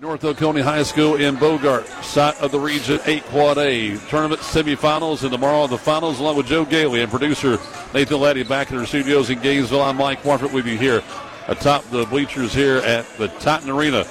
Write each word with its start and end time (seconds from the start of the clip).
North 0.00 0.24
Oconee 0.24 0.60
High 0.60 0.82
School 0.82 1.14
in 1.14 1.36
Bogart, 1.36 1.86
site 2.04 2.38
of 2.42 2.50
the 2.50 2.60
Region 2.60 3.00
8 3.06 3.24
Quad 3.24 3.56
A 3.56 3.96
tournament 4.08 4.42
semifinals, 4.42 5.22
and 5.22 5.32
tomorrow 5.32 5.66
the 5.66 5.78
finals, 5.78 6.20
along 6.20 6.36
with 6.36 6.46
Joe 6.46 6.66
Gailey 6.66 7.00
and 7.00 7.10
producer 7.10 7.58
Nathan 7.94 8.20
Laddie 8.20 8.42
back 8.42 8.70
in 8.70 8.78
our 8.78 8.84
studios 8.84 9.30
in 9.30 9.40
Gainesville. 9.40 9.80
I'm 9.80 9.96
Mike 9.96 10.22
Warford 10.24 10.52
with 10.52 10.66
you 10.66 10.76
here 10.76 11.02
atop 11.48 11.88
the 11.90 12.04
bleachers 12.06 12.52
here 12.52 12.78
at 12.78 13.06
the 13.16 13.28
Titan 13.28 13.70
Arena 13.70 14.04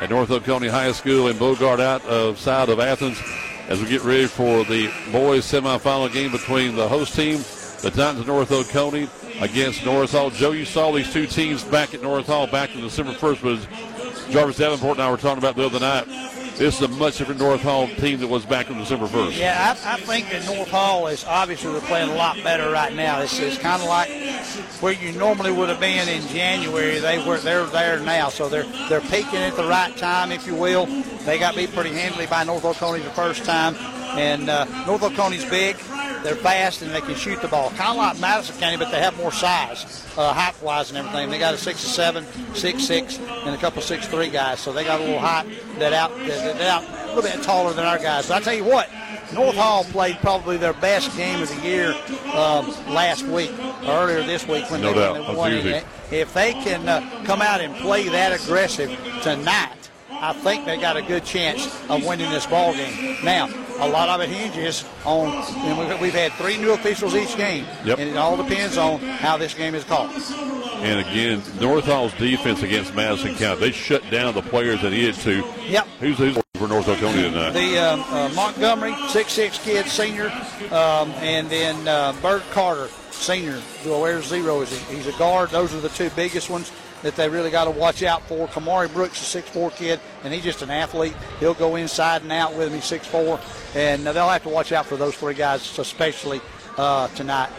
at 0.00 0.08
North 0.08 0.30
Oconee 0.30 0.68
High 0.68 0.92
School 0.92 1.28
in 1.28 1.36
Bogart, 1.36 1.80
out 1.80 2.04
of 2.06 2.38
side 2.38 2.68
of 2.68 2.80
Athens, 2.80 3.20
as 3.68 3.80
we 3.80 3.88
get 3.88 4.02
ready 4.04 4.26
for 4.26 4.64
the 4.64 4.90
boys 5.12 5.44
semifinal 5.44 6.10
game 6.12 6.30
between 6.30 6.76
the 6.76 6.88
host 6.88 7.14
team, 7.14 7.38
the 7.82 7.90
Titans 7.90 8.20
of 8.20 8.26
North 8.26 8.52
Oconee, 8.52 9.08
against 9.40 9.84
North 9.84 10.12
Hall. 10.12 10.30
Joe, 10.30 10.52
you 10.52 10.64
saw 10.64 10.92
these 10.92 11.12
two 11.12 11.26
teams 11.26 11.62
back 11.64 11.92
at 11.92 12.02
North 12.02 12.26
Hall 12.26 12.46
back 12.46 12.74
in 12.74 12.80
December 12.80 13.12
1st, 13.12 13.42
but 13.42 13.95
Jarvis 14.30 14.56
Davenport 14.56 14.98
and 14.98 15.02
I 15.02 15.10
were 15.10 15.16
talking 15.16 15.38
about 15.38 15.56
the 15.56 15.66
other 15.66 15.80
night. 15.80 16.06
This 16.56 16.76
is 16.76 16.82
a 16.82 16.88
much 16.88 17.18
different 17.18 17.38
North 17.38 17.60
Hall 17.60 17.86
team 17.86 18.18
that 18.20 18.28
was 18.28 18.46
back 18.46 18.70
on 18.70 18.78
December 18.78 19.06
1st. 19.06 19.38
Yeah, 19.38 19.76
I, 19.84 19.94
I 19.94 20.00
think 20.00 20.30
that 20.30 20.46
North 20.46 20.70
Hall 20.70 21.06
is 21.06 21.22
obviously 21.26 21.78
playing 21.80 22.08
a 22.08 22.14
lot 22.14 22.42
better 22.42 22.70
right 22.70 22.94
now. 22.94 23.20
It's, 23.20 23.38
it's 23.38 23.58
kind 23.58 23.82
of 23.82 23.88
like 23.88 24.08
where 24.80 24.94
you 24.94 25.12
normally 25.12 25.52
would 25.52 25.68
have 25.68 25.80
been 25.80 26.08
in 26.08 26.26
January. 26.28 26.98
They 26.98 27.22
were 27.26 27.36
they're 27.38 27.66
there 27.66 28.00
now, 28.00 28.30
so 28.30 28.48
they're 28.48 28.64
they're 28.88 29.02
peaking 29.02 29.40
at 29.40 29.54
the 29.54 29.68
right 29.68 29.94
time, 29.98 30.32
if 30.32 30.46
you 30.46 30.54
will. 30.54 30.86
They 31.26 31.38
got 31.38 31.56
beat 31.56 31.74
pretty 31.74 31.90
handily 31.90 32.26
by 32.26 32.44
North 32.44 32.64
Oconee 32.64 33.00
the 33.00 33.10
first 33.10 33.44
time, 33.44 33.76
and 34.16 34.48
uh, 34.48 34.64
North 34.86 35.02
Oconee's 35.02 35.44
big. 35.44 35.76
They're 36.26 36.34
fast 36.34 36.82
and 36.82 36.92
they 36.92 37.00
can 37.00 37.14
shoot 37.14 37.40
the 37.40 37.46
ball. 37.46 37.70
Kind 37.70 37.90
of 37.90 37.96
like 37.98 38.18
Madison 38.18 38.56
County, 38.58 38.76
but 38.76 38.90
they 38.90 38.98
have 38.98 39.16
more 39.16 39.30
size, 39.30 40.04
uh, 40.18 40.32
height 40.32 40.60
wise 40.60 40.88
and 40.90 40.98
everything. 40.98 41.30
They 41.30 41.38
got 41.38 41.54
a 41.54 41.56
six 41.56 41.78
seven, 41.78 42.24
six 42.52 42.82
six, 42.82 43.20
and 43.20 43.54
a 43.54 43.58
couple 43.58 43.80
six 43.80 44.08
three 44.08 44.28
guys. 44.28 44.58
So 44.58 44.72
they 44.72 44.82
got 44.82 45.00
a 45.00 45.04
little 45.04 45.20
height 45.20 45.46
that 45.78 45.92
out 45.92 46.10
that, 46.16 46.58
that 46.58 46.62
out 46.62 46.82
a 46.82 47.14
little 47.14 47.22
bit 47.22 47.40
taller 47.44 47.72
than 47.72 47.86
our 47.86 47.98
guys. 47.98 48.26
But 48.26 48.38
I 48.38 48.40
tell 48.40 48.54
you 48.54 48.64
what, 48.64 48.88
North 49.32 49.54
Hall 49.54 49.84
played 49.84 50.16
probably 50.16 50.56
their 50.56 50.72
best 50.72 51.16
game 51.16 51.40
of 51.40 51.48
the 51.48 51.60
year 51.64 51.92
um, 52.34 52.66
last 52.92 53.22
week, 53.22 53.52
earlier 53.84 54.24
this 54.24 54.48
week 54.48 54.68
when 54.68 54.80
No 54.80 54.92
they, 54.92 54.98
doubt. 54.98 55.36
when 55.36 55.50
they 55.52 55.72
won. 55.72 55.82
If 56.10 56.34
they 56.34 56.54
can 56.54 56.88
uh, 56.88 57.22
come 57.24 57.40
out 57.40 57.60
and 57.60 57.72
play 57.76 58.08
that 58.08 58.32
aggressive 58.32 58.90
tonight, 59.22 59.90
I 60.10 60.32
think 60.32 60.64
they 60.64 60.76
got 60.76 60.96
a 60.96 61.02
good 61.02 61.24
chance 61.24 61.66
of 61.88 62.04
winning 62.04 62.30
this 62.30 62.46
ball 62.46 62.72
game. 62.72 63.16
Now, 63.24 63.48
a 63.78 63.88
lot 63.88 64.08
of 64.08 64.20
it 64.20 64.28
hinges 64.28 64.84
on, 65.04 65.28
and 65.28 65.78
we've, 65.78 66.00
we've 66.00 66.14
had 66.14 66.32
three 66.32 66.56
new 66.56 66.72
officials 66.72 67.14
each 67.14 67.36
game, 67.36 67.64
Yep. 67.84 67.98
and 67.98 68.10
it 68.10 68.16
all 68.16 68.36
depends 68.36 68.76
on 68.76 68.98
how 69.00 69.36
this 69.36 69.54
game 69.54 69.74
is 69.74 69.84
called. 69.84 70.10
And 70.82 71.00
again, 71.00 71.42
North 71.60 71.84
Hall's 71.84 72.12
defense 72.14 72.62
against 72.62 72.94
Madison 72.94 73.34
County, 73.36 73.60
they 73.60 73.72
shut 73.72 74.08
down 74.10 74.34
the 74.34 74.42
players 74.42 74.82
that 74.82 74.92
he 74.92 74.98
needed 75.00 75.14
to. 75.16 75.44
Yep. 75.68 75.86
Who's, 76.00 76.18
who's 76.18 76.38
for 76.54 76.68
North 76.68 76.88
Oconee 76.88 77.22
tonight? 77.22 77.50
The 77.50 77.78
um, 77.78 78.04
uh, 78.08 78.28
Montgomery, 78.34 78.94
six-six 79.08 79.58
kid, 79.58 79.86
senior, 79.86 80.28
um, 80.70 81.10
and 81.20 81.48
then 81.48 81.86
uh, 81.88 82.14
Bert 82.22 82.42
Carter, 82.50 82.88
senior. 83.10 83.58
Where's 83.84 84.26
zero? 84.26 84.60
Is 84.60 84.70
he? 84.70 84.96
He's 84.96 85.06
a 85.06 85.18
guard. 85.18 85.50
Those 85.50 85.74
are 85.74 85.80
the 85.80 85.88
two 85.90 86.10
biggest 86.10 86.50
ones 86.50 86.70
that 87.02 87.16
they 87.16 87.28
really 87.28 87.50
got 87.50 87.64
to 87.64 87.70
watch 87.70 88.02
out 88.02 88.22
for. 88.22 88.48
Kamari 88.48 88.92
Brooks, 88.92 89.20
a 89.20 89.24
six-four 89.24 89.70
kid, 89.72 90.00
and 90.24 90.32
he's 90.32 90.44
just 90.44 90.62
an 90.62 90.70
athlete. 90.70 91.14
He'll 91.40 91.54
go 91.54 91.76
inside 91.76 92.22
and 92.22 92.32
out 92.32 92.54
with 92.54 92.68
him. 92.68 92.74
He's 92.74 92.84
six-four, 92.84 93.40
and 93.74 94.06
uh, 94.06 94.12
they'll 94.12 94.28
have 94.28 94.42
to 94.44 94.48
watch 94.48 94.72
out 94.72 94.86
for 94.86 94.96
those 94.96 95.14
three 95.16 95.34
guys, 95.34 95.78
especially 95.78 96.40
uh, 96.76 97.08
tonight. 97.08 97.50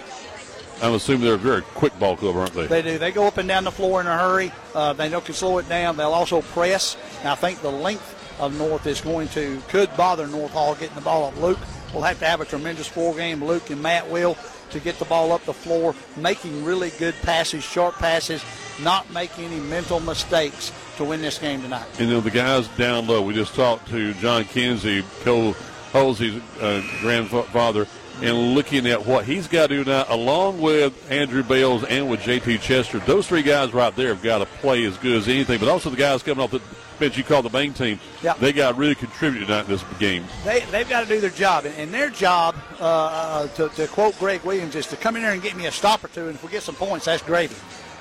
I'm 0.81 0.93
assuming 0.93 1.23
they're 1.23 1.33
a 1.33 1.37
very 1.37 1.63
quick 1.63 1.97
ball 1.97 2.15
club, 2.15 2.35
aren't 2.35 2.53
they? 2.53 2.67
They 2.67 2.81
do. 2.83 2.97
They 2.99 3.11
go 3.11 3.25
up 3.25 3.37
and 3.37 3.47
down 3.47 3.63
the 3.63 3.71
floor 3.71 3.99
in 3.99 4.05
a 4.05 4.15
hurry. 4.15 4.51
Uh, 4.75 4.93
they 4.93 5.09
know 5.09 5.21
can 5.21 5.33
slow 5.33 5.57
it 5.57 5.67
down. 5.67 5.97
They'll 5.97 6.13
also 6.13 6.41
press. 6.41 6.95
And 7.19 7.29
I 7.29 7.35
think 7.35 7.61
the 7.61 7.71
length 7.71 8.13
of 8.39 8.55
North 8.55 8.85
is 8.85 9.01
going 9.01 9.27
to 9.29 9.59
could 9.69 9.95
bother 9.97 10.27
North 10.27 10.51
Hall 10.51 10.75
getting 10.75 10.95
the 10.95 11.01
ball 11.01 11.25
up. 11.25 11.37
Luke 11.37 11.57
will 11.93 12.03
have 12.03 12.19
to 12.19 12.27
have 12.27 12.41
a 12.41 12.45
tremendous 12.45 12.87
four 12.87 13.15
game. 13.15 13.43
Luke 13.43 13.71
and 13.71 13.81
Matt 13.81 14.07
will 14.07 14.37
to 14.71 14.79
get 14.79 14.99
the 14.99 15.05
ball 15.05 15.31
up 15.31 15.43
the 15.45 15.53
floor, 15.53 15.95
making 16.15 16.63
really 16.63 16.91
good 16.91 17.15
passes, 17.23 17.63
short 17.63 17.95
passes, 17.95 18.43
not 18.81 19.11
making 19.11 19.45
any 19.45 19.59
mental 19.59 19.99
mistakes 19.99 20.71
to 20.97 21.03
win 21.03 21.21
this 21.21 21.39
game 21.39 21.61
tonight. 21.61 21.87
And 21.99 22.11
then 22.11 22.21
the 22.21 22.31
guys 22.31 22.67
down 22.69 23.07
low, 23.07 23.21
we 23.21 23.33
just 23.33 23.55
talked 23.55 23.87
to 23.89 24.13
John 24.15 24.45
Kinsey, 24.45 25.03
Cole 25.21 25.53
Hulsey's 25.91 26.41
uh, 26.61 26.81
grandfather, 27.01 27.87
and 28.21 28.55
looking 28.55 28.87
at 28.87 29.05
what 29.05 29.25
he's 29.25 29.47
got 29.47 29.67
to 29.67 29.83
do 29.83 29.89
now, 29.89 30.05
along 30.09 30.59
with 30.59 31.11
Andrew 31.11 31.43
Bales 31.43 31.83
and 31.83 32.09
with 32.09 32.21
JT 32.21 32.61
Chester. 32.61 32.99
Those 32.99 33.27
three 33.27 33.43
guys 33.43 33.73
right 33.73 33.95
there 33.95 34.09
have 34.09 34.23
got 34.23 34.39
to 34.39 34.45
play 34.45 34.83
as 34.85 34.97
good 34.97 35.17
as 35.17 35.27
anything, 35.27 35.59
but 35.59 35.69
also 35.69 35.89
the 35.89 35.97
guys 35.97 36.23
coming 36.23 36.43
off 36.43 36.51
the 36.51 36.61
bench 36.99 37.17
you 37.17 37.23
call 37.23 37.41
the 37.41 37.49
main 37.49 37.73
team. 37.73 37.99
Yeah. 38.21 38.33
They 38.33 38.53
got 38.53 38.73
to 38.73 38.77
really 38.77 38.95
contribute 38.95 39.45
tonight 39.45 39.65
in 39.65 39.71
this 39.71 39.83
game. 39.99 40.25
They, 40.43 40.61
they've 40.71 40.87
got 40.87 41.01
to 41.01 41.07
do 41.07 41.19
their 41.19 41.29
job. 41.29 41.65
And, 41.65 41.93
their 41.93 42.09
job, 42.09 42.55
uh, 42.79 42.83
uh, 42.83 43.47
to, 43.49 43.69
to 43.69 43.87
quote 43.87 44.17
Greg 44.19 44.41
Williams, 44.43 44.75
is 44.75 44.87
to 44.87 44.97
come 44.97 45.15
in 45.15 45.23
there 45.23 45.33
and 45.33 45.41
get 45.41 45.55
me 45.55 45.65
a 45.65 45.71
stop 45.71 46.03
or 46.03 46.09
two. 46.09 46.27
And 46.27 46.35
if 46.35 46.43
we 46.43 46.49
get 46.49 46.63
some 46.63 46.75
points, 46.75 47.05
that's 47.05 47.23
gravy. 47.23 47.55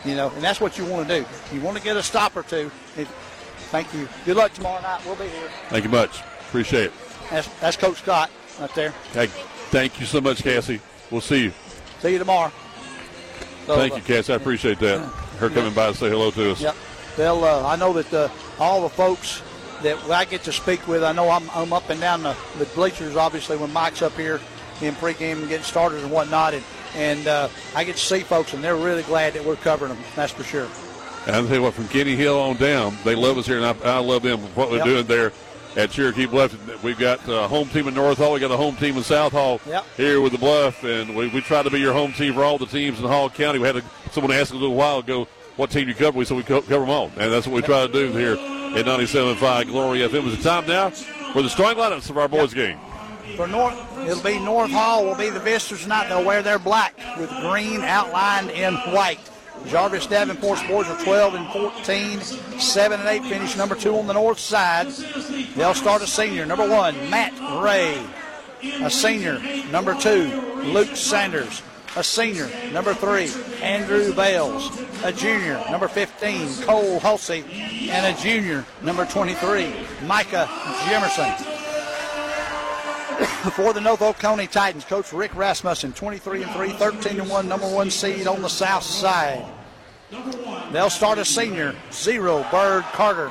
You 0.04 0.14
know, 0.14 0.30
and 0.30 0.42
that's 0.42 0.60
what 0.60 0.78
you 0.78 0.84
want 0.84 1.08
to 1.08 1.20
do. 1.20 1.26
You 1.54 1.60
want 1.60 1.76
to 1.76 1.82
get 1.82 1.96
a 1.96 2.02
stop 2.02 2.36
or 2.36 2.42
two. 2.42 2.70
If, 2.96 3.08
thank 3.70 3.92
you. 3.94 4.08
Good 4.24 4.36
luck 4.36 4.52
tomorrow 4.52 4.80
night. 4.82 5.02
We'll 5.04 5.16
be 5.16 5.28
here. 5.28 5.50
Thank 5.68 5.84
you 5.84 5.90
much. 5.90 6.20
Appreciate 6.48 6.86
it. 6.86 6.92
That's, 7.30 7.48
that's 7.60 7.76
Coach 7.76 7.98
Scott 7.98 8.30
up 8.60 8.72
there. 8.74 8.90
Hey, 9.12 9.26
thank 9.26 9.98
you 9.98 10.06
so 10.06 10.20
much, 10.20 10.42
Cassie. 10.42 10.80
We'll 11.10 11.20
see 11.20 11.44
you. 11.44 11.52
See 12.00 12.12
you 12.12 12.18
tomorrow. 12.18 12.52
So, 13.66 13.74
Thank 13.74 13.96
you, 13.96 14.02
Cassie. 14.02 14.32
I 14.32 14.36
appreciate 14.36 14.78
that. 14.78 15.00
Her 15.38 15.50
coming 15.50 15.74
by 15.74 15.88
to 15.88 15.94
say 15.94 16.08
hello 16.08 16.30
to 16.30 16.52
us. 16.52 16.60
Yep. 16.60 16.76
They'll. 17.16 17.44
Uh, 17.44 17.66
I 17.66 17.76
know 17.76 17.92
that 17.94 18.14
uh, 18.14 18.28
all 18.59 18.83
the 18.83 18.89
folks 18.89 19.43
that 19.83 19.99
I 20.11 20.25
get 20.25 20.43
to 20.44 20.53
speak 20.53 20.87
with. 20.89 21.03
I 21.05 21.12
know 21.12 21.28
I'm, 21.31 21.49
I'm 21.50 21.72
up 21.72 21.91
and 21.91 22.00
down 22.00 22.22
the, 22.22 22.37
the 22.59 22.65
bleachers, 22.67 23.17
obviously, 23.17 23.56
when 23.56 23.72
Mike's 23.72 24.03
up 24.03 24.12
here 24.17 24.41
in 24.83 24.94
pregame 24.94 25.39
and 25.39 25.49
getting 25.49 25.65
started 25.65 26.03
and 26.03 26.11
whatnot, 26.11 26.55
and 26.55 26.65
and 26.94 27.27
uh, 27.28 27.49
I 27.75 27.84
get 27.84 27.97
to 27.97 28.03
see 28.03 28.21
folks, 28.21 28.55
and 28.55 28.65
they're 28.65 28.77
really 28.77 29.03
glad 29.03 29.34
that 29.34 29.44
we're 29.44 29.56
covering 29.56 29.93
them. 29.93 30.03
That's 30.15 30.33
for 30.33 30.44
sure. 30.44 30.67
And 31.27 31.37
I'll 31.37 31.44
tell 31.47 31.56
you 31.56 31.62
what, 31.62 31.75
from 31.75 31.89
Kenny 31.89 32.17
Hill 32.17 32.39
on 32.39 32.56
down, 32.56 32.97
they 33.05 33.15
love 33.15 33.37
us 33.37 33.47
here, 33.47 33.59
and 33.61 33.67
I, 33.67 33.75
I 33.84 33.99
love 33.99 34.22
them. 34.22 34.39
for 34.39 34.47
What 34.61 34.71
we're 34.71 34.77
Yep. 34.78 34.84
doing 34.87 35.06
there 35.06 35.33
at 35.77 35.91
Cherokee 35.91 36.25
Bluff. 36.25 36.55
We've 36.83 36.99
got 36.99 37.27
a 37.28 37.49
home 37.49 37.69
team 37.69 37.87
in 37.88 37.94
North 37.94 38.17
Hall. 38.17 38.33
We 38.33 38.41
got 38.41 38.50
a 38.50 38.56
home 38.56 38.77
team 38.77 38.97
in 38.97 39.03
South 39.03 39.33
Hall 39.33 39.61
Yep. 39.67 39.84
here 39.99 40.21
with 40.23 40.33
the 40.33 40.38
Bluff, 40.38 40.84
and 40.84 41.15
we, 41.15 41.28
we 41.28 41.43
try 41.43 41.62
to 41.62 41.69
be 41.69 41.81
your 41.81 41.93
home 41.93 42.12
team 42.15 42.33
for 42.33 42.44
all 42.44 42.56
the 42.56 42.65
teams 42.67 42.99
in 42.99 43.05
Hall 43.05 43.28
County. 43.28 43.59
We 43.59 43.67
had 43.67 43.77
a, 43.77 43.83
someone 44.12 44.33
ask 44.33 44.53
a 44.55 44.56
little 44.56 44.77
while 44.77 45.00
ago 45.00 45.28
what 45.56 45.71
team 45.71 45.89
you 45.89 45.94
cover. 45.94 46.19
We 46.19 46.25
said 46.25 46.37
we 46.37 46.43
co- 46.43 46.62
cover 46.62 46.81
them 46.81 46.91
all, 46.91 47.11
and 47.17 47.33
that's 47.33 47.47
what 47.47 47.55
we 47.56 47.62
try 47.62 47.87
to 47.87 47.93
do 47.93 48.12
here 48.12 48.33
at 48.33 48.84
97.5 48.84 49.67
Glory 49.67 50.00
FM. 50.00 50.33
It's 50.33 50.43
time 50.43 50.67
now 50.67 50.91
for 50.91 51.43
the 51.43 51.49
starting 51.49 51.83
lineups 51.83 52.11
of 52.11 52.19
our 52.19 52.28
boys 52.28 52.55
game. 52.55 52.78
For 53.37 53.47
North, 53.47 53.77
it'll 54.06 54.22
be 54.22 54.39
North 54.39 54.71
Hall 54.71 55.05
will 55.05 55.17
be 55.17 55.31
the 55.31 55.41
visitors 55.41 55.83
tonight. 55.83 56.09
They'll 56.09 56.25
wear 56.25 56.43
their 56.43 56.59
black 56.59 56.97
with 57.19 57.31
green 57.41 57.81
outlined 57.83 58.50
in 58.50 58.75
white. 58.93 59.21
Jarvis 59.67 60.06
Davenport's 60.06 60.62
boys 60.69 60.87
are 60.87 61.03
12 61.03 61.34
and 61.34 61.49
14, 61.53 62.21
7 62.21 63.00
and 63.00 63.09
8 63.09 63.25
finish 63.25 63.56
number 63.56 63.75
two 63.75 63.97
on 63.97 64.06
the 64.06 64.12
north 64.12 64.38
side. 64.38 64.88
They'll 65.56 65.75
start 65.75 66.03
a 66.03 66.06
senior, 66.06 66.47
number 66.47 66.69
one, 66.69 66.94
Matt 67.11 67.33
Ray. 67.62 68.00
A 68.84 68.91
senior, 68.91 69.41
number 69.71 69.94
two, 69.94 70.25
Luke 70.62 70.94
Sanders. 70.97 71.62
A 71.96 72.04
senior, 72.04 72.50
number 72.72 72.92
three, 72.92 73.30
Andrew 73.62 74.12
Bales. 74.14 74.70
A 75.02 75.12
junior, 75.12 75.62
number 75.70 75.88
15, 75.88 76.62
Cole 76.64 77.00
Hulsey. 77.00 77.42
And 77.88 78.14
a 78.14 78.20
junior, 78.20 78.66
number 78.82 79.06
23, 79.06 79.72
Micah 80.04 80.46
Jimerson 80.84 81.34
for 83.52 83.72
the 83.72 83.80
North 83.80 84.02
Oconee 84.02 84.46
Titans, 84.46 84.84
Coach 84.84 85.12
Rick 85.12 85.34
Rasmussen, 85.34 85.94
23 85.94 86.42
and 86.42 86.52
3, 86.52 86.70
13 86.72 87.20
and 87.20 87.30
1, 87.30 87.48
number 87.48 87.68
one 87.68 87.90
seed 87.90 88.26
on 88.26 88.42
the 88.42 88.48
south 88.48 88.82
side. 88.82 89.44
They'll 90.72 90.90
start 90.90 91.18
a 91.18 91.24
senior, 91.24 91.74
zero, 91.92 92.46
Bird 92.50 92.84
Carter. 92.92 93.30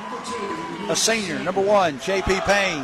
A 0.89 0.95
senior, 0.95 1.39
number 1.39 1.61
one, 1.61 1.99
J.P. 1.99 2.39
Payne. 2.41 2.83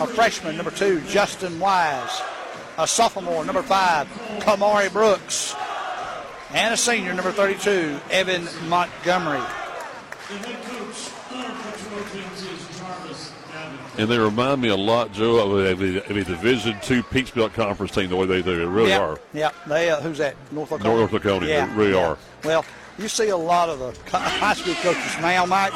A 0.00 0.06
freshman, 0.06 0.56
number 0.56 0.70
two, 0.70 1.00
Justin 1.02 1.60
Wise. 1.60 2.22
A 2.80 2.86
sophomore, 2.86 3.44
number 3.44 3.62
five, 3.62 4.08
Kamari 4.38 4.90
Brooks. 4.90 5.54
And 6.54 6.72
a 6.72 6.78
senior, 6.78 7.12
number 7.12 7.30
32, 7.30 8.00
Evan 8.10 8.48
Montgomery. 8.70 9.42
And 13.98 14.08
they 14.08 14.18
remind 14.18 14.62
me 14.62 14.68
a 14.68 14.76
lot, 14.76 15.12
Joe, 15.12 15.36
of 15.40 15.58
a, 15.58 15.72
of 15.72 16.16
a, 16.16 16.24
Division 16.24 16.78
Two 16.80 17.02
Peach 17.02 17.34
Belt 17.34 17.52
Conference 17.52 17.92
team, 17.92 18.08
the 18.08 18.16
way 18.16 18.24
they 18.24 18.40
do. 18.40 18.56
They 18.56 18.64
really 18.64 18.88
yep. 18.88 19.00
are. 19.02 19.20
Yep. 19.34 19.54
They, 19.66 19.90
uh, 19.90 20.00
who's 20.00 20.16
that? 20.16 20.34
North 20.50 20.72
Oconee. 20.72 20.88
North 20.88 21.12
Oconee, 21.12 21.46
they 21.48 21.52
Yeah. 21.52 21.76
really 21.76 21.92
yeah. 21.92 22.08
are. 22.08 22.18
Well, 22.44 22.64
you 22.98 23.08
see 23.08 23.28
a 23.28 23.36
lot 23.36 23.68
of 23.68 23.78
the 23.78 23.92
high 24.18 24.54
school 24.54 24.74
coaches 24.76 25.18
now, 25.20 25.44
Mike. 25.44 25.72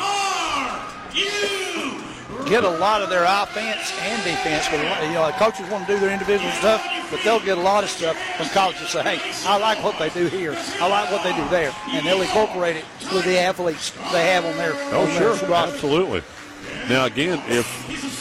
Get 2.46 2.62
a 2.62 2.68
lot 2.68 3.00
of 3.00 3.08
their 3.08 3.24
offense 3.24 3.92
and 4.00 4.22
defense. 4.22 4.68
But 4.70 5.06
you 5.06 5.14
know, 5.14 5.30
coaches 5.38 5.68
want 5.70 5.86
to 5.86 5.94
do 5.94 6.00
their 6.00 6.10
individual 6.10 6.50
stuff, 6.52 6.84
but 7.10 7.20
they'll 7.24 7.40
get 7.40 7.56
a 7.56 7.60
lot 7.60 7.84
of 7.84 7.90
stuff 7.90 8.16
from 8.36 8.48
college 8.48 8.76
and 8.80 8.88
say, 8.88 9.02
"Hey, 9.02 9.32
I 9.46 9.56
like 9.56 9.82
what 9.82 9.98
they 9.98 10.10
do 10.10 10.26
here. 10.26 10.54
I 10.80 10.88
like 10.88 11.10
what 11.10 11.22
they 11.22 11.34
do 11.34 11.48
there," 11.48 11.72
and 11.88 12.06
they'll 12.06 12.20
incorporate 12.20 12.76
it 12.76 12.84
with 13.12 13.24
the 13.24 13.38
athletes 13.38 13.92
they 14.12 14.26
have 14.26 14.44
on 14.44 14.56
their. 14.56 14.72
Oh, 14.92 15.02
on 15.02 15.10
sure. 15.16 15.48
roster. 15.48 15.74
Absolutely. 15.74 16.22
Now 16.88 17.06
again, 17.06 17.42
if 17.48 17.66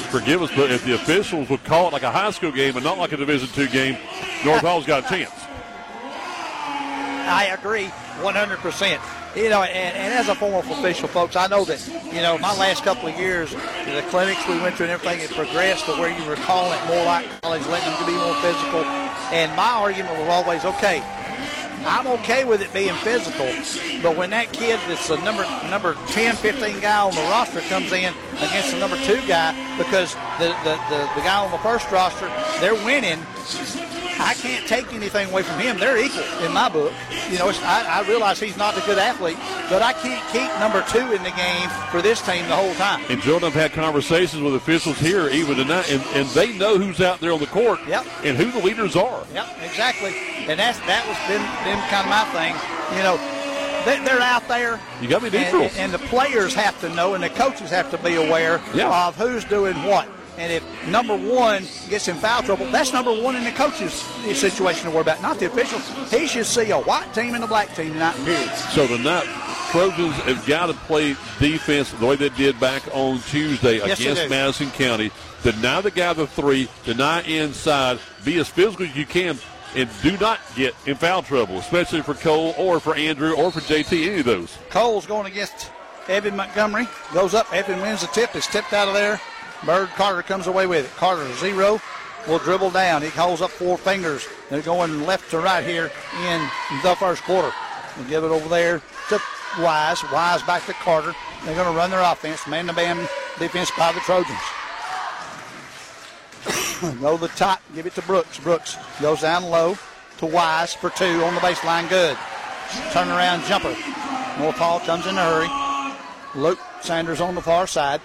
forgive 0.09 0.41
us, 0.41 0.51
but 0.55 0.71
if 0.71 0.85
the 0.85 0.95
officials 0.95 1.49
would 1.49 1.63
call 1.65 1.87
it 1.87 1.93
like 1.93 2.03
a 2.03 2.11
high 2.11 2.31
school 2.31 2.51
game 2.51 2.75
and 2.75 2.83
not 2.83 2.97
like 2.97 3.11
a 3.11 3.17
Division 3.17 3.49
two 3.49 3.67
game, 3.67 3.97
North 4.45 4.61
Hall's 4.61 4.85
got 4.85 5.05
a 5.05 5.09
chance. 5.09 5.31
I 7.25 7.47
agree 7.47 7.87
100%. 8.21 9.22
You 9.35 9.49
know, 9.49 9.63
and, 9.63 9.97
and, 9.97 10.13
as 10.13 10.29
a 10.29 10.35
former 10.35 10.59
official, 10.59 11.07
folks, 11.07 11.35
I 11.35 11.47
know 11.47 11.65
that, 11.65 11.81
you 12.13 12.21
know, 12.21 12.37
my 12.37 12.55
last 12.55 12.83
couple 12.83 13.09
of 13.09 13.17
years, 13.17 13.51
the 13.51 14.05
clinics 14.09 14.47
we 14.47 14.59
went 14.59 14.77
to 14.77 14.83
and 14.83 14.91
everything, 14.91 15.21
it 15.21 15.31
progressed 15.31 15.85
to 15.85 15.93
where 15.93 16.15
you 16.15 16.23
were 16.29 16.35
calling 16.35 16.77
it 16.77 16.85
more 16.85 17.03
like 17.03 17.25
college, 17.41 17.65
letting 17.65 17.89
them 17.89 18.05
be 18.05 18.13
more 18.13 18.35
physical. 18.41 18.85
And 19.33 19.49
my 19.55 19.71
argument 19.71 20.19
was 20.19 20.29
always, 20.29 20.63
okay, 20.65 21.01
I'm 21.85 22.05
okay 22.19 22.45
with 22.45 22.61
it 22.61 22.71
being 22.73 22.93
physical, 22.97 23.49
but 24.03 24.15
when 24.15 24.29
that 24.29 24.53
kid 24.53 24.79
that's 24.87 25.07
the 25.07 25.17
number 25.17 25.43
number 25.69 25.95
10, 26.07 26.35
15 26.35 26.79
guy 26.79 27.01
on 27.01 27.13
the 27.13 27.21
roster 27.23 27.59
comes 27.61 27.91
in 27.91 28.13
against 28.37 28.71
the 28.71 28.79
number 28.79 28.95
two 29.03 29.19
guy 29.27 29.51
because 29.77 30.13
the, 30.39 30.55
the, 30.63 30.79
the, 30.89 31.09
the 31.15 31.21
guy 31.21 31.43
on 31.43 31.51
the 31.51 31.57
first 31.57 31.91
roster, 31.91 32.27
they're 32.61 32.75
winning, 32.85 33.19
I 34.23 34.33
can't 34.35 34.65
take 34.67 34.93
anything 34.93 35.29
away 35.29 35.43
from 35.43 35.59
him. 35.59 35.77
They're 35.77 35.97
equal 35.97 36.23
in 36.45 36.53
my 36.53 36.69
book. 36.69 36.93
You 37.29 37.37
know, 37.39 37.49
I, 37.49 38.03
I, 38.03 38.07
realize 38.07 38.39
he's 38.39 38.55
not 38.55 38.77
a 38.77 38.81
good 38.85 38.97
athlete, 38.97 39.37
but 39.69 39.81
I 39.81 39.91
can't 39.91 40.23
keep 40.31 40.47
number 40.59 40.81
two 40.87 41.11
in 41.11 41.23
the 41.23 41.31
game 41.31 41.69
for 41.91 42.01
this 42.01 42.21
team 42.21 42.47
the 42.47 42.55
whole 42.55 42.73
time. 42.75 43.03
And 43.09 43.21
Joe 43.21 43.35
and 43.35 43.45
I've 43.45 43.53
had 43.53 43.73
conversations 43.73 44.41
with 44.41 44.55
officials 44.55 44.97
here 44.97 45.27
even 45.27 45.57
tonight, 45.57 45.91
and, 45.91 46.01
and 46.15 46.27
they 46.29 46.57
know 46.57 46.77
who's 46.77 47.01
out 47.01 47.19
there 47.19 47.33
on 47.33 47.39
the 47.39 47.47
court 47.47 47.79
yep. 47.85 48.05
and 48.23 48.37
who 48.37 48.49
the 48.51 48.59
leaders 48.59 48.95
are. 48.95 49.25
Yep, 49.33 49.47
exactly. 49.61 50.15
And 50.47 50.57
that's 50.57 50.79
that 50.87 51.03
was 51.05 51.19
been, 51.27 51.43
been 51.67 51.79
kind 51.91 52.07
of 52.07 52.09
my 52.09 52.23
thing. 52.31 52.55
You 52.95 53.03
know, 53.03 53.17
they, 53.85 53.97
are 54.09 54.21
out 54.21 54.47
there. 54.47 54.79
You 55.01 55.09
got 55.09 55.21
to 55.21 55.29
be 55.29 55.37
neutral. 55.37 55.63
And, 55.63 55.77
and, 55.77 55.93
the 55.93 55.99
players 55.99 56.53
have 56.53 56.79
to 56.81 56.89
know, 56.95 57.13
and 57.15 57.23
the 57.23 57.29
coaches 57.29 57.69
have 57.71 57.91
to 57.91 57.97
be 57.97 58.15
aware 58.15 58.61
yeah. 58.73 59.07
of 59.07 59.17
who's 59.17 59.43
doing 59.43 59.75
what. 59.83 60.07
And 60.37 60.51
if 60.51 60.87
number 60.87 61.15
one 61.15 61.63
gets 61.89 62.07
in 62.07 62.15
foul 62.15 62.41
trouble, 62.41 62.65
that's 62.71 62.91
number 62.91 63.13
one 63.13 63.35
in 63.35 63.43
the 63.43 63.51
coach's 63.51 63.93
situation 64.35 64.85
to 64.85 64.91
worry 64.91 65.01
about, 65.01 65.21
not 65.21 65.37
the 65.39 65.45
officials. 65.45 65.87
He 66.11 66.25
should 66.27 66.45
see 66.45 66.71
a 66.71 66.79
white 66.79 67.13
team 67.13 67.35
and 67.35 67.43
a 67.43 67.47
black 67.47 67.75
team 67.75 67.93
tonight, 67.93 68.15
period. 68.25 68.49
So 68.71 68.87
tonight, 68.87 69.25
Trojans 69.69 70.15
have 70.23 70.45
got 70.47 70.67
to 70.67 70.73
play 70.73 71.15
defense 71.39 71.91
the 71.91 72.05
way 72.05 72.15
they 72.15 72.29
did 72.29 72.59
back 72.59 72.83
on 72.93 73.19
Tuesday 73.21 73.77
yes, 73.77 73.99
against 73.99 74.29
Madison 74.29 74.71
County. 74.71 75.11
Deny 75.43 75.81
the 75.81 75.91
guy 75.91 76.13
the 76.13 76.25
three, 76.25 76.67
deny 76.83 77.21
inside, 77.23 77.99
be 78.23 78.39
as 78.39 78.47
physical 78.49 78.85
as 78.85 78.95
you 78.95 79.05
can, 79.05 79.37
and 79.75 79.89
do 80.01 80.17
not 80.17 80.39
get 80.55 80.73
in 80.85 80.95
foul 80.95 81.21
trouble, 81.21 81.57
especially 81.57 82.01
for 82.01 82.13
Cole 82.15 82.55
or 82.57 82.79
for 82.79 82.95
Andrew 82.95 83.33
or 83.33 83.51
for 83.51 83.59
JT, 83.59 84.07
any 84.07 84.19
of 84.19 84.25
those. 84.25 84.57
Cole's 84.69 85.05
going 85.05 85.27
against 85.27 85.71
Evan 86.07 86.35
Montgomery. 86.35 86.87
Goes 87.13 87.33
up. 87.33 87.51
Evan 87.53 87.81
wins 87.81 88.01
the 88.01 88.07
tip. 88.07 88.35
Is 88.35 88.47
tipped 88.47 88.73
out 88.73 88.87
of 88.87 88.93
there. 88.93 89.19
Bird 89.65 89.89
Carter 89.89 90.21
comes 90.23 90.47
away 90.47 90.67
with 90.67 90.85
it. 90.85 90.97
Carter 90.97 91.31
zero 91.35 91.81
will 92.27 92.39
dribble 92.39 92.71
down. 92.71 93.01
He 93.01 93.09
holds 93.09 93.41
up 93.41 93.51
four 93.51 93.77
fingers. 93.77 94.27
They're 94.49 94.61
going 94.61 95.05
left 95.05 95.29
to 95.31 95.39
right 95.39 95.63
here 95.63 95.91
in 96.25 96.49
the 96.83 96.95
first 96.95 97.23
quarter. 97.23 97.51
They 97.97 98.09
give 98.09 98.23
it 98.23 98.27
over 98.27 98.49
there 98.49 98.81
to 99.09 99.19
Wise. 99.59 100.03
Wise 100.11 100.41
back 100.43 100.65
to 100.65 100.73
Carter. 100.73 101.13
They're 101.45 101.55
going 101.55 101.71
to 101.71 101.77
run 101.77 101.91
their 101.91 102.01
offense, 102.01 102.47
man 102.47 102.67
to 102.67 102.73
man 102.73 102.97
defense 103.39 103.71
by 103.77 103.91
the 103.91 103.99
Trojans. 104.01 104.39
Go 107.01 107.15
to 107.15 107.21
the 107.21 107.29
top, 107.29 107.61
give 107.73 107.85
it 107.85 107.95
to 107.95 108.01
Brooks. 108.01 108.39
Brooks 108.39 108.77
goes 109.01 109.21
down 109.21 109.43
low 109.43 109.77
to 110.17 110.25
Wise 110.25 110.73
for 110.73 110.89
two 110.89 111.23
on 111.23 111.35
the 111.35 111.41
baseline. 111.41 111.87
Good. 111.89 112.17
Turn 112.91 113.07
around 113.07 113.43
jumper. 113.45 113.75
North 114.39 114.57
Hall 114.57 114.79
comes 114.81 115.05
in 115.05 115.17
a 115.17 115.21
hurry. 115.21 115.49
Luke 116.41 116.59
Sanders 116.81 117.21
on 117.21 117.35
the 117.35 117.41
far 117.41 117.67
side. 117.67 118.01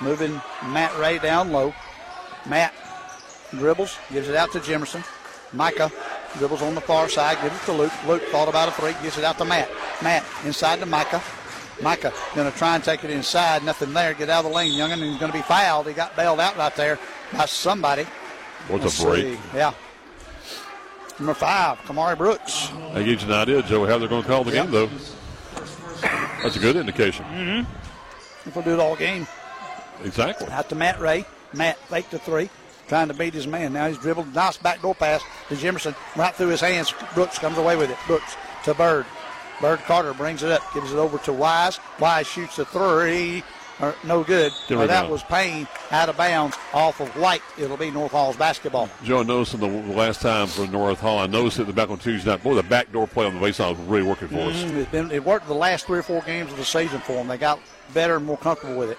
Moving 0.00 0.40
Matt 0.66 0.96
Ray 0.98 1.18
down 1.18 1.52
low. 1.52 1.74
Matt 2.46 2.74
dribbles, 3.50 3.96
gives 4.12 4.28
it 4.28 4.36
out 4.36 4.52
to 4.52 4.60
Jimerson. 4.60 5.04
Micah 5.52 5.90
dribbles 6.38 6.62
on 6.62 6.74
the 6.74 6.80
far 6.80 7.08
side, 7.08 7.38
gives 7.40 7.56
it 7.56 7.64
to 7.66 7.72
Luke. 7.72 7.92
Luke 8.06 8.22
thought 8.24 8.48
about 8.48 8.68
a 8.68 8.72
three, 8.72 8.94
gives 9.02 9.18
it 9.18 9.24
out 9.24 9.38
to 9.38 9.44
Matt. 9.44 9.70
Matt 10.02 10.24
inside 10.44 10.80
to 10.80 10.86
Micah. 10.86 11.22
Micah 11.82 12.12
going 12.34 12.50
to 12.50 12.56
try 12.56 12.74
and 12.74 12.82
take 12.82 13.04
it 13.04 13.10
inside. 13.10 13.62
Nothing 13.62 13.92
there. 13.92 14.14
Get 14.14 14.30
out 14.30 14.44
of 14.44 14.50
the 14.50 14.56
lane, 14.56 14.72
youngin. 14.72 14.94
And 14.94 15.02
he's 15.02 15.18
going 15.18 15.30
to 15.30 15.36
be 15.36 15.42
fouled. 15.42 15.86
He 15.86 15.92
got 15.92 16.16
bailed 16.16 16.40
out 16.40 16.56
right 16.56 16.74
there 16.74 16.98
by 17.32 17.46
somebody. 17.46 18.06
What's 18.68 19.00
a 19.00 19.04
break? 19.04 19.36
See. 19.36 19.40
Yeah. 19.54 19.74
Number 21.18 21.34
five, 21.34 21.78
Kamari 21.80 22.16
Brooks. 22.16 22.68
That 22.92 23.04
gives 23.04 23.22
you 23.22 23.28
an 23.28 23.34
idea, 23.34 23.62
Joe, 23.62 23.86
how 23.86 23.98
they're 23.98 24.08
going 24.08 24.22
to 24.22 24.28
call 24.28 24.44
the 24.44 24.52
yep. 24.52 24.66
game, 24.66 24.72
though. 24.72 24.90
That's 26.42 26.56
a 26.56 26.60
good 26.60 26.76
indication. 26.76 27.24
Mm-hmm. 27.26 28.48
If 28.48 28.54
we'll 28.54 28.64
do 28.64 28.74
it 28.74 28.80
all 28.80 28.96
game. 28.96 29.26
Exactly. 30.04 30.48
Out 30.48 30.68
to 30.68 30.74
Matt 30.74 31.00
Ray. 31.00 31.24
Matt 31.52 31.78
fake 31.88 32.10
the 32.10 32.18
three, 32.18 32.50
trying 32.88 33.08
to 33.08 33.14
beat 33.14 33.32
his 33.32 33.46
man. 33.46 33.72
Now 33.72 33.88
he's 33.88 33.98
dribbled. 33.98 34.34
Nice 34.34 34.56
backdoor 34.56 34.94
pass 34.94 35.22
to 35.48 35.54
Jimerson. 35.54 35.94
Right 36.16 36.34
through 36.34 36.48
his 36.48 36.60
hands. 36.60 36.92
Brooks 37.14 37.38
comes 37.38 37.56
away 37.56 37.76
with 37.76 37.90
it. 37.90 37.96
Brooks 38.06 38.36
to 38.64 38.74
Bird. 38.74 39.06
Bird 39.60 39.78
Carter 39.80 40.12
brings 40.12 40.42
it 40.42 40.52
up, 40.52 40.62
gives 40.74 40.92
it 40.92 40.98
over 40.98 41.18
to 41.18 41.32
Wise. 41.32 41.80
Wise 41.98 42.26
shoots 42.26 42.58
a 42.58 42.64
three. 42.66 43.42
Or, 43.78 43.94
no 44.04 44.24
good. 44.24 44.52
Well, 44.70 44.86
that 44.86 45.10
was 45.10 45.22
Payne 45.22 45.68
out 45.90 46.08
of 46.08 46.16
bounds 46.16 46.56
off 46.72 46.98
of 47.00 47.08
White. 47.16 47.42
It'll 47.58 47.76
be 47.76 47.90
North 47.90 48.12
Hall's 48.12 48.36
basketball. 48.36 48.88
Joe, 49.04 49.20
I 49.20 49.22
noticed 49.22 49.52
in 49.52 49.60
the 49.60 49.94
last 49.94 50.22
time 50.22 50.46
for 50.46 50.66
North 50.66 50.98
Hall, 50.98 51.18
I 51.18 51.26
noticed 51.26 51.58
it 51.58 51.66
the 51.66 51.74
back 51.74 51.90
on 51.90 51.98
Tuesday 51.98 52.30
night. 52.30 52.42
Boy, 52.42 52.54
the 52.54 52.62
backdoor 52.62 53.06
play 53.06 53.26
on 53.26 53.38
the 53.38 53.40
baseline 53.46 53.76
was 53.76 53.86
really 53.86 54.06
working 54.06 54.28
for 54.28 54.38
us. 54.38 54.56
Mm-hmm. 54.56 54.90
Been, 54.90 55.10
it 55.10 55.22
worked 55.22 55.46
the 55.46 55.54
last 55.54 55.84
three 55.86 55.98
or 55.98 56.02
four 56.02 56.22
games 56.22 56.50
of 56.50 56.56
the 56.56 56.64
season 56.64 57.00
for 57.00 57.12
them. 57.12 57.28
They 57.28 57.36
got 57.36 57.60
better 57.92 58.16
and 58.16 58.24
more 58.24 58.38
comfortable 58.38 58.76
with 58.76 58.90
it. 58.90 58.98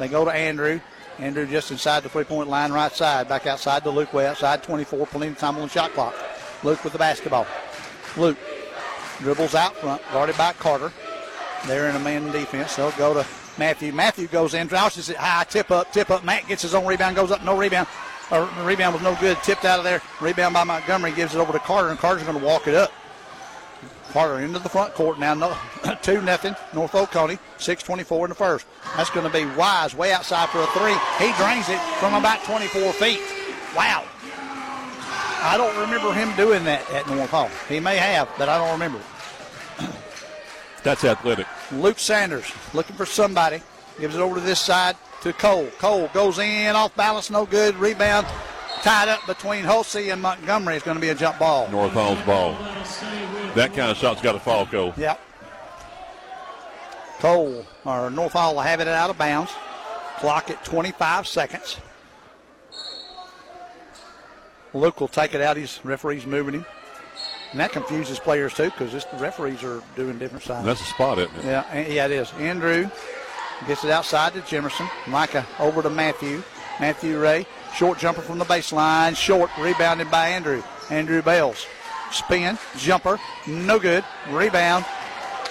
They 0.00 0.08
go 0.08 0.24
to 0.24 0.30
Andrew. 0.30 0.80
Andrew 1.18 1.46
just 1.46 1.70
inside 1.70 2.02
the 2.02 2.08
three-point 2.08 2.48
line, 2.48 2.72
right 2.72 2.90
side. 2.90 3.28
Back 3.28 3.46
outside 3.46 3.84
to 3.84 3.90
Luke 3.90 4.12
way 4.14 4.26
outside 4.26 4.62
24. 4.62 5.06
Plenty 5.06 5.32
of 5.32 5.38
time 5.38 5.56
on 5.56 5.62
the 5.62 5.68
shot 5.68 5.92
clock. 5.92 6.14
Luke 6.64 6.82
with 6.82 6.94
the 6.94 6.98
basketball. 6.98 7.46
Luke 8.16 8.38
dribbles 9.18 9.54
out 9.54 9.76
front, 9.76 10.00
guarded 10.12 10.36
by 10.38 10.54
Carter. 10.54 10.90
They're 11.66 11.90
in 11.90 11.96
a 11.96 12.00
man 12.00 12.32
defense. 12.32 12.76
They'll 12.76 12.90
go 12.92 13.12
to 13.12 13.26
Matthew. 13.58 13.92
Matthew 13.92 14.26
goes 14.26 14.54
in, 14.54 14.66
drops 14.66 15.08
it 15.08 15.16
high, 15.16 15.44
tip 15.44 15.70
up, 15.70 15.92
tip 15.92 16.10
up. 16.10 16.24
Matt 16.24 16.48
gets 16.48 16.62
his 16.62 16.74
own 16.74 16.86
rebound, 16.86 17.16
goes 17.16 17.30
up, 17.30 17.44
no 17.44 17.56
rebound. 17.56 17.86
The 18.30 18.48
rebound 18.64 18.94
was 18.94 19.02
no 19.02 19.14
good. 19.16 19.36
Tipped 19.42 19.66
out 19.66 19.78
of 19.78 19.84
there. 19.84 20.00
Rebound 20.20 20.54
by 20.54 20.64
Montgomery 20.64 21.12
gives 21.12 21.34
it 21.34 21.38
over 21.38 21.52
to 21.52 21.58
Carter, 21.58 21.90
and 21.90 21.98
Carter's 21.98 22.22
going 22.22 22.38
to 22.38 22.44
walk 22.44 22.66
it 22.66 22.74
up. 22.74 22.90
Carter 24.12 24.40
into 24.40 24.58
the 24.58 24.68
front 24.68 24.94
court 24.94 25.18
now. 25.18 25.34
No, 25.34 25.56
two 26.02 26.20
nothing. 26.22 26.54
North 26.74 26.94
Oconee. 26.94 27.38
Six 27.58 27.82
twenty-four 27.82 28.26
in 28.26 28.28
the 28.30 28.34
first. 28.34 28.66
That's 28.96 29.10
going 29.10 29.26
to 29.26 29.32
be 29.32 29.46
Wise 29.56 29.94
way 29.94 30.12
outside 30.12 30.48
for 30.48 30.60
a 30.60 30.66
three. 30.68 30.96
He 31.24 31.32
drains 31.34 31.68
it 31.68 31.80
from 31.98 32.14
about 32.14 32.42
24 32.44 32.92
feet. 32.94 33.20
Wow. 33.76 34.04
I 35.42 35.56
don't 35.56 35.78
remember 35.80 36.12
him 36.12 36.34
doing 36.36 36.64
that 36.64 36.88
at 36.90 37.08
North 37.08 37.30
Hall. 37.30 37.50
He 37.68 37.80
may 37.80 37.96
have, 37.96 38.28
but 38.36 38.48
I 38.48 38.58
don't 38.58 38.72
remember. 38.72 39.00
That's 40.82 41.04
athletic. 41.04 41.46
Luke 41.72 41.98
Sanders 41.98 42.50
looking 42.74 42.96
for 42.96 43.06
somebody. 43.06 43.62
Gives 43.98 44.14
it 44.14 44.20
over 44.20 44.36
to 44.36 44.40
this 44.40 44.60
side 44.60 44.96
to 45.22 45.32
Cole. 45.32 45.68
Cole 45.78 46.08
goes 46.12 46.38
in, 46.38 46.74
off 46.74 46.94
balance, 46.96 47.30
no 47.30 47.46
good. 47.46 47.76
Rebound 47.76 48.26
tied 48.82 49.08
up 49.08 49.26
between 49.26 49.64
Hulsey 49.64 50.12
and 50.12 50.20
Montgomery. 50.22 50.76
It's 50.76 50.84
going 50.84 50.96
to 50.96 51.00
be 51.00 51.10
a 51.10 51.14
jump 51.14 51.38
ball. 51.38 51.68
North 51.68 51.92
Hall's 51.92 52.20
ball. 52.22 52.52
That 53.54 53.74
kind 53.74 53.90
of 53.90 53.96
shot's 53.96 54.22
got 54.22 54.32
to 54.32 54.40
fall, 54.40 54.66
Cole. 54.66 54.94
Yep. 54.96 55.20
Cole, 57.18 57.66
or 57.84 58.10
North 58.10 58.32
Hall 58.32 58.54
will 58.54 58.62
have 58.62 58.80
it 58.80 58.88
out 58.88 59.10
of 59.10 59.18
bounds. 59.18 59.52
Clock 60.18 60.50
at 60.50 60.64
25 60.64 61.26
seconds. 61.26 61.78
Luke 64.72 65.00
will 65.00 65.08
take 65.08 65.34
it 65.34 65.40
out. 65.40 65.56
His 65.56 65.80
referee's 65.84 66.26
moving 66.26 66.54
him. 66.54 66.66
And 67.50 67.58
that 67.58 67.72
confuses 67.72 68.18
players 68.18 68.54
too 68.54 68.70
because 68.70 68.92
the 68.92 69.16
referees 69.18 69.64
are 69.64 69.82
doing 69.96 70.18
different 70.18 70.44
signs. 70.44 70.64
That's 70.64 70.80
a 70.80 70.84
spot, 70.84 71.18
isn't 71.18 71.36
it? 71.38 71.44
Yeah, 71.44 71.78
yeah, 71.88 72.04
it 72.04 72.12
is. 72.12 72.32
Andrew 72.34 72.88
gets 73.66 73.82
it 73.84 73.90
outside 73.90 74.34
to 74.34 74.40
Jimerson. 74.40 74.88
Micah 75.08 75.44
over 75.58 75.82
to 75.82 75.90
Matthew. 75.90 76.42
Matthew 76.78 77.18
Ray 77.18 77.46
Short 77.74 77.98
jumper 77.98 78.20
from 78.20 78.38
the 78.38 78.44
baseline. 78.44 79.16
Short, 79.16 79.50
rebounded 79.58 80.10
by 80.10 80.28
Andrew. 80.28 80.62
Andrew 80.90 81.22
Bales. 81.22 81.66
Spin, 82.10 82.58
jumper, 82.76 83.18
no 83.46 83.78
good. 83.78 84.04
Rebound, 84.30 84.84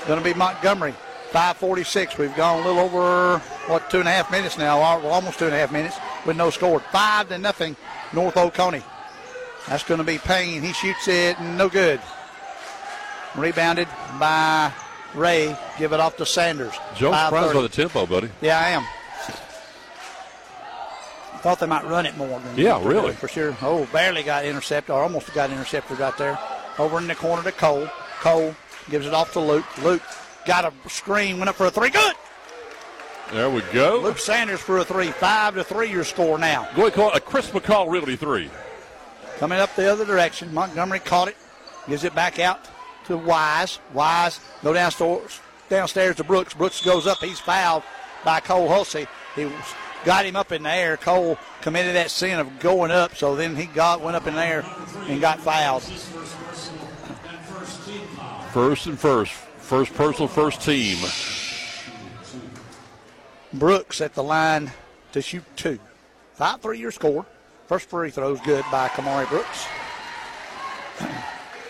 going 0.06 0.20
to 0.20 0.24
be 0.24 0.34
Montgomery. 0.34 0.94
546. 1.32 2.18
We've 2.18 2.36
gone 2.36 2.62
a 2.62 2.68
little 2.68 2.82
over, 2.82 3.40
what, 3.68 3.90
two 3.90 4.00
and 4.00 4.08
a 4.08 4.12
half 4.12 4.32
minutes 4.32 4.58
now, 4.58 4.80
well, 4.80 5.08
almost 5.08 5.40
two 5.40 5.46
and 5.46 5.54
a 5.54 5.58
half 5.58 5.72
minutes 5.72 5.96
with 6.26 6.36
no 6.36 6.50
score. 6.50 6.80
Five 6.92 7.30
to 7.30 7.38
nothing, 7.38 7.76
North 8.14 8.36
Oconee. 8.36 8.84
That's 9.68 9.84
going 9.84 10.00
to 10.00 10.04
be 10.04 10.18
Payne. 10.18 10.62
He 10.62 10.74
shoots 10.74 11.08
it, 11.08 11.40
no 11.40 11.70
good. 11.70 12.02
Rebounded 13.36 13.88
by 14.20 14.74
Ray. 15.14 15.56
Give 15.78 15.94
it 15.94 16.00
off 16.00 16.18
to 16.18 16.26
Sanders. 16.26 16.74
Joe 16.96 17.12
surprised 17.12 17.54
by 17.54 17.62
the 17.62 17.70
tempo, 17.70 18.06
buddy. 18.06 18.30
Yeah, 18.42 18.60
I 18.60 18.70
am. 18.70 18.84
Thought 21.41 21.62
they 21.62 21.67
might 21.67 21.86
run 21.86 22.05
it 22.05 22.17
more. 22.17 22.39
Than 22.39 22.58
yeah, 22.58 22.86
really. 22.86 23.13
For 23.13 23.27
sure. 23.27 23.55
Oh, 23.62 23.88
barely 23.93 24.24
got 24.24 24.46
intercepted, 24.46 24.93
or 24.93 25.03
almost 25.03 25.34
got 25.34 25.50
intercepted 25.51 25.98
right 26.00 26.17
there. 26.17 26.38
Over 26.77 26.98
in 26.98 27.08
the 27.08 27.15
corner 27.15 27.43
to 27.43 27.51
Cole. 27.51 27.88
Cole 28.19 28.55
gives 28.89 29.05
it 29.05 29.13
off 29.13 29.34
to 29.34 29.39
Luke. 29.39 29.65
Luke 29.84 30.01
got 30.46 30.65
a 30.65 30.89
screen, 30.89 31.38
went 31.38 31.50
up 31.50 31.55
for 31.55 31.67
a 31.67 31.72
three. 31.72 31.89
Good. 31.89 32.15
There 33.31 33.50
we 33.50 33.62
go. 33.72 34.00
Luke 34.01 34.17
Sanders 34.17 34.60
for 34.60 34.79
a 34.79 34.84
three. 34.84 35.12
Five 35.12 35.55
to 35.55 35.63
three 35.63 35.89
your 35.89 36.03
score 36.03 36.38
now. 36.38 36.67
Go 36.75 36.81
ahead, 36.81 36.93
call 36.93 37.10
it 37.12 37.15
a 37.15 37.19
Chris 37.22 37.50
McCall 37.51 37.89
Realty 37.89 38.15
three. 38.15 38.50
Coming 39.38 39.60
up 39.60 39.74
the 39.75 39.89
other 39.89 40.05
direction. 40.05 40.53
Montgomery 40.53 41.00
caught 41.00 41.29
it. 41.29 41.38
Gives 41.88 42.03
it 42.03 42.13
back 42.13 42.39
out 42.39 42.67
to 43.05 43.17
Wise. 43.17 43.79
Wise 43.93 44.39
go 44.63 44.74
downstairs, 44.74 45.39
downstairs 45.69 46.17
to 46.17 46.24
Brooks. 46.24 46.53
Brooks 46.53 46.84
goes 46.84 47.08
up. 47.08 47.19
He's 47.19 47.39
fouled 47.39 47.84
by 48.25 48.41
Cole 48.41 48.67
Hulsey. 48.67 49.08
He 49.36 49.50
got 50.06 50.25
him 50.25 50.36
up 50.36 50.51
in 50.51 50.63
the 50.63 50.72
air. 50.72 50.98
Cole 50.98 51.38
committed 51.62 51.96
that 51.96 52.12
sin 52.12 52.39
of 52.39 52.60
going 52.60 52.91
up, 52.91 53.15
so 53.15 53.36
then 53.36 53.56
he 53.56 53.65
got 53.65 54.01
went 54.01 54.15
up 54.15 54.27
in 54.27 54.36
the 54.36 54.46
air 54.46 54.65
and 55.08 55.22
got 55.22 55.39
fouled. 55.39 55.84
First 58.53 58.88
and 58.88 59.00
first. 59.00 59.34
First 59.60 59.94
personal, 59.94 60.27
first 60.27 60.62
team. 60.62 60.98
Brooks 63.53 64.01
at 64.01 64.15
the 64.15 64.24
line 64.24 64.72
to 65.12 65.22
shoot 65.22 65.44
two. 65.56 65.79
5 66.34 66.62
3 66.62 66.79
your 66.79 66.91
score. 66.91 67.25
First 67.68 67.88
free 67.89 68.10
throw's 68.10 68.41
good 68.41 68.65
by 68.72 68.88
Kamari 68.88 69.29
Brooks. 69.29 69.68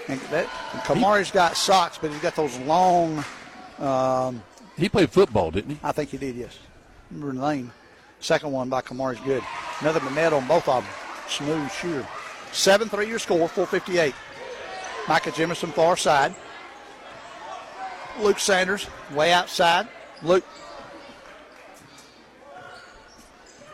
And 0.08 0.20
that 0.32 0.50
and 0.74 0.82
Kamari's 0.82 1.30
got 1.30 1.56
socks, 1.56 2.00
but 2.02 2.10
he's 2.10 2.20
got 2.20 2.36
those 2.36 2.58
long. 2.62 3.24
Um, 3.78 4.42
he 4.76 4.90
played 4.90 5.12
football, 5.12 5.52
didn't 5.52 5.76
he? 5.76 5.80
I 5.84 5.92
think 5.92 6.10
he 6.10 6.18
did, 6.18 6.36
yes. 6.36 6.58
Remember 7.12 7.40
the 7.40 7.54
name. 7.54 7.72
Second 8.20 8.52
one 8.52 8.70
by 8.70 8.82
Kamari's 8.82 9.20
good. 9.22 9.44
Another 9.80 10.02
net 10.12 10.34
on 10.34 10.48
both 10.48 10.68
of 10.68 10.84
them. 10.84 10.94
Smooth 11.28 11.72
shooter. 11.72 12.08
7 12.52 12.90
3 12.90 13.08
your 13.08 13.20
score, 13.20 13.48
458. 13.48 14.14
Micah 15.08 15.32
Jimerson 15.32 15.72
far 15.74 15.96
side. 15.96 16.36
Luke 18.20 18.40
Sanders 18.40 18.88
way 19.14 19.32
outside. 19.32 19.88
Luke 20.22 20.44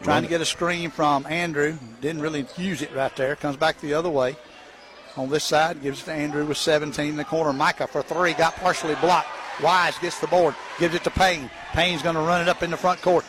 trying 0.03 0.21
to 0.21 0.29
get 0.29 0.41
a 0.41 0.45
screen 0.45 0.91
from 0.91 1.25
Andrew. 1.25 1.77
Didn't 2.01 2.21
really 2.21 2.45
use 2.57 2.81
it 2.81 2.93
right 2.93 3.15
there. 3.15 3.35
Comes 3.35 3.57
back 3.57 3.79
the 3.81 3.95
other 3.95 4.09
way. 4.09 4.35
On 5.17 5.29
this 5.29 5.43
side, 5.43 5.81
gives 5.81 6.01
it 6.01 6.05
to 6.05 6.11
Andrew 6.11 6.45
with 6.45 6.57
17 6.57 7.09
in 7.09 7.15
the 7.15 7.23
corner. 7.23 7.53
Micah 7.53 7.87
for 7.87 8.03
three, 8.03 8.33
got 8.33 8.55
partially 8.57 8.95
blocked. 8.95 9.29
Wise 9.63 9.97
gets 9.99 10.19
the 10.19 10.27
board, 10.27 10.53
gives 10.77 10.93
it 10.93 11.03
to 11.05 11.09
Payne. 11.09 11.49
Payne's 11.71 12.01
going 12.01 12.15
to 12.15 12.21
run 12.21 12.41
it 12.41 12.49
up 12.49 12.61
in 12.61 12.69
the 12.69 12.77
front 12.77 13.01
court. 13.01 13.23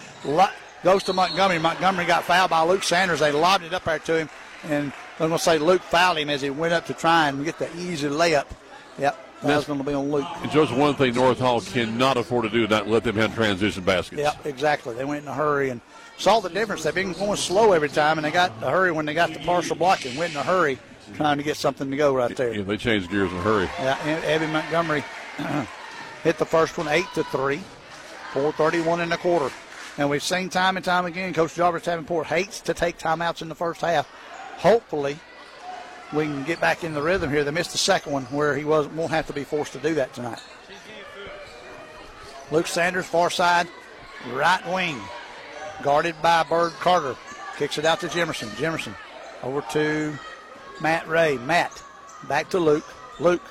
Goes 0.86 1.02
to 1.02 1.12
Montgomery. 1.12 1.58
Montgomery 1.58 2.04
got 2.04 2.22
fouled 2.22 2.50
by 2.50 2.62
Luke 2.62 2.84
Sanders. 2.84 3.18
They 3.18 3.32
lobbed 3.32 3.64
it 3.64 3.74
up 3.74 3.82
there 3.82 3.98
to 3.98 4.18
him, 4.18 4.30
and 4.68 4.92
I'm 5.18 5.26
going 5.26 5.32
to 5.32 5.38
say 5.40 5.58
Luke 5.58 5.82
fouled 5.82 6.16
him 6.16 6.30
as 6.30 6.42
he 6.42 6.50
went 6.50 6.72
up 6.72 6.86
to 6.86 6.94
try 6.94 7.28
and 7.28 7.44
get 7.44 7.58
the 7.58 7.68
easy 7.76 8.08
layup. 8.08 8.46
Yep, 8.96 9.18
that's 9.42 9.66
going 9.66 9.80
to 9.80 9.84
be 9.84 9.94
on 9.94 10.12
Luke. 10.12 10.28
And 10.42 10.50
just 10.52 10.72
one 10.72 10.94
thing 10.94 11.12
North 11.14 11.40
Hall 11.40 11.60
cannot 11.60 12.16
afford 12.16 12.44
to 12.44 12.50
do, 12.50 12.68
not 12.68 12.86
let 12.86 13.02
them 13.02 13.16
have 13.16 13.34
transition 13.34 13.82
baskets. 13.82 14.22
Yep, 14.22 14.46
exactly. 14.46 14.94
They 14.94 15.04
went 15.04 15.24
in 15.24 15.28
a 15.28 15.34
hurry 15.34 15.70
and 15.70 15.80
saw 16.18 16.38
the 16.38 16.50
difference. 16.50 16.84
They've 16.84 16.94
been 16.94 17.14
going 17.14 17.36
slow 17.36 17.72
every 17.72 17.88
time, 17.88 18.18
and 18.18 18.24
they 18.24 18.30
got 18.30 18.52
a 18.62 18.70
hurry 18.70 18.92
when 18.92 19.06
they 19.06 19.14
got 19.14 19.32
the 19.32 19.40
partial 19.40 19.74
block 19.74 20.04
and 20.04 20.16
went 20.16 20.34
in 20.34 20.38
a 20.38 20.44
hurry 20.44 20.78
trying 21.14 21.38
to 21.38 21.42
get 21.42 21.56
something 21.56 21.90
to 21.90 21.96
go 21.96 22.14
right 22.14 22.36
there. 22.36 22.54
Yeah, 22.54 22.62
they 22.62 22.76
changed 22.76 23.10
gears 23.10 23.32
in 23.32 23.38
a 23.38 23.42
hurry. 23.42 23.68
Yeah, 23.80 23.98
Evan 24.24 24.52
Montgomery 24.52 25.02
hit 26.22 26.38
the 26.38 26.46
first 26.46 26.78
one 26.78 26.86
eight 26.86 27.08
to 27.14 27.24
three, 27.24 27.60
four 28.32 28.52
thirty-one 28.52 29.00
in 29.00 29.08
the 29.08 29.16
quarter. 29.16 29.52
And 29.98 30.10
we've 30.10 30.22
seen 30.22 30.50
time 30.50 30.76
and 30.76 30.84
time 30.84 31.06
again, 31.06 31.32
Coach 31.32 31.54
Jarvis 31.54 31.84
Davenport 31.84 32.26
hates 32.26 32.60
to 32.62 32.74
take 32.74 32.98
timeouts 32.98 33.40
in 33.40 33.48
the 33.48 33.54
first 33.54 33.80
half. 33.80 34.06
Hopefully, 34.58 35.18
we 36.12 36.24
can 36.24 36.44
get 36.44 36.60
back 36.60 36.84
in 36.84 36.92
the 36.92 37.02
rhythm 37.02 37.30
here. 37.30 37.44
They 37.44 37.50
missed 37.50 37.72
the 37.72 37.78
second 37.78 38.12
one 38.12 38.24
where 38.24 38.56
he 38.56 38.64
was 38.64 38.86
won't 38.88 39.10
have 39.10 39.26
to 39.28 39.32
be 39.32 39.44
forced 39.44 39.72
to 39.72 39.78
do 39.78 39.94
that 39.94 40.12
tonight. 40.12 40.42
Luke 42.50 42.66
Sanders, 42.66 43.06
far 43.06 43.30
side, 43.30 43.66
right 44.32 44.64
wing, 44.72 45.00
guarded 45.82 46.14
by 46.22 46.42
Bird 46.44 46.72
Carter. 46.74 47.16
Kicks 47.56 47.78
it 47.78 47.84
out 47.84 48.00
to 48.00 48.08
Jimerson. 48.08 48.48
Jimerson 48.50 48.94
over 49.42 49.62
to 49.72 50.16
Matt 50.80 51.08
Ray. 51.08 51.38
Matt 51.38 51.82
back 52.28 52.50
to 52.50 52.58
Luke. 52.58 52.84
Luke 53.18 53.42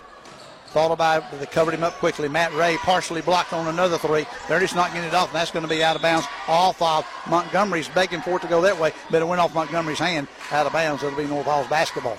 thought 0.76 0.92
about 0.92 1.24
it, 1.24 1.28
but 1.32 1.40
they 1.40 1.46
covered 1.46 1.74
him 1.74 1.86
up 1.86 1.94
quickly. 1.94 2.28
Matt 2.28 2.54
Ray 2.54 2.76
partially 2.76 3.22
blocked 3.22 3.54
on 3.54 3.66
another 3.70 3.98
three. 3.98 4.26
They're 4.50 4.60
just 4.60 4.76
not 4.76 4.92
getting 4.92 5.08
it 5.08 5.14
off, 5.14 5.30
and 5.30 5.36
that's 5.38 5.50
going 5.50 5.64
to 5.64 5.70
be 5.70 5.82
out 5.82 5.96
of 5.96 6.02
bounds. 6.02 6.28
Off 6.50 6.82
of 6.82 7.08
Montgomery's 7.30 7.88
begging 7.88 8.20
for 8.20 8.36
it 8.36 8.42
to 8.42 8.50
go 8.50 8.60
that 8.60 8.78
way, 8.78 8.92
but 9.10 9.22
it 9.22 9.26
went 9.26 9.40
off 9.40 9.56
Montgomery's 9.56 10.00
hand 10.00 10.28
out 10.52 10.66
of 10.66 10.74
bounds. 10.74 11.02
It'll 11.02 11.18
be 11.18 11.28
North 11.28 11.46
Hall's 11.46 11.68
basketball. 11.68 12.18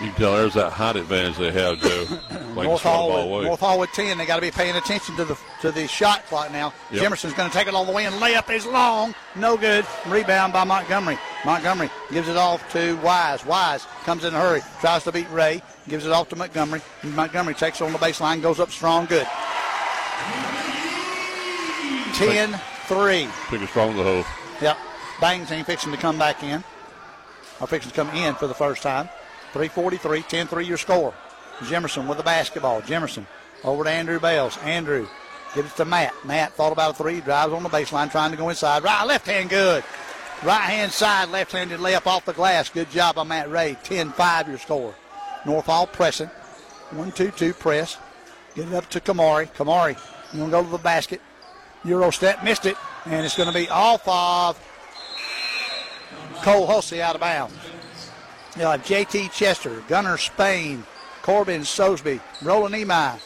You 0.00 0.06
can 0.06 0.16
tell 0.16 0.36
there's 0.36 0.54
that 0.54 0.72
height 0.72 0.96
advantage 0.96 1.36
they 1.36 1.52
have, 1.52 1.78
Joe. 1.80 2.06
North, 2.62 2.80
Hall 2.80 3.36
with, 3.36 3.46
North 3.46 3.60
Hall 3.60 3.78
with 3.78 3.92
10. 3.92 4.16
They 4.16 4.24
got 4.24 4.36
to 4.36 4.42
be 4.42 4.50
paying 4.50 4.74
attention 4.74 5.14
to 5.16 5.26
the 5.26 5.38
to 5.60 5.70
the 5.70 5.86
shot 5.86 6.24
clock 6.26 6.50
now. 6.50 6.72
Yep. 6.90 7.02
Jimerson's 7.02 7.34
going 7.34 7.50
to 7.50 7.54
take 7.54 7.68
it 7.68 7.74
all 7.74 7.84
the 7.84 7.92
way 7.92 8.06
and 8.06 8.14
layup 8.16 8.50
is 8.50 8.64
long. 8.64 9.14
No 9.36 9.58
good. 9.58 9.86
Rebound 10.06 10.54
by 10.54 10.64
Montgomery. 10.64 11.18
Montgomery 11.44 11.90
gives 12.10 12.28
it 12.28 12.38
off 12.38 12.72
to 12.72 12.96
Wise. 12.96 13.44
Wise 13.44 13.86
comes 14.04 14.24
in 14.24 14.34
a 14.34 14.40
hurry, 14.40 14.62
tries 14.80 15.04
to 15.04 15.12
beat 15.12 15.30
Ray, 15.30 15.62
gives 15.88 16.06
it 16.06 16.12
off 16.12 16.28
to 16.30 16.36
Montgomery. 16.36 16.80
Montgomery 17.02 17.54
takes 17.54 17.80
it 17.80 17.84
on 17.84 17.92
the 17.92 17.98
baseline, 17.98 18.42
goes 18.42 18.60
up 18.60 18.70
strong, 18.70 19.06
good. 19.06 19.26
10 22.14 22.60
3. 22.86 23.28
Pick 23.48 23.62
it 23.62 23.68
strong 23.68 23.96
the 23.96 24.02
hole. 24.02 24.24
Yep. 24.60 24.76
Bang 25.20 25.46
team 25.46 25.64
fixing 25.64 25.92
to 25.92 25.98
come 25.98 26.18
back 26.18 26.42
in. 26.42 26.62
Or 27.60 27.66
fixing 27.66 27.90
to 27.90 27.96
come 27.96 28.10
in 28.10 28.34
for 28.34 28.46
the 28.46 28.54
first 28.54 28.82
time. 28.82 29.08
343, 29.52 30.22
10 30.22 30.46
3 30.46 30.64
your 30.64 30.76
score. 30.76 31.14
Jimerson 31.58 32.08
with 32.08 32.18
the 32.18 32.24
basketball. 32.24 32.82
Jimerson 32.82 33.26
over 33.64 33.84
to 33.84 33.90
Andrew 33.90 34.20
Bales. 34.20 34.58
Andrew 34.58 35.06
gives 35.54 35.72
it 35.72 35.76
to 35.76 35.84
Matt. 35.84 36.12
Matt 36.24 36.52
thought 36.52 36.72
about 36.72 36.92
a 36.92 36.94
three, 36.94 37.20
drives 37.20 37.52
on 37.52 37.62
the 37.62 37.68
baseline, 37.68 38.10
trying 38.10 38.30
to 38.30 38.36
go 38.36 38.48
inside. 38.48 38.82
Right, 38.82 39.04
left 39.04 39.26
hand 39.26 39.50
good. 39.50 39.84
Right 40.42 40.62
hand 40.62 40.90
side, 40.90 41.28
left 41.28 41.52
handed 41.52 41.80
layup 41.80 42.06
off 42.06 42.24
the 42.24 42.32
glass. 42.32 42.68
Good 42.68 42.90
job 42.90 43.14
by 43.14 43.22
Matt 43.22 43.50
Ray. 43.50 43.76
10 43.84 44.12
5 44.12 44.48
your 44.48 44.58
score. 44.58 44.94
North 45.44 45.66
Hall 45.66 45.86
pressing. 45.86 46.30
1 46.90 47.12
2 47.12 47.30
2 47.30 47.54
press. 47.54 47.98
Get 48.54 48.68
it 48.68 48.74
up 48.74 48.88
to 48.90 49.00
Kamari. 49.00 49.50
Kamari, 49.54 49.96
you 50.32 50.38
going 50.38 50.50
to 50.50 50.56
go 50.56 50.62
to 50.62 50.70
the 50.70 50.78
basket. 50.78 51.20
Euro 51.84 52.10
step, 52.10 52.44
missed 52.44 52.66
it, 52.66 52.76
and 53.06 53.24
it's 53.24 53.36
going 53.36 53.48
to 53.48 53.54
be 53.54 53.68
off 53.68 54.06
of 54.06 54.60
Cole 56.42 56.68
Hulsey 56.68 57.00
out 57.00 57.14
of 57.14 57.20
bounds. 57.20 57.54
You'll 58.56 58.70
have 58.70 58.84
JT 58.84 59.32
Chester, 59.32 59.82
Gunner 59.88 60.18
Spain, 60.18 60.84
Corbin 61.22 61.62
Sosby, 61.62 62.20
Roland 62.42 62.74
Emi, 62.74 63.18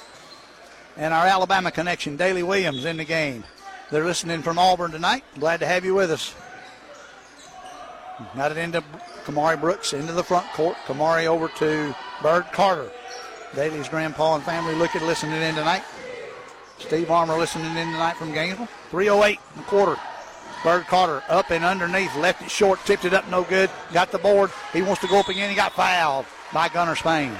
and 0.96 1.12
our 1.12 1.26
Alabama 1.26 1.70
connection, 1.70 2.16
Daly 2.16 2.42
Williams, 2.42 2.84
in 2.84 2.96
the 2.96 3.04
game. 3.04 3.44
They're 3.90 4.04
listening 4.04 4.42
from 4.42 4.58
Auburn 4.58 4.92
tonight. 4.92 5.24
Glad 5.38 5.60
to 5.60 5.66
have 5.66 5.84
you 5.84 5.94
with 5.94 6.10
us. 6.10 6.34
Got 8.34 8.52
it 8.52 8.58
into 8.58 8.82
Kamari 9.24 9.60
Brooks 9.60 9.92
into 9.92 10.12
the 10.12 10.24
front 10.24 10.46
court. 10.52 10.76
Kamari 10.86 11.26
over 11.26 11.48
to 11.48 11.94
Bird 12.22 12.46
Carter. 12.52 12.90
Daly's 13.54 13.88
grandpa 13.88 14.36
and 14.36 14.44
family 14.44 14.74
looking, 14.74 15.02
listening 15.02 15.40
in 15.40 15.54
tonight. 15.54 15.82
Steve 16.78 17.10
Armour 17.10 17.38
listening 17.38 17.76
in 17.76 17.92
tonight 17.92 18.16
from 18.16 18.32
Gainesville. 18.32 18.68
308 18.90 19.38
in 19.54 19.60
the 19.60 19.66
quarter. 19.66 19.96
Bird 20.62 20.86
Carter 20.86 21.22
up 21.28 21.50
and 21.50 21.64
underneath, 21.64 22.14
left 22.16 22.42
it 22.42 22.50
short, 22.50 22.80
tipped 22.84 23.04
it 23.04 23.14
up, 23.14 23.28
no 23.30 23.44
good. 23.44 23.70
Got 23.92 24.10
the 24.10 24.18
board. 24.18 24.50
He 24.72 24.82
wants 24.82 25.00
to 25.02 25.08
go 25.08 25.20
up 25.20 25.28
again. 25.28 25.48
He 25.48 25.56
got 25.56 25.72
fouled 25.72 26.26
by 26.52 26.68
Gunner 26.68 26.96
Spain. 26.96 27.32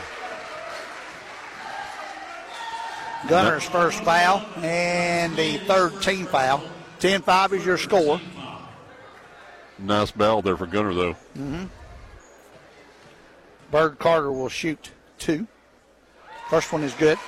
Gunner's 3.29 3.65
first 3.65 4.05
foul 4.05 4.47
and 4.63 5.35
the 5.37 5.59
third 5.59 6.01
team 6.03 6.27
foul. 6.27 6.63
10 7.01 7.23
5 7.23 7.53
is 7.55 7.67
your 7.67 7.79
score. 7.79 8.21
Nice 9.79 10.11
ball 10.11 10.43
there 10.43 10.57
for 10.57 10.67
Gunner, 10.67 10.95
though. 10.95 11.13
Mm-hmm. 11.37 11.65
Bird 13.77 13.99
Carter 13.99 14.33
will 14.33 14.49
shoot 14.49 14.91
two. 15.19 15.47
First 16.49 16.73
one 16.73 16.83
is 16.83 16.95
good. 16.95 17.19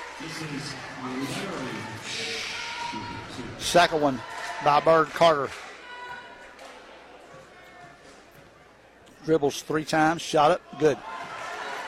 Second 3.59 4.01
one 4.01 4.19
by 4.65 4.81
Bird 4.81 5.09
Carter. 5.09 5.51
Dribbles 9.27 9.61
three 9.61 9.85
times, 9.85 10.23
shot 10.23 10.53
it, 10.53 10.63
good. 10.79 10.97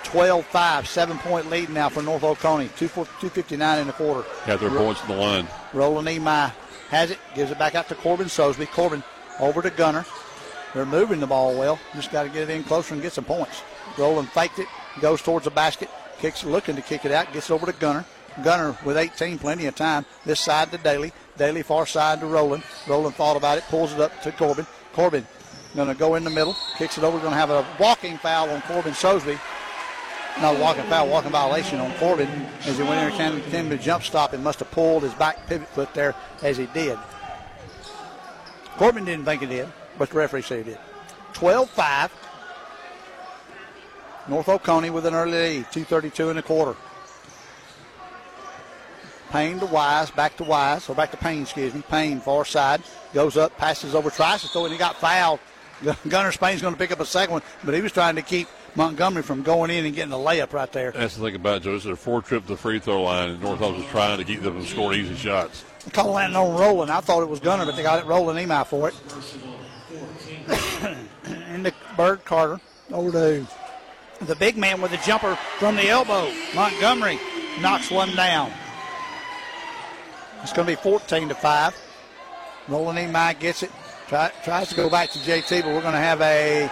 12 0.04 0.44
5, 0.44 0.86
seven 0.86 1.16
point 1.20 1.48
lead 1.48 1.70
now 1.70 1.88
for 1.88 2.02
North 2.02 2.22
Oconee. 2.22 2.68
259 2.76 3.78
in 3.78 3.86
the 3.86 3.94
quarter. 3.94 4.28
Got 4.46 4.60
their 4.60 4.68
points 4.68 5.00
in 5.00 5.08
the 5.08 5.16
line. 5.16 5.48
Roland 5.72 6.06
Emai 6.06 6.52
has 6.90 7.10
it, 7.10 7.18
gives 7.34 7.50
it 7.50 7.58
back 7.58 7.74
out 7.74 7.88
to 7.88 7.94
Corbin 7.94 8.26
Sosby. 8.26 8.70
Corbin 8.70 9.02
over 9.38 9.62
to 9.62 9.70
Gunner. 9.70 10.04
They're 10.74 10.84
moving 10.84 11.18
the 11.18 11.26
ball 11.26 11.58
well. 11.58 11.80
Just 11.94 12.12
got 12.12 12.24
to 12.24 12.28
get 12.28 12.42
it 12.42 12.50
in 12.50 12.62
closer 12.62 12.92
and 12.92 13.02
get 13.02 13.14
some 13.14 13.24
points. 13.24 13.62
Roland 13.98 14.28
faked 14.30 14.58
it, 14.58 14.68
goes 15.00 15.22
towards 15.22 15.44
the 15.44 15.50
basket, 15.50 15.90
kicks 16.18 16.44
looking 16.44 16.76
to 16.76 16.82
kick 16.82 17.04
it 17.04 17.12
out, 17.12 17.32
gets 17.32 17.50
over 17.50 17.66
to 17.66 17.72
Gunner. 17.72 18.04
Gunner 18.44 18.76
with 18.84 18.96
18, 18.96 19.38
plenty 19.38 19.66
of 19.66 19.74
time. 19.74 20.06
This 20.24 20.40
side 20.40 20.70
to 20.70 20.78
Daly. 20.78 21.12
Daly 21.36 21.62
far 21.62 21.84
side 21.84 22.20
to 22.20 22.26
Roland. 22.26 22.62
Roland 22.86 23.14
thought 23.16 23.36
about 23.36 23.58
it, 23.58 23.64
pulls 23.64 23.92
it 23.92 24.00
up 24.00 24.22
to 24.22 24.32
Corbin. 24.32 24.66
Corbin 24.92 25.26
to 25.74 25.94
go 25.94 26.14
in 26.14 26.24
the 26.24 26.30
middle, 26.30 26.56
kicks 26.76 26.98
it 26.98 27.04
over. 27.04 27.20
To 27.20 27.30
have 27.30 27.50
a 27.50 27.66
walking 27.78 28.18
foul 28.18 28.50
on 28.50 28.62
Corbin 28.62 28.92
Sosby. 28.92 29.38
Not 30.40 30.58
walking 30.58 30.84
foul, 30.84 31.08
walking 31.08 31.32
violation 31.32 31.80
on 31.80 31.92
Corbin 31.94 32.28
as 32.62 32.78
he 32.78 32.84
went 32.84 33.12
in 33.12 33.18
there, 33.18 33.40
came 33.50 33.68
to 33.68 33.76
jump 33.76 34.04
stop 34.04 34.32
and 34.32 34.44
must 34.44 34.60
have 34.60 34.70
pulled 34.70 35.02
his 35.02 35.12
back 35.14 35.46
pivot 35.48 35.68
foot 35.68 35.92
there 35.92 36.14
as 36.42 36.56
he 36.56 36.66
did. 36.66 36.98
Corbin 38.76 39.04
didn't 39.04 39.24
think 39.24 39.42
it 39.42 39.48
did, 39.48 39.68
but 39.98 40.08
the 40.10 40.16
referee 40.16 40.42
said 40.42 40.64
he 40.64 40.70
did. 40.70 40.78
12-5. 41.34 42.10
North 44.30 44.48
Oconee 44.48 44.90
with 44.90 45.06
an 45.06 45.14
early 45.14 45.32
lead, 45.32 45.72
232 45.72 46.30
and 46.30 46.38
a 46.38 46.42
quarter. 46.42 46.76
Payne 49.30 49.58
to 49.58 49.66
Wise, 49.66 50.10
back 50.12 50.36
to 50.36 50.44
Wise, 50.44 50.88
or 50.88 50.94
back 50.94 51.10
to 51.10 51.16
Payne, 51.16 51.42
excuse 51.42 51.74
me. 51.74 51.82
Payne, 51.88 52.20
far 52.20 52.44
side, 52.44 52.80
goes 53.12 53.36
up, 53.36 53.56
passes 53.58 53.94
over, 53.94 54.08
tries 54.08 54.42
to 54.42 54.48
throw, 54.48 54.64
and 54.64 54.72
he 54.72 54.78
got 54.78 54.96
fouled. 54.96 55.40
Gunner 56.08 56.30
Spain's 56.30 56.62
going 56.62 56.74
to 56.74 56.78
pick 56.78 56.92
up 56.92 57.00
a 57.00 57.06
second 57.06 57.32
one, 57.32 57.42
but 57.64 57.74
he 57.74 57.80
was 57.80 57.90
trying 57.90 58.14
to 58.14 58.22
keep 58.22 58.46
Montgomery 58.76 59.24
from 59.24 59.42
going 59.42 59.70
in 59.70 59.84
and 59.84 59.96
getting 59.96 60.12
a 60.12 60.16
layup 60.16 60.52
right 60.52 60.70
there. 60.70 60.92
That's 60.92 61.16
the 61.16 61.24
thing 61.24 61.34
about 61.34 61.56
it, 61.56 61.62
Joe. 61.64 61.74
Is 61.74 61.84
their 61.84 61.96
four 61.96 62.22
trip 62.22 62.44
to 62.44 62.50
the 62.50 62.56
free 62.56 62.78
throw 62.78 63.02
line, 63.02 63.30
and 63.30 63.42
North 63.42 63.60
was 63.60 63.84
trying 63.86 64.18
to 64.18 64.24
keep 64.24 64.42
them 64.42 64.54
from 64.54 64.66
scoring 64.66 65.00
easy 65.00 65.16
shots. 65.16 65.64
They 65.84 65.90
called 65.90 66.16
that 66.16 66.32
on 66.34 66.56
rolling. 66.56 66.90
I 66.90 67.00
thought 67.00 67.22
it 67.22 67.28
was 67.28 67.40
Gunner, 67.40 67.66
but 67.66 67.74
they 67.74 67.82
got 67.82 67.98
it 67.98 68.06
rolling 68.06 68.36
him 68.36 68.52
out 68.52 68.68
for 68.68 68.88
it. 68.88 68.94
Into 71.52 71.74
Bird 71.96 72.24
Carter. 72.24 72.60
Over 72.92 73.12
to 73.12 73.46
the 74.20 74.36
big 74.36 74.56
man 74.56 74.80
with 74.80 74.90
the 74.90 74.98
jumper 74.98 75.36
from 75.58 75.76
the 75.76 75.88
elbow. 75.88 76.30
Montgomery 76.54 77.18
knocks 77.60 77.90
one 77.90 78.14
down. 78.14 78.52
It's 80.42 80.52
going 80.52 80.66
to 80.66 80.72
be 80.72 80.80
14 80.80 81.28
to 81.28 81.34
5. 81.34 81.76
Rolling 82.68 82.96
him 82.96 83.12
gets 83.38 83.62
it. 83.62 83.70
Try, 84.08 84.30
tries 84.44 84.68
to 84.68 84.74
go 84.74 84.90
back 84.90 85.10
to 85.10 85.18
JT, 85.18 85.62
but 85.62 85.72
we're 85.72 85.82
going 85.82 85.92
to 85.94 85.98
have 85.98 86.20
a 86.20 86.70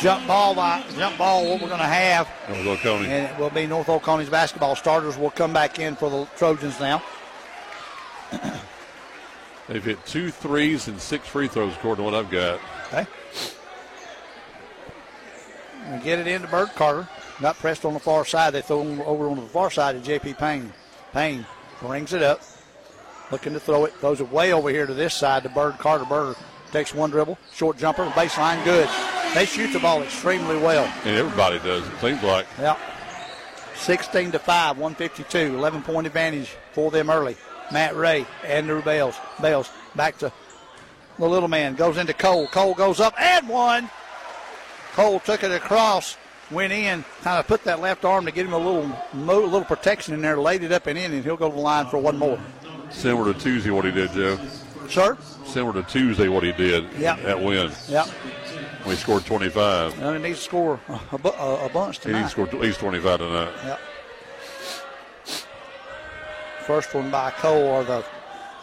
jump 0.00 0.26
ball. 0.26 0.54
Jump 0.96 1.16
ball. 1.18 1.48
What 1.48 1.62
we're 1.62 1.68
going 1.68 1.80
to 1.80 1.86
have, 1.86 2.28
North 2.48 2.84
Oconee. 2.84 3.06
and 3.06 3.26
it 3.32 3.38
will 3.38 3.50
be 3.50 3.66
North 3.66 3.86
Oconee's 3.86 4.28
basketball 4.28 4.76
starters. 4.76 5.16
will 5.16 5.30
come 5.30 5.52
back 5.52 5.78
in 5.78 5.96
for 5.96 6.10
the 6.10 6.24
Trojans 6.36 6.78
now. 6.80 7.02
They've 9.68 9.84
hit 9.84 10.04
two 10.06 10.30
threes 10.30 10.88
and 10.88 11.00
six 11.00 11.28
free 11.28 11.48
throws, 11.48 11.74
according 11.74 12.04
to 12.04 12.10
what 12.10 12.14
I've 12.14 12.30
got. 12.30 12.60
We 15.90 15.98
get 15.98 16.18
it 16.18 16.26
into 16.26 16.48
Bird 16.48 16.68
Carter. 16.74 17.08
Got 17.40 17.56
pressed 17.56 17.84
on 17.84 17.94
the 17.94 18.00
far 18.00 18.24
side. 18.24 18.52
They 18.52 18.62
throw 18.62 18.82
him 18.82 19.00
over 19.02 19.28
on 19.28 19.36
the 19.36 19.42
far 19.42 19.70
side 19.70 19.94
to 19.94 20.00
J.P. 20.00 20.34
Payne. 20.34 20.72
Payne 21.12 21.46
brings 21.80 22.12
it 22.12 22.22
up, 22.22 22.42
looking 23.30 23.52
to 23.54 23.60
throw 23.60 23.84
it. 23.84 23.94
Throws 23.94 24.20
it 24.20 24.30
way 24.30 24.52
over 24.52 24.68
here 24.70 24.86
to 24.86 24.94
this 24.94 25.14
side 25.14 25.44
to 25.44 25.48
Bird 25.48 25.78
Carter. 25.78 26.04
Bird 26.04 26.36
takes 26.72 26.92
one 26.92 27.10
dribble, 27.10 27.38
short 27.52 27.78
jumper, 27.78 28.04
baseline, 28.10 28.62
good. 28.64 28.88
They 29.34 29.46
shoot 29.46 29.72
the 29.72 29.78
ball 29.78 30.02
extremely 30.02 30.58
well. 30.58 30.84
And 31.04 31.16
everybody 31.16 31.58
does, 31.60 31.86
it 31.86 32.00
seems 32.00 32.22
like. 32.22 32.46
Yep. 32.58 32.78
16 33.76 34.32
to 34.32 34.38
5, 34.38 34.78
152, 34.78 35.56
11 35.56 35.82
point 35.82 36.06
advantage 36.06 36.56
for 36.72 36.90
them 36.90 37.08
early. 37.08 37.36
Matt 37.70 37.94
Ray, 37.96 38.26
Andrew 38.44 38.82
Bales. 38.82 39.16
Bales 39.40 39.70
back 39.94 40.18
to 40.18 40.32
the 41.18 41.28
little 41.28 41.48
man, 41.48 41.74
goes 41.74 41.96
into 41.96 42.12
Cole. 42.12 42.48
Cole 42.48 42.74
goes 42.74 43.00
up 43.00 43.18
and 43.20 43.48
one. 43.48 43.88
Cole 44.98 45.20
took 45.20 45.44
it 45.44 45.52
across, 45.52 46.16
went 46.50 46.72
in, 46.72 47.04
kind 47.22 47.38
of 47.38 47.46
put 47.46 47.62
that 47.62 47.78
left 47.78 48.04
arm 48.04 48.24
to 48.24 48.32
get 48.32 48.44
him 48.44 48.52
a 48.52 48.58
little 48.58 48.90
a 49.12 49.16
little 49.16 49.64
protection 49.64 50.12
in 50.12 50.20
there, 50.20 50.36
laid 50.36 50.64
it 50.64 50.72
up 50.72 50.88
and 50.88 50.98
in, 50.98 51.12
and 51.12 51.22
he'll 51.22 51.36
go 51.36 51.48
to 51.48 51.54
the 51.54 51.60
line 51.60 51.86
for 51.86 51.98
one 51.98 52.18
more. 52.18 52.36
Similar 52.90 53.32
to 53.32 53.38
Tuesday, 53.38 53.70
what 53.70 53.84
he 53.84 53.92
did, 53.92 54.10
Joe. 54.10 54.36
Sir? 54.88 55.16
Similar 55.46 55.82
to 55.84 55.88
Tuesday, 55.88 56.26
what 56.26 56.42
he 56.42 56.50
did 56.50 56.84
Yeah. 56.98 57.14
That 57.20 57.40
win. 57.40 57.70
Yep. 57.88 58.06
When 58.08 58.96
he 58.96 59.00
scored 59.00 59.24
25. 59.24 60.02
And 60.02 60.16
he 60.16 60.22
needs 60.30 60.40
to 60.40 60.44
score 60.46 60.80
a, 61.12 61.18
bu- 61.18 61.28
a, 61.28 61.66
a 61.66 61.68
bunch 61.68 62.02
He 62.02 62.10
needs 62.12 62.30
to 62.30 62.34
tonight. 62.34 62.48
score 62.48 62.48
at 62.48 62.54
least 62.54 62.80
25 62.80 63.18
tonight. 63.20 63.52
Yep. 63.66 63.80
First 66.66 66.92
one 66.92 67.08
by 67.12 67.30
Cole, 67.30 67.62
or 67.62 67.84
the 67.84 68.04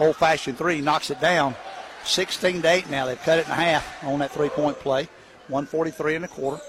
old 0.02 0.18
fashioned 0.18 0.58
three, 0.58 0.82
knocks 0.82 1.12
it 1.12 1.22
down. 1.22 1.56
16 2.04 2.62
to 2.62 2.68
8 2.70 2.90
now. 2.90 3.06
They've 3.06 3.22
cut 3.22 3.40
it 3.40 3.46
in 3.46 3.54
half 3.54 4.04
on 4.04 4.20
that 4.20 4.32
three 4.32 4.50
point 4.50 4.78
play. 4.80 5.08
143 5.48 6.16
and 6.16 6.26
a 6.26 6.28
quarter. 6.28 6.62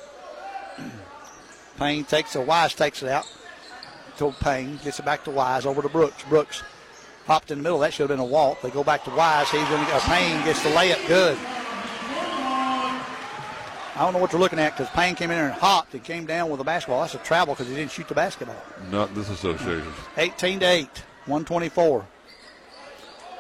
Payne 1.79 2.05
takes 2.05 2.37
it, 2.37 2.47
Wise 2.47 2.75
takes 2.75 3.03
it 3.03 3.09
out. 3.09 3.27
To 4.19 4.33
Payne, 4.41 4.79
gets 4.83 4.99
it 4.99 5.05
back 5.05 5.25
to 5.25 5.31
Wise, 5.31 5.67
over 5.67 5.83
to 5.83 5.89
Brooks. 5.89 6.23
Brooks 6.25 6.63
hopped 7.27 7.51
in 7.51 7.59
the 7.59 7.63
middle. 7.63 7.79
That 7.81 7.93
should 7.93 8.09
have 8.09 8.17
been 8.17 8.25
a 8.25 8.25
walk. 8.25 8.63
They 8.63 8.71
go 8.71 8.83
back 8.83 9.05
to 9.05 9.11
Wise. 9.11 9.51
He's 9.51 9.69
going 9.69 9.85
to 9.85 9.91
get 9.91 10.01
Payne 10.03 10.45
gets 10.45 10.63
the 10.63 10.71
layup 10.71 11.07
good. 11.07 11.37
I 13.97 14.01
don't 14.01 14.13
know 14.13 14.19
what 14.19 14.33
you're 14.33 14.41
looking 14.41 14.59
at 14.59 14.77
because 14.77 14.93
Payne 14.93 15.15
came 15.15 15.31
in 15.31 15.37
there 15.37 15.47
and 15.47 15.55
hopped 15.55 15.95
and 15.95 16.05
came 16.05 16.27
down 16.27 16.51
with 16.51 16.59
the 16.59 16.65
basketball. 16.65 17.01
That's 17.01 17.15
a 17.15 17.19
travel 17.19 17.55
because 17.55 17.69
he 17.69 17.75
didn't 17.75 17.93
shoot 17.93 18.07
the 18.07 18.15
basketball. 18.15 18.63
Not 18.91 19.15
this 19.15 19.31
association. 19.31 19.91
18 20.19 20.61
to 20.61 20.67
8, 20.67 20.87
124. 21.25 22.07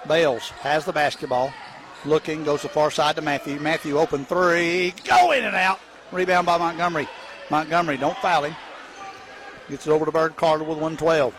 Bales 0.08 0.48
has 0.60 0.86
the 0.86 0.92
basketball. 0.92 1.52
Looking, 2.04 2.44
goes 2.44 2.62
the 2.62 2.68
far 2.68 2.90
side 2.90 3.16
to 3.16 3.22
Matthew. 3.22 3.58
Matthew 3.58 3.98
open 3.98 4.24
three. 4.24 4.94
Go 5.04 5.32
in 5.32 5.44
and 5.44 5.56
out. 5.56 5.80
Rebound 6.12 6.46
by 6.46 6.58
Montgomery. 6.58 7.08
Montgomery, 7.50 7.96
don't 7.96 8.16
foul 8.18 8.44
him. 8.44 8.54
Gets 9.68 9.86
it 9.86 9.90
over 9.90 10.04
to 10.04 10.12
Bird 10.12 10.36
Carter 10.36 10.62
with 10.62 10.78
112. 10.78 11.34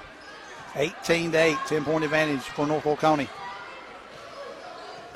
18 0.76 1.32
to 1.32 1.38
8, 1.38 1.58
10 1.68 1.86
point 1.86 2.04
advantage 2.04 2.42
for 2.42 2.68
North 2.68 2.86
Oconee. 2.86 3.30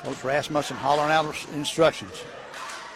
Coach 0.02 0.24
Rasmussen 0.24 0.76
hollering 0.76 1.12
out 1.12 1.26
instructions. 1.54 2.24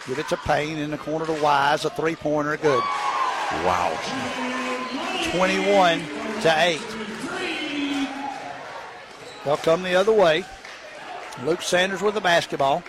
Give 0.07 0.19
it 0.19 0.27
to 0.29 0.37
Payne 0.37 0.77
in 0.77 0.91
the 0.91 0.97
corner 0.97 1.25
to 1.25 1.33
Wise. 1.41 1.85
A 1.85 1.89
three 1.91 2.15
pointer, 2.15 2.57
good. 2.57 2.83
Wow. 3.63 3.97
21 5.31 5.99
to 6.41 6.53
8. 6.57 6.81
They'll 9.45 9.57
come 9.57 9.83
the 9.83 9.95
other 9.95 10.11
way. 10.11 10.43
Luke 11.43 11.61
Sanders 11.61 12.01
with 12.01 12.15
the 12.15 12.21
basketball. 12.21 12.83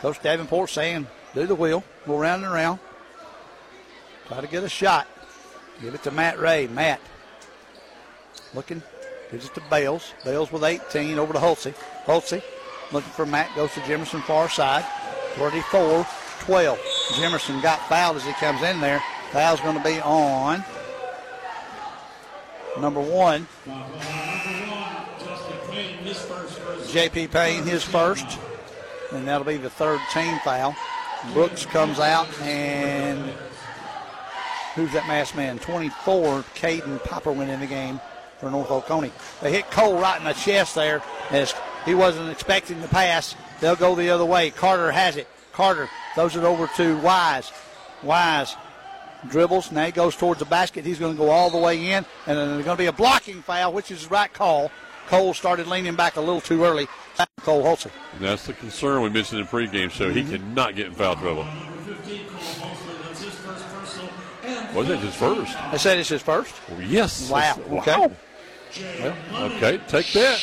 Coach 0.00 0.22
Davenport 0.22 0.70
saying, 0.70 1.06
do 1.34 1.46
the 1.46 1.54
wheel, 1.54 1.84
go 2.06 2.18
round 2.18 2.44
and 2.44 2.52
around. 2.52 2.80
Try 4.26 4.40
to 4.40 4.46
get 4.46 4.64
a 4.64 4.68
shot. 4.68 5.06
Give 5.80 5.94
it 5.94 6.02
to 6.04 6.10
Matt 6.10 6.38
Ray. 6.38 6.66
Matt 6.66 7.00
looking, 8.54 8.82
gives 9.30 9.46
it 9.46 9.54
to 9.54 9.62
Bales. 9.70 10.12
Bales 10.24 10.50
with 10.50 10.64
18 10.64 11.18
over 11.18 11.32
to 11.32 11.38
Hulsey. 11.38 11.74
Hulsey 12.04 12.42
looking 12.92 13.10
for 13.10 13.26
Matt, 13.26 13.54
goes 13.54 13.72
to 13.74 13.80
Jimerson 13.80 14.22
far 14.22 14.48
side. 14.48 14.84
34 15.36 16.06
12. 16.40 16.78
Jimerson 17.12 17.62
got 17.62 17.78
fouled 17.88 18.16
as 18.16 18.24
he 18.24 18.32
comes 18.34 18.62
in 18.62 18.80
there. 18.80 19.00
Foul's 19.30 19.60
going 19.60 19.76
to 19.76 19.84
be 19.84 20.00
on 20.00 20.64
number 22.80 23.00
one. 23.00 23.46
JP 26.92 27.30
Payne, 27.30 27.64
his 27.64 27.82
first. 27.82 28.38
And 29.12 29.26
that'll 29.26 29.46
be 29.46 29.56
the 29.56 29.70
third 29.70 29.98
team 30.12 30.38
foul. 30.44 30.76
Brooks 31.32 31.64
comes 31.64 31.98
out 31.98 32.28
and 32.42 33.32
who's 34.74 34.92
that 34.92 35.06
masked 35.08 35.34
man? 35.34 35.58
24, 35.58 36.44
Caden 36.54 37.02
Popper 37.04 37.32
went 37.32 37.50
in 37.50 37.60
the 37.60 37.66
game 37.66 37.98
for 38.38 38.50
North 38.50 38.70
Oconee. 38.70 39.10
They 39.40 39.52
hit 39.52 39.70
Cole 39.70 39.98
right 39.98 40.18
in 40.18 40.24
the 40.24 40.34
chest 40.34 40.74
there 40.74 41.02
as 41.30 41.54
he 41.86 41.94
wasn't 41.94 42.30
expecting 42.30 42.82
the 42.82 42.88
pass. 42.88 43.36
They'll 43.60 43.74
go 43.74 43.94
the 43.94 44.10
other 44.10 44.26
way. 44.26 44.50
Carter 44.50 44.92
has 44.92 45.16
it. 45.16 45.28
Carter 45.54 45.88
throws 46.14 46.36
it 46.36 46.44
over 46.44 46.66
to 46.76 46.98
Wise. 46.98 47.50
Wise 48.02 48.54
dribbles. 49.28 49.72
Now 49.72 49.86
he 49.86 49.92
goes 49.92 50.14
towards 50.16 50.40
the 50.40 50.46
basket. 50.46 50.84
He's 50.84 50.98
going 50.98 51.12
to 51.12 51.18
go 51.18 51.30
all 51.30 51.48
the 51.48 51.58
way 51.58 51.92
in, 51.92 52.04
and 52.26 52.38
then 52.38 52.48
there's 52.48 52.64
going 52.64 52.76
to 52.76 52.82
be 52.82 52.86
a 52.86 52.92
blocking 52.92 53.40
foul, 53.42 53.72
which 53.72 53.90
is 53.90 54.04
the 54.04 54.08
right 54.10 54.32
call. 54.32 54.70
Cole 55.12 55.34
started 55.34 55.66
leaning 55.66 55.94
back 55.94 56.16
a 56.16 56.20
little 56.20 56.40
too 56.40 56.64
early. 56.64 56.88
Cole 57.42 57.62
Hulsey. 57.62 57.90
That's 58.18 58.46
the 58.46 58.54
concern 58.54 59.02
we 59.02 59.10
mentioned 59.10 59.42
in 59.42 59.46
pregame, 59.46 59.92
so 59.92 60.08
he 60.08 60.24
cannot 60.24 60.74
get 60.74 60.86
in 60.86 60.94
foul 60.94 61.16
trouble. 61.16 61.46
Was 64.74 64.88
it 64.88 65.00
his 65.00 65.14
first? 65.14 65.54
They 65.70 65.76
said 65.76 65.98
it's 65.98 66.08
his 66.08 66.22
first. 66.22 66.54
Well, 66.70 66.80
yes. 66.80 67.28
Wow. 67.28 67.60
Okay. 67.72 67.98
Wow. 67.98 68.12
Well, 69.02 69.52
okay, 69.52 69.78
take 69.86 70.10
that. 70.12 70.42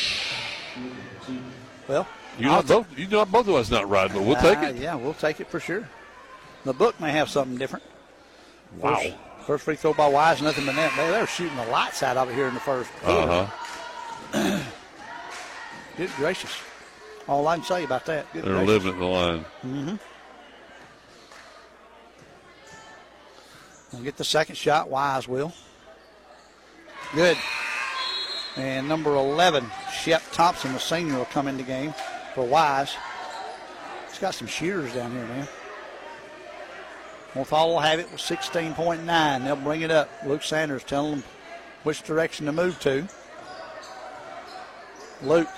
Well, 1.88 2.06
You 2.38 2.46
know, 2.46 2.62
both 2.62 2.96
you 2.96 3.08
know 3.08 3.24
both 3.24 3.48
of 3.48 3.56
us 3.56 3.72
not 3.72 3.88
right, 3.88 4.08
but 4.12 4.22
we'll 4.22 4.36
take 4.36 4.58
uh, 4.58 4.66
it. 4.66 4.76
Yeah, 4.76 4.94
we'll 4.94 5.14
take 5.14 5.40
it 5.40 5.48
for 5.48 5.58
sure. 5.58 5.88
The 6.62 6.72
book 6.72 7.00
may 7.00 7.10
have 7.10 7.28
something 7.28 7.58
different. 7.58 7.84
Wow. 8.78 8.94
First, 8.94 9.16
first 9.46 9.64
free 9.64 9.74
throw 9.74 9.94
by 9.94 10.06
Wise, 10.06 10.40
nothing 10.40 10.64
but 10.64 10.76
net. 10.76 10.92
They, 10.96 11.10
they're 11.10 11.26
shooting 11.26 11.56
the 11.56 11.66
lights 11.66 12.04
out 12.04 12.16
of 12.16 12.28
it 12.28 12.36
here 12.36 12.46
in 12.46 12.54
the 12.54 12.60
first. 12.60 12.88
Uh 13.02 13.46
huh. 13.46 13.59
Good 15.96 16.10
gracious. 16.16 16.56
All 17.28 17.46
I 17.46 17.56
can 17.56 17.64
say 17.64 17.84
about 17.84 18.06
that. 18.06 18.32
Good 18.32 18.44
They're 18.44 18.54
gracious. 18.54 18.68
living 18.68 18.92
at 18.92 18.98
the 18.98 19.04
line. 19.04 19.44
Mm-hmm. 19.64 19.96
We'll 23.92 24.02
get 24.02 24.16
the 24.16 24.24
second 24.24 24.56
shot. 24.56 24.88
Wise 24.88 25.26
will. 25.26 25.52
Good. 27.14 27.36
And 28.56 28.88
number 28.88 29.14
11, 29.14 29.64
Shep 29.92 30.22
Thompson, 30.32 30.72
the 30.72 30.78
senior, 30.80 31.18
will 31.18 31.24
come 31.26 31.48
in 31.48 31.56
the 31.56 31.62
game 31.62 31.94
for 32.34 32.44
Wise. 32.44 32.94
He's 34.08 34.18
got 34.18 34.34
some 34.34 34.46
shooters 34.46 34.92
down 34.94 35.12
here, 35.12 35.24
man. 35.24 35.48
North 37.34 37.50
Hall 37.50 37.70
will 37.70 37.80
have 37.80 38.00
it 38.00 38.10
with 38.10 38.20
16.9. 38.20 39.44
They'll 39.44 39.56
bring 39.56 39.82
it 39.82 39.90
up. 39.90 40.08
Luke 40.26 40.42
Sanders 40.42 40.82
telling 40.82 41.12
them 41.12 41.24
which 41.84 42.02
direction 42.02 42.46
to 42.46 42.52
move 42.52 42.78
to. 42.80 43.06
Luke 45.22 45.48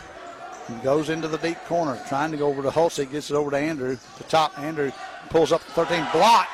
goes 0.83 1.09
into 1.09 1.29
the 1.29 1.39
deep 1.39 1.59
corner, 1.67 2.01
trying 2.09 2.31
to 2.31 2.37
go 2.37 2.49
over 2.49 2.63
to 2.63 2.71
Hulsey, 2.71 3.11
gets 3.11 3.31
it 3.31 3.35
over 3.35 3.51
to 3.51 3.59
Andrew. 3.59 3.97
The 4.19 4.25
top, 4.25 4.59
Andrew 4.59 4.93
pulls 5.31 5.53
up 5.53 5.63
13, 5.63 6.07
blocked 6.13 6.51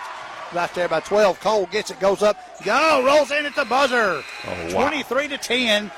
right 0.55 0.73
there 0.75 0.89
by 0.89 1.01
12. 1.01 1.41
Cole 1.41 1.67
gets 1.67 1.91
it, 1.91 2.01
goes 2.01 2.23
up, 2.23 2.37
go, 2.65 3.05
rolls 3.05 3.31
in 3.31 3.47
at 3.47 3.55
the 3.55 3.65
buzzer. 3.65 4.23
Oh, 4.47 4.75
wow. 4.75 4.89
23 4.89 5.29
to 5.29 5.39
10. 5.39 5.91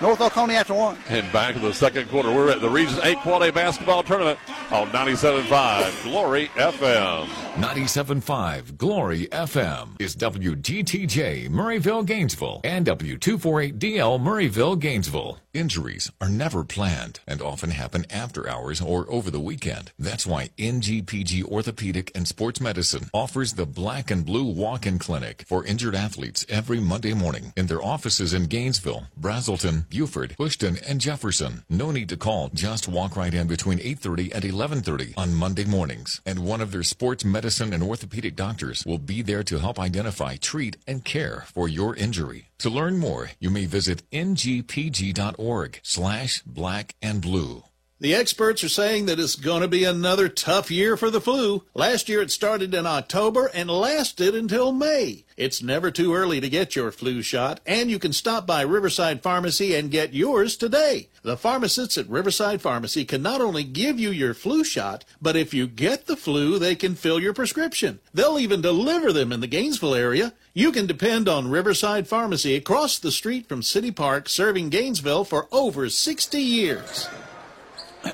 North 0.00 0.20
Oconee 0.20 0.56
after 0.56 0.74
one. 0.74 0.98
And 1.08 1.30
back 1.32 1.54
in 1.54 1.62
the 1.62 1.72
second 1.72 2.08
quarter, 2.08 2.32
we're 2.32 2.50
at 2.50 2.60
the 2.60 2.68
Region 2.68 2.98
8 3.02 3.18
Quad 3.18 3.42
A 3.42 3.52
basketball 3.52 4.02
tournament 4.02 4.38
on 4.72 4.88
97.5 4.88 6.04
Glory 6.04 6.48
FM. 6.56 7.26
97.5 7.56 8.78
Glory 8.78 9.26
FM 9.26 10.00
is 10.00 10.16
WGTJ 10.16 11.50
Murrayville, 11.50 12.06
Gainesville, 12.06 12.62
and 12.64 12.86
W248DL 12.86 14.18
Murrayville, 14.18 14.78
Gainesville. 14.78 15.38
Injuries 15.52 16.10
are 16.18 16.30
never 16.30 16.64
planned 16.64 17.20
and 17.26 17.42
often 17.42 17.68
happen 17.72 18.06
after 18.08 18.48
hours 18.48 18.80
or 18.80 19.04
over 19.10 19.30
the 19.30 19.38
weekend. 19.38 19.92
That's 19.98 20.26
why 20.26 20.48
NGPG 20.56 21.44
Orthopedic 21.44 22.10
and 22.14 22.26
Sports 22.26 22.58
Medicine 22.58 23.10
offers 23.12 23.52
the 23.52 23.66
Black 23.66 24.10
and 24.10 24.24
Blue 24.24 24.44
Walk-in 24.46 24.98
Clinic 24.98 25.44
for 25.46 25.62
injured 25.66 25.94
athletes 25.94 26.46
every 26.48 26.80
Monday 26.80 27.12
morning 27.12 27.52
in 27.54 27.66
their 27.66 27.82
offices 27.82 28.32
in 28.32 28.44
Gainesville, 28.46 29.08
Braselton, 29.20 29.86
Buford, 29.90 30.34
Bushton, 30.38 30.78
and 30.88 30.98
Jefferson. 31.02 31.64
No 31.68 31.90
need 31.90 32.08
to 32.08 32.16
call. 32.16 32.48
Just 32.54 32.88
walk 32.88 33.14
right 33.14 33.34
in 33.34 33.46
between 33.46 33.78
8.30 33.78 34.34
and 34.34 34.44
11.30 34.62 35.14
on 35.16 35.34
Monday 35.34 35.64
mornings. 35.64 36.20
And 36.24 36.44
one 36.44 36.60
of 36.60 36.70
their 36.70 36.84
sports 36.84 37.24
medicine 37.24 37.72
and 37.72 37.82
orthopedic 37.82 38.36
doctors 38.36 38.84
will 38.86 38.98
be 38.98 39.20
there 39.20 39.42
to 39.42 39.58
help 39.58 39.80
identify, 39.80 40.36
treat, 40.36 40.76
and 40.86 41.04
care 41.04 41.46
for 41.52 41.68
your 41.68 41.96
injury. 41.96 42.50
To 42.58 42.70
learn 42.70 42.98
more, 42.98 43.32
you 43.40 43.50
may 43.50 43.66
visit 43.66 44.08
ngpg.org 44.12 45.80
slash 45.82 46.42
black 46.46 46.94
and 47.02 47.20
blue. 47.20 47.64
The 48.02 48.16
experts 48.16 48.64
are 48.64 48.68
saying 48.68 49.06
that 49.06 49.20
it's 49.20 49.36
going 49.36 49.62
to 49.62 49.68
be 49.68 49.84
another 49.84 50.28
tough 50.28 50.72
year 50.72 50.96
for 50.96 51.08
the 51.08 51.20
flu. 51.20 51.62
Last 51.72 52.08
year 52.08 52.20
it 52.20 52.32
started 52.32 52.74
in 52.74 52.84
October 52.84 53.48
and 53.54 53.70
lasted 53.70 54.34
until 54.34 54.72
May. 54.72 55.24
It's 55.36 55.62
never 55.62 55.92
too 55.92 56.12
early 56.12 56.40
to 56.40 56.48
get 56.48 56.74
your 56.74 56.90
flu 56.90 57.22
shot, 57.22 57.60
and 57.64 57.92
you 57.92 58.00
can 58.00 58.12
stop 58.12 58.44
by 58.44 58.62
Riverside 58.62 59.22
Pharmacy 59.22 59.76
and 59.76 59.88
get 59.88 60.14
yours 60.14 60.56
today. 60.56 61.10
The 61.22 61.36
pharmacists 61.36 61.96
at 61.96 62.08
Riverside 62.08 62.60
Pharmacy 62.60 63.04
can 63.04 63.22
not 63.22 63.40
only 63.40 63.62
give 63.62 64.00
you 64.00 64.10
your 64.10 64.34
flu 64.34 64.64
shot, 64.64 65.04
but 65.20 65.36
if 65.36 65.54
you 65.54 65.68
get 65.68 66.06
the 66.06 66.16
flu, 66.16 66.58
they 66.58 66.74
can 66.74 66.96
fill 66.96 67.20
your 67.20 67.32
prescription. 67.32 68.00
They'll 68.12 68.40
even 68.40 68.60
deliver 68.60 69.12
them 69.12 69.30
in 69.30 69.38
the 69.38 69.46
Gainesville 69.46 69.94
area. 69.94 70.34
You 70.54 70.72
can 70.72 70.86
depend 70.88 71.28
on 71.28 71.52
Riverside 71.52 72.08
Pharmacy 72.08 72.56
across 72.56 72.98
the 72.98 73.12
street 73.12 73.48
from 73.48 73.62
City 73.62 73.92
Park, 73.92 74.28
serving 74.28 74.70
Gainesville 74.70 75.22
for 75.22 75.46
over 75.52 75.88
60 75.88 76.40
years. 76.40 77.08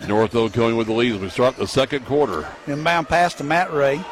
North 0.07 0.35
Oconee 0.35 0.75
with 0.75 0.87
the 0.87 0.93
lead 0.93 1.15
as 1.15 1.21
we 1.21 1.29
start 1.29 1.57
the 1.57 1.67
second 1.67 2.07
quarter. 2.07 2.49
Inbound 2.67 3.09
pass 3.09 3.35
to 3.35 3.45
Matt 3.45 3.73
Ray. 3.73 4.05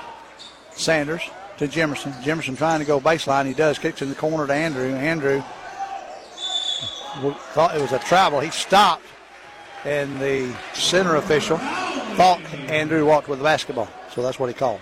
Sanders 0.73 1.23
to 1.59 1.67
Jimerson. 1.67 2.13
Jimerson 2.23 2.57
trying 2.57 2.81
to 2.81 2.87
go 2.87 3.01
baseline. 3.01 3.47
He 3.47 3.55
does. 3.55 3.79
Kicks 3.79 4.03
in 4.03 4.09
the 4.09 4.15
corner 4.15 4.47
to 4.47 4.53
Andrew. 4.53 4.95
Andrew 4.95 5.43
thought 7.53 7.75
it 7.75 7.81
was 7.81 7.93
a 7.93 7.99
travel. 8.01 8.41
He 8.41 8.51
stopped, 8.51 9.05
and 9.85 10.21
the 10.21 10.55
center 10.75 11.17
official 11.17 11.57
thought 11.57 12.41
Andrew 12.69 13.07
walked 13.07 13.29
with 13.29 13.39
the 13.39 13.45
basketball. 13.45 13.89
So 14.13 14.23
that's 14.23 14.39
what 14.39 14.49
he 14.49 14.55
called. 14.55 14.81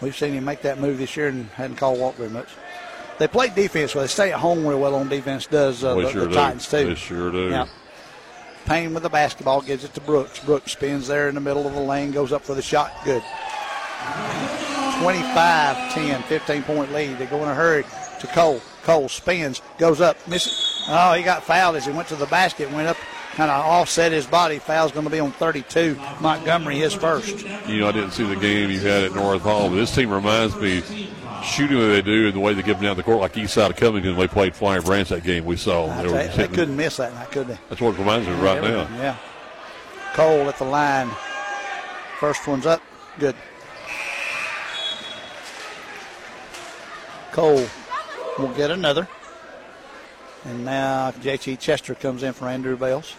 We've 0.00 0.16
seen 0.16 0.32
him 0.32 0.44
make 0.44 0.62
that 0.62 0.78
move 0.78 0.98
this 0.98 1.16
year 1.16 1.28
and 1.28 1.46
hadn't 1.50 1.76
called 1.76 1.98
walk 1.98 2.14
very 2.14 2.30
much. 2.30 2.48
They 3.18 3.28
play 3.28 3.50
defense 3.50 3.94
well. 3.94 4.04
They 4.04 4.08
stay 4.08 4.32
at 4.32 4.38
home 4.38 4.66
real 4.66 4.80
well 4.80 4.94
on 4.94 5.08
defense. 5.08 5.46
Does 5.46 5.84
uh, 5.84 5.94
the, 5.94 6.10
sure 6.10 6.22
the 6.22 6.28
do. 6.28 6.34
Titans 6.34 6.68
too? 6.68 6.88
We 6.88 6.94
sure 6.94 7.30
do. 7.30 7.50
Yeah. 7.50 7.66
Payne 8.66 8.94
with 8.94 9.02
the 9.02 9.08
basketball 9.08 9.62
gives 9.62 9.84
it 9.84 9.94
to 9.94 10.00
Brooks. 10.00 10.38
Brooks 10.40 10.72
spins 10.72 11.08
there 11.08 11.28
in 11.28 11.34
the 11.34 11.40
middle 11.40 11.66
of 11.66 11.74
the 11.74 11.80
lane, 11.80 12.10
goes 12.10 12.32
up 12.32 12.42
for 12.42 12.54
the 12.54 12.62
shot. 12.62 12.92
Good. 13.04 13.22
25 15.00 15.92
10, 15.92 16.22
15 16.24 16.62
point 16.62 16.92
lead. 16.92 17.18
They 17.18 17.26
go 17.26 17.42
in 17.42 17.48
a 17.48 17.54
hurry 17.54 17.84
to 18.20 18.26
Cole. 18.28 18.60
Cole 18.82 19.08
spins, 19.08 19.62
goes 19.78 20.00
up, 20.00 20.16
misses. 20.28 20.84
Oh, 20.88 21.12
he 21.14 21.22
got 21.22 21.42
fouled 21.42 21.76
as 21.76 21.86
he 21.86 21.92
went 21.92 22.08
to 22.08 22.16
the 22.16 22.26
basket, 22.26 22.70
went 22.72 22.88
up, 22.88 22.96
kind 23.34 23.50
of 23.50 23.64
offset 23.64 24.12
his 24.12 24.26
body. 24.26 24.58
Foul's 24.58 24.92
going 24.92 25.04
to 25.04 25.10
be 25.10 25.20
on 25.20 25.32
32. 25.32 25.98
Montgomery, 26.20 26.76
his 26.76 26.94
first. 26.94 27.46
You 27.68 27.80
know, 27.80 27.88
I 27.88 27.92
didn't 27.92 28.12
see 28.12 28.24
the 28.24 28.36
game 28.36 28.70
you 28.70 28.80
had 28.80 29.04
at 29.04 29.14
North 29.14 29.42
Hall, 29.42 29.68
but 29.68 29.76
this 29.76 29.94
team 29.94 30.10
reminds 30.10 30.56
me 30.56 30.82
shooting 31.42 31.78
the 31.78 31.84
way 31.84 31.92
they 31.92 32.02
do 32.02 32.26
and 32.26 32.34
the 32.34 32.40
way 32.40 32.54
they 32.54 32.62
give 32.62 32.76
them 32.76 32.84
down 32.84 32.96
the 32.96 33.02
court, 33.02 33.20
like 33.20 33.36
east 33.36 33.54
side 33.54 33.70
of 33.70 33.76
Covington. 33.76 34.16
They 34.16 34.28
played 34.28 34.54
Flowery 34.54 34.82
Branch 34.82 35.08
that 35.08 35.24
game 35.24 35.44
we 35.44 35.56
saw. 35.56 35.86
They 36.02 36.08
were 36.08 36.26
they 36.28 36.48
couldn't 36.48 36.76
miss 36.76 36.96
that 36.98 37.14
night, 37.14 37.30
could 37.30 37.48
they? 37.48 37.58
That's 37.68 37.80
what 37.80 37.94
it 37.94 37.98
reminds 37.98 38.26
me 38.26 38.34
of 38.34 38.42
right 38.42 38.62
now. 38.62 38.88
Yeah. 38.96 39.16
Cole 40.14 40.48
at 40.48 40.58
the 40.58 40.64
line. 40.64 41.10
First 42.18 42.46
one's 42.46 42.66
up. 42.66 42.82
Good. 43.18 43.36
Cole 47.32 47.66
will 48.38 48.52
get 48.54 48.70
another. 48.70 49.08
And 50.44 50.64
now 50.64 51.10
JT 51.12 51.58
Chester 51.58 51.94
comes 51.94 52.22
in 52.22 52.32
for 52.32 52.48
Andrew 52.48 52.76
Bales. 52.76 53.14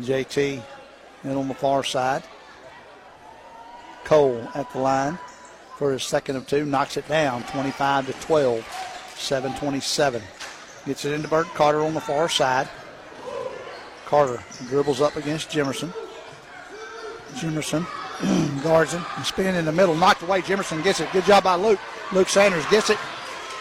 JT 0.00 0.62
in 1.24 1.30
on 1.30 1.48
the 1.48 1.54
far 1.54 1.84
side. 1.84 2.22
Cole 4.04 4.46
at 4.54 4.70
the 4.72 4.78
line 4.78 5.18
for 5.76 5.92
his 5.92 6.02
second 6.02 6.36
of 6.36 6.46
two. 6.46 6.64
Knocks 6.64 6.96
it 6.96 7.08
down 7.08 7.42
25 7.44 8.06
to 8.06 8.12
12. 8.24 8.90
727. 9.16 10.22
Gets 10.86 11.04
it 11.04 11.12
into 11.12 11.28
Bert 11.28 11.46
Carter 11.48 11.80
on 11.80 11.94
the 11.94 12.00
far 12.00 12.28
side. 12.28 12.68
Carter 14.06 14.42
dribbles 14.68 15.00
up 15.00 15.16
against 15.16 15.48
Jimerson. 15.48 15.92
Jimerson 17.32 17.86
guards 18.62 18.92
him. 18.92 19.04
and 19.16 19.24
Spin 19.24 19.54
in 19.54 19.64
the 19.64 19.72
middle. 19.72 19.94
Knocked 19.94 20.22
away. 20.22 20.42
Jimerson 20.42 20.82
gets 20.84 21.00
it. 21.00 21.10
Good 21.12 21.24
job 21.24 21.44
by 21.44 21.54
Luke. 21.54 21.80
Luke 22.12 22.28
Sanders 22.28 22.66
gets 22.66 22.90
it. 22.90 22.98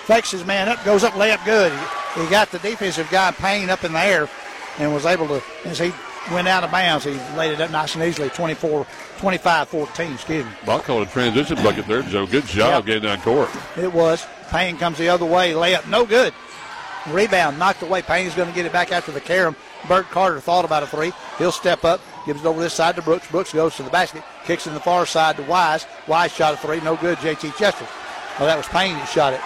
Fakes 0.06 0.32
his 0.32 0.46
man 0.46 0.68
up. 0.68 0.84
Goes 0.84 1.04
up. 1.04 1.14
Layup 1.14 1.44
good. 1.46 1.72
He 2.16 2.30
got 2.30 2.52
the 2.52 2.60
defensive 2.60 3.10
guy 3.10 3.32
Payne 3.32 3.70
up 3.70 3.84
in 3.84 3.94
the 3.94 4.00
air 4.00 4.30
and 4.78 4.94
was 4.94 5.06
able 5.06 5.28
to, 5.28 5.42
as 5.66 5.80
he 5.80 5.94
went 6.32 6.48
out 6.48 6.64
of 6.64 6.72
bounds, 6.72 7.06
he 7.06 7.12
laid 7.36 7.52
it 7.54 7.62
up 7.62 7.72
nice 7.72 7.96
and 7.96 8.04
easily. 8.04 8.30
24, 8.30 8.86
25 9.18 9.68
14. 9.70 10.14
Excuse 10.14 10.46
me. 10.46 10.52
I 10.68 10.80
call 10.80 11.02
it 11.02 11.10
a 11.10 11.12
transition 11.12 11.56
bucket 11.58 11.88
there, 11.88 12.02
Joe. 12.04 12.26
Good 12.26 12.46
job 12.46 12.86
Yeah. 12.88 12.94
getting 12.94 13.10
that 13.10 13.22
court. 13.22 13.50
It 13.78 13.92
was. 13.92 14.26
Payne 14.50 14.78
comes 14.78 14.98
the 14.98 15.10
other 15.10 15.26
way. 15.26 15.52
Layup, 15.54 15.88
no 15.88 16.06
good. 16.06 16.34
Rebound 17.08 17.60
knocked 17.60 17.82
away. 17.82 18.02
Payne's 18.02 18.34
going 18.36 18.48
to 18.48 18.56
get 18.56 18.66
it 18.66 18.72
back 18.72 18.92
after 18.92 19.12
the 19.12 19.20
carom. 19.20 19.56
Bert 19.90 20.10
Carter 20.10 20.40
thought 20.40 20.64
about 20.64 20.84
a 20.84 20.88
three. 20.88 21.12
He'll 21.38 21.52
step 21.52 21.84
up, 21.84 22.00
gives 22.26 22.40
it 22.40 22.46
over 22.48 22.62
this 22.62 22.74
side 22.74 22.96
to 22.96 23.02
Brooks. 23.02 23.30
Brooks 23.30 23.52
goes 23.52 23.76
to 23.76 23.84
the 23.84 23.90
basket, 23.90 24.24
kicks 24.46 24.68
in 24.68 24.74
the 24.74 24.80
far 24.80 25.06
side 25.06 25.36
to 25.38 25.44
Wise. 25.44 25.86
Wise 26.08 26.32
shot 26.34 26.54
a 26.54 26.58
three, 26.58 26.80
no 26.80 26.96
good. 26.96 27.18
JT 27.18 27.58
Chester. 27.58 27.86
Well, 28.40 28.48
that 28.48 28.56
was 28.58 28.68
Payne 28.68 28.94
that 28.96 29.10
shot 29.10 29.34
it. 29.34 29.42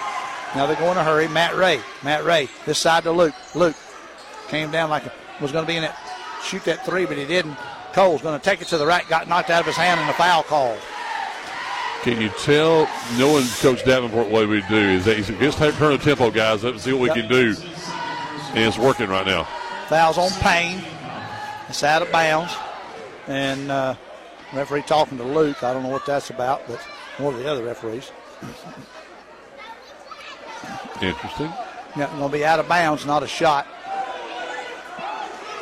Now 0.56 0.68
they're 0.68 0.76
going 0.76 0.96
to 0.96 1.04
hurry. 1.04 1.28
Matt 1.28 1.56
Ray. 1.56 1.80
Matt 2.04 2.24
Ray. 2.24 2.48
This 2.66 2.78
side 2.78 3.04
to 3.04 3.12
Luke. 3.12 3.34
Luke 3.56 3.76
came 4.50 4.70
down 4.72 4.90
like 4.92 5.06
a, 5.06 5.12
was 5.42 5.52
going 5.52 5.66
to 5.66 5.68
be 5.68 5.76
in 5.78 5.84
it, 5.84 5.92
shoot 6.48 6.64
that 6.64 6.86
three, 6.86 7.06
but 7.06 7.18
he 7.18 7.26
didn't. 7.26 7.58
Cole's 7.94 8.22
going 8.22 8.40
to 8.40 8.44
take 8.44 8.62
it 8.62 8.68
to 8.70 8.78
the 8.78 8.86
right, 8.86 9.08
got 9.10 9.28
knocked 9.28 9.50
out 9.50 9.60
of 9.60 9.66
his 9.66 9.76
hand, 9.76 10.00
and 10.00 10.10
a 10.10 10.14
foul 10.14 10.44
call. 10.44 10.78
Can 12.04 12.22
you 12.22 12.30
tell, 12.30 12.88
knowing 13.18 13.46
Coach 13.60 13.84
Davenport 13.84 14.30
what 14.30 14.48
we 14.48 14.62
do, 14.70 14.76
is 14.78 15.06
that 15.06 15.18
he 15.18 15.24
said, 15.24 15.40
just 15.40 15.58
turn 15.58 15.74
the 15.74 15.98
tempo, 15.98 16.32
guys, 16.32 16.64
let's 16.64 16.84
see 16.84 16.94
what 16.94 17.02
we 17.02 17.08
Yep. 17.08 17.16
can 17.16 17.28
do. 17.28 17.56
And 18.52 18.60
it's 18.60 18.78
working 18.78 19.10
right 19.10 19.26
now. 19.26 19.44
Fouls 19.90 20.18
on 20.18 20.30
Payne. 20.40 20.82
It's 21.70 21.84
out 21.84 22.02
of 22.02 22.12
bounds. 22.12 22.54
And 23.28 23.70
uh, 23.72 23.96
referee 24.54 24.84
talking 24.84 25.18
to 25.18 25.24
Luke. 25.24 25.64
I 25.64 25.74
don't 25.74 25.84
know 25.84 25.90
what 25.90 26.06
that's 26.06 26.30
about, 26.30 26.66
but 26.68 26.80
one 27.18 27.34
of 27.34 27.40
the 27.42 27.50
other 27.50 27.64
referees. 27.64 28.12
Interesting. 31.02 31.52
Yeah, 31.98 32.08
going 32.18 32.30
to 32.32 32.38
be 32.38 32.46
out 32.46 32.60
of 32.60 32.68
bounds, 32.68 33.06
not 33.06 33.24
a 33.24 33.28
shot. 33.28 33.68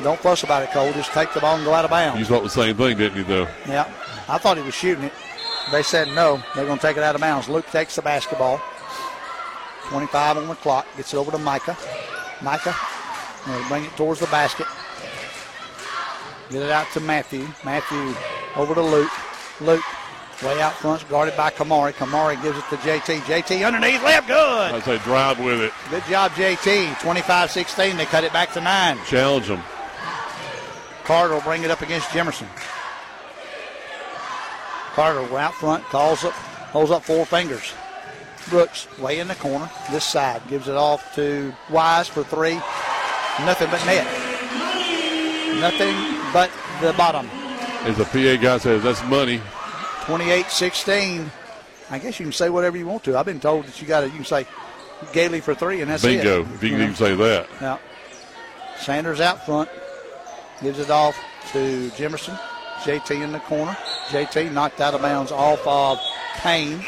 Don't 0.03 0.19
fuss 0.19 0.43
about 0.43 0.63
it, 0.63 0.71
Cole. 0.71 0.91
Just 0.93 1.11
take 1.11 1.33
the 1.33 1.39
ball 1.39 1.55
and 1.55 1.65
go 1.65 1.73
out 1.73 1.85
of 1.85 1.91
bounds. 1.91 2.19
You 2.19 2.25
thought 2.25 2.43
the 2.43 2.49
same 2.49 2.75
thing, 2.75 2.97
didn't 2.97 3.17
you, 3.17 3.23
though? 3.23 3.47
Yeah, 3.67 3.91
I 4.27 4.37
thought 4.37 4.57
he 4.57 4.63
was 4.63 4.73
shooting 4.73 5.05
it. 5.05 5.13
They 5.71 5.83
said 5.83 6.09
no. 6.09 6.43
They're 6.53 6.65
going 6.65 6.77
to 6.77 6.81
take 6.81 6.97
it 6.97 7.03
out 7.03 7.15
of 7.15 7.21
bounds. 7.21 7.49
Luke 7.49 7.65
takes 7.67 7.95
the 7.95 8.01
basketball. 8.01 8.61
25 9.87 10.37
on 10.37 10.47
the 10.47 10.55
clock. 10.55 10.85
Gets 10.97 11.13
it 11.13 11.17
over 11.17 11.31
to 11.31 11.37
Micah. 11.37 11.77
Micah 12.41 12.75
bring 13.67 13.85
it 13.85 13.95
towards 13.95 14.19
the 14.19 14.27
basket. 14.27 14.67
Get 16.49 16.61
it 16.61 16.71
out 16.71 16.87
to 16.93 16.99
Matthew. 16.99 17.47
Matthew 17.63 18.13
over 18.55 18.75
to 18.75 18.81
Luke. 18.81 19.11
Luke 19.61 19.83
way 20.43 20.61
out 20.61 20.73
front, 20.73 21.07
guarded 21.07 21.35
by 21.37 21.49
Kamari. 21.49 21.93
Kamari 21.93 22.41
gives 22.41 22.57
it 22.57 22.65
to 22.69 22.75
JT. 22.77 23.19
JT 23.21 23.65
underneath, 23.65 24.03
left 24.03 24.27
good. 24.27 24.73
I'd 24.73 24.83
say 24.83 24.97
drive 24.99 25.39
with 25.39 25.61
it. 25.61 25.71
Good 25.89 26.03
job, 26.05 26.31
JT. 26.31 26.95
25-16. 26.95 27.97
They 27.97 28.05
cut 28.05 28.23
it 28.23 28.33
back 28.33 28.51
to 28.53 28.61
nine. 28.61 28.97
Challenge 29.05 29.47
them. 29.47 29.63
Carter 31.05 31.33
will 31.35 31.41
bring 31.41 31.63
it 31.63 31.71
up 31.71 31.81
against 31.81 32.07
Jimerson. 32.09 32.47
Carter 34.95 35.37
out 35.37 35.53
front, 35.55 35.83
calls 35.85 36.23
up, 36.23 36.33
holds 36.33 36.91
up 36.91 37.03
four 37.03 37.25
fingers. 37.25 37.73
Brooks 38.49 38.87
way 38.99 39.19
in 39.19 39.27
the 39.27 39.35
corner, 39.35 39.69
this 39.91 40.05
side, 40.05 40.41
gives 40.47 40.67
it 40.67 40.75
off 40.75 41.13
to 41.15 41.53
Wise 41.69 42.07
for 42.07 42.23
three. 42.23 42.55
nothing 43.45 43.69
but 43.69 43.83
net. 43.85 44.05
Nothing 45.59 45.95
but 46.31 46.49
the 46.81 46.93
bottom. 46.93 47.27
As 47.87 47.97
the 47.97 48.05
PA 48.05 48.41
guy 48.41 48.57
says, 48.57 48.83
that's 48.83 49.03
money. 49.05 49.39
28-16. 50.05 51.29
I 51.91 51.99
guess 51.99 52.19
you 52.19 52.25
can 52.25 52.33
say 52.33 52.49
whatever 52.49 52.77
you 52.77 52.87
want 52.87 53.03
to. 53.05 53.17
I've 53.17 53.25
been 53.25 53.39
told 53.39 53.65
that 53.65 53.81
you 53.81 53.87
got 53.87 54.01
to. 54.01 54.07
You 54.07 54.13
can 54.13 54.25
say 54.25 54.45
Gailey 55.13 55.39
for 55.41 55.53
three, 55.53 55.81
and 55.81 55.89
that's 55.91 56.03
Bingo, 56.03 56.41
it. 56.41 56.47
if 56.55 56.63
you 56.63 56.69
can 56.69 56.81
even 56.81 56.95
say 56.95 57.15
that. 57.15 57.47
Yeah. 57.61 57.77
Sanders 58.79 59.19
out 59.21 59.45
front. 59.45 59.69
Gives 60.61 60.79
it 60.79 60.89
off 60.89 61.17
to 61.51 61.89
Jimerson. 61.91 62.39
JT 62.83 63.21
in 63.21 63.31
the 63.31 63.39
corner. 63.39 63.75
JT 64.07 64.51
knocked 64.51 64.81
out 64.81 64.93
of 64.93 65.01
bounds 65.01 65.31
off 65.31 65.65
of 65.65 65.99
Payne. 66.37 66.83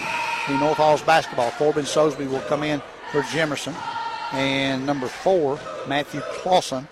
The 0.47 0.57
North 0.57 0.77
Halls 0.77 1.01
basketball. 1.01 1.51
Corbin 1.51 1.85
Sosby 1.85 2.29
will 2.29 2.41
come 2.41 2.63
in 2.63 2.81
for 3.11 3.21
Jimerson. 3.23 3.75
And 4.33 4.85
number 4.85 5.07
four, 5.07 5.59
Matthew 5.87 6.21
Clausen, 6.21 6.87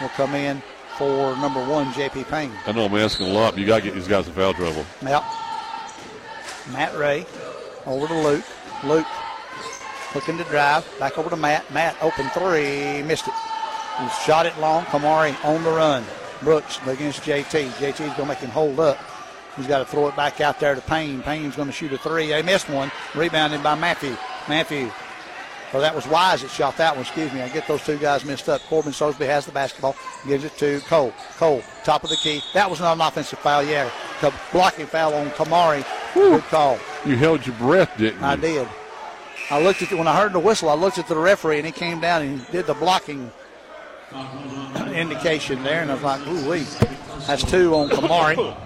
will 0.00 0.08
come 0.10 0.34
in 0.34 0.62
for 0.96 1.36
number 1.36 1.64
one, 1.64 1.86
JP 1.92 2.28
Payne. 2.28 2.52
I 2.66 2.72
know 2.72 2.86
I'm 2.86 2.94
asking 2.96 3.28
a 3.28 3.32
lot, 3.32 3.52
but 3.52 3.60
you 3.60 3.66
got 3.66 3.76
to 3.76 3.82
get 3.82 3.94
these 3.94 4.08
guys 4.08 4.26
in 4.26 4.34
foul 4.34 4.54
trouble. 4.54 4.84
Yep. 5.02 5.24
Matt 6.72 6.96
Ray 6.96 7.26
over 7.86 8.06
to 8.06 8.14
Luke. 8.14 8.44
Luke 8.84 9.06
looking 10.14 10.36
to 10.38 10.44
drive. 10.44 10.86
Back 10.98 11.18
over 11.18 11.30
to 11.30 11.36
Matt. 11.36 11.70
Matt 11.72 11.96
open 12.02 12.28
three. 12.30 13.02
Missed 13.02 13.28
it. 13.28 13.34
Shot 14.24 14.46
it 14.46 14.58
long. 14.58 14.84
Kamari 14.86 15.34
on 15.44 15.62
the 15.62 15.70
run. 15.70 16.04
Brooks 16.42 16.78
against 16.86 17.22
JT. 17.22 17.70
JT's 17.70 17.98
going 17.98 18.14
to 18.14 18.26
make 18.26 18.38
him 18.38 18.50
hold 18.50 18.80
up. 18.80 18.98
He's 19.56 19.66
got 19.66 19.78
to 19.80 19.84
throw 19.84 20.08
it 20.08 20.16
back 20.16 20.40
out 20.40 20.58
there 20.60 20.74
to 20.74 20.80
Payne. 20.80 21.22
Payne's 21.22 21.56
going 21.56 21.68
to 21.68 21.72
shoot 21.72 21.92
a 21.92 21.98
three. 21.98 22.28
They 22.28 22.42
missed 22.42 22.68
one. 22.70 22.90
Rebounded 23.14 23.62
by 23.62 23.74
Matthew. 23.74 24.16
Matthew. 24.48 24.90
Well, 25.72 25.82
that 25.82 25.94
was 25.94 26.06
Wise 26.06 26.42
that 26.42 26.50
shot 26.50 26.76
that 26.78 26.96
one. 26.96 27.02
Excuse 27.02 27.32
me. 27.32 27.42
I 27.42 27.48
get 27.48 27.68
those 27.68 27.84
two 27.84 27.98
guys 27.98 28.24
mixed 28.24 28.48
up. 28.48 28.60
Corbin 28.62 28.92
Sosby 28.92 29.26
has 29.26 29.46
the 29.46 29.52
basketball. 29.52 29.94
Gives 30.26 30.44
it 30.44 30.56
to 30.58 30.80
Cole. 30.80 31.12
Cole, 31.36 31.62
top 31.84 32.02
of 32.02 32.10
the 32.10 32.16
key. 32.16 32.42
That 32.54 32.68
was 32.68 32.80
not 32.80 32.94
an 32.94 33.00
offensive 33.00 33.38
foul. 33.38 33.62
Yeah. 33.62 33.90
Blocking 34.52 34.86
foul 34.86 35.14
on 35.14 35.30
Kamari. 35.30 35.84
Good 36.14 36.42
call. 36.44 36.78
You 37.06 37.16
held 37.16 37.46
your 37.46 37.56
breath, 37.56 37.96
didn't 37.96 38.20
you? 38.20 38.26
I 38.26 38.36
did. 38.36 38.68
I 39.50 39.62
looked 39.62 39.82
at 39.82 39.92
it 39.92 39.98
when 39.98 40.08
I 40.08 40.16
heard 40.16 40.32
the 40.32 40.40
whistle. 40.40 40.68
I 40.68 40.74
looked 40.74 40.98
at 40.98 41.08
the 41.08 41.16
referee 41.16 41.58
and 41.58 41.66
he 41.66 41.72
came 41.72 42.00
down 42.00 42.22
and 42.22 42.40
he 42.40 42.52
did 42.52 42.66
the 42.66 42.74
blocking 42.74 43.30
indication 44.94 45.62
there, 45.62 45.82
and 45.82 45.90
I 45.90 45.94
was 45.94 46.02
like, 46.02 46.26
"Ooh 46.26 46.50
wee, 46.50 46.66
that's 47.26 47.42
two 47.42 47.74
on 47.74 47.88
Kamari." 47.88 48.56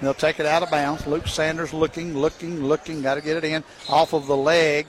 They'll 0.00 0.14
take 0.14 0.40
it 0.40 0.46
out 0.46 0.64
of 0.64 0.70
bounds. 0.70 1.06
Luke 1.06 1.28
Sanders 1.28 1.72
looking, 1.72 2.18
looking, 2.18 2.64
looking. 2.64 3.02
Got 3.02 3.14
to 3.14 3.20
get 3.20 3.36
it 3.36 3.44
in 3.44 3.62
off 3.88 4.12
of 4.12 4.26
the 4.26 4.36
leg 4.36 4.88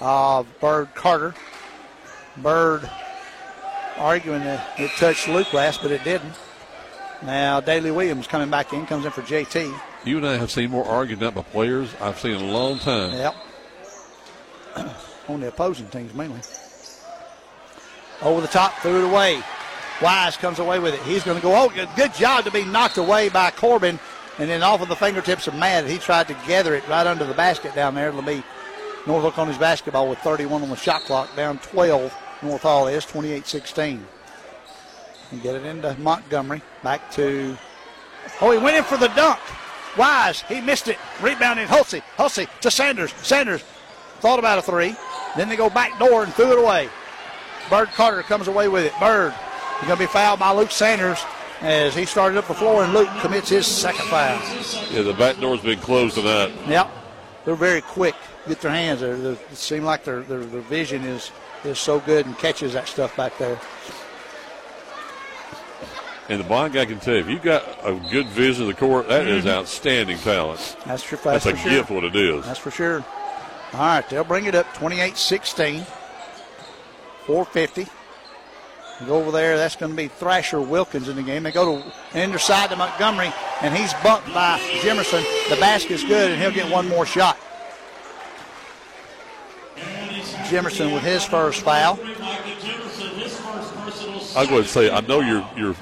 of 0.00 0.46
Bird 0.58 0.92
Carter. 0.94 1.34
Bird 2.36 2.90
arguing 3.96 4.40
that 4.40 4.80
it 4.80 4.90
touched 4.92 5.28
Luke 5.28 5.52
last, 5.52 5.82
but 5.82 5.92
it 5.92 6.02
didn't. 6.02 6.34
Now 7.22 7.60
Daly 7.60 7.90
Williams 7.90 8.26
coming 8.26 8.50
back 8.50 8.72
in, 8.72 8.86
comes 8.86 9.04
in 9.04 9.12
for 9.12 9.22
JT. 9.22 9.72
You 10.04 10.16
and 10.16 10.26
I 10.26 10.36
have 10.36 10.50
seen 10.50 10.70
more 10.70 10.84
arguing 10.84 11.22
up 11.22 11.34
by 11.34 11.42
players 11.42 11.90
I've 12.00 12.18
seen 12.18 12.32
in 12.32 12.42
a 12.42 12.52
long 12.52 12.78
time. 12.78 13.12
Yep. 13.12 13.36
On 15.28 15.40
the 15.40 15.48
opposing 15.48 15.86
teams 15.88 16.12
mainly. 16.14 16.40
Over 18.22 18.40
the 18.40 18.48
top, 18.48 18.74
threw 18.78 19.04
it 19.04 19.10
away. 19.10 19.42
Wise 20.02 20.36
comes 20.36 20.58
away 20.58 20.78
with 20.78 20.94
it. 20.94 21.00
He's 21.02 21.24
going 21.24 21.36
to 21.36 21.42
go. 21.42 21.54
Oh, 21.54 21.68
good, 21.68 21.88
good 21.96 22.14
job 22.14 22.44
to 22.44 22.50
be 22.50 22.64
knocked 22.64 22.96
away 22.98 23.28
by 23.28 23.50
Corbin, 23.50 23.98
and 24.38 24.48
then 24.48 24.62
off 24.62 24.80
of 24.80 24.88
the 24.88 24.96
fingertips 24.96 25.46
of 25.46 25.54
Matt. 25.54 25.86
He 25.86 25.98
tried 25.98 26.28
to 26.28 26.34
gather 26.46 26.74
it 26.74 26.86
right 26.88 27.06
under 27.06 27.24
the 27.24 27.34
basket 27.34 27.74
down 27.74 27.94
there. 27.94 28.08
It'll 28.08 28.22
be 28.22 28.42
North 29.06 29.24
Oconee's 29.24 29.58
basketball 29.58 30.08
with 30.08 30.18
31 30.20 30.62
on 30.62 30.70
the 30.70 30.76
shot 30.76 31.02
clock, 31.02 31.34
down 31.36 31.58
12. 31.58 32.14
North 32.42 32.62
Hall 32.62 32.88
is 32.88 33.04
28-16. 33.04 34.00
And 35.30 35.42
get 35.42 35.54
it 35.54 35.64
into 35.64 35.94
Montgomery. 35.98 36.62
Back 36.82 37.10
to. 37.12 37.56
Oh, 38.40 38.50
he 38.50 38.58
went 38.58 38.76
in 38.76 38.84
for 38.84 38.96
the 38.96 39.08
dunk. 39.08 39.38
Wise, 39.96 40.42
he 40.42 40.60
missed 40.60 40.88
it. 40.88 40.98
Rebounding 41.20 41.66
Hulsey. 41.66 42.02
Hulsey 42.16 42.48
to 42.60 42.70
Sanders. 42.70 43.12
Sanders 43.22 43.62
thought 44.20 44.38
about 44.38 44.58
a 44.58 44.62
three. 44.62 44.94
Then 45.36 45.48
they 45.48 45.56
go 45.56 45.70
back 45.70 45.98
door 45.98 46.24
and 46.24 46.32
threw 46.32 46.52
it 46.52 46.58
away. 46.58 46.88
Bird 47.70 47.88
Carter 47.90 48.22
comes 48.22 48.48
away 48.48 48.68
with 48.68 48.84
it. 48.84 48.92
Bird 48.98 49.32
is 49.80 49.86
going 49.86 49.96
to 49.96 50.04
be 50.04 50.06
fouled 50.06 50.40
by 50.40 50.52
Luke 50.52 50.72
Sanders 50.72 51.22
as 51.60 51.94
he 51.94 52.04
started 52.04 52.36
up 52.36 52.48
the 52.48 52.54
floor, 52.54 52.82
and 52.82 52.92
Luke 52.92 53.08
commits 53.20 53.48
his 53.48 53.66
second 53.66 54.06
foul. 54.06 54.40
Yeah, 54.90 55.02
the 55.02 55.14
back 55.14 55.38
door's 55.38 55.60
been 55.60 55.78
closed 55.78 56.16
to 56.16 56.22
that. 56.22 56.50
Yep. 56.66 56.90
They're 57.44 57.54
very 57.54 57.80
quick. 57.80 58.16
Get 58.48 58.60
their 58.60 58.72
hands 58.72 59.00
there. 59.00 59.14
It 59.14 59.38
seems 59.56 59.84
like 59.84 60.04
their, 60.04 60.22
their, 60.22 60.44
their 60.44 60.62
vision 60.62 61.04
is, 61.04 61.30
is 61.64 61.78
so 61.78 62.00
good 62.00 62.26
and 62.26 62.36
catches 62.38 62.72
that 62.72 62.88
stuff 62.88 63.16
back 63.16 63.38
there. 63.38 63.60
And 66.28 66.40
the 66.40 66.44
blind 66.44 66.74
guy 66.74 66.86
can 66.86 67.00
tell 67.00 67.14
you, 67.14 67.20
if 67.20 67.28
you've 67.28 67.42
got 67.42 67.64
a 67.84 67.94
good 68.10 68.26
vision 68.28 68.62
of 68.62 68.68
the 68.68 68.74
court, 68.74 69.08
that 69.08 69.26
is 69.26 69.44
mm-hmm. 69.44 69.58
outstanding 69.58 70.18
talent. 70.18 70.76
That's 70.86 71.02
for, 71.02 71.16
That's 71.16 71.44
that's 71.44 71.46
a 71.46 71.56
sure. 71.56 71.70
gift, 71.70 71.90
what 71.90 72.04
it 72.04 72.16
is. 72.16 72.44
That's 72.46 72.58
for 72.58 72.70
sure. 72.70 73.04
All 73.72 73.80
right, 73.80 74.08
they'll 74.08 74.24
bring 74.24 74.46
it 74.46 74.54
up 74.54 74.72
28 74.74 75.16
16. 75.16 75.84
450. 77.26 77.86
Go 79.06 79.16
over 79.16 79.30
there. 79.30 79.56
That's 79.56 79.76
going 79.76 79.92
to 79.92 79.96
be 79.96 80.08
Thrasher 80.08 80.60
Wilkins 80.60 81.08
in 81.08 81.16
the 81.16 81.22
game. 81.22 81.42
They 81.42 81.52
go 81.52 81.80
to 81.80 81.92
an 82.12 82.38
side 82.38 82.68
to 82.70 82.76
Montgomery, 82.76 83.32
and 83.62 83.74
he's 83.74 83.94
bumped 84.02 84.32
by 84.34 84.58
Jimerson. 84.82 85.24
The 85.48 85.56
basket's 85.56 86.04
good, 86.04 86.30
and 86.32 86.40
he'll 86.40 86.50
get 86.50 86.70
one 86.70 86.86
more 86.88 87.06
shot. 87.06 87.38
Jimerson 90.50 90.92
with 90.92 91.02
his 91.02 91.24
first 91.24 91.62
foul. 91.62 91.96
Go 94.46 94.58
and 94.58 94.66
say, 94.66 94.90
I 94.90 95.00
know 95.00 95.20
you're 95.20 95.48
you're 95.56 95.76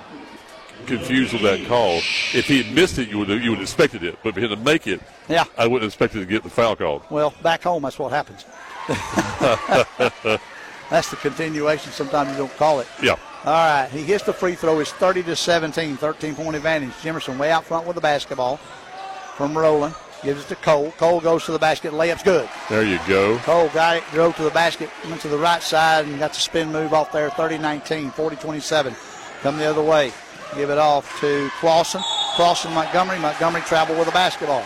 confused 0.86 1.32
with 1.32 1.42
that 1.42 1.66
call. 1.66 1.96
If 2.34 2.46
he 2.46 2.62
had 2.62 2.74
missed 2.74 2.98
it, 2.98 3.08
you 3.08 3.18
would 3.18 3.28
you 3.28 3.50
would 3.50 3.58
have 3.58 3.62
expected 3.62 4.02
it. 4.04 4.18
But 4.22 4.34
for 4.34 4.40
him 4.40 4.50
to 4.50 4.56
make 4.56 4.86
it, 4.86 5.00
Yeah. 5.28 5.44
I 5.56 5.66
wouldn't 5.66 5.82
have 5.82 5.88
expected 5.88 6.20
to 6.20 6.26
get 6.26 6.42
the 6.44 6.50
foul 6.50 6.76
called. 6.76 7.02
Well, 7.10 7.34
back 7.42 7.62
home, 7.62 7.82
that's 7.82 7.98
what 7.98 8.12
happens. 8.12 8.44
that's 10.90 11.10
the 11.10 11.16
continuation. 11.16 11.92
Sometimes 11.92 12.30
you 12.30 12.36
don't 12.36 12.56
call 12.56 12.80
it. 12.80 12.86
Yeah. 13.02 13.16
All 13.44 13.52
right, 13.52 13.88
he 13.90 14.02
hits 14.02 14.24
the 14.24 14.32
free 14.32 14.56
throw. 14.56 14.80
It's 14.80 14.92
30 14.92 15.22
to 15.24 15.36
17, 15.36 15.96
13 15.96 16.34
point 16.34 16.56
advantage. 16.56 16.90
Jimerson 17.02 17.38
way 17.38 17.50
out 17.50 17.64
front 17.64 17.86
with 17.86 17.94
the 17.94 18.00
basketball 18.00 18.56
from 19.36 19.56
Rowland. 19.56 19.94
Gives 20.24 20.44
it 20.44 20.48
to 20.48 20.56
Cole. 20.56 20.90
Cole 20.98 21.20
goes 21.20 21.44
to 21.44 21.52
the 21.52 21.60
basket. 21.60 21.92
Layup's 21.92 22.24
good. 22.24 22.48
There 22.68 22.82
you 22.82 22.98
go. 23.06 23.38
Cole 23.38 23.68
got 23.68 23.98
it, 23.98 24.04
drove 24.10 24.34
to 24.36 24.42
the 24.42 24.50
basket, 24.50 24.90
went 25.08 25.20
to 25.20 25.28
the 25.28 25.38
right 25.38 25.62
side, 25.62 26.06
and 26.06 26.18
got 26.18 26.32
the 26.32 26.40
spin 26.40 26.72
move 26.72 26.92
off 26.92 27.12
there. 27.12 27.30
30 27.30 27.58
19, 27.58 28.10
40 28.10 28.36
27. 28.36 28.96
Come 29.42 29.56
the 29.58 29.66
other 29.66 29.82
way. 29.82 30.12
Give 30.56 30.70
it 30.70 30.78
off 30.78 31.20
to 31.20 31.48
Clausen. 31.60 32.02
Clausen, 32.34 32.72
Montgomery. 32.72 33.20
Montgomery 33.20 33.62
travel 33.62 33.94
with 33.96 34.06
the 34.06 34.12
basketball. 34.12 34.64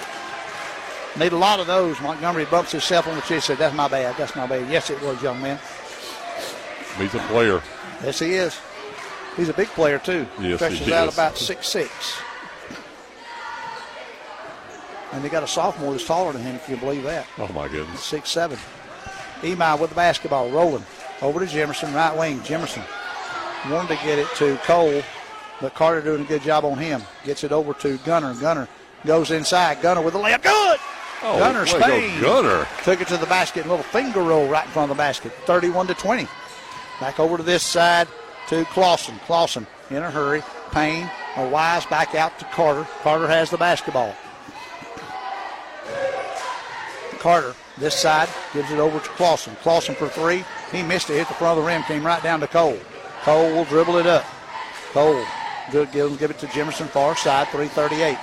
Need 1.18 1.32
a 1.32 1.36
lot 1.36 1.60
of 1.60 1.66
those. 1.66 2.00
Montgomery 2.00 2.46
bumps 2.46 2.72
himself 2.72 3.06
on 3.06 3.16
the 3.16 3.20
chin. 3.22 3.42
Said, 3.42 3.58
"That's 3.58 3.74
my 3.74 3.88
bad. 3.88 4.16
That's 4.16 4.34
my 4.34 4.46
bad." 4.46 4.70
Yes, 4.70 4.88
it 4.88 5.00
was, 5.02 5.22
young 5.22 5.42
man. 5.42 5.58
He's 6.98 7.14
a 7.14 7.18
player. 7.28 7.62
Yes, 8.02 8.18
he 8.18 8.34
is. 8.34 8.58
He's 9.36 9.48
a 9.48 9.54
big 9.54 9.68
player 9.68 9.98
too. 9.98 10.26
Yes, 10.40 10.56
Stretches 10.56 10.80
he 10.80 10.92
out 10.92 11.08
is. 11.08 11.14
about 11.14 11.36
six 11.38 11.68
six. 11.68 11.90
And 15.12 15.22
they 15.22 15.28
got 15.28 15.42
a 15.42 15.46
sophomore 15.46 15.92
that's 15.92 16.06
taller 16.06 16.32
than 16.32 16.42
him, 16.42 16.54
if 16.56 16.68
you 16.68 16.76
believe 16.76 17.02
that. 17.04 17.26
Oh 17.38 17.48
my 17.48 17.68
goodness. 17.68 18.02
Six 18.02 18.30
seven. 18.30 18.58
Emi 19.42 19.78
with 19.78 19.90
the 19.90 19.96
basketball, 19.96 20.48
rolling 20.50 20.84
over 21.20 21.40
to 21.40 21.46
Jimerson, 21.46 21.94
right 21.94 22.16
wing. 22.16 22.40
Jimerson 22.40 22.84
wanted 23.70 23.96
to 23.98 24.04
get 24.04 24.18
it 24.18 24.28
to 24.36 24.56
Cole, 24.64 25.02
but 25.60 25.74
Carter 25.74 26.00
doing 26.00 26.22
a 26.22 26.24
good 26.24 26.42
job 26.42 26.64
on 26.64 26.78
him. 26.78 27.02
Gets 27.24 27.44
it 27.44 27.52
over 27.52 27.74
to 27.74 27.98
Gunner. 27.98 28.34
Gunner 28.34 28.68
goes 29.04 29.30
inside. 29.30 29.82
Gunner 29.82 30.00
with 30.02 30.14
the 30.14 30.20
layup. 30.20 30.42
Good. 30.42 30.78
Oh, 31.24 31.38
Gunner 31.38 31.64
to 31.66 31.78
go, 31.78 32.20
Gunner. 32.20 32.66
took 32.82 33.00
it 33.00 33.08
to 33.08 33.16
the 33.16 33.26
basket. 33.26 33.66
A 33.66 33.68
little 33.68 33.84
finger 33.84 34.22
roll 34.22 34.48
right 34.48 34.64
in 34.64 34.70
front 34.72 34.90
of 34.90 34.96
the 34.96 35.00
basket. 35.00 35.32
31 35.46 35.86
to 35.88 35.94
20. 35.94 36.26
Back 37.00 37.18
over 37.18 37.36
to 37.36 37.42
this 37.42 37.62
side 37.62 38.08
to 38.48 38.64
Clausen. 38.66 39.18
Clausen 39.26 39.66
in 39.90 39.96
a 39.96 40.10
hurry. 40.10 40.42
Payne 40.70 41.10
or 41.36 41.48
Wise 41.48 41.86
back 41.86 42.14
out 42.14 42.38
to 42.38 42.44
Carter. 42.46 42.86
Carter 43.02 43.28
has 43.28 43.50
the 43.50 43.58
basketball. 43.58 44.14
Carter, 47.18 47.54
this 47.78 47.94
side, 47.94 48.28
gives 48.52 48.70
it 48.72 48.78
over 48.78 48.98
to 48.98 49.08
Clausen. 49.10 49.54
Clausen 49.62 49.94
for 49.94 50.08
three. 50.08 50.44
He 50.72 50.82
missed 50.82 51.08
it, 51.08 51.14
hit 51.14 51.28
the 51.28 51.34
front 51.34 51.56
of 51.58 51.64
the 51.64 51.68
rim, 51.68 51.82
came 51.84 52.04
right 52.04 52.22
down 52.22 52.40
to 52.40 52.48
Cole. 52.48 52.78
Cole 53.22 53.50
will 53.54 53.64
dribble 53.64 53.98
it 53.98 54.06
up. 54.06 54.24
Cole, 54.92 55.24
good, 55.70 55.92
give, 55.92 56.18
give 56.18 56.30
it 56.30 56.38
to 56.40 56.46
Jimerson, 56.46 56.88
far 56.88 57.14
side, 57.14 57.46
338. 57.48 58.18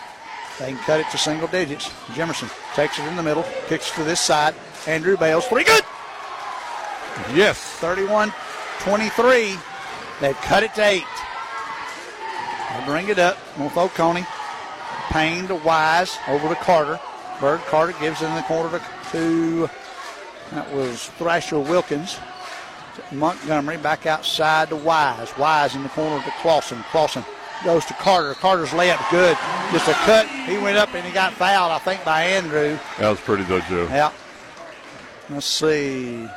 They 0.60 0.74
can 0.74 0.78
cut 0.80 1.00
it 1.00 1.10
to 1.12 1.18
single 1.18 1.48
digits. 1.48 1.88
Jimerson 2.08 2.52
takes 2.76 3.00
it 3.00 3.06
in 3.06 3.16
the 3.16 3.24
middle, 3.24 3.46
kicks 3.68 3.92
to 3.92 4.04
this 4.04 4.20
side. 4.20 4.54
Andrew 4.86 5.16
Bales, 5.16 5.48
three 5.48 5.64
good. 5.64 5.86
Yes. 7.34 7.58
31 7.80 8.34
23. 8.80 9.56
They've 10.22 10.36
cut 10.42 10.63
it 10.63 10.74
to 10.76 10.86
eight. 10.86 11.04
They 12.72 12.86
bring 12.86 13.10
it 13.10 13.20
up. 13.20 13.38
North 13.58 13.78
Oconee. 13.78 14.26
Payne 15.10 15.48
to 15.48 15.56
Wise 15.56 16.18
over 16.28 16.50
to 16.50 16.56
Carter. 16.56 17.00
Bird 17.39 17.62
Carter 17.62 17.94
gives 18.00 18.22
it 18.22 18.28
in 18.28 18.36
the 18.36 18.42
corner 18.44 18.78
to, 18.78 19.12
to 19.12 19.70
that 20.52 20.72
was 20.74 21.08
Thrasher 21.18 21.60
Wilkins 21.60 22.18
Montgomery 23.12 23.78
back 23.78 24.06
outside 24.06 24.70
to 24.70 24.76
Wise. 24.76 25.36
Wise 25.38 25.76
in 25.76 25.84
the 25.84 25.89
corner 25.89 26.24
to 26.24 26.32
Clausen. 26.42 26.84
Clausen 26.92 27.24
goes 27.63 27.86
to 27.86 27.94
Carter. 27.94 28.34
Carter's 28.34 28.70
layup 28.70 29.10
good. 29.10 29.38
Just 29.72 29.88
a 29.88 29.94
cut. 29.94 30.28
He 30.28 30.58
went 30.58 30.78
up 30.78 30.94
and 30.94 31.06
he 31.06 31.12
got 31.12 31.34
fouled, 31.34 31.72
I 31.72 31.80
think, 31.80 32.04
by 32.04 32.24
Andrew. 32.24 32.78
That 33.00 33.10
was 33.10 33.20
pretty 33.20 33.46
good, 33.46 33.63
Joe. 33.70 33.88
Yeah. 33.89 34.12
Let's 35.30 35.46
see. 35.46 36.28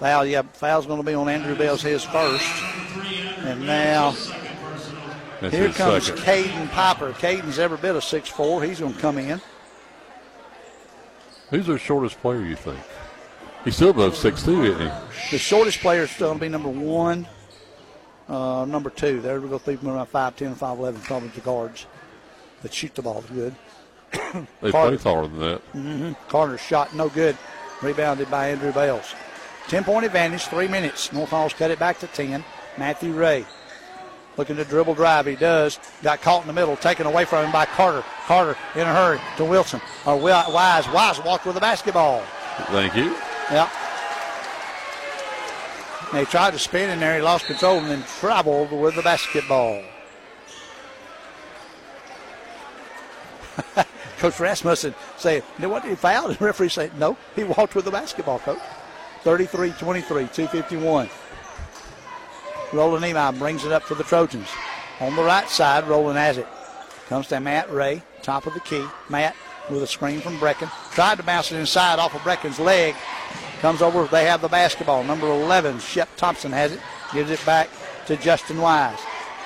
Foul, 0.00 0.26
yeah, 0.26 0.42
foul's 0.42 0.86
going 0.86 1.00
to 1.00 1.06
be 1.06 1.14
on 1.14 1.28
Andrew 1.28 1.54
Bales' 1.54 1.82
his 1.82 2.04
first. 2.04 2.44
And 3.38 3.66
now 3.66 4.14
That's 5.40 5.54
here 5.54 5.70
comes 5.70 6.06
second. 6.06 6.22
Caden 6.22 6.70
Piper. 6.70 7.12
Caden's 7.12 7.58
every 7.58 7.78
bit 7.78 7.94
of 7.94 8.02
6'4". 8.02 8.66
He's 8.66 8.80
going 8.80 8.94
to 8.94 9.00
come 9.00 9.18
in. 9.18 9.40
Who's 11.50 11.66
their 11.66 11.78
shortest 11.78 12.20
player, 12.20 12.40
you 12.40 12.56
think? 12.56 12.80
He's 13.64 13.76
still 13.76 13.90
above 13.90 14.16
six 14.16 14.42
two, 14.42 14.62
isn't 14.64 14.80
he? 14.80 14.90
The 15.30 15.38
shortest 15.38 15.80
player 15.80 16.02
is 16.02 16.10
still 16.10 16.28
going 16.28 16.38
to 16.38 16.44
be 16.44 16.48
number 16.50 16.68
one, 16.68 17.26
uh, 18.28 18.66
number 18.66 18.90
two. 18.90 19.20
There 19.22 19.40
we 19.40 19.48
go. 19.48 19.58
People 19.58 19.90
around 19.90 20.06
5'10 20.08 20.46
and 20.48 20.56
5'11, 20.56 21.02
probably 21.04 21.28
the 21.30 21.40
guards 21.40 21.86
that 22.62 22.74
shoot 22.74 22.94
the 22.94 23.02
ball 23.02 23.24
good. 23.32 23.54
They 24.60 24.70
Carter. 24.70 24.96
play 24.96 25.02
taller 25.02 25.26
than 25.28 25.40
that. 25.40 26.16
Carter's 26.28 26.60
shot 26.60 26.94
no 26.94 27.08
good. 27.08 27.36
Rebounded 27.82 28.30
by 28.30 28.48
Andrew 28.50 28.72
Bales. 28.72 29.14
10 29.74 29.82
point 29.82 30.06
advantage, 30.06 30.44
three 30.44 30.68
minutes. 30.68 31.12
North 31.12 31.30
Hall's 31.30 31.52
cut 31.52 31.72
it 31.72 31.80
back 31.80 31.98
to 31.98 32.06
10. 32.06 32.44
Matthew 32.78 33.12
Ray 33.12 33.44
looking 34.36 34.54
to 34.54 34.64
dribble 34.64 34.94
drive. 34.94 35.26
He 35.26 35.34
does. 35.34 35.80
Got 36.00 36.22
caught 36.22 36.42
in 36.42 36.46
the 36.46 36.52
middle, 36.52 36.76
taken 36.76 37.06
away 37.06 37.24
from 37.24 37.46
him 37.46 37.50
by 37.50 37.66
Carter. 37.66 38.04
Carter 38.26 38.56
in 38.76 38.82
a 38.82 38.94
hurry 38.94 39.18
to 39.36 39.44
Wilson. 39.44 39.80
Or 40.06 40.16
Wise. 40.16 40.86
Wise 40.90 41.18
walked 41.24 41.44
with 41.44 41.56
the 41.56 41.60
basketball. 41.60 42.22
Thank 42.68 42.94
you. 42.94 43.16
Yep. 43.50 43.68
And 46.12 46.20
he 46.20 46.26
tried 46.26 46.52
to 46.52 46.58
spin 46.60 46.90
in 46.90 47.00
there. 47.00 47.16
He 47.16 47.22
lost 47.22 47.46
control 47.46 47.78
and 47.78 47.90
then 47.90 48.04
traveled 48.20 48.70
with 48.70 48.94
the 48.94 49.02
basketball. 49.02 49.82
Coach 54.18 54.38
Rasmussen 54.38 54.94
said, 55.16 55.42
"No, 55.58 55.68
what 55.68 55.82
did 55.82 55.88
he 55.88 55.96
foul?" 55.96 56.28
And 56.28 56.38
the 56.38 56.44
referee 56.44 56.68
said, 56.68 56.96
"No, 56.96 57.16
he 57.34 57.42
walked 57.42 57.74
with 57.74 57.84
the 57.84 57.90
basketball." 57.90 58.38
Coach, 58.38 58.60
33-23, 59.24 60.06
251. 60.32 61.08
Roland 62.72 63.04
Nemai 63.04 63.38
brings 63.38 63.64
it 63.64 63.72
up 63.72 63.82
for 63.82 63.94
the 63.94 64.04
Trojans. 64.04 64.48
On 65.00 65.16
the 65.16 65.22
right 65.22 65.48
side, 65.48 65.88
Roland 65.88 66.18
has 66.18 66.38
it. 66.38 66.46
Comes 67.08 67.28
to 67.28 67.40
Matt 67.40 67.70
Ray, 67.72 68.02
top 68.22 68.46
of 68.46 68.54
the 68.54 68.60
key. 68.60 68.84
Matt 69.08 69.34
with 69.70 69.82
a 69.82 69.86
screen 69.86 70.20
from 70.20 70.36
Brecken. 70.38 70.70
Tried 70.92 71.16
to 71.16 71.22
bounce 71.22 71.50
it 71.50 71.56
inside 71.56 71.98
off 71.98 72.14
of 72.14 72.20
Brecken's 72.20 72.58
leg. 72.58 72.94
Comes 73.60 73.80
over. 73.80 74.04
They 74.06 74.26
have 74.26 74.42
the 74.42 74.48
basketball. 74.48 75.04
Number 75.04 75.26
11, 75.26 75.78
Shep 75.78 76.08
Thompson 76.16 76.52
has 76.52 76.72
it. 76.72 76.80
Gives 77.12 77.30
it 77.30 77.44
back 77.46 77.70
to 78.06 78.16
Justin 78.16 78.60
Wise. 78.60 78.98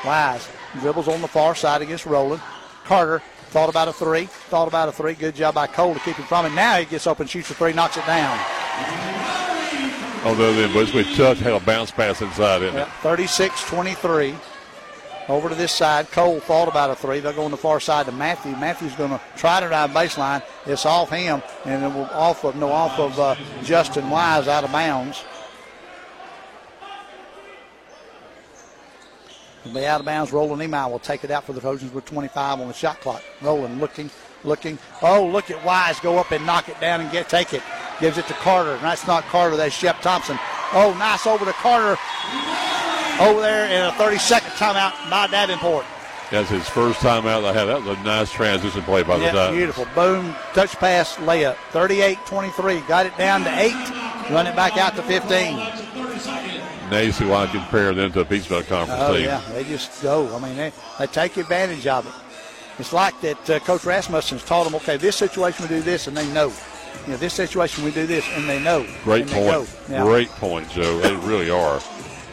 Wise 0.04 0.48
dribbles 0.80 1.08
on 1.08 1.22
the 1.22 1.28
far 1.28 1.54
side 1.54 1.82
against 1.82 2.04
Roland. 2.06 2.42
Carter 2.84 3.22
thought 3.50 3.68
about 3.68 3.88
a 3.88 3.92
three. 3.92 4.26
Thought 4.26 4.68
about 4.68 4.88
a 4.88 4.92
three. 4.92 5.14
Good 5.14 5.34
job 5.34 5.54
by 5.54 5.66
Cole 5.66 5.94
to 5.94 6.00
keep 6.00 6.16
him 6.16 6.24
from 6.26 6.46
it. 6.46 6.52
Now 6.52 6.78
he 6.78 6.84
gets 6.84 7.06
open, 7.06 7.26
shoots 7.26 7.50
a 7.50 7.54
three, 7.54 7.72
knocks 7.72 7.96
it 7.96 8.06
down. 8.06 9.37
Although 10.24 10.52
then, 10.54 10.72
but 10.74 10.92
it's 10.94 11.16
Chuck 11.16 11.38
had 11.38 11.52
a 11.52 11.60
bounce 11.60 11.90
pass 11.90 12.20
inside, 12.20 12.62
isn't 12.62 12.76
it? 12.76 12.88
36 13.02 13.64
23. 13.68 14.34
Over 15.28 15.50
to 15.50 15.54
this 15.54 15.72
side. 15.72 16.10
Cole 16.10 16.40
thought 16.40 16.68
about 16.68 16.90
a 16.90 16.96
three. 16.96 17.20
They'll 17.20 17.34
go 17.34 17.44
on 17.44 17.50
the 17.50 17.56
far 17.56 17.80
side 17.80 18.06
to 18.06 18.12
Matthew. 18.12 18.52
Matthew's 18.52 18.94
going 18.94 19.10
to 19.10 19.20
try 19.36 19.60
to 19.60 19.68
drive 19.68 19.90
baseline. 19.90 20.42
It's 20.66 20.86
off 20.86 21.10
him, 21.10 21.42
and 21.66 21.84
it 21.84 21.88
will 21.88 22.06
off 22.06 22.44
of 22.44 22.56
no 22.56 22.70
off 22.70 22.98
of 22.98 23.18
uh, 23.18 23.36
Justin 23.62 24.08
Wise 24.08 24.48
out 24.48 24.64
of 24.64 24.72
bounds. 24.72 25.22
It'll 29.64 29.74
be 29.74 29.84
out 29.84 30.00
of 30.00 30.06
bounds. 30.06 30.32
Roland 30.32 30.62
Nemai 30.62 30.90
will 30.90 30.98
take 30.98 31.24
it 31.24 31.30
out 31.30 31.44
for 31.44 31.52
the 31.52 31.60
Trojans 31.60 31.92
with 31.92 32.06
25 32.06 32.60
on 32.60 32.68
the 32.68 32.74
shot 32.74 33.00
clock. 33.00 33.22
Roland 33.42 33.80
looking, 33.80 34.10
looking. 34.48 34.78
Oh, 35.02 35.24
look 35.26 35.50
at 35.50 35.62
Wise 35.64 36.00
go 36.00 36.18
up 36.18 36.32
and 36.32 36.44
knock 36.44 36.68
it 36.68 36.80
down 36.80 37.00
and 37.00 37.10
get 37.12 37.28
take 37.28 37.52
it. 37.54 37.62
Gives 38.00 38.18
it 38.18 38.26
to 38.26 38.32
Carter. 38.34 38.76
That's 38.78 39.06
not 39.06 39.24
Carter. 39.24 39.56
That's 39.56 39.74
Shep 39.74 40.00
Thompson. 40.00 40.38
Oh, 40.72 40.94
nice 40.98 41.26
over 41.26 41.44
to 41.44 41.52
Carter. 41.52 41.96
Over 43.20 43.40
there 43.40 43.66
in 43.66 43.82
a 43.86 43.92
30 43.98 44.18
second 44.18 44.50
timeout. 44.52 45.10
Not 45.10 45.30
that 45.32 45.50
important. 45.50 45.92
That's 46.30 46.50
his 46.50 46.68
first 46.68 47.00
time 47.00 47.26
out 47.26 47.40
they 47.40 47.52
had. 47.52 47.64
That 47.64 47.82
was 47.82 47.98
a 47.98 48.02
nice 48.02 48.30
transition 48.30 48.82
play 48.82 49.02
by 49.02 49.16
the 49.18 49.24
Yeah, 49.24 49.50
beautiful. 49.50 49.86
Boom. 49.94 50.34
Touch 50.52 50.72
pass 50.76 51.16
layup. 51.16 51.56
38 51.72 52.18
23. 52.26 52.80
Got 52.82 53.06
it 53.06 53.16
down 53.16 53.42
to 53.44 53.50
8. 53.58 53.72
Run 54.30 54.46
it 54.46 54.54
back 54.54 54.76
out 54.76 54.94
to 54.96 55.02
15. 55.02 55.56
Nice 56.90 57.18
who 57.18 57.32
I 57.34 57.46
compare 57.46 57.92
them 57.94 58.12
to 58.12 58.20
a 58.20 58.24
Peachville 58.24 58.62
Conference 58.66 59.02
Oh, 59.02 59.14
team. 59.14 59.24
yeah. 59.24 59.40
They 59.52 59.64
just 59.64 60.02
go. 60.02 60.34
I 60.34 60.38
mean, 60.38 60.56
they, 60.56 60.72
they 60.98 61.06
take 61.06 61.36
advantage 61.36 61.86
of 61.86 62.06
it. 62.06 62.12
It's 62.78 62.92
like 62.92 63.20
that 63.22 63.50
uh, 63.50 63.58
Coach 63.60 63.84
Rasmussen's 63.84 64.44
taught 64.44 64.64
them, 64.64 64.74
okay, 64.76 64.96
this 64.96 65.16
situation 65.16 65.62
we 65.64 65.68
do 65.68 65.80
this, 65.82 66.06
and 66.06 66.16
they 66.16 66.26
know. 66.32 66.52
You 67.06 67.12
know, 67.12 67.16
this 67.18 67.34
situation 67.34 67.84
we 67.84 67.90
do 67.90 68.06
this, 68.06 68.24
and 68.34 68.48
they 68.48 68.62
know. 68.62 68.86
Great 69.02 69.26
point. 69.28 69.68
Yeah. 69.88 70.02
Great 70.04 70.28
point, 70.30 70.68
Joe. 70.70 70.98
They 71.00 71.14
really 71.16 71.50
are. 71.50 71.80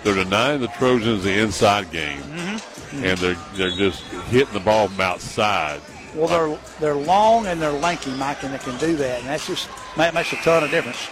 They're 0.04 0.16
denying 0.16 0.62
the 0.62 0.68
Trojans 0.68 1.24
the 1.24 1.34
inside 1.40 1.90
game, 1.92 2.22
Mm-hmm. 2.22 3.04
and 3.06 3.18
they're 3.18 3.38
they're 3.56 3.72
just 3.76 4.04
hitting 4.30 4.54
the 4.54 4.60
ball 4.60 4.88
from 4.88 5.02
outside. 5.02 5.82
Well, 6.14 6.28
they're 6.28 6.60
they're 6.80 6.96
long 6.96 7.48
and 7.48 7.60
they're 7.62 7.72
lanky, 7.72 8.12
Mike, 8.12 8.44
and 8.44 8.54
they 8.54 8.60
can 8.60 8.78
do 8.78 8.96
that, 8.98 9.20
and 9.20 9.28
that's 9.28 9.48
just 9.48 9.68
that 9.98 10.14
makes 10.14 10.32
a 10.32 10.36
ton 10.38 10.64
of 10.64 10.70
difference. 10.70 11.10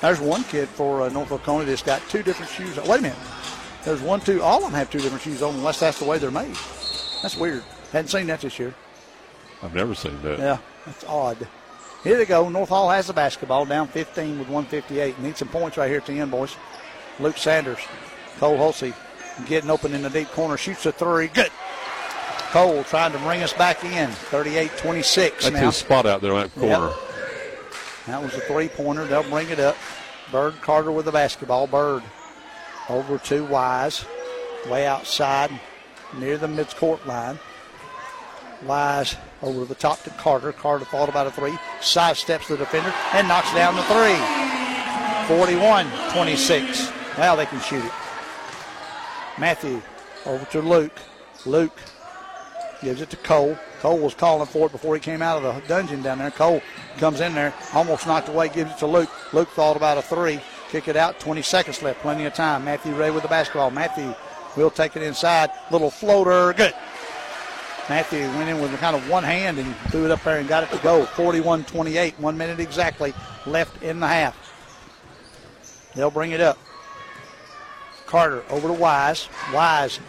There's 0.00 0.20
one 0.20 0.44
kid 0.44 0.68
for 0.68 1.02
uh, 1.02 1.08
North 1.08 1.32
Oconee 1.32 1.64
that's 1.64 1.82
got 1.82 2.02
two 2.08 2.22
different 2.22 2.50
shoes. 2.52 2.76
Wait 2.76 2.98
a 2.98 3.02
minute, 3.02 3.18
there's 3.84 4.00
one, 4.02 4.20
two, 4.20 4.42
all 4.42 4.58
of 4.58 4.64
them 4.64 4.72
have 4.74 4.90
two 4.90 5.00
different 5.00 5.22
shoes 5.22 5.42
on, 5.42 5.54
unless 5.54 5.80
that's 5.80 5.98
the 5.98 6.04
way 6.04 6.18
they're 6.18 6.30
made. 6.30 6.54
That's 7.22 7.36
weird. 7.36 7.64
Hadn't 7.92 8.08
seen 8.08 8.26
that 8.26 8.40
this 8.40 8.58
year. 8.58 8.74
I've 9.62 9.74
never 9.74 9.94
seen 9.94 10.20
that. 10.22 10.38
Yeah, 10.38 10.58
that's 10.86 11.04
odd. 11.04 11.48
Here 12.04 12.16
they 12.16 12.26
go. 12.26 12.48
North 12.48 12.68
Hall 12.68 12.90
has 12.90 13.08
the 13.08 13.12
basketball, 13.12 13.64
down 13.64 13.88
15 13.88 14.38
with 14.38 14.48
158. 14.48 15.18
Need 15.18 15.36
some 15.36 15.48
points 15.48 15.76
right 15.76 15.88
here 15.88 15.98
at 15.98 16.06
the 16.06 16.20
end, 16.20 16.30
boys. 16.30 16.56
Luke 17.18 17.36
Sanders, 17.36 17.80
Cole 18.38 18.56
Hulsey 18.56 18.94
getting 19.46 19.70
open 19.70 19.94
in 19.94 20.02
the 20.02 20.10
deep 20.10 20.28
corner, 20.28 20.56
shoots 20.56 20.86
a 20.86 20.92
three. 20.92 21.28
Good. 21.28 21.50
Cole 22.50 22.84
trying 22.84 23.12
to 23.12 23.18
bring 23.18 23.42
us 23.42 23.52
back 23.52 23.84
in. 23.84 24.08
38-26 24.10 25.14
That's 25.14 25.50
now. 25.50 25.66
his 25.66 25.76
spot 25.76 26.06
out 26.06 26.22
there 26.22 26.32
on 26.32 26.42
that 26.42 26.54
corner. 26.54 26.92
That 28.06 28.22
was 28.22 28.32
a 28.34 28.40
three-pointer. 28.40 29.06
They'll 29.06 29.28
bring 29.28 29.50
it 29.50 29.60
up. 29.60 29.76
Bird 30.30 30.54
Carter 30.62 30.92
with 30.92 31.04
the 31.04 31.12
basketball. 31.12 31.66
Bird 31.66 32.02
over 32.88 33.18
to 33.18 33.44
Wise, 33.44 34.04
way 34.70 34.86
outside, 34.86 35.50
near 36.16 36.38
the 36.38 36.46
midcourt 36.46 37.04
line. 37.04 37.38
Wise 38.64 39.16
over 39.42 39.64
the 39.64 39.74
top 39.74 40.02
to 40.02 40.10
Carter. 40.10 40.52
Carter 40.52 40.84
thought 40.84 41.08
about 41.08 41.26
a 41.26 41.30
three, 41.30 41.56
sidesteps 41.80 42.48
the 42.48 42.56
defender, 42.56 42.92
and 43.12 43.28
knocks 43.28 43.52
down 43.54 43.76
the 43.76 43.82
three. 43.84 44.18
41-26. 45.28 47.18
Now 47.18 47.36
they 47.36 47.46
can 47.46 47.60
shoot 47.60 47.84
it. 47.84 47.92
Matthew 49.38 49.80
over 50.26 50.44
to 50.46 50.60
Luke. 50.60 50.98
Luke 51.46 51.78
gives 52.82 53.00
it 53.00 53.10
to 53.10 53.16
Cole. 53.18 53.56
Cole 53.80 53.98
was 53.98 54.14
calling 54.14 54.46
for 54.46 54.66
it 54.66 54.72
before 54.72 54.94
he 54.94 55.00
came 55.00 55.22
out 55.22 55.42
of 55.42 55.54
the 55.54 55.68
dungeon 55.68 56.02
down 56.02 56.18
there. 56.18 56.30
Cole 56.30 56.60
comes 56.98 57.20
in 57.20 57.34
there, 57.34 57.54
almost 57.74 58.06
knocked 58.06 58.28
away, 58.28 58.48
gives 58.48 58.72
it 58.72 58.78
to 58.78 58.86
Luke. 58.86 59.10
Luke 59.32 59.48
thought 59.50 59.76
about 59.76 59.98
a 59.98 60.02
three. 60.02 60.40
Kick 60.70 60.88
it 60.88 60.96
out, 60.96 61.18
20 61.20 61.42
seconds 61.42 61.82
left, 61.82 62.00
plenty 62.00 62.26
of 62.26 62.34
time. 62.34 62.64
Matthew 62.64 62.94
Ray 62.94 63.10
with 63.10 63.22
the 63.22 63.28
basketball. 63.28 63.70
Matthew 63.70 64.14
will 64.56 64.70
take 64.70 64.96
it 64.96 65.02
inside. 65.02 65.50
Little 65.70 65.90
floater, 65.90 66.52
good. 66.52 66.74
Matthew 67.88 68.20
went 68.20 68.50
in 68.50 68.60
with 68.60 68.76
kind 68.80 68.94
of 68.94 69.08
one 69.08 69.24
hand 69.24 69.58
and 69.58 69.74
threw 69.90 70.04
it 70.04 70.10
up 70.10 70.22
there 70.22 70.38
and 70.38 70.48
got 70.48 70.62
it 70.62 70.70
to 70.76 70.82
go. 70.82 71.06
41 71.06 71.64
28, 71.64 72.20
one 72.20 72.36
minute 72.36 72.60
exactly 72.60 73.14
left 73.46 73.82
in 73.82 74.00
the 74.00 74.06
half. 74.06 74.36
They'll 75.94 76.10
bring 76.10 76.32
it 76.32 76.40
up. 76.40 76.58
Carter 78.06 78.44
over 78.50 78.68
to 78.68 78.74
Wise. 78.74 79.28
Wise 79.54 80.00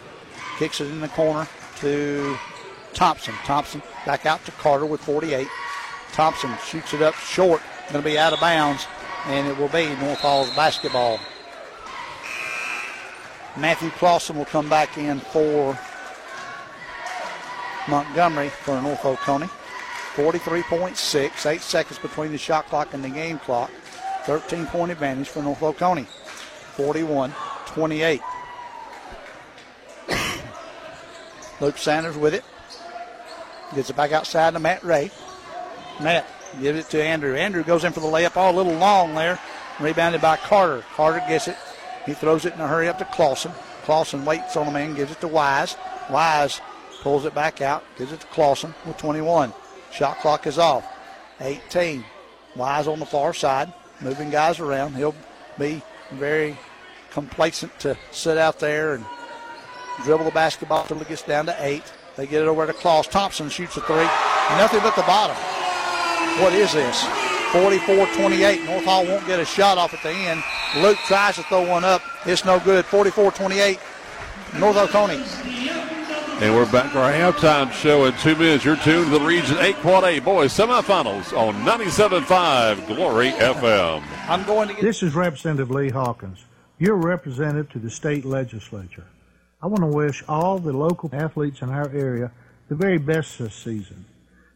kicks 0.58 0.80
it 0.80 0.88
in 0.88 1.00
the 1.00 1.08
corner 1.08 1.48
to 1.80 2.36
Thompson. 2.92 3.34
Thompson 3.44 3.82
back 4.04 4.26
out 4.26 4.44
to 4.44 4.52
Carter 4.52 4.86
with 4.86 5.00
48. 5.00 5.48
Thompson 6.12 6.50
shoots 6.66 6.92
it 6.92 7.00
up 7.00 7.14
short. 7.14 7.62
Going 7.90 8.02
to 8.02 8.08
be 8.08 8.18
out 8.18 8.32
of 8.32 8.40
bounds, 8.40 8.86
and 9.26 9.48
it 9.48 9.56
will 9.56 9.68
be 9.68 9.88
North 9.96 10.20
Hall's 10.20 10.54
basketball. 10.54 11.18
Matthew 13.56 13.90
Clausen 13.90 14.36
will 14.36 14.44
come 14.44 14.68
back 14.68 14.96
in 14.96 15.18
for 15.18 15.78
Montgomery 17.90 18.48
for 18.48 18.80
North 18.80 19.04
Oconee. 19.04 19.48
43.6, 20.14 21.46
eight 21.46 21.60
seconds 21.60 21.98
between 21.98 22.32
the 22.32 22.38
shot 22.38 22.66
clock 22.66 22.94
and 22.94 23.04
the 23.04 23.08
game 23.08 23.38
clock. 23.40 23.70
13 24.24 24.66
point 24.66 24.92
advantage 24.92 25.28
for 25.28 25.42
North 25.42 25.62
Oconee. 25.62 26.06
41 26.76 27.34
28. 27.66 28.20
Luke 31.60 31.76
Sanders 31.76 32.16
with 32.16 32.34
it. 32.34 32.44
Gets 33.74 33.90
it 33.90 33.96
back 33.96 34.12
outside 34.12 34.54
to 34.54 34.60
Matt 34.60 34.82
Ray. 34.84 35.10
Matt 36.00 36.26
gives 36.60 36.78
it 36.78 36.90
to 36.90 37.02
Andrew. 37.02 37.34
Andrew 37.34 37.62
goes 37.62 37.84
in 37.84 37.92
for 37.92 38.00
the 38.00 38.06
layup. 38.06 38.32
Oh, 38.36 38.50
a 38.50 38.56
little 38.56 38.74
long 38.74 39.14
there. 39.14 39.38
Rebounded 39.78 40.20
by 40.20 40.36
Carter. 40.36 40.84
Carter 40.94 41.22
gets 41.28 41.48
it. 41.48 41.56
He 42.06 42.14
throws 42.14 42.44
it 42.44 42.54
in 42.54 42.60
a 42.60 42.68
hurry 42.68 42.88
up 42.88 42.98
to 42.98 43.04
Clausen. 43.06 43.52
Clausen 43.84 44.24
waits 44.24 44.56
on 44.56 44.66
the 44.66 44.72
man, 44.72 44.94
gives 44.94 45.12
it 45.12 45.20
to 45.20 45.28
Wise. 45.28 45.76
Wise 46.10 46.60
pulls 47.00 47.24
it 47.24 47.34
back 47.34 47.60
out, 47.60 47.82
gives 47.96 48.12
it 48.12 48.20
to 48.20 48.26
Clausen 48.28 48.74
with 48.86 48.96
21. 48.98 49.52
Shot 49.92 50.18
clock 50.18 50.46
is 50.46 50.58
off. 50.58 50.86
18. 51.40 52.04
Wise 52.56 52.86
on 52.86 52.98
the 52.98 53.06
far 53.06 53.32
side, 53.32 53.72
moving 54.00 54.30
guys 54.30 54.60
around. 54.60 54.94
He'll 54.94 55.14
be 55.58 55.82
very 56.12 56.56
complacent 57.10 57.76
to 57.80 57.96
sit 58.10 58.38
out 58.38 58.58
there 58.58 58.94
and 58.94 59.04
dribble 60.04 60.24
the 60.24 60.30
basketball 60.30 60.82
until 60.82 61.00
it 61.00 61.08
gets 61.08 61.22
down 61.22 61.46
to 61.46 61.56
eight. 61.60 61.84
They 62.16 62.26
get 62.26 62.42
it 62.42 62.48
over 62.48 62.66
to 62.66 62.72
Klaus. 62.72 63.06
Thompson 63.06 63.48
shoots 63.48 63.76
a 63.76 63.80
three. 63.80 64.08
Nothing 64.58 64.80
but 64.80 64.96
the 64.96 65.02
bottom. 65.02 65.36
What 66.42 66.52
is 66.52 66.72
this? 66.72 67.02
44-28. 67.52 68.66
North 68.66 68.84
Hall 68.84 69.06
won't 69.06 69.26
get 69.26 69.40
a 69.40 69.44
shot 69.44 69.78
off 69.78 69.94
at 69.94 70.02
the 70.02 70.10
end. 70.10 70.42
Luke 70.76 70.98
tries 71.06 71.36
to 71.36 71.42
throw 71.44 71.66
one 71.68 71.84
up. 71.84 72.02
It's 72.26 72.44
no 72.44 72.60
good. 72.60 72.84
44-28. 72.84 73.78
North 74.58 74.76
Oconee. 74.76 75.89
And 76.40 76.54
we're 76.54 76.72
back 76.72 76.90
for 76.90 77.00
our 77.00 77.12
halftime 77.12 77.70
show 77.70 78.06
in 78.06 78.14
two 78.14 78.34
minutes. 78.34 78.64
You're 78.64 78.76
tuned 78.76 79.12
to 79.12 79.18
the 79.18 79.20
Region 79.20 79.58
8 79.58 79.76
Quad 79.76 80.04
A 80.04 80.20
Boys 80.20 80.54
semifinals 80.54 81.36
on 81.36 81.54
97.5 81.66 82.86
Glory 82.86 83.32
FM. 83.32 84.02
I'm 84.26 84.44
going 84.44 84.68
to 84.68 84.74
get. 84.74 84.82
This 84.82 85.02
is 85.02 85.14
Representative 85.14 85.70
Lee 85.70 85.90
Hawkins, 85.90 86.46
You're 86.78 86.96
representative 86.96 87.70
to 87.72 87.78
the 87.78 87.90
state 87.90 88.24
legislature. 88.24 89.04
I 89.60 89.66
want 89.66 89.82
to 89.82 89.86
wish 89.88 90.24
all 90.28 90.58
the 90.58 90.72
local 90.72 91.10
athletes 91.12 91.60
in 91.60 91.68
our 91.68 91.90
area 91.90 92.32
the 92.70 92.74
very 92.74 92.96
best 92.96 93.38
this 93.38 93.54
season. 93.54 94.06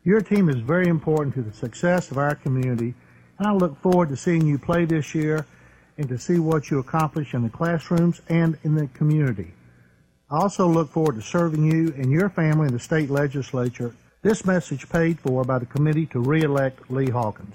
Your 0.05 0.23
team 0.23 0.49
is 0.49 0.61
very 0.61 0.89
important 0.89 1.35
to 1.35 1.43
the 1.43 1.53
success 1.53 2.11
of 2.11 2.17
our 2.17 2.35
community, 2.35 2.95
and 3.39 3.47
I 3.47 3.53
look 3.53 3.79
forward 3.83 4.09
to 4.09 4.17
seeing 4.17 4.47
you 4.47 4.57
play 4.57 4.87
this 4.87 5.15
year 5.15 5.45
and 5.99 6.09
to 6.09 6.17
see 6.17 6.39
what 6.39 6.71
you 6.71 6.79
accomplish 6.79 7.35
in 7.35 7.43
the 7.43 7.51
classrooms 7.51 8.23
and 8.31 8.57
in 8.63 8.75
the 8.75 8.87
community. 8.87 9.53
I 10.35 10.39
also 10.39 10.67
look 10.67 10.91
forward 10.91 11.15
to 11.15 11.23
serving 11.23 11.65
you 11.65 11.95
and 11.97 12.11
your 12.11 12.29
family 12.29 12.67
in 12.67 12.73
the 12.73 12.81
state 12.81 13.09
legislature. 13.09 13.95
This 14.23 14.45
message 14.45 14.89
paid 14.89 15.21
for 15.21 15.45
by 15.45 15.61
the 15.61 15.67
committee 15.67 16.07
to 16.07 16.19
re-elect 16.19 16.91
Lee 16.91 17.09
Hawkins. 17.09 17.55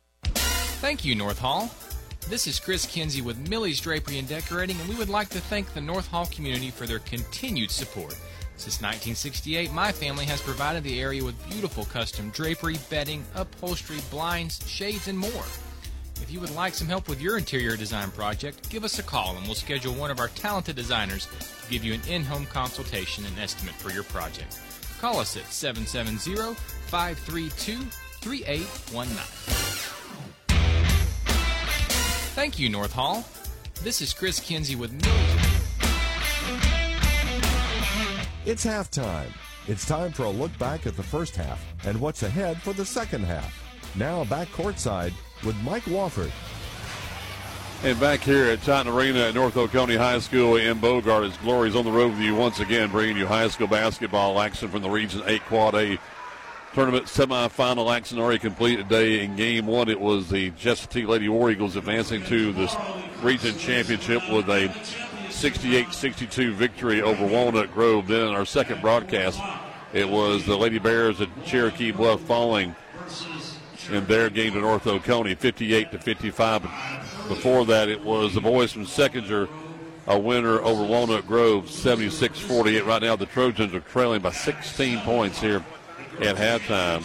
Thank 0.82 1.04
you, 1.04 1.14
North 1.14 1.38
Hall. 1.38 1.70
This 2.28 2.48
is 2.48 2.58
Chris 2.58 2.86
Kinsey 2.86 3.22
with 3.22 3.48
Millie's 3.48 3.80
Drapery 3.80 4.18
and 4.18 4.28
Decorating, 4.28 4.80
and 4.80 4.88
we 4.88 4.96
would 4.96 5.08
like 5.08 5.28
to 5.28 5.38
thank 5.38 5.72
the 5.72 5.80
North 5.80 6.08
Hall 6.08 6.26
community 6.26 6.72
for 6.72 6.88
their 6.88 6.98
continued 6.98 7.70
support. 7.70 8.16
Since 8.56 8.82
1968, 8.82 9.72
my 9.72 9.92
family 9.92 10.24
has 10.24 10.40
provided 10.40 10.82
the 10.82 11.00
area 11.00 11.22
with 11.22 11.48
beautiful 11.48 11.84
custom 11.84 12.30
drapery, 12.30 12.78
bedding, 12.90 13.24
upholstery, 13.36 14.00
blinds, 14.10 14.68
shades, 14.68 15.06
and 15.06 15.16
more. 15.16 15.44
If 16.20 16.32
you 16.32 16.40
would 16.40 16.52
like 16.56 16.74
some 16.74 16.88
help 16.88 17.08
with 17.08 17.20
your 17.20 17.38
interior 17.38 17.76
design 17.76 18.10
project, 18.10 18.68
give 18.68 18.82
us 18.82 18.98
a 18.98 19.04
call 19.04 19.36
and 19.36 19.46
we'll 19.46 19.54
schedule 19.54 19.94
one 19.94 20.10
of 20.10 20.18
our 20.18 20.28
talented 20.30 20.74
designers 20.74 21.26
to 21.26 21.70
give 21.70 21.84
you 21.84 21.94
an 21.94 22.00
in 22.08 22.24
home 22.24 22.46
consultation 22.46 23.24
and 23.24 23.38
estimate 23.38 23.76
for 23.76 23.92
your 23.92 24.02
project. 24.02 24.58
Call 25.00 25.20
us 25.20 25.36
at 25.36 25.46
770 25.46 26.56
532 26.88 27.78
3819. 28.20 29.91
Thank 32.34 32.58
you, 32.58 32.70
North 32.70 32.94
Hall. 32.94 33.24
This 33.82 34.00
is 34.00 34.14
Chris 34.14 34.40
Kinsey 34.40 34.74
with 34.74 34.90
Millie's. 34.90 35.52
It's 38.46 38.64
halftime. 38.64 39.30
It's 39.68 39.86
time 39.86 40.12
for 40.12 40.24
a 40.24 40.30
look 40.30 40.56
back 40.58 40.86
at 40.86 40.96
the 40.96 41.02
first 41.02 41.36
half 41.36 41.62
and 41.84 42.00
what's 42.00 42.22
ahead 42.22 42.60
for 42.62 42.72
the 42.72 42.86
second 42.86 43.24
half. 43.24 43.54
Now 43.96 44.24
back 44.24 44.48
courtside 44.48 45.12
with 45.44 45.54
Mike 45.62 45.84
Wofford. 45.84 46.30
And 47.84 48.00
back 48.00 48.20
here 48.20 48.46
at 48.46 48.62
Titan 48.62 48.90
Arena 48.90 49.28
at 49.28 49.34
North 49.34 49.58
Oconee 49.58 49.96
High 49.96 50.20
School 50.20 50.56
in 50.56 50.78
Bogart, 50.78 51.24
as 51.24 51.36
Glory's 51.36 51.76
on 51.76 51.84
the 51.84 51.92
road 51.92 52.12
with 52.12 52.20
you 52.20 52.34
once 52.34 52.60
again, 52.60 52.90
bringing 52.90 53.18
you 53.18 53.26
high 53.26 53.48
school 53.48 53.66
basketball 53.66 54.40
action 54.40 54.70
from 54.70 54.80
the 54.80 54.88
Region 54.88 55.22
8 55.26 55.42
Quad 55.42 55.74
A 55.74 55.98
tournament 56.72 57.04
semifinal 57.04 57.94
action 57.94 58.18
already 58.18 58.38
completed 58.38 58.88
today. 58.88 59.24
In 59.24 59.36
game 59.36 59.66
one, 59.66 59.88
it 59.88 60.00
was 60.00 60.30
the 60.30 60.50
Chestatee 60.52 61.06
Lady 61.06 61.28
War 61.28 61.50
Eagles 61.50 61.76
advancing 61.76 62.22
to 62.24 62.52
the 62.52 62.96
region 63.20 63.56
championship 63.58 64.22
with 64.30 64.48
a 64.48 64.68
68-62 65.28 66.52
victory 66.52 67.02
over 67.02 67.26
Walnut 67.26 67.72
Grove. 67.74 68.08
Then 68.08 68.28
in 68.28 68.34
our 68.34 68.46
second 68.46 68.80
broadcast, 68.80 69.40
it 69.92 70.08
was 70.08 70.46
the 70.46 70.56
Lady 70.56 70.78
Bears 70.78 71.20
at 71.20 71.28
Cherokee 71.44 71.92
Bluff 71.92 72.22
falling 72.22 72.74
in 73.90 74.06
their 74.06 74.30
game 74.30 74.54
to 74.54 74.60
North 74.60 74.86
Oconee, 74.86 75.34
58 75.34 75.92
to 75.92 75.98
55. 75.98 76.62
Before 77.28 77.66
that, 77.66 77.88
it 77.88 78.02
was 78.02 78.32
the 78.34 78.40
boys 78.40 78.72
from 78.72 78.86
Seckinger, 78.86 79.48
a 80.06 80.18
winner 80.18 80.60
over 80.60 80.84
Walnut 80.84 81.26
Grove, 81.26 81.66
76-48. 81.66 82.86
Right 82.86 83.02
now, 83.02 83.16
the 83.16 83.26
Trojans 83.26 83.74
are 83.74 83.80
trailing 83.80 84.22
by 84.22 84.32
16 84.32 85.00
points 85.00 85.38
here 85.38 85.62
at 86.20 86.36
halftime. 86.36 87.04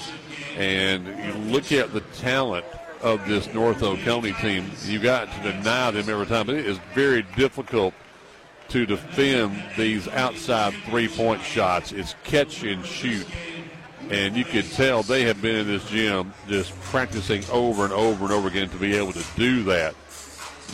And 0.58 1.08
you 1.08 1.34
look 1.52 1.72
at 1.72 1.94
the 1.94 2.02
talent 2.18 2.66
of 3.02 3.28
this 3.28 3.54
North 3.54 3.84
Oconee 3.84 4.34
team, 4.34 4.72
you 4.84 5.00
got 5.00 5.32
to 5.32 5.52
deny 5.52 5.92
them 5.92 6.10
every 6.10 6.26
time. 6.26 6.50
It 6.50 6.66
is 6.66 6.80
very 6.94 7.24
difficult 7.36 7.94
to 8.70 8.86
defend 8.86 9.64
these 9.78 10.08
outside 10.10 10.74
three-point 10.86 11.42
shots. 11.42 11.92
It's 11.92 12.16
catch 12.24 12.64
and 12.64 12.86
shoot. 12.86 13.26
And 14.10 14.36
you 14.36 14.46
can 14.46 14.64
tell 14.64 15.04
they 15.04 15.24
have 15.24 15.42
been 15.42 15.56
in 15.58 15.68
this 15.68 15.88
gym 15.90 16.34
just 16.48 16.78
practicing 16.82 17.44
over 17.52 17.84
and 17.84 17.94
over 17.94 18.26
and 18.26 18.34
over 18.34 18.48
again 18.48 18.70
to 18.70 18.78
be 18.78 18.96
able 18.96 19.14
to 19.14 19.24
do 19.36 19.64
that. 19.66 19.96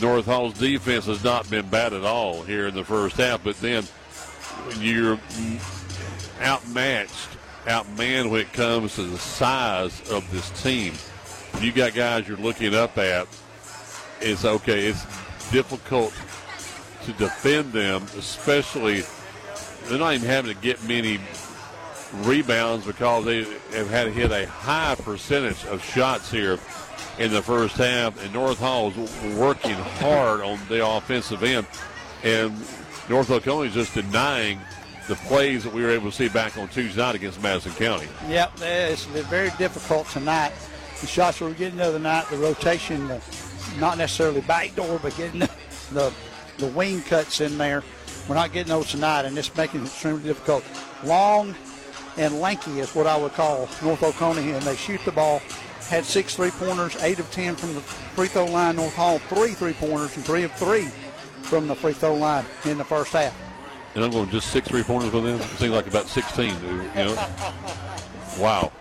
North 0.00 0.26
Hall's 0.26 0.54
defense 0.54 1.06
has 1.06 1.22
not 1.22 1.48
been 1.50 1.68
bad 1.68 1.92
at 1.92 2.04
all 2.04 2.42
here 2.42 2.66
in 2.66 2.74
the 2.74 2.84
first 2.84 3.16
half, 3.16 3.44
but 3.44 3.56
then 3.60 3.84
you're 4.78 5.18
outmatched 6.40 7.28
outmanned 7.66 8.30
when 8.30 8.40
it 8.42 8.52
comes 8.52 8.94
to 8.96 9.02
the 9.02 9.18
size 9.18 10.10
of 10.10 10.30
this 10.30 10.50
team. 10.62 10.94
You 11.60 11.72
got 11.72 11.94
guys 11.94 12.28
you're 12.28 12.36
looking 12.36 12.74
up 12.74 12.98
at. 12.98 13.26
It's 14.20 14.44
okay. 14.44 14.86
It's 14.86 15.04
difficult 15.50 16.12
to 17.04 17.12
defend 17.12 17.72
them, 17.72 18.02
especially 18.16 19.02
they're 19.84 19.98
not 19.98 20.14
even 20.14 20.26
having 20.26 20.54
to 20.54 20.60
get 20.60 20.82
many 20.84 21.20
rebounds 22.22 22.86
because 22.86 23.24
they 23.24 23.44
have 23.76 23.90
had 23.90 24.04
to 24.04 24.10
hit 24.10 24.30
a 24.30 24.46
high 24.46 24.94
percentage 24.94 25.64
of 25.66 25.84
shots 25.84 26.30
here 26.30 26.58
in 27.18 27.32
the 27.32 27.42
first 27.42 27.76
half. 27.76 28.22
And 28.22 28.32
North 28.32 28.58
Hall 28.58 28.90
is 28.90 29.36
working 29.36 29.74
hard 29.74 30.40
on 30.40 30.58
the 30.68 30.86
offensive 30.86 31.42
end, 31.42 31.66
and 32.22 32.52
North 33.08 33.30
Oconee 33.30 33.68
is 33.68 33.74
just 33.74 33.94
denying 33.94 34.58
the 35.08 35.14
plays 35.16 35.64
that 35.64 35.72
we 35.72 35.82
were 35.82 35.90
able 35.90 36.10
to 36.10 36.16
see 36.16 36.28
back 36.28 36.56
on 36.56 36.68
Tuesday 36.68 37.00
night 37.00 37.14
against 37.14 37.42
Madison 37.42 37.72
County. 37.72 38.08
Yep, 38.28 38.52
it's 38.60 39.06
been 39.06 39.24
very 39.24 39.50
difficult 39.58 40.08
tonight. 40.08 40.52
The 41.00 41.06
shots 41.06 41.40
we 41.40 41.48
were 41.48 41.54
getting 41.54 41.78
the 41.78 41.84
other 41.84 41.98
night, 41.98 42.26
the 42.30 42.38
rotation, 42.38 43.08
the, 43.08 43.20
not 43.78 43.98
necessarily 43.98 44.40
backdoor, 44.42 44.98
but 45.00 45.16
getting 45.16 45.40
the, 45.40 45.50
the, 45.92 46.12
the 46.58 46.68
wing 46.68 47.02
cuts 47.02 47.40
in 47.40 47.58
there. 47.58 47.82
We're 48.28 48.36
not 48.36 48.52
getting 48.52 48.70
those 48.70 48.90
tonight, 48.90 49.26
and 49.26 49.36
it's 49.36 49.54
making 49.54 49.82
it 49.82 49.86
extremely 49.86 50.22
difficult. 50.22 50.64
Long 51.04 51.54
and 52.16 52.40
lanky 52.40 52.80
is 52.80 52.94
what 52.94 53.06
I 53.06 53.16
would 53.16 53.32
call 53.32 53.68
North 53.82 54.02
Oconee, 54.02 54.52
and 54.52 54.62
they 54.62 54.76
shoot 54.76 55.00
the 55.04 55.12
ball 55.12 55.42
had 55.88 56.04
six 56.04 56.34
three 56.34 56.50
pointers, 56.50 56.96
eight 57.02 57.18
of 57.18 57.30
ten 57.30 57.54
from 57.54 57.74
the 57.74 57.80
free 57.80 58.28
throw 58.28 58.46
line. 58.46 58.76
North 58.76 58.94
Hall 58.94 59.18
three 59.18 59.52
three 59.52 59.74
pointers 59.74 60.16
and 60.16 60.24
three 60.24 60.44
of 60.44 60.52
three 60.52 60.86
from 61.42 61.68
the 61.68 61.74
free 61.74 61.92
throw 61.92 62.14
line 62.14 62.44
in 62.64 62.78
the 62.78 62.84
first 62.84 63.12
half. 63.12 63.38
And 63.94 64.04
I'm 64.04 64.10
going 64.10 64.28
just 64.30 64.50
six 64.50 64.66
three 64.66 64.82
pointers 64.82 65.12
with 65.12 65.24
them. 65.24 65.40
It 65.40 65.58
seems 65.58 65.72
like 65.72 65.86
about 65.86 66.08
16. 66.08 66.48
You 66.48 66.82
know, 66.96 67.14
wow. 68.38 68.72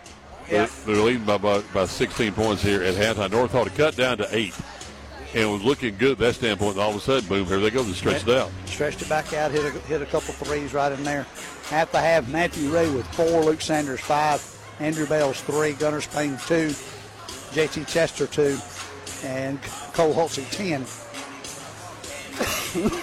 Yeah. 0.50 0.66
They're, 0.66 0.96
they're 0.96 1.04
leading 1.04 1.24
by, 1.24 1.38
by 1.38 1.62
by 1.74 1.86
16 1.86 2.34
points 2.34 2.64
here 2.64 2.82
at 2.82 2.96
halftime. 2.96 3.32
North 3.32 3.52
Hall 3.52 3.64
to 3.64 3.70
cut 3.70 3.96
down 3.96 4.18
to 4.18 4.28
eight, 4.32 4.54
and 5.34 5.44
it 5.44 5.46
was 5.46 5.64
looking 5.64 5.98
good 5.98 6.14
at 6.14 6.18
that 6.18 6.36
standpoint. 6.36 6.74
And 6.74 6.82
all 6.82 6.90
of 6.90 6.96
a 6.96 7.00
sudden, 7.00 7.30
boom, 7.30 7.46
here 7.46 7.60
they 7.60 7.70
go. 7.70 7.84
They 7.84 7.94
stretched 7.94 8.28
it 8.28 8.38
out. 8.38 8.50
Stretched 8.66 9.04
it 9.04 9.10
back 9.10 9.34
out, 9.34 9.52
hit 9.52 9.64
a, 9.64 9.70
hit 9.82 10.02
a 10.02 10.06
couple 10.06 10.34
threes 10.34 10.74
right 10.74 10.92
in 10.92 11.04
there. 11.04 11.28
At 11.72 11.92
the 11.92 12.00
half, 12.00 12.28
Matthew 12.30 12.70
Ray 12.70 12.90
with 12.90 13.08
four, 13.14 13.44
Luke 13.44 13.62
Sanders 13.62 14.02
five, 14.02 14.44
Andrew 14.80 15.06
Bales 15.06 15.40
three, 15.42 15.74
Gunnar 15.74 16.02
Spain 16.02 16.38
two, 16.48 16.70
JT 17.52 17.88
Chester 17.88 18.26
two, 18.28 18.58
and 19.24 19.62
Cole 19.94 20.14
Hulsey 20.14 20.50
ten. 20.50 20.86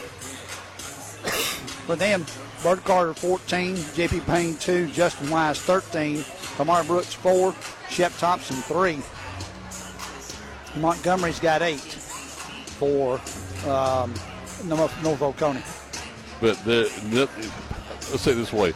For 1.91 1.97
them, 1.97 2.25
Bird 2.63 2.85
Carter 2.85 3.15
14, 3.15 3.75
JP 3.75 4.25
Payne 4.27 4.55
2, 4.59 4.93
Justin 4.93 5.29
Wise 5.29 5.59
13, 5.59 6.19
Kamari 6.19 6.87
Brooks 6.87 7.15
4, 7.15 7.53
Shep 7.89 8.13
Thompson 8.19 8.55
3. 8.59 9.01
Montgomery's 10.81 11.41
got 11.41 11.63
8 11.63 11.79
for 12.79 13.15
um, 13.69 14.15
North, 14.67 15.03
North 15.03 15.21
Oconee. 15.21 15.65
But 16.41 16.65
the, 16.65 16.89
the, 17.11 17.29
let's 18.13 18.21
say 18.21 18.31
it 18.31 18.35
this 18.37 18.53
way: 18.53 18.73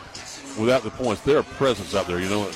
without 0.58 0.82
the 0.82 0.90
points, 0.90 1.22
their 1.22 1.44
presence 1.44 1.94
out 1.94 2.08
there. 2.08 2.18
You 2.18 2.28
know 2.28 2.50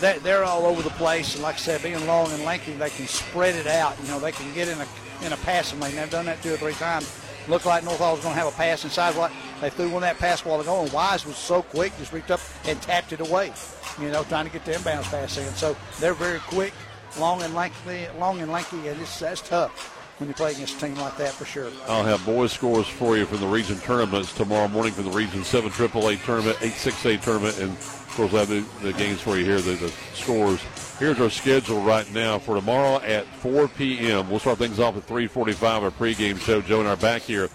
they- 0.00 0.20
They're 0.20 0.44
all 0.44 0.64
over 0.64 0.80
the 0.80 0.88
place, 0.88 1.34
and 1.34 1.42
like 1.42 1.56
I 1.56 1.58
said, 1.58 1.82
being 1.82 2.06
long 2.06 2.32
and 2.32 2.44
lanky, 2.44 2.72
they 2.72 2.88
can 2.88 3.06
spread 3.06 3.56
it 3.56 3.66
out. 3.66 3.94
You 4.00 4.08
know, 4.08 4.20
they 4.20 4.32
can 4.32 4.54
get 4.54 4.68
in 4.68 4.80
a 4.80 4.86
in 5.22 5.34
a 5.34 5.36
passing 5.38 5.80
lane. 5.80 5.96
They've 5.96 6.08
done 6.08 6.24
that 6.24 6.42
two 6.42 6.54
or 6.54 6.56
three 6.56 6.72
times. 6.72 7.14
Looked 7.48 7.66
like 7.66 7.84
North 7.84 7.98
Hall 7.98 8.14
was 8.14 8.22
going 8.22 8.34
to 8.34 8.40
have 8.40 8.52
a 8.52 8.56
pass 8.56 8.84
inside. 8.84 9.16
What 9.16 9.32
they 9.60 9.70
threw 9.70 9.90
one 9.90 10.02
that 10.02 10.18
pass 10.18 10.44
while 10.44 10.60
ago, 10.60 10.82
and 10.82 10.92
Wise 10.92 11.26
was 11.26 11.36
so 11.36 11.62
quick, 11.62 11.96
just 11.98 12.12
reached 12.12 12.30
up 12.30 12.40
and 12.64 12.80
tapped 12.82 13.12
it 13.12 13.20
away. 13.20 13.52
You 14.00 14.10
know, 14.10 14.24
trying 14.24 14.46
to 14.46 14.52
get 14.52 14.64
the 14.64 14.72
inbounds 14.72 15.10
pass 15.10 15.36
in. 15.36 15.52
So 15.54 15.76
they're 15.98 16.14
very 16.14 16.38
quick, 16.40 16.72
long 17.18 17.42
and 17.42 17.54
lengthy, 17.54 18.06
long 18.18 18.40
and 18.40 18.50
lengthy, 18.50 18.88
and 18.88 19.00
it's, 19.00 19.18
that's 19.18 19.40
tough 19.46 19.96
when 20.18 20.28
you 20.28 20.34
play 20.34 20.52
against 20.52 20.76
a 20.76 20.86
team 20.86 20.94
like 20.96 21.16
that 21.16 21.32
for 21.32 21.44
sure. 21.44 21.70
I'll 21.88 22.04
have 22.04 22.24
boys 22.24 22.52
scores 22.52 22.86
for 22.86 23.16
you 23.16 23.24
from 23.24 23.40
the 23.40 23.46
region 23.46 23.78
tournaments 23.78 24.34
tomorrow 24.34 24.68
morning 24.68 24.92
for 24.92 25.02
the 25.02 25.10
region 25.10 25.44
seven 25.44 25.70
triple 25.70 26.08
A 26.08 26.16
tournament, 26.16 26.58
eight 26.60 26.72
six 26.72 27.04
A 27.06 27.16
tournament, 27.16 27.58
and 27.58 27.72
of 27.72 28.12
course 28.16 28.32
we'll 28.32 28.44
have 28.44 28.48
the, 28.48 28.86
the 28.86 28.92
games 28.92 29.20
for 29.20 29.38
you 29.38 29.44
here, 29.44 29.60
the, 29.60 29.72
the 29.72 29.88
scores. 30.14 30.60
Here's 30.98 31.20
our 31.20 31.30
schedule 31.30 31.80
right 31.80 32.10
now 32.12 32.38
for 32.38 32.54
tomorrow 32.54 33.00
at 33.00 33.24
4 33.26 33.68
p.m. 33.68 34.28
We'll 34.28 34.38
start 34.38 34.58
things 34.58 34.78
off 34.78 34.96
at 34.98 35.06
3:45 35.06 35.82
our 35.82 35.90
pregame 35.90 36.38
show. 36.38 36.60
Joe 36.60 36.80
and 36.80 36.88
I 36.88 36.92
are 36.92 36.96
back 36.96 37.22
here 37.22 37.48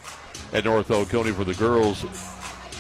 at 0.54 0.66
North 0.66 0.92
Oconee 0.92 1.32
for 1.32 1.44
the 1.44 1.54
girls 1.56 2.06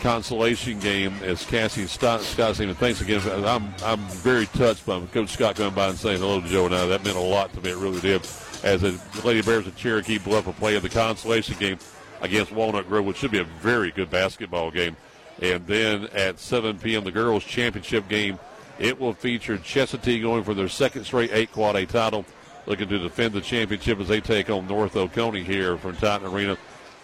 consolation 0.05 0.79
game 0.79 1.11
as 1.23 1.43
Cassie 1.45 1.87
Scott, 1.87 2.21
Scott 2.21 2.55
saying 2.55 2.75
thanks 2.75 3.01
again. 3.01 3.21
I'm 3.43 3.73
I'm 3.83 3.99
very 4.09 4.45
touched 4.45 4.85
by 4.85 4.99
Coach 5.07 5.29
Scott 5.29 5.55
coming 5.55 5.73
by 5.73 5.87
and 5.87 5.97
saying 5.97 6.19
hello 6.19 6.41
to 6.41 6.47
Joe 6.47 6.67
and 6.67 6.75
I. 6.75 6.85
That 6.85 7.03
meant 7.03 7.17
a 7.17 7.21
lot 7.21 7.51
to 7.53 7.61
me. 7.61 7.71
It 7.71 7.77
really 7.77 8.01
did. 8.01 8.21
As 8.63 8.81
the 8.81 9.01
Lady 9.23 9.41
Bears 9.41 9.65
of 9.65 9.75
Cherokee 9.75 10.19
Bluff 10.19 10.45
will 10.45 10.53
play 10.53 10.75
in 10.75 10.83
the 10.83 10.89
consolation 10.89 11.57
game 11.57 11.79
against 12.21 12.51
Walnut 12.51 12.87
Grove, 12.87 13.05
which 13.05 13.17
should 13.17 13.31
be 13.31 13.39
a 13.39 13.43
very 13.43 13.89
good 13.89 14.11
basketball 14.11 14.69
game. 14.69 14.95
And 15.41 15.65
then 15.65 16.05
at 16.13 16.39
7 16.39 16.77
p.m., 16.77 17.03
the 17.03 17.11
girls' 17.11 17.43
championship 17.43 18.07
game. 18.07 18.37
It 18.77 18.99
will 18.99 19.13
feature 19.13 19.57
Chestatee 19.57 20.21
going 20.21 20.43
for 20.43 20.53
their 20.53 20.69
second 20.69 21.05
straight 21.05 21.31
eight 21.33 21.51
quad 21.51 21.75
A 21.75 21.87
title, 21.87 22.25
looking 22.67 22.89
to 22.89 22.99
defend 22.99 23.33
the 23.33 23.41
championship 23.41 23.99
as 23.99 24.09
they 24.09 24.21
take 24.21 24.51
on 24.51 24.67
North 24.67 24.95
Oconee 24.95 25.43
here 25.43 25.77
from 25.77 25.95
Titan 25.95 26.27
Arena. 26.27 26.57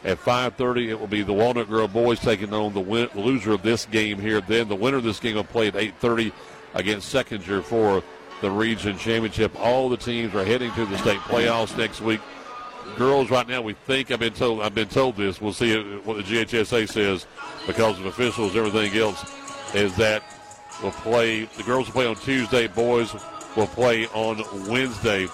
At 0.04 0.18
5:30, 0.18 0.90
it 0.90 1.00
will 1.00 1.08
be 1.08 1.22
the 1.22 1.34
Walnut 1.34 1.68
Grove 1.68 1.94
boys 1.94 2.20
taking 2.20 2.54
on 2.54 2.74
the 2.74 2.80
win- 2.80 3.10
loser 3.14 3.52
of 3.52 3.62
this 3.62 3.86
game 3.86 4.20
here. 4.20 4.42
Then 4.42 4.68
the 4.68 4.76
winner 4.76 4.98
of 4.98 5.04
this 5.04 5.20
game 5.20 5.36
will 5.36 5.44
play 5.44 5.68
at 5.68 5.76
8:30 5.76 6.32
against 6.74 7.14
Seckinger 7.14 7.64
for 7.64 8.02
the 8.42 8.50
region 8.50 8.98
championship. 8.98 9.52
All 9.60 9.90
the 9.90 9.98
teams 9.98 10.34
are 10.34 10.44
heading 10.44 10.72
to 10.74 10.86
the 10.86 10.98
state 10.98 11.20
playoffs 11.20 11.78
next 11.78 12.02
week. 12.02 12.20
Girls, 12.98 13.30
right 13.30 13.48
now, 13.48 13.62
we 13.62 13.74
think 13.74 14.10
I've 14.10 14.20
been 14.20 14.34
told 14.34 14.62
I've 14.62 14.74
been 14.74 14.88
told 14.88 15.16
this. 15.18 15.40
We'll 15.40 15.54
see 15.54 15.78
what 16.04 16.18
the 16.18 16.24
GHSA 16.24 16.90
says 16.90 17.28
because 17.68 18.00
of 18.00 18.06
officials, 18.08 18.56
everything 18.56 19.00
else, 19.00 19.24
is 19.76 19.96
that 19.98 20.24
we'll 20.82 20.92
play. 20.92 21.46
The 21.58 21.64
girls 21.64 21.86
will 21.86 21.94
play 21.94 22.08
on 22.08 22.16
Tuesday. 22.16 22.68
Boys 22.68 23.14
will 23.56 23.68
play 23.68 24.08
on 24.08 24.44
Wednesday. 24.68 25.28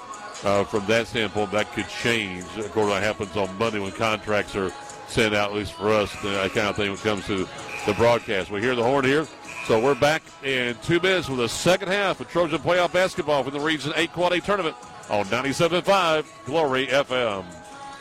Uh, 0.43 0.63
from 0.63 0.85
that 0.85 1.07
standpoint, 1.07 1.51
that 1.51 1.71
could 1.73 1.87
change. 1.87 2.43
Of 2.57 2.71
course, 2.71 2.91
that 2.91 3.01
happens 3.01 3.35
on 3.35 3.57
Monday 3.57 3.79
when 3.79 3.91
contracts 3.91 4.55
are 4.55 4.71
sent 5.07 5.33
out, 5.33 5.51
at 5.51 5.55
least 5.55 5.73
for 5.73 5.89
us, 5.89 6.11
that 6.21 6.51
kind 6.51 6.67
of 6.67 6.75
thing 6.75 6.89
when 6.89 6.99
it 6.99 7.03
comes 7.03 7.25
to 7.25 7.47
the 7.85 7.93
broadcast. 7.93 8.51
We 8.51 8.61
hear 8.61 8.75
the 8.75 8.83
horn 8.83 9.05
here. 9.05 9.25
So 9.65 9.79
we're 9.81 9.95
back 9.95 10.23
in 10.43 10.75
two 10.83 10.99
minutes 10.99 11.27
with 11.27 11.39
the 11.39 11.49
second 11.49 11.89
half 11.89 12.21
of 12.21 12.29
Trojan 12.29 12.59
playoff 12.59 12.93
basketball 12.93 13.43
from 13.43 13.53
the 13.53 13.59
Region 13.59 13.91
8 13.95 14.13
Quad 14.13 14.33
A 14.33 14.39
tournament 14.39 14.75
on 15.09 15.25
97.5 15.25 16.25
Glory 16.45 16.87
FM. 16.87 17.45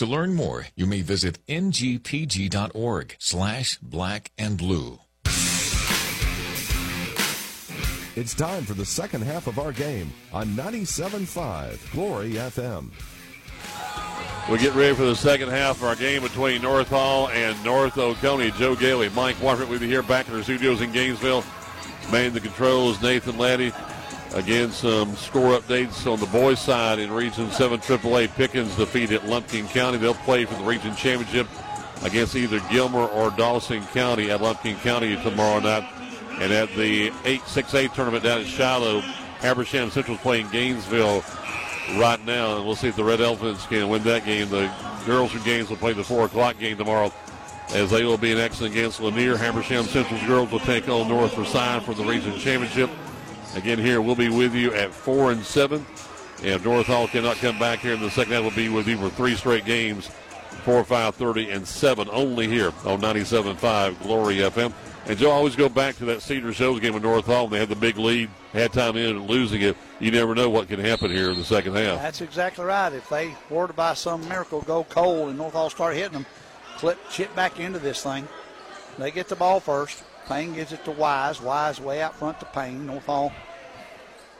To 0.00 0.06
learn 0.06 0.34
more, 0.34 0.66
you 0.76 0.86
may 0.86 1.02
visit 1.02 1.44
ngpg.org 1.46 3.16
slash 3.18 3.76
black 3.82 4.30
and 4.38 4.56
blue. 4.56 4.98
It's 8.16 8.32
time 8.32 8.64
for 8.64 8.72
the 8.72 8.86
second 8.86 9.24
half 9.24 9.46
of 9.46 9.58
our 9.58 9.72
game 9.72 10.10
on 10.32 10.56
97.5 10.56 11.92
Glory 11.92 12.30
FM. 12.30 12.92
We 14.50 14.56
get 14.56 14.74
ready 14.74 14.94
for 14.94 15.04
the 15.04 15.14
second 15.14 15.50
half 15.50 15.76
of 15.76 15.84
our 15.84 15.96
game 15.96 16.22
between 16.22 16.62
North 16.62 16.88
Hall 16.88 17.28
and 17.28 17.62
North 17.62 17.98
Oconee. 17.98 18.52
Joe 18.52 18.74
Gailey, 18.74 19.10
Mike 19.10 19.36
Wofford 19.36 19.68
with 19.68 19.82
you 19.82 19.88
here 19.88 20.02
back 20.02 20.26
in 20.28 20.34
our 20.34 20.42
studios 20.42 20.80
in 20.80 20.92
Gainesville. 20.92 21.44
Man 22.10 22.32
the 22.32 22.40
controls, 22.40 23.02
Nathan 23.02 23.36
Laddie. 23.36 23.74
Again, 24.34 24.70
some 24.70 25.16
score 25.16 25.58
updates 25.58 26.10
on 26.10 26.20
the 26.20 26.26
boys' 26.26 26.60
side 26.60 27.00
in 27.00 27.10
Region 27.10 27.50
7 27.50 27.80
AAA. 27.80 28.28
Pickens 28.34 28.76
defeated 28.76 29.24
Lumpkin 29.24 29.66
County. 29.68 29.98
They'll 29.98 30.14
play 30.14 30.44
for 30.44 30.54
the 30.54 30.64
region 30.64 30.94
championship 30.94 31.48
against 32.02 32.36
either 32.36 32.60
Gilmer 32.70 33.06
or 33.06 33.30
Dawson 33.32 33.84
County 33.88 34.30
at 34.30 34.40
Lumpkin 34.40 34.76
County 34.76 35.16
tomorrow 35.22 35.58
night. 35.58 35.84
And 36.38 36.52
at 36.52 36.68
the 36.76 37.10
8-6-8 37.10 37.92
tournament 37.92 38.22
down 38.22 38.40
at 38.40 38.46
Shiloh, 38.46 39.00
Habersham 39.40 39.90
Central 39.90 40.16
is 40.16 40.22
playing 40.22 40.48
Gainesville 40.50 41.24
right 41.98 42.24
now, 42.24 42.56
and 42.56 42.64
we'll 42.64 42.76
see 42.76 42.88
if 42.88 42.96
the 42.96 43.04
Red 43.04 43.20
Elephants 43.20 43.66
can 43.66 43.88
win 43.88 44.04
that 44.04 44.24
game. 44.24 44.48
The 44.48 44.72
girls 45.06 45.32
from 45.32 45.42
Gainesville 45.42 45.76
play 45.76 45.92
the 45.92 46.04
4 46.04 46.26
o'clock 46.26 46.56
game 46.58 46.76
tomorrow 46.76 47.12
as 47.74 47.90
they 47.90 48.04
will 48.04 48.16
be 48.16 48.30
in 48.32 48.38
action 48.38 48.66
against 48.66 49.00
Lanier. 49.00 49.36
Habersham 49.36 49.84
Central's 49.84 50.22
girls 50.26 50.50
will 50.50 50.60
take 50.60 50.88
on 50.88 51.08
North 51.08 51.32
Forsyth 51.34 51.84
for 51.84 51.94
the 51.94 52.04
region 52.04 52.38
championship. 52.38 52.90
Again, 53.54 53.78
here 53.78 54.00
we'll 54.00 54.14
be 54.14 54.28
with 54.28 54.54
you 54.54 54.72
at 54.74 54.92
4 54.92 55.32
and 55.32 55.44
7. 55.44 55.84
And 56.38 56.46
if 56.46 56.64
North 56.64 56.86
Hall 56.86 57.08
cannot 57.08 57.36
come 57.36 57.58
back 57.58 57.80
here 57.80 57.94
in 57.94 58.00
the 58.00 58.10
second 58.10 58.32
half, 58.32 58.42
we'll 58.42 58.50
be 58.52 58.68
with 58.68 58.86
you 58.86 58.96
for 58.96 59.10
three 59.10 59.34
straight 59.34 59.64
games 59.64 60.08
4, 60.64 60.84
5, 60.84 61.14
30, 61.14 61.50
and 61.50 61.66
7 61.66 62.08
only 62.12 62.46
here 62.46 62.68
on 62.84 63.00
97.5 63.00 64.02
Glory 64.02 64.36
FM. 64.36 64.72
And 65.06 65.18
Joe, 65.18 65.30
I 65.30 65.34
always 65.34 65.56
go 65.56 65.68
back 65.68 65.96
to 65.96 66.04
that 66.06 66.22
Cedar 66.22 66.52
Shoals 66.52 66.80
game 66.80 66.94
with 66.94 67.02
North 67.02 67.26
Hall. 67.26 67.44
When 67.44 67.52
They 67.52 67.58
had 67.58 67.68
the 67.68 67.76
big 67.76 67.96
lead, 67.96 68.30
had 68.52 68.72
time 68.72 68.96
in 68.96 69.16
and 69.16 69.26
losing 69.26 69.62
it. 69.62 69.76
You 69.98 70.10
never 70.10 70.34
know 70.34 70.48
what 70.50 70.68
can 70.68 70.78
happen 70.78 71.10
here 71.10 71.30
in 71.30 71.38
the 71.38 71.44
second 71.44 71.74
half. 71.74 72.00
That's 72.00 72.20
exactly 72.20 72.64
right. 72.64 72.92
If 72.92 73.08
they 73.08 73.34
were 73.48 73.66
to 73.66 73.72
by 73.72 73.94
some 73.94 74.28
miracle 74.28 74.60
go 74.62 74.84
cold 74.84 75.30
and 75.30 75.38
North 75.38 75.54
Hall 75.54 75.70
start 75.70 75.96
hitting 75.96 76.12
them, 76.12 76.26
clip 76.76 76.98
chip 77.10 77.34
back 77.34 77.58
into 77.58 77.78
this 77.78 78.02
thing. 78.02 78.28
They 78.98 79.10
get 79.10 79.28
the 79.28 79.36
ball 79.36 79.60
first. 79.60 80.04
Payne 80.30 80.54
gives 80.54 80.72
it 80.72 80.84
to 80.84 80.92
Wise. 80.92 81.40
Wise 81.42 81.80
way 81.80 82.00
out 82.00 82.14
front 82.14 82.38
to 82.38 82.46
Payne. 82.46 82.86
North 82.86 83.04
Hall 83.06 83.32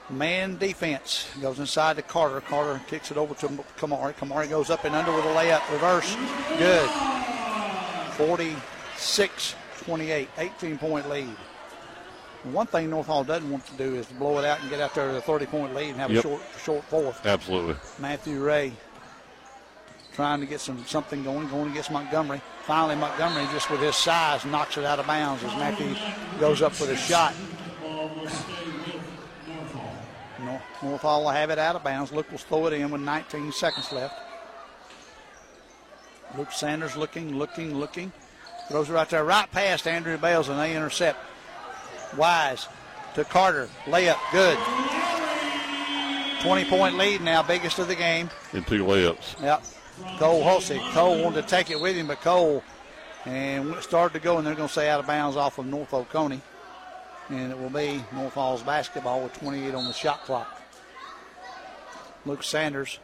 man 0.09 0.57
defense 0.57 1.27
goes 1.41 1.59
inside 1.59 1.97
to 1.97 2.01
Carter. 2.01 2.39
Carter 2.39 2.81
kicks 2.87 3.11
it 3.11 3.17
over 3.17 3.33
to 3.35 3.47
Kamari. 3.77 4.13
Kamari 4.15 4.49
goes 4.49 4.69
up 4.69 4.85
and 4.85 4.95
under 4.95 5.11
with 5.13 5.25
a 5.25 5.27
layup. 5.27 5.69
Reverse. 5.69 6.15
Good. 6.57 6.89
46 8.15 9.55
28, 9.83 10.29
18 10.37 10.77
point 10.77 11.09
lead. 11.09 11.35
One 12.43 12.67
thing 12.67 12.89
North 12.89 13.07
Hall 13.07 13.23
doesn't 13.23 13.49
want 13.51 13.65
to 13.67 13.73
do 13.73 13.95
is 13.95 14.05
to 14.07 14.13
blow 14.13 14.39
it 14.39 14.45
out 14.45 14.61
and 14.61 14.69
get 14.69 14.79
out 14.79 14.95
there 14.95 15.07
with 15.07 15.17
a 15.17 15.21
30 15.21 15.45
point 15.47 15.75
lead 15.75 15.89
and 15.89 15.97
have 15.97 16.11
Yep. 16.11 16.19
a 16.19 16.27
short 16.27 16.41
short 16.63 16.83
fourth. 16.85 17.25
Absolutely. 17.25 17.75
Matthew 17.99 18.41
Ray 18.41 18.71
trying 20.13 20.39
to 20.39 20.45
get 20.45 20.61
some 20.61 20.85
something 20.85 21.23
going, 21.23 21.49
going 21.49 21.69
against 21.71 21.91
Montgomery. 21.91 22.41
Finally, 22.71 22.95
Montgomery 22.95 23.45
just 23.51 23.69
with 23.69 23.81
his 23.81 23.97
size 23.97 24.45
knocks 24.45 24.77
it 24.77 24.85
out 24.85 24.97
of 24.97 25.05
bounds 25.05 25.43
as 25.43 25.53
Mackey 25.57 25.93
goes 26.39 26.61
up 26.61 26.71
for 26.71 26.85
the 26.85 26.95
shot. 26.95 27.33
North, 30.39 30.63
North 30.81 31.01
Hall 31.01 31.23
will 31.23 31.31
have 31.31 31.49
it 31.49 31.59
out 31.59 31.75
of 31.75 31.83
bounds. 31.83 32.13
Luke 32.13 32.31
will 32.31 32.37
throw 32.37 32.67
it 32.67 32.71
in 32.71 32.89
with 32.89 33.01
19 33.01 33.51
seconds 33.51 33.91
left. 33.91 34.17
Luke 36.37 36.53
Sanders 36.53 36.95
looking, 36.95 37.35
looking, 37.35 37.77
looking. 37.77 38.13
Throws 38.69 38.89
it 38.89 38.93
right 38.93 39.09
there, 39.09 39.25
right 39.25 39.51
past 39.51 39.85
Andrew 39.85 40.17
Bales, 40.17 40.47
and 40.47 40.57
they 40.57 40.73
intercept. 40.73 41.19
Wise 42.15 42.69
to 43.15 43.25
Carter. 43.25 43.67
Layup, 43.83 44.15
good. 44.31 44.57
20 46.41 46.69
point 46.69 46.97
lead 46.97 47.19
now, 47.19 47.43
biggest 47.43 47.79
of 47.79 47.89
the 47.89 47.95
game. 47.97 48.29
In 48.53 48.63
two 48.63 48.85
layups. 48.85 49.41
Yep. 49.41 49.61
Cole 50.17 50.43
Hulsey. 50.43 50.79
Cole 50.91 51.23
wanted 51.23 51.41
to 51.41 51.47
take 51.47 51.71
it 51.71 51.79
with 51.79 51.95
him, 51.95 52.07
but 52.07 52.21
Cole 52.21 52.63
and 53.25 53.75
started 53.77 54.13
to 54.13 54.23
go, 54.23 54.37
and 54.37 54.47
they're 54.47 54.55
going 54.55 54.67
to 54.67 54.73
say 54.73 54.89
out 54.89 54.99
of 54.99 55.07
bounds 55.07 55.37
off 55.37 55.59
of 55.59 55.65
North 55.65 55.93
Oconee. 55.93 56.41
And 57.29 57.51
it 57.51 57.57
will 57.57 57.69
be 57.69 58.03
North 58.13 58.33
Hall's 58.33 58.63
basketball 58.63 59.21
with 59.21 59.33
28 59.33 59.75
on 59.75 59.85
the 59.85 59.93
shot 59.93 60.23
clock. 60.23 60.61
Luke 62.25 62.43
Sanders 62.43 62.99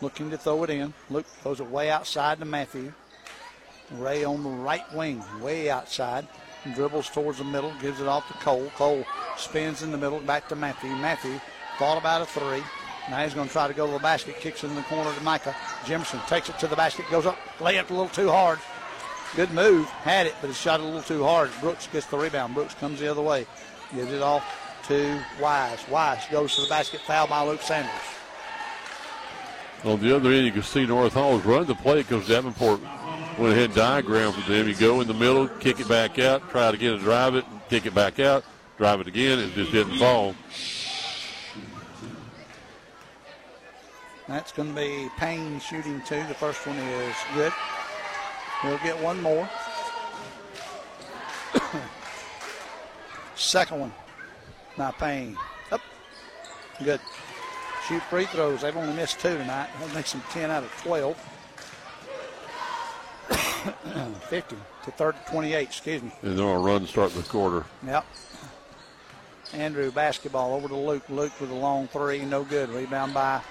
looking 0.00 0.30
to 0.30 0.38
throw 0.38 0.64
it 0.64 0.70
in. 0.70 0.92
Luke 1.10 1.26
throws 1.26 1.60
it 1.60 1.70
way 1.70 1.90
outside 1.90 2.38
to 2.40 2.44
Matthew. 2.44 2.92
Ray 3.92 4.24
on 4.24 4.42
the 4.42 4.50
right 4.50 4.84
wing, 4.94 5.22
way 5.40 5.70
outside. 5.70 6.26
Dribbles 6.74 7.10
towards 7.10 7.38
the 7.38 7.44
middle, 7.44 7.72
gives 7.80 8.00
it 8.00 8.08
off 8.08 8.26
to 8.28 8.34
Cole. 8.34 8.70
Cole 8.76 9.04
spins 9.36 9.82
in 9.82 9.92
the 9.92 9.98
middle, 9.98 10.20
back 10.20 10.48
to 10.48 10.56
Matthew. 10.56 10.90
Matthew 10.90 11.38
thought 11.78 11.98
about 11.98 12.22
a 12.22 12.26
three. 12.26 12.62
Now 13.10 13.22
he's 13.22 13.34
going 13.34 13.48
to 13.48 13.52
try 13.52 13.68
to 13.68 13.74
go 13.74 13.86
to 13.86 13.92
the 13.92 13.98
basket, 13.98 14.36
kicks 14.40 14.64
it 14.64 14.68
in 14.68 14.74
the 14.74 14.82
corner 14.82 15.12
to 15.12 15.20
Micah. 15.22 15.54
Jimerson 15.84 16.26
takes 16.26 16.48
it 16.48 16.58
to 16.58 16.66
the 16.66 16.76
basket, 16.76 17.04
goes 17.10 17.26
up, 17.26 17.38
layup 17.58 17.90
a 17.90 17.92
little 17.92 18.08
too 18.08 18.30
hard. 18.30 18.58
Good 19.36 19.50
move, 19.50 19.88
had 19.88 20.26
it, 20.26 20.34
but 20.40 20.50
it 20.50 20.56
shot 20.56 20.80
a 20.80 20.82
little 20.82 21.02
too 21.02 21.22
hard. 21.22 21.50
Brooks 21.60 21.88
gets 21.88 22.06
the 22.06 22.16
rebound. 22.16 22.54
Brooks 22.54 22.74
comes 22.74 23.00
the 23.00 23.08
other 23.08 23.20
way, 23.20 23.46
gives 23.94 24.12
it 24.12 24.22
off 24.22 24.44
to 24.88 25.20
Wise. 25.40 25.86
Wise 25.88 26.24
goes 26.30 26.54
to 26.56 26.62
the 26.62 26.68
basket, 26.68 27.00
foul 27.00 27.26
by 27.26 27.42
Luke 27.42 27.60
Sanders. 27.60 27.90
On 29.84 30.00
the 30.00 30.16
other 30.16 30.30
end, 30.30 30.46
you 30.46 30.52
can 30.52 30.62
see 30.62 30.86
North 30.86 31.12
Hall's 31.12 31.44
run 31.44 31.66
the 31.66 31.74
play 31.74 32.02
because 32.02 32.26
Davenport 32.26 32.80
went 33.38 33.52
ahead 33.52 33.74
diagram 33.74 34.32
for 34.32 34.48
them. 34.50 34.66
You 34.66 34.74
go 34.74 35.02
in 35.02 35.08
the 35.08 35.14
middle, 35.14 35.46
kick 35.48 35.78
it 35.78 35.88
back 35.88 36.18
out, 36.18 36.48
try 36.50 36.70
to 36.70 36.78
get 36.78 36.94
it, 36.94 37.00
drive 37.00 37.34
it, 37.34 37.44
kick 37.68 37.84
it 37.84 37.94
back 37.94 38.18
out, 38.18 38.44
drive 38.78 39.00
it 39.00 39.08
again. 39.08 39.38
It 39.40 39.52
just 39.52 39.72
didn't 39.72 39.98
fall. 39.98 40.34
That's 44.28 44.52
going 44.52 44.70
to 44.70 44.74
be 44.74 45.10
Payne 45.18 45.60
shooting 45.60 46.00
two. 46.02 46.22
The 46.28 46.34
first 46.34 46.66
one 46.66 46.76
is 46.76 47.16
good. 47.34 47.52
We'll 48.62 48.78
get 48.78 48.98
one 49.00 49.20
more. 49.20 49.48
Second 53.36 53.80
one 53.80 53.92
by 54.78 54.92
Payne. 54.92 55.36
Up. 55.70 55.82
Good. 56.82 57.00
Shoot 57.86 58.02
free 58.04 58.24
throws. 58.24 58.62
They've 58.62 58.74
only 58.76 58.94
missed 58.94 59.20
two 59.20 59.36
tonight. 59.36 59.68
That 59.78 59.94
makes 59.94 60.12
them 60.12 60.22
10 60.30 60.50
out 60.50 60.62
of 60.62 60.70
12. 60.82 61.16
50 64.30 64.56
to 64.84 64.90
30, 64.90 65.18
28, 65.30 65.62
excuse 65.62 66.02
me. 66.02 66.12
And 66.22 66.38
they're 66.38 66.46
on 66.46 66.56
a 66.56 66.58
run 66.58 66.86
starting 66.86 67.18
the 67.18 67.28
quarter. 67.28 67.66
Yep. 67.86 68.06
Andrew 69.52 69.90
basketball 69.90 70.54
over 70.54 70.68
to 70.68 70.76
Luke. 70.76 71.08
Luke 71.10 71.38
with 71.40 71.50
a 71.50 71.54
long 71.54 71.88
three, 71.88 72.24
no 72.24 72.42
good. 72.44 72.70
Rebound 72.70 73.12
by 73.12 73.42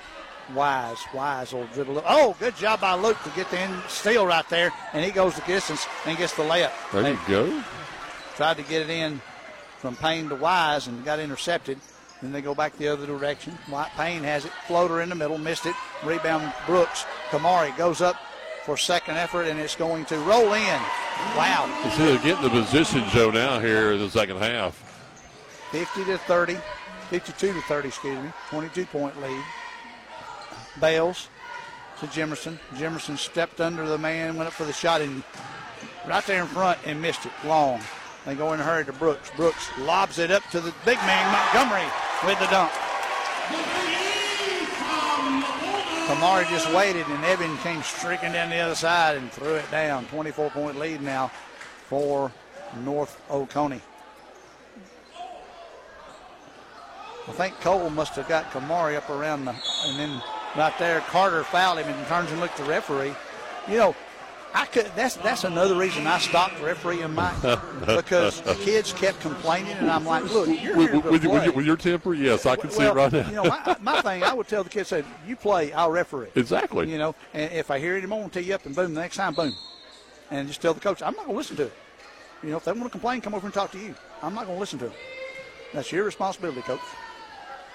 Wise. 0.54 0.98
Wise 1.14 1.54
will 1.54 1.68
dribble. 1.74 2.00
it. 2.00 2.04
Oh, 2.08 2.36
good 2.40 2.56
job 2.56 2.82
by 2.82 2.94
Luke 2.96 3.22
to 3.24 3.30
get 3.32 3.50
the 3.50 3.62
in 3.62 3.72
steal 3.88 4.26
right 4.26 4.48
there, 4.50 4.72
and 4.94 5.04
he 5.04 5.12
goes 5.12 5.36
the 5.36 5.42
distance 5.42 5.88
and 6.06 6.18
gets 6.18 6.34
the 6.34 6.44
layup. 6.44 6.72
There 6.92 7.10
you 7.10 7.20
go. 7.28 7.64
Tried 8.36 8.58
to 8.58 8.64
get 8.64 8.82
it 8.82 8.90
in 8.90 9.22
from 9.78 9.96
Payne 9.96 10.30
to 10.30 10.36
Wise 10.36 10.88
and 10.88 11.04
got 11.06 11.20
intercepted. 11.20 11.80
Then 12.22 12.32
they 12.32 12.42
go 12.42 12.56
back 12.56 12.78
the 12.78 12.88
other 12.88 13.06
direction. 13.06 13.54
White 13.68 13.92
Payne 13.98 14.24
has 14.24 14.46
it. 14.46 14.52
Floater 14.66 15.02
in 15.02 15.10
the 15.10 15.16
middle, 15.16 15.38
missed 15.38 15.66
it. 15.66 15.76
Rebound 16.04 16.54
Brooks. 16.66 17.06
Kamari 17.30 17.76
goes 17.78 18.02
up 18.02 18.16
for 18.66 18.78
second 18.78 19.18
effort, 19.18 19.44
and 19.44 19.60
it's 19.60 19.76
going 19.76 20.06
to 20.06 20.18
roll 20.20 20.54
in. 20.54 20.82
Wow. 21.36 21.70
You 21.84 21.92
see, 21.92 22.06
they're 22.06 22.24
getting 22.24 22.44
the 22.44 22.50
position, 22.50 23.04
Joe, 23.10 23.30
now 23.30 23.60
here 23.60 23.92
in 23.92 24.00
the 24.00 24.10
second 24.10 24.38
half. 24.38 24.74
50 25.72 26.06
to 26.06 26.18
30, 26.20 26.58
52 27.10 27.54
to 27.54 27.62
30, 27.62 27.88
excuse 27.88 28.24
me, 28.24 28.32
22 28.50 28.86
point 28.86 29.20
lead. 29.22 29.44
Bales 30.80 31.30
to 32.00 32.08
Jimerson. 32.08 32.58
Jimerson 32.74 33.18
stepped 33.18 33.62
under 33.62 33.88
the 33.88 33.98
man, 33.98 34.36
went 34.36 34.48
up 34.48 34.54
for 34.54 34.66
the 34.66 34.74
shot, 34.74 35.02
and 35.02 35.24
right 36.08 36.26
there 36.26 36.42
in 36.42 36.48
front 36.48 36.80
and 36.86 37.02
missed 37.02 37.26
it 37.26 37.32
long. 37.46 37.82
They 38.26 38.36
go 38.36 38.54
in 38.54 38.60
a 38.60 38.64
hurry 38.64 38.86
to 38.86 38.94
Brooks. 38.94 39.32
Brooks 39.36 39.70
lobs 39.80 40.18
it 40.20 40.32
up 40.32 40.44
to 40.52 40.62
the 40.62 40.74
big 40.86 40.98
man, 41.00 41.32
Montgomery, 41.32 41.86
with 42.26 42.40
the 42.40 42.48
dunk. 42.48 42.72
Kamari 46.08 46.50
just 46.50 46.72
waited, 46.74 47.08
and 47.08 47.24
Evan 47.26 47.58
came 47.60 47.82
streaking 47.82 48.34
down 48.34 48.50
the 48.50 48.58
other 48.58 48.76
side 48.76 49.18
and 49.18 49.32
threw 49.32 49.56
it 49.56 49.70
down. 49.72 50.06
24 50.08 50.50
point 50.52 50.78
lead 50.78 51.02
now 51.02 51.32
for 51.88 52.32
North 52.84 53.22
Oconee. 53.30 53.82
I 57.26 57.32
think 57.32 57.60
Cole 57.62 57.90
must 57.90 58.16
have 58.16 58.28
got 58.28 58.52
Kamari 58.52 58.98
up 58.98 59.10
around 59.10 59.46
the, 59.46 59.56
and 59.86 59.98
then 59.98 60.22
right 60.56 60.74
there, 60.80 61.00
Carter 61.02 61.44
fouled 61.44 61.80
him 61.80 61.88
and 61.88 62.08
turns 62.08 62.32
and 62.32 62.40
looked 62.40 62.60
at 62.60 62.66
the 62.66 62.70
referee. 62.70 63.14
You 63.68 63.78
know, 63.78 63.96
I 64.54 64.66
could. 64.68 64.86
That's 64.96 65.16
that's 65.16 65.46
another 65.46 65.76
reason 65.76 66.06
I 66.06 66.20
stopped 66.20 66.62
refereeing 66.62 67.14
Mike 67.14 67.42
because 67.86 68.42
the 68.42 68.54
kids 68.56 68.94
kept 68.94 69.20
complaining, 69.20 69.72
and 69.74 69.90
I'm 69.90 70.06
like, 70.06 70.32
look, 70.32 70.48
you're 70.48 70.78
With, 70.78 70.92
here 70.92 71.02
to 71.02 71.10
with, 71.10 71.22
play. 71.24 71.32
with, 71.32 71.44
your, 71.46 71.54
with 71.54 71.66
your 71.66 71.78
temper, 71.78 72.14
yes, 72.14 72.46
I 72.46 72.56
can 72.56 72.70
see 72.70 72.80
well, 72.80 72.92
it 72.92 72.96
right 72.96 73.12
now. 73.12 73.30
you 73.30 73.36
know, 73.36 73.44
my, 73.46 73.78
my 73.82 74.02
thing, 74.02 74.24
I 74.24 74.34
would 74.34 74.48
tell 74.48 74.64
the 74.64 74.70
kids, 74.70 74.90
say, 74.90 75.04
you 75.28 75.36
play, 75.36 75.74
I'll 75.74 75.90
referee. 75.90 76.28
Exactly. 76.36 76.92
You 76.92 77.00
know, 77.00 77.16
and 77.34 77.52
if 77.52 77.72
I 77.72 77.80
hear 77.80 77.98
it, 77.98 78.04
I'm 78.04 78.12
going 78.12 78.30
to 78.30 78.42
tee 78.42 78.48
you 78.48 78.54
up, 78.56 78.66
and 78.66 78.76
boom, 78.76 78.94
the 78.94 79.02
next 79.02 79.16
time, 79.16 79.34
boom, 79.34 79.54
and 80.30 80.48
just 80.48 80.62
tell 80.62 80.76
the 80.76 80.80
coach, 80.80 81.02
I'm 81.02 81.16
not 81.16 81.26
going 81.26 81.36
to 81.36 81.38
listen 81.38 81.56
to 81.58 81.64
it. 81.64 81.74
You 82.44 82.50
know, 82.52 82.58
if 82.58 82.66
they 82.66 82.74
want 82.74 82.84
to 82.84 82.90
complain, 82.90 83.22
come 83.22 83.34
over 83.34 83.48
and 83.48 83.54
talk 83.54 83.72
to 83.72 83.80
you. 83.80 83.96
I'm 84.22 84.36
not 84.36 84.46
going 84.46 84.58
to 84.58 84.60
listen 84.60 84.78
to 84.80 84.86
them. 84.86 84.94
That's 85.74 85.92
your 85.92 86.04
responsibility, 86.04 86.62
coach. 86.62 86.80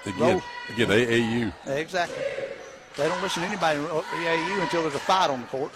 again, 0.05 0.19
roll. 0.19 0.41
again, 0.69 0.87
AAU. 0.87 1.53
Exactly. 1.67 2.23
They 2.99 3.07
don't 3.07 3.21
listen 3.21 3.43
to 3.43 3.47
anybody 3.47 3.79
in 3.79 3.85
AAU 3.85 4.61
until 4.61 4.81
there's 4.81 4.93
a 4.95 4.99
fight 4.99 5.29
on 5.29 5.39
the 5.41 5.47
court. 5.47 5.71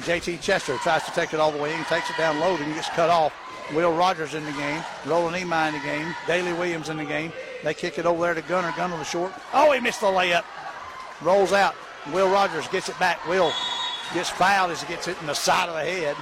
JT 0.00 0.40
Chester 0.40 0.76
tries 0.78 1.04
to 1.04 1.10
take 1.12 1.34
it 1.34 1.38
all 1.40 1.52
the 1.52 1.58
way 1.58 1.74
in, 1.74 1.84
takes 1.84 2.08
it 2.08 2.16
down 2.16 2.40
low, 2.40 2.56
and 2.56 2.74
gets 2.74 2.88
cut 2.88 3.10
off. 3.10 3.34
Will 3.74 3.92
Rogers 3.94 4.32
in 4.34 4.42
the 4.46 4.52
game, 4.52 4.82
Roland 5.04 5.36
Emi 5.36 5.68
in 5.68 5.74
the 5.74 5.80
game, 5.80 6.14
Daly 6.26 6.52
Williams 6.54 6.88
in 6.88 6.96
the 6.96 7.04
game. 7.04 7.30
They 7.62 7.74
kick 7.74 7.98
it 7.98 8.06
over 8.06 8.22
there 8.22 8.34
to 8.34 8.42
Gunner. 8.42 8.72
Gunner 8.74 8.96
the 8.96 9.04
short. 9.04 9.32
Oh, 9.52 9.70
he 9.72 9.80
missed 9.80 10.00
the 10.00 10.06
layup. 10.06 10.44
Rolls 11.20 11.52
out. 11.52 11.74
Will 12.12 12.30
Rogers 12.30 12.66
gets 12.68 12.88
it 12.88 12.98
back. 12.98 13.26
Will 13.28 13.52
gets 14.14 14.30
fouled 14.30 14.70
as 14.70 14.82
he 14.82 14.88
gets 14.88 15.06
hit 15.06 15.16
in 15.20 15.26
the 15.26 15.34
side 15.34 15.68
of 15.68 15.74
the 15.74 15.82
head. 15.82 16.16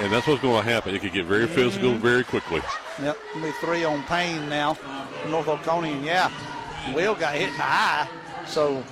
And 0.00 0.12
that's 0.12 0.26
what's 0.26 0.40
going 0.42 0.62
to 0.64 0.70
happen. 0.70 0.94
It 0.94 1.00
could 1.00 1.12
get 1.12 1.26
very 1.26 1.46
physical 1.46 1.90
Mhm. 1.90 1.98
very 1.98 2.22
quickly. 2.24 2.62
Yep, 3.02 3.18
it'll 3.30 3.42
be 3.42 3.52
three 3.60 3.84
on 3.84 4.02
Payne 4.04 4.48
now. 4.48 4.76
North 5.28 5.48
Oconee, 5.48 5.92
and 5.92 6.04
yeah, 6.04 6.30
Will 6.94 7.14
got 7.14 7.34
hit 7.34 7.48
in 7.48 7.56
the 7.56 7.64
eye, 7.64 8.08
so 8.46 8.82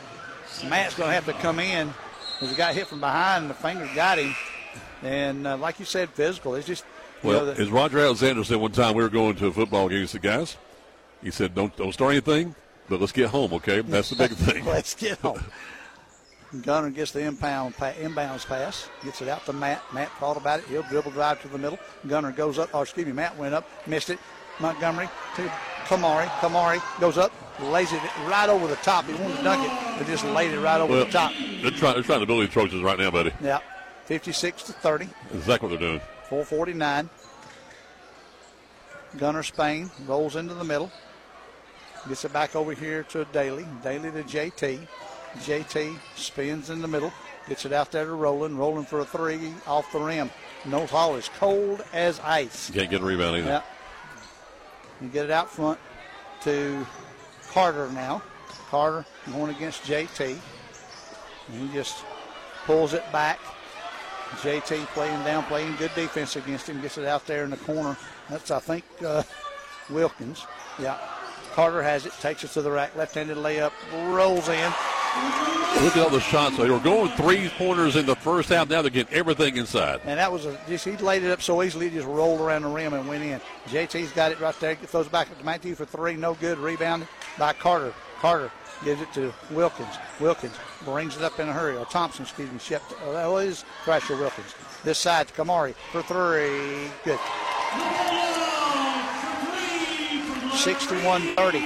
Matt's 0.63 0.95
going 0.95 1.09
to 1.09 1.15
have 1.15 1.27
to 1.27 1.33
come 1.35 1.59
in 1.59 1.93
because 2.35 2.51
he 2.51 2.57
got 2.57 2.75
hit 2.75 2.87
from 2.87 3.01
behind 3.01 3.43
and 3.43 3.51
the 3.51 3.55
finger 3.55 3.89
got 3.95 4.19
him. 4.19 4.35
And 5.03 5.47
uh, 5.47 5.57
like 5.57 5.79
you 5.79 5.85
said, 5.85 6.11
physical. 6.11 6.55
It's 6.55 6.67
just 6.67 6.85
you 7.23 7.31
Well, 7.31 7.47
know, 7.47 7.53
the- 7.55 7.61
as 7.63 7.71
Roger 7.71 7.99
Alexander 7.99 8.45
said 8.45 8.57
one 8.59 8.73
time, 8.73 8.95
we 8.95 9.03
were 9.03 9.09
going 9.09 9.35
to 9.37 9.47
a 9.49 9.53
football 9.53 9.89
game. 9.89 10.01
He 10.01 10.07
said, 10.07 10.23
"Guys," 10.23 10.57
he 11.23 11.31
said, 11.31 11.55
"Don't 11.55 11.75
don't 11.77 11.93
start 11.93 12.13
anything, 12.13 12.55
but 12.89 13.01
let's 13.01 13.13
get 13.13 13.29
home, 13.31 13.53
okay? 13.55 13.81
That's 13.81 14.11
the 14.11 14.17
big 14.17 14.31
thing." 14.33 14.65
Let's 14.67 14.95
get 14.95 15.19
home. 15.21 15.43
Gunner 16.63 16.91
gets 16.91 17.11
the 17.11 17.21
impound 17.21 17.77
pa- 17.77 17.93
inbounds 17.93 18.47
pass, 18.47 18.89
gets 19.05 19.21
it 19.21 19.29
out 19.29 19.45
to 19.47 19.53
Matt. 19.53 19.83
Matt 19.93 20.11
thought 20.21 20.37
about 20.37 20.61
it. 20.61 20.67
He'll 20.67 20.85
dribble 20.85 21.11
drive 21.11 21.43
to 21.43 21.49
the 21.49 21.59
middle. 21.59 21.79
Gunner 22.07 22.31
goes 22.31 22.59
up, 22.61 22.73
or 22.75 22.83
excuse 22.85 23.07
me, 23.07 23.13
Matt 23.13 23.37
went 23.37 23.55
up, 23.55 23.69
missed 23.89 24.09
it. 24.11 24.19
Montgomery 24.61 25.09
to 25.37 25.43
Kamari. 25.87 26.27
Kamari 26.41 26.81
goes 27.01 27.19
up, 27.19 27.33
lays 27.61 27.93
it 27.93 28.01
right 28.27 28.49
over 28.49 28.67
the 28.67 28.77
top. 28.77 29.05
He 29.07 29.15
wanted 29.15 29.37
to 29.39 29.43
dunk 29.43 29.67
it, 29.67 29.99
but 29.99 30.07
just 30.07 30.25
laid 30.25 30.53
it 30.53 30.61
right 30.61 30.81
over 30.81 30.93
Well, 30.93 31.05
the 31.05 31.11
top. 31.11 31.33
they're 31.63 31.71
trying 31.71 31.95
they're 31.95 32.03
trying 32.03 32.21
to 32.21 32.27
build 32.27 32.43
the 32.43 32.49
Trojans 32.49 32.83
right 32.83 32.99
now, 32.99 33.11
buddy. 33.11 33.33
Yeah, 33.43 33.59
56 34.07 34.63
to 34.65 34.73
30, 34.73 35.09
exactly 35.35 35.69
what 35.69 35.79
they're 35.79 35.89
doing. 35.89 36.01
449. 36.29 37.11
Gunner 39.19 39.43
Spain 39.45 39.91
rolls 40.07 40.37
into 40.37 40.55
the 40.55 40.65
middle. 40.65 40.91
Gets 42.09 42.25
it 42.25 42.33
back 42.33 42.57
over 42.57 42.73
here 42.73 43.05
to 43.05 43.25
Daly. 43.27 43.67
Daly 43.83 44.11
to 44.11 44.23
JT. 44.25 44.87
JT 45.39 45.97
spins 46.17 46.71
in 46.71 46.83
the 46.83 46.89
middle. 46.89 47.13
Gets 47.49 47.65
it 47.65 47.73
out 47.73 47.93
there 47.93 48.05
to 48.07 48.13
Roland. 48.13 48.59
Rolling 48.59 48.85
for 48.85 49.01
a 49.01 49.05
three 49.05 49.55
off 49.67 49.91
the 49.93 50.01
rim. 50.01 50.31
North 50.65 50.91
Hall 50.91 51.15
is 51.15 51.29
cold 51.39 51.85
as 51.93 52.19
ice. 52.21 52.71
Can't 52.71 52.91
get 52.91 53.03
a 53.03 53.05
rebound 53.05 53.37
either. 53.37 53.49
Yeah. 53.49 53.63
Get 55.13 55.27
it 55.27 55.31
out 55.31 55.51
front 55.51 55.79
to 56.43 56.87
Carter 57.51 57.91
now. 57.91 58.23
Carter 58.69 59.05
going 59.33 59.55
against 59.55 59.83
JT. 59.85 60.39
And 61.49 61.69
he 61.69 61.75
just 61.75 62.05
pulls 62.67 62.93
it 62.93 63.05
back. 63.13 63.39
JT 64.37 64.87
playing 64.87 65.23
down, 65.25 65.45
playing 65.45 65.77
good 65.77 65.95
defense 65.95 66.37
against 66.37 66.69
him. 66.69 66.81
Gets 66.81 66.99
it 66.99 67.07
out 67.07 67.27
there 67.27 67.45
in 67.45 67.51
the 67.51 67.57
corner. 67.59 67.97
That's, 68.29 68.51
I 68.51 68.59
think, 68.59 68.85
uh, 69.05 69.23
Wilkins. 69.91 70.47
Yeah. 70.81 70.99
Carter 71.53 71.83
has 71.83 72.07
it, 72.07 72.13
takes 72.21 72.43
it 72.43 72.51
to 72.53 72.63
the 72.63 72.71
rack, 72.71 72.97
left-handed 72.97 73.37
layup, 73.37 73.73
rolls 74.13 74.49
in. 74.49 74.73
Look 75.83 75.97
at 75.97 76.05
all 76.05 76.11
the 76.11 76.21
shots. 76.21 76.57
They 76.57 76.71
were 76.71 76.79
going 76.79 77.11
three 77.13 77.49
pointers 77.59 77.97
in 77.97 78.07
the 78.07 78.15
first 78.17 78.49
half. 78.49 78.71
Now 78.71 78.81
they're 78.81 78.91
getting 78.91 79.13
everything 79.13 79.57
inside. 79.57 80.01
And 80.05 80.19
that 80.19 80.33
was 80.33 80.47
a, 80.47 80.59
just, 80.69 80.85
he 80.85 80.97
laid 80.97 81.25
it 81.25 81.31
up 81.31 81.43
so 81.43 81.63
easily, 81.63 81.91
just 81.91 82.07
rolled 82.07 82.41
around 82.41 82.63
the 82.63 82.69
rim 82.69 82.95
and 82.95 83.07
went 83.07 83.25
in. 83.25 83.41
JT's 83.67 84.13
got 84.13 84.33
it 84.33 84.41
right 84.41 84.59
there, 84.61 84.77
throws 84.77 85.09
back 85.09 85.37
to 85.37 85.45
Matthew 85.45 85.75
for 85.75 85.85
three, 85.85 86.15
no 86.15 86.35
good. 86.35 86.59
Rebounded 86.59 87.09
by 87.39 87.53
Carter. 87.53 87.93
Carter 88.21 88.51
gives 88.85 89.03
it 89.03 89.13
to 89.15 89.35
Wilkins. 89.51 89.95
Wilkins 90.21 90.55
brings 90.85 91.17
it 91.17 91.23
up 91.23 91.39
in 91.39 91.49
a 91.49 91.53
hurry. 91.53 91.77
Or 91.77 91.85
Thompson, 91.87 92.23
excuse 92.23 92.51
me. 92.51 92.59
Shep, 92.59 92.83
oh, 93.05 93.13
that 93.13 93.27
was 93.27 93.65
Thrasher 93.85 94.17
Wilkins. 94.17 94.55
This 94.85 94.99
side 94.99 95.29
to 95.29 95.35
Kamari 95.35 95.75
for 95.93 96.03
three. 96.03 96.91
Good. 97.05 97.19
61 100.57 101.35
30. 101.35 101.59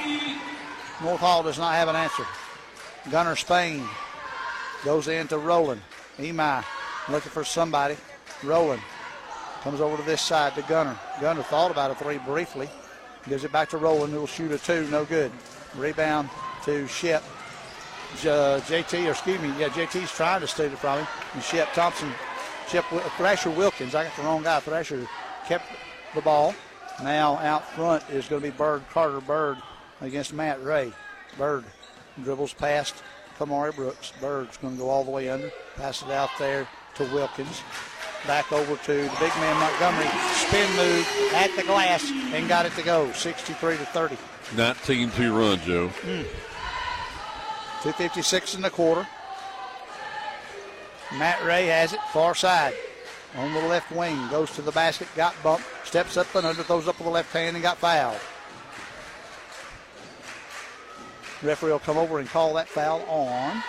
North 1.04 1.20
Hall 1.20 1.42
does 1.42 1.58
not 1.58 1.74
have 1.74 1.88
an 1.88 1.94
answer. 1.94 2.24
Gunner 3.10 3.36
Spain 3.36 3.84
goes 4.84 5.08
into 5.08 5.38
Roland. 5.38 5.80
Emi 6.18 6.64
looking 7.08 7.30
for 7.30 7.44
somebody. 7.44 7.96
Roland 8.42 8.82
comes 9.62 9.80
over 9.80 9.96
to 9.96 10.02
this 10.02 10.20
side 10.20 10.54
to 10.54 10.62
Gunner. 10.62 10.96
Gunner 11.20 11.42
thought 11.42 11.70
about 11.70 11.90
a 11.90 11.94
three 11.94 12.18
briefly. 12.18 12.68
Gives 13.28 13.44
it 13.44 13.52
back 13.52 13.68
to 13.70 13.78
Roland, 13.78 14.12
who 14.12 14.20
will 14.20 14.26
shoot 14.26 14.52
a 14.52 14.58
two. 14.58 14.86
No 14.90 15.04
good. 15.04 15.32
Rebound 15.76 16.30
to 16.64 16.86
Shep. 16.86 17.22
J- 18.20 18.60
JT, 18.64 19.06
or 19.06 19.10
excuse 19.10 19.40
me, 19.40 19.48
yeah, 19.58 19.68
JT's 19.68 20.10
trying 20.10 20.40
to 20.40 20.46
steal 20.46 20.66
it 20.66 20.78
from 20.78 21.00
him. 21.00 21.06
And 21.34 21.42
Shep 21.42 21.72
Thompson, 21.74 22.10
Shep 22.68 22.84
Thrasher 23.16 23.50
Wilkins. 23.50 23.94
I 23.94 24.04
got 24.04 24.16
the 24.16 24.22
wrong 24.22 24.42
guy. 24.42 24.60
Thrasher 24.60 25.06
kept 25.46 25.66
the 26.14 26.22
ball. 26.22 26.54
Now 27.02 27.36
out 27.36 27.68
front 27.72 28.02
is 28.10 28.26
going 28.26 28.42
to 28.42 28.50
be 28.50 28.56
Bird 28.56 28.82
Carter 28.90 29.20
Bird 29.20 29.58
against 30.00 30.32
Matt 30.32 30.62
Ray. 30.64 30.92
Bird 31.36 31.64
dribbles 32.24 32.52
past 32.52 32.94
Kamari 33.38 33.74
Brooks. 33.74 34.12
Bird's 34.20 34.56
going 34.56 34.74
to 34.74 34.80
go 34.80 34.88
all 34.88 35.04
the 35.04 35.10
way 35.10 35.28
under. 35.28 35.50
Pass 35.76 36.02
it 36.02 36.10
out 36.10 36.30
there 36.38 36.66
to 36.96 37.04
Wilkins. 37.04 37.62
Back 38.26 38.50
over 38.52 38.76
to 38.76 38.92
the 38.92 39.16
big 39.20 39.32
man 39.36 39.56
Montgomery. 39.60 40.08
Spin 40.32 40.68
move 40.76 41.06
at 41.34 41.54
the 41.56 41.62
glass 41.62 42.10
and 42.10 42.48
got 42.48 42.66
it 42.66 42.72
to 42.72 42.82
go. 42.82 43.10
63 43.12 43.76
to 43.76 43.84
30. 43.86 44.16
19-2 44.54 45.38
run, 45.38 45.58
Joe. 45.60 45.88
Hmm. 45.88 46.22
256 47.82 48.56
in 48.56 48.62
the 48.62 48.70
quarter. 48.70 49.06
Matt 51.16 51.42
Ray 51.44 51.66
has 51.66 51.92
it, 51.92 52.00
far 52.12 52.34
side. 52.34 52.74
On 53.36 53.52
the 53.52 53.60
left 53.62 53.90
wing, 53.92 54.28
goes 54.30 54.50
to 54.52 54.62
the 54.62 54.72
basket, 54.72 55.06
got 55.14 55.34
bumped, 55.42 55.64
steps 55.84 56.16
up 56.16 56.34
and 56.34 56.46
under, 56.46 56.62
throws 56.62 56.88
up 56.88 56.98
with 56.98 57.06
the 57.06 57.12
left 57.12 57.32
hand 57.32 57.56
and 57.56 57.62
got 57.62 57.78
fouled. 57.78 58.18
Referee 61.42 61.72
will 61.72 61.78
come 61.78 61.96
over 61.96 62.18
and 62.18 62.28
call 62.28 62.54
that 62.54 62.68
foul 62.68 63.02
on 63.02 63.62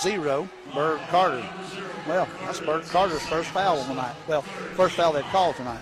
zero, 0.00 0.48
Bird 0.74 1.00
Carter. 1.08 1.44
Well, 2.08 2.28
that's 2.44 2.60
Bird 2.60 2.84
Carter's 2.84 3.26
first 3.26 3.50
foul 3.50 3.78
of 3.78 3.88
the 3.88 3.94
night. 3.94 4.16
Well, 4.26 4.42
first 4.42 4.96
foul 4.96 5.12
they've 5.12 5.24
called 5.24 5.56
tonight. 5.56 5.80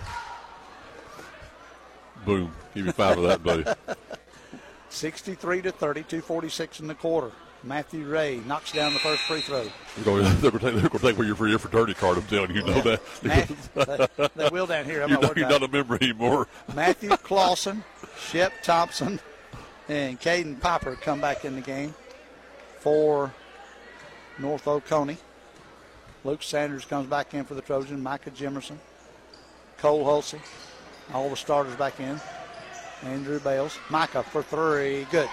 Boom. 2.25 2.51
Give 2.73 2.85
you 2.87 2.91
five 2.91 3.17
of 3.17 3.23
that, 3.25 3.43
buddy. 3.43 3.63
63 4.89 5.63
to 5.63 5.71
30, 5.71 6.01
246 6.01 6.79
in 6.79 6.87
the 6.87 6.95
quarter. 6.95 7.31
Matthew 7.63 8.07
Ray 8.07 8.41
knocks 8.45 8.71
down 8.71 8.93
the 8.93 8.99
first 8.99 9.23
free 9.23 9.41
throw. 9.41 9.63
They're 9.63 10.05
going, 10.05 10.23
they're 10.39 10.51
going 10.51 10.51
to 10.51 10.59
take, 10.59 10.61
they're 10.61 10.89
going 10.89 10.89
to 10.89 10.99
take 10.99 11.17
your, 11.17 11.47
your 11.47 11.59
fraternity 11.59 11.95
card. 11.95 12.17
I'm 12.17 12.23
telling 12.23 12.51
you, 12.51 12.61
you 12.61 12.65
know 12.67 12.81
that. 12.81 13.01
Matt, 13.23 14.35
they, 14.35 14.49
will 14.49 14.67
down 14.67 14.85
here. 14.85 15.01
I'm 15.01 15.09
you 15.09 15.15
know, 15.15 15.21
not, 15.21 15.37
you're 15.37 15.49
not 15.49 15.63
a 15.63 15.67
member 15.67 15.95
anymore. 15.95 16.47
Matthew 16.75 17.09
Clausen, 17.17 17.83
Shep 18.17 18.53
Thompson, 18.61 19.19
and 19.87 20.19
Caden 20.19 20.59
Popper 20.59 20.95
come 20.95 21.21
back 21.21 21.45
in 21.45 21.55
the 21.55 21.61
game 21.61 21.93
for 22.79 23.33
North 24.39 24.67
Oconee. 24.67 25.17
Luke 26.23 26.41
Sanders 26.41 26.85
comes 26.85 27.07
back 27.07 27.33
in 27.33 27.45
for 27.45 27.53
the 27.53 27.61
Trojan. 27.61 28.01
Micah 28.01 28.31
Jimerson, 28.31 28.77
Cole 29.77 30.03
Hulsey, 30.03 30.39
all 31.13 31.29
the 31.29 31.35
starters 31.35 31.75
back 31.75 31.99
in. 31.99 32.19
Andrew 33.03 33.39
Bales, 33.39 33.77
Micah 33.89 34.23
for 34.23 34.41
three, 34.41 35.05
good. 35.11 35.29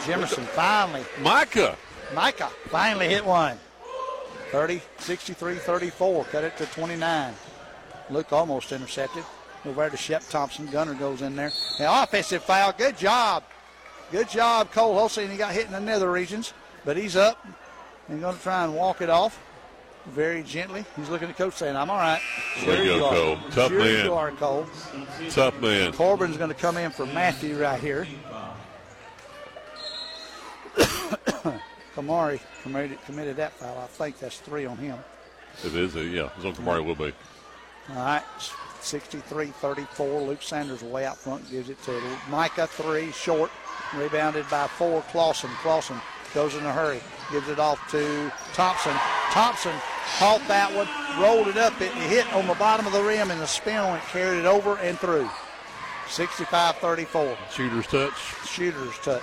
Jimerson 0.00 0.44
finally, 0.46 1.04
Micah. 1.20 1.76
Micah 2.14 2.50
finally 2.68 3.08
hit 3.08 3.24
one. 3.24 3.58
30, 4.50 4.82
63, 4.98 5.56
34, 5.56 6.24
cut 6.24 6.44
it 6.44 6.56
to 6.56 6.66
29. 6.66 7.34
Luke 8.10 8.32
almost 8.32 8.72
intercepted. 8.72 9.24
Over 9.66 9.80
there 9.82 9.90
to 9.90 9.96
Shep 9.96 10.22
Thompson. 10.28 10.66
Gunner 10.66 10.94
goes 10.94 11.22
in 11.22 11.36
there. 11.36 11.52
An 11.78 11.86
offensive 11.86 12.42
foul. 12.42 12.72
Good 12.72 12.98
job. 12.98 13.44
Good 14.10 14.28
job, 14.28 14.70
Cole. 14.72 15.08
And 15.16 15.30
he 15.30 15.38
got 15.38 15.52
hit 15.52 15.66
in 15.66 15.72
the 15.72 15.80
nether 15.80 16.10
regions. 16.10 16.52
But 16.84 16.96
he's 16.96 17.16
up 17.16 17.44
and 18.08 18.20
going 18.20 18.36
to 18.36 18.42
try 18.42 18.64
and 18.64 18.74
walk 18.74 19.00
it 19.00 19.08
off 19.08 19.40
very 20.06 20.42
gently. 20.42 20.84
He's 20.96 21.08
looking 21.08 21.28
at 21.28 21.36
coach 21.36 21.54
saying, 21.54 21.76
I'm 21.76 21.88
all 21.88 21.96
right. 21.98 22.20
Go, 22.64 22.74
you 22.74 23.04
are. 23.04 23.14
Cole. 23.14 23.38
Tough 23.50 23.70
sure 23.70 23.78
man. 23.78 24.04
you 24.04 24.12
are, 24.12 24.30
Cole. 24.32 24.66
Tough 25.30 25.60
man. 25.60 25.92
Corbin's 25.92 26.36
going 26.36 26.50
to 26.50 26.54
come 26.54 26.76
in 26.76 26.90
for 26.90 27.06
Matthew 27.06 27.56
right 27.60 27.80
here. 27.80 28.06
Kamari 31.96 32.40
committed, 32.62 32.98
committed 33.06 33.36
that 33.36 33.52
foul. 33.52 33.78
I 33.78 33.86
think 33.86 34.18
that's 34.18 34.40
three 34.40 34.66
on 34.66 34.76
him. 34.76 34.98
It 35.64 35.74
is, 35.74 35.94
yeah. 35.94 36.28
It's 36.36 36.44
on 36.44 36.54
Kamari 36.54 36.84
will 36.84 36.96
be. 36.96 37.12
All 37.90 37.96
right, 37.96 38.22
63-34. 38.84 40.26
Luke 40.26 40.42
Sanders 40.42 40.82
way 40.82 41.06
out 41.06 41.16
front 41.16 41.50
gives 41.50 41.70
it 41.70 41.82
to 41.84 42.02
Micah 42.28 42.66
three 42.66 43.10
short, 43.12 43.50
rebounded 43.96 44.48
by 44.50 44.66
four. 44.66 45.02
Clausen. 45.10 45.50
Clausen 45.62 45.96
goes 46.34 46.54
in 46.54 46.64
a 46.66 46.72
hurry, 46.72 47.00
gives 47.32 47.48
it 47.48 47.58
off 47.58 47.80
to 47.90 48.32
Thompson. 48.52 48.94
Thompson 49.30 49.74
caught 50.18 50.42
that 50.48 50.72
one, 50.74 50.88
rolled 51.22 51.48
it 51.48 51.56
up. 51.56 51.80
It 51.80 51.92
hit 51.92 52.30
on 52.34 52.46
the 52.46 52.54
bottom 52.54 52.86
of 52.86 52.92
the 52.92 53.02
rim, 53.02 53.30
and 53.30 53.40
the 53.40 53.46
spin 53.46 53.76
on 53.76 53.96
it 53.96 54.02
carried 54.04 54.38
it 54.38 54.46
over 54.46 54.76
and 54.78 54.98
through. 54.98 55.28
65-34. 56.06 57.36
Shooter's 57.50 57.86
touch. 57.86 58.12
Shooter's 58.46 58.98
touch. 58.98 59.22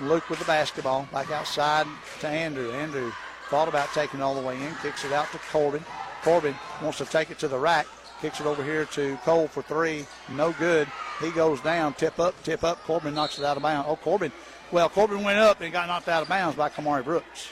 Luke 0.00 0.28
with 0.28 0.38
the 0.38 0.44
basketball. 0.44 1.08
Back 1.12 1.30
outside 1.30 1.86
to 2.20 2.28
Andrew. 2.28 2.70
Andrew 2.72 3.10
thought 3.48 3.68
about 3.68 3.88
taking 3.94 4.20
it 4.20 4.22
all 4.22 4.34
the 4.34 4.46
way 4.46 4.56
in. 4.62 4.74
Kicks 4.82 5.04
it 5.04 5.12
out 5.12 5.30
to 5.32 5.38
Corbin. 5.50 5.82
Corbin 6.22 6.54
wants 6.82 6.98
to 6.98 7.04
take 7.04 7.30
it 7.30 7.38
to 7.40 7.48
the 7.48 7.58
rack. 7.58 7.86
Kicks 8.20 8.40
it 8.40 8.46
over 8.46 8.64
here 8.64 8.84
to 8.86 9.16
Cole 9.18 9.46
for 9.46 9.62
three. 9.62 10.04
No 10.34 10.52
good. 10.52 10.88
He 11.20 11.30
goes 11.30 11.60
down. 11.60 11.94
Tip 11.94 12.18
up, 12.18 12.34
tip 12.42 12.64
up. 12.64 12.82
Corbin 12.82 13.14
knocks 13.14 13.38
it 13.38 13.44
out 13.44 13.56
of 13.56 13.62
bounds. 13.62 13.86
Oh, 13.88 13.96
Corbin. 13.96 14.32
Well, 14.72 14.88
Corbin 14.88 15.22
went 15.22 15.38
up 15.38 15.60
and 15.60 15.72
got 15.72 15.86
knocked 15.86 16.08
out 16.08 16.22
of 16.22 16.28
bounds 16.28 16.56
by 16.56 16.68
Kamari 16.68 17.04
Brooks. 17.04 17.50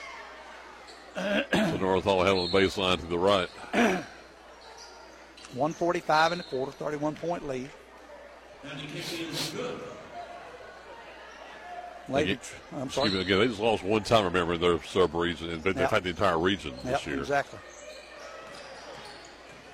so 1.14 1.76
North 1.76 2.04
Hall 2.04 2.24
had 2.24 2.36
on 2.36 2.50
the 2.50 2.58
baseline 2.58 2.98
to 2.98 3.06
the 3.06 3.18
right. 3.18 3.48
145 5.54 6.32
in 6.32 6.38
the 6.38 6.44
quarter, 6.44 6.72
31 6.72 7.14
point 7.14 7.46
lead. 7.46 7.70
Lady, 12.08 12.38
I'm 12.76 12.90
sorry. 12.90 13.10
Me, 13.10 13.20
again, 13.20 13.40
they 13.40 13.48
just 13.48 13.60
lost 13.60 13.82
one 13.82 14.02
time, 14.02 14.24
remember, 14.24 14.54
in 14.54 14.60
their 14.60 14.82
sub 14.84 15.14
region, 15.14 15.50
and 15.50 15.62
they've 15.62 15.76
yep. 15.76 15.90
had 15.90 16.04
the 16.04 16.10
entire 16.10 16.38
region 16.38 16.72
yep, 16.84 16.84
this 16.84 17.06
year. 17.06 17.18
Exactly. 17.18 17.58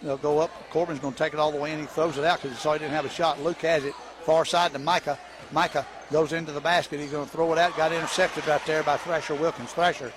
They'll 0.02 0.16
go 0.16 0.40
up. 0.40 0.50
Corbin's 0.70 1.00
going 1.00 1.12
to 1.12 1.18
take 1.18 1.32
it 1.32 1.38
all 1.38 1.52
the 1.52 1.58
way, 1.58 1.72
and 1.72 1.80
he 1.80 1.86
throws 1.86 2.18
it 2.18 2.24
out 2.24 2.42
because 2.42 2.56
he 2.56 2.60
saw 2.60 2.72
he 2.72 2.80
didn't 2.80 2.94
have 2.94 3.04
a 3.04 3.10
shot. 3.10 3.40
Luke 3.42 3.58
has 3.58 3.84
it 3.84 3.94
far 4.24 4.44
side 4.44 4.72
to 4.72 4.78
Micah. 4.78 5.18
Micah 5.52 5.86
goes 6.10 6.32
into 6.32 6.52
the 6.52 6.60
basket. 6.60 7.00
He's 7.00 7.12
going 7.12 7.26
to 7.26 7.30
throw 7.30 7.52
it 7.52 7.58
out. 7.58 7.76
Got 7.76 7.92
intercepted 7.92 8.46
right 8.46 8.64
there 8.66 8.82
by 8.82 8.96
Thrasher 8.96 9.34
Wilkins. 9.34 9.72
Thrasher. 9.72 10.12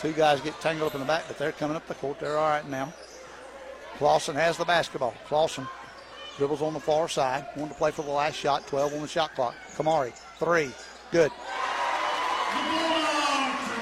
Two 0.00 0.12
guys 0.12 0.40
get 0.40 0.58
tangled 0.60 0.88
up 0.88 0.94
in 0.94 1.00
the 1.00 1.06
back, 1.06 1.24
but 1.26 1.38
they're 1.38 1.52
coming 1.52 1.76
up 1.76 1.86
the 1.86 1.94
court. 1.94 2.20
They're 2.20 2.38
all 2.38 2.48
right 2.48 2.68
now. 2.68 2.92
Clausen 3.96 4.36
has 4.36 4.56
the 4.56 4.64
basketball. 4.64 5.14
Clausen 5.26 5.66
dribbles 6.36 6.62
on 6.62 6.72
the 6.72 6.80
far 6.80 7.08
side. 7.08 7.46
Wanted 7.56 7.72
to 7.72 7.78
play 7.78 7.90
for 7.90 8.02
the 8.02 8.10
last 8.10 8.36
shot. 8.36 8.66
12 8.68 8.94
on 8.94 9.02
the 9.02 9.08
shot 9.08 9.34
clock. 9.34 9.54
Kamari, 9.76 10.12
three. 10.38 10.70
Good. 11.10 11.32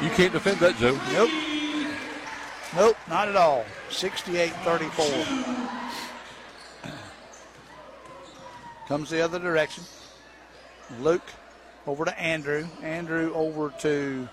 You 0.02 0.10
can't 0.10 0.32
defend 0.32 0.58
that, 0.60 0.76
Joe. 0.78 0.98
Nope. 1.12 1.45
Nope, 2.76 2.96
not 3.08 3.28
at 3.28 3.36
all. 3.36 3.64
68 3.88 4.52
34. 4.52 5.06
Comes 8.86 9.08
the 9.08 9.22
other 9.22 9.38
direction. 9.38 9.82
Luke 11.00 11.24
over 11.86 12.04
to 12.04 12.20
Andrew. 12.20 12.66
Andrew 12.82 13.32
over 13.34 13.72
to, 13.80 14.28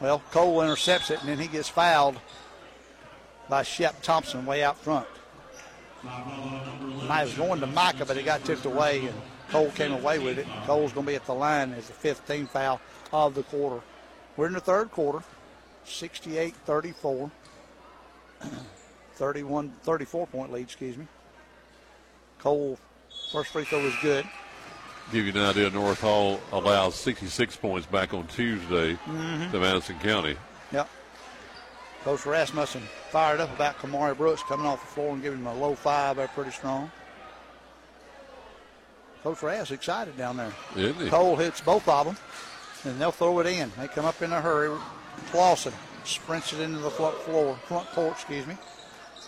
well, 0.00 0.20
Cole 0.32 0.62
intercepts 0.62 1.10
it, 1.10 1.20
and 1.20 1.28
then 1.28 1.38
he 1.38 1.46
gets 1.46 1.68
fouled 1.68 2.18
by 3.48 3.62
Shep 3.62 4.02
Thompson 4.02 4.44
way 4.44 4.64
out 4.64 4.76
front. 4.76 5.06
I 6.04 7.22
was 7.22 7.34
going 7.34 7.60
to 7.60 7.66
Micah, 7.66 8.04
but 8.04 8.16
it 8.16 8.24
got 8.24 8.44
tipped 8.44 8.64
away, 8.64 9.06
and 9.06 9.14
Cole 9.50 9.70
came 9.70 9.92
away 9.92 10.18
with 10.18 10.38
it. 10.38 10.46
Cole's 10.66 10.92
going 10.92 11.06
to 11.06 11.12
be 11.12 11.16
at 11.16 11.26
the 11.26 11.34
line 11.34 11.72
as 11.72 11.88
the 11.88 12.08
15th 12.08 12.48
foul 12.48 12.80
of 13.12 13.34
the 13.34 13.44
quarter. 13.44 13.80
We're 14.36 14.46
in 14.46 14.54
the 14.54 14.60
third 14.60 14.90
quarter, 14.90 15.22
68 15.84 16.54
34. 16.54 17.30
31, 19.14 19.70
34 19.82 20.26
point 20.28 20.52
lead, 20.52 20.62
excuse 20.62 20.96
me. 20.96 21.06
Cole, 22.38 22.78
first 23.30 23.50
free 23.50 23.64
throw 23.64 23.82
was 23.82 23.94
good. 24.00 24.26
Give 25.12 25.26
you 25.26 25.32
an 25.32 25.46
idea, 25.46 25.68
North 25.70 26.00
Hall 26.00 26.40
allows 26.52 26.94
66 26.94 27.56
points 27.56 27.86
back 27.86 28.14
on 28.14 28.26
Tuesday 28.28 28.94
mm-hmm. 28.94 29.50
to 29.50 29.60
Madison 29.60 29.98
County. 29.98 30.36
Yep. 30.72 30.88
Coach 32.04 32.24
Rasmussen 32.24 32.80
fired 33.10 33.40
up 33.40 33.54
about 33.54 33.76
Kamari 33.78 34.16
Brooks 34.16 34.42
coming 34.44 34.64
off 34.64 34.80
the 34.80 34.86
floor 34.86 35.12
and 35.12 35.22
giving 35.22 35.40
him 35.40 35.48
a 35.48 35.54
low 35.54 35.74
five 35.74 36.16
there 36.16 36.28
pretty 36.28 36.52
strong. 36.52 36.90
Coach 39.22 39.42
Rass 39.42 39.70
excited 39.70 40.16
down 40.16 40.38
there. 40.38 40.52
Isn't 40.76 40.98
he? 40.98 41.10
Cole 41.10 41.36
hits 41.36 41.60
both 41.60 41.86
of 41.88 42.06
them, 42.06 42.16
and 42.84 42.98
they'll 42.98 43.10
throw 43.10 43.38
it 43.40 43.46
in. 43.46 43.70
They 43.78 43.88
come 43.88 44.06
up 44.06 44.22
in 44.22 44.32
a 44.32 44.40
hurry. 44.40 44.70
Clausen 45.30 45.72
sprints 46.04 46.52
it 46.52 46.60
into 46.60 46.78
the 46.78 46.90
front 46.90 47.16
floor, 47.18 47.56
front 47.66 47.88
court, 47.90 48.12
excuse 48.12 48.46
me. 48.46 48.56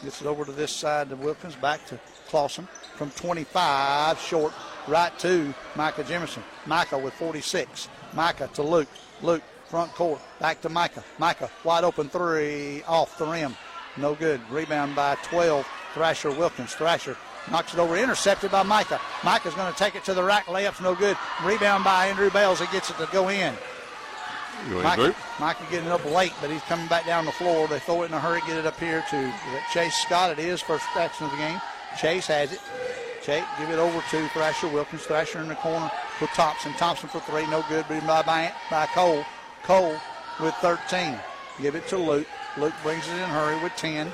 Gets 0.03 0.21
it 0.21 0.27
over 0.27 0.45
to 0.45 0.53
this 0.53 0.73
side 0.73 1.11
to 1.11 1.17
Wilkins, 1.17 1.55
back 1.55 1.87
to 1.87 1.99
Clausen 2.29 2.67
from 2.97 3.11
25, 3.11 4.19
short, 4.19 4.53
right 4.89 5.17
to 5.21 5.55
Micah 5.77 6.05
Jimerson. 6.05 6.43
Micah 6.67 6.99
with 6.99 7.15
46. 7.15 7.89
Micah 8.15 8.49
to 8.55 8.63
Luke. 8.63 8.89
Luke 9.23 9.43
front 9.67 9.93
court. 9.95 10.21
Back 10.39 10.61
to 10.63 10.69
Micah. 10.69 11.03
Micah, 11.19 11.51
wide 11.65 11.85
open 11.85 12.09
three 12.09 12.83
off 12.87 13.17
the 13.17 13.27
rim. 13.27 13.57
No 13.97 14.15
good. 14.15 14.41
Rebound 14.51 14.95
by 14.95 15.17
12. 15.23 15.67
Thrasher 15.95 16.31
Wilkins. 16.31 16.75
Thrasher 16.75 17.17
knocks 17.51 17.75
it 17.75 17.81
over. 17.81 17.97
Intercepted 17.97 18.51
by 18.51 18.63
Micah. 18.63 19.01
Micah's 19.25 19.55
going 19.55 19.73
to 19.73 19.79
take 19.79 19.95
it 19.95 20.05
to 20.05 20.15
the 20.15 20.23
rack. 20.23 20.47
Layup's 20.47 20.81
no 20.81 20.95
good. 20.95 21.17
Rebound 21.45 21.85
by 21.85 22.09
Andrew 22.09 22.31
Bales. 22.31 22.61
He 22.61 22.67
gets 22.67 22.91
it 22.91 22.97
to 22.99 23.09
go 23.13 23.29
in. 23.29 23.55
Micah, 24.69 25.15
Micah 25.41 25.65
getting 25.71 25.89
up 25.89 26.05
late, 26.05 26.33
but 26.41 26.51
he's 26.51 26.63
coming 26.63 26.87
back 26.89 27.07
down 27.07 27.25
the 27.25 27.33
floor. 27.33 27.69
They 27.69 27.79
throw 27.79 28.03
it 28.03 28.07
in 28.07 28.15
a 28.15 28.21
hurry, 28.21 28.41
get 28.47 28.57
it 28.57 28.67
up 28.67 28.79
here 28.79 29.05
to 29.11 29.35
Chase 29.73 29.95
Scott. 29.95 30.31
It 30.31 30.39
is 30.39 30.61
first 30.61 30.85
action 30.97 31.27
of 31.27 31.33
the 31.33 31.39
game. 31.39 31.61
Chase 31.99 32.27
has 32.27 32.53
it. 32.53 32.61
Chase 33.23 33.45
give 33.59 33.71
it 33.71 33.79
over 33.79 34.03
to 34.11 34.29
Thrasher 34.29 34.69
Wilkins. 34.69 35.03
Thrasher 35.03 35.41
in 35.41 35.49
the 35.49 35.55
corner 35.57 35.91
with 36.21 36.31
Thompson. 36.31 36.73
Thompson 36.75 37.09
for 37.09 37.21
three, 37.21 37.47
no 37.47 37.65
good. 37.69 37.85
But 37.89 38.07
by, 38.07 38.23
by, 38.23 38.53
by 38.71 38.87
Cole. 38.87 39.25
Cole 39.65 39.97
with 40.41 40.55
13. 40.57 41.19
Give 41.61 41.75
it 41.75 41.87
to 41.89 41.99
Luke. 41.99 42.27
Luke 42.57 42.75
brings 42.83 43.07
it 43.09 43.13
in 43.13 43.29
hurry 43.29 43.61
with 43.63 43.75
10. 43.77 44.13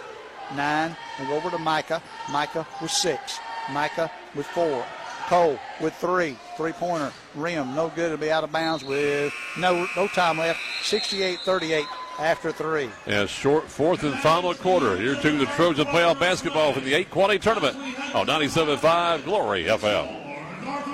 9. 0.55 0.97
And 1.19 1.29
go 1.29 1.37
over 1.37 1.51
to 1.51 1.59
Micah. 1.59 2.03
Micah 2.31 2.67
with 2.81 2.91
6. 2.91 3.39
Micah 3.71 4.11
with 4.35 4.47
4. 4.47 4.85
Cole 5.29 5.59
with 5.81 5.95
3. 5.97 6.37
Three 6.57 6.73
pointer. 6.73 7.13
Rim. 7.35 7.75
No 7.75 7.89
good. 7.95 8.07
It'll 8.07 8.17
be 8.17 8.33
out 8.33 8.45
of 8.45 8.51
bounds 8.51 8.83
with 8.83 9.33
no, 9.59 9.87
no 9.95 10.09
time 10.09 10.39
left. 10.39 10.59
68 10.83 11.39
38 11.41 11.85
after 12.19 12.51
three. 12.51 12.91
Yeah, 13.07 13.27
short 13.27 13.65
fourth 13.69 14.03
and 14.03 14.19
final 14.21 14.55
quarter. 14.55 14.97
Here 14.97 15.15
to 15.15 15.39
the 15.39 15.47
Trojan 15.47 15.87
playoff 15.87 16.19
basketball 16.19 16.73
for 16.73 16.81
the 16.81 16.95
8 16.95 17.11
Quad 17.11 17.31
A 17.31 17.39
tournament 17.39 17.77
on 18.15 18.27
97.5 18.27 19.25
Glory 19.25 19.65
FM. 19.65 20.18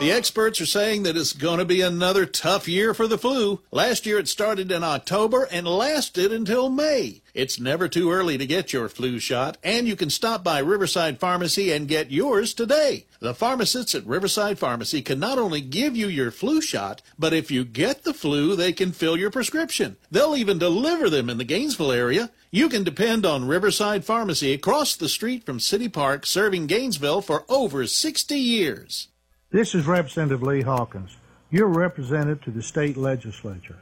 The 0.01 0.13
experts 0.13 0.61
are 0.61 0.67
saying 0.67 1.05
that 1.05 1.17
it's 1.17 1.33
going 1.33 1.61
to 1.61 1.65
be 1.65 1.81
another 1.81 2.27
tough 2.27 2.69
year 2.69 2.93
for 2.93 3.07
the 3.07 3.17
flu. 3.17 3.61
Last 3.71 4.05
year 4.05 4.19
it 4.19 4.29
started 4.29 4.71
in 4.71 4.85
October 4.85 5.49
and 5.51 5.67
lasted 5.67 6.31
until 6.31 6.69
May. 6.69 7.23
It's 7.33 7.59
never 7.59 7.89
too 7.89 8.11
early 8.11 8.37
to 8.37 8.45
get 8.45 8.73
your 8.73 8.89
flu 8.91 9.19
shot, 9.19 9.57
and 9.63 9.87
you 9.87 9.97
can 9.97 10.11
stop 10.11 10.45
by 10.45 10.59
Riverside 10.59 11.19
Pharmacy 11.19 11.73
and 11.73 11.89
get 11.89 12.11
yours 12.11 12.53
today. 12.53 13.07
The 13.21 13.35
pharmacists 13.35 13.95
at 13.95 14.05
Riverside 14.05 14.59
Pharmacy 14.59 15.01
can 15.01 15.19
not 15.19 15.39
only 15.39 15.63
give 15.63 15.97
you 15.97 16.09
your 16.09 16.31
flu 16.31 16.61
shot, 16.61 17.01
but 17.19 17.33
if 17.33 17.51
you 17.51 17.65
get 17.65 18.05
the 18.05 18.13
flu, 18.13 18.57
they 18.57 18.73
can 18.73 18.93
fill 18.93 19.17
your 19.17 19.31
prescription. 19.31 19.97
They'll 20.11 20.37
even 20.37 20.59
deliver 20.59 21.09
them 21.09 21.31
in 21.31 21.39
the 21.39 21.45
Gainesville 21.45 21.93
area. 21.93 22.31
You 22.51 22.69
can 22.69 22.85
depend 22.85 23.25
on 23.25 23.49
Riverside 23.49 24.05
Pharmacy 24.05 24.53
across 24.53 24.97
the 24.97 25.09
street 25.09 25.47
from 25.47 25.61
City 25.61 25.89
Park, 25.89 26.27
serving 26.27 26.67
Gainesville 26.67 27.23
for 27.23 27.45
over 27.49 27.87
60 27.87 28.37
years. 28.37 29.09
This 29.55 29.73
is 29.77 29.87
Representative 29.87 30.43
Lee 30.43 30.63
Hawkins, 30.63 31.17
your 31.49 31.69
representative 31.69 32.43
to 32.43 32.51
the 32.51 32.61
state 32.61 32.97
legislature. 32.97 33.79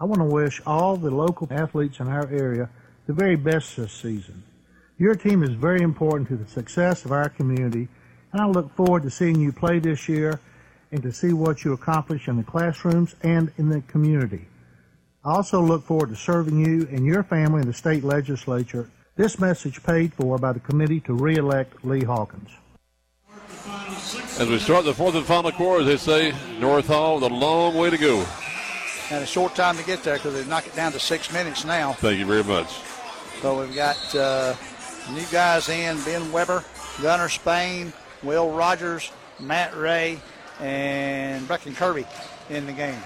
I 0.00 0.06
want 0.06 0.22
to 0.22 0.24
wish 0.24 0.62
all 0.64 0.96
the 0.96 1.10
local 1.10 1.46
athletes 1.50 2.00
in 2.00 2.08
our 2.08 2.26
area 2.30 2.70
the 3.06 3.12
very 3.12 3.36
best 3.36 3.76
this 3.76 3.92
season. 3.92 4.42
Your 4.96 5.14
team 5.14 5.42
is 5.42 5.50
very 5.50 5.82
important 5.82 6.30
to 6.30 6.38
the 6.38 6.48
success 6.48 7.04
of 7.04 7.12
our 7.12 7.28
community, 7.28 7.88
and 8.32 8.40
I 8.40 8.46
look 8.46 8.74
forward 8.74 9.02
to 9.02 9.10
seeing 9.10 9.38
you 9.38 9.52
play 9.52 9.78
this 9.78 10.08
year 10.08 10.40
and 10.90 11.02
to 11.02 11.12
see 11.12 11.34
what 11.34 11.66
you 11.66 11.74
accomplish 11.74 12.26
in 12.26 12.38
the 12.38 12.42
classrooms 12.42 13.14
and 13.22 13.52
in 13.58 13.68
the 13.68 13.82
community. 13.82 14.48
I 15.22 15.32
also 15.32 15.60
look 15.60 15.84
forward 15.84 16.08
to 16.08 16.16
serving 16.16 16.64
you 16.64 16.88
and 16.90 17.04
your 17.04 17.24
family 17.24 17.60
in 17.60 17.66
the 17.66 17.74
state 17.74 18.04
legislature. 18.04 18.88
This 19.16 19.38
message 19.38 19.82
paid 19.82 20.14
for 20.14 20.38
by 20.38 20.54
the 20.54 20.60
committee 20.60 21.00
to 21.00 21.12
re-elect 21.12 21.84
Lee 21.84 22.04
Hawkins. 22.04 22.48
As 24.38 24.48
we 24.48 24.58
start 24.58 24.84
the 24.84 24.94
fourth 24.94 25.14
and 25.14 25.26
final 25.26 25.52
quarter, 25.52 25.84
they 25.84 25.96
say, 25.96 26.32
North 26.58 26.86
Hall, 26.86 27.16
with 27.16 27.24
a 27.24 27.34
long 27.34 27.76
way 27.76 27.90
to 27.90 27.98
go. 27.98 28.24
And 29.10 29.22
a 29.22 29.26
short 29.26 29.54
time 29.54 29.76
to 29.76 29.84
get 29.84 30.02
there 30.02 30.16
because 30.16 30.34
they 30.34 30.48
knock 30.48 30.66
it 30.66 30.74
down 30.74 30.92
to 30.92 31.00
six 31.00 31.32
minutes 31.32 31.64
now. 31.64 31.92
Thank 31.94 32.18
you 32.18 32.26
very 32.26 32.44
much. 32.44 32.68
So 33.42 33.60
we've 33.60 33.74
got 33.74 34.14
uh, 34.14 34.54
new 35.12 35.24
guys 35.32 35.68
in 35.68 36.00
Ben 36.04 36.30
Weber, 36.32 36.64
Gunnar 37.02 37.28
Spain, 37.28 37.92
Will 38.22 38.50
Rogers, 38.50 39.10
Matt 39.38 39.76
Ray, 39.76 40.20
and 40.60 41.46
Brecken 41.48 41.74
Kirby 41.74 42.06
in 42.48 42.66
the 42.66 42.72
game 42.72 43.00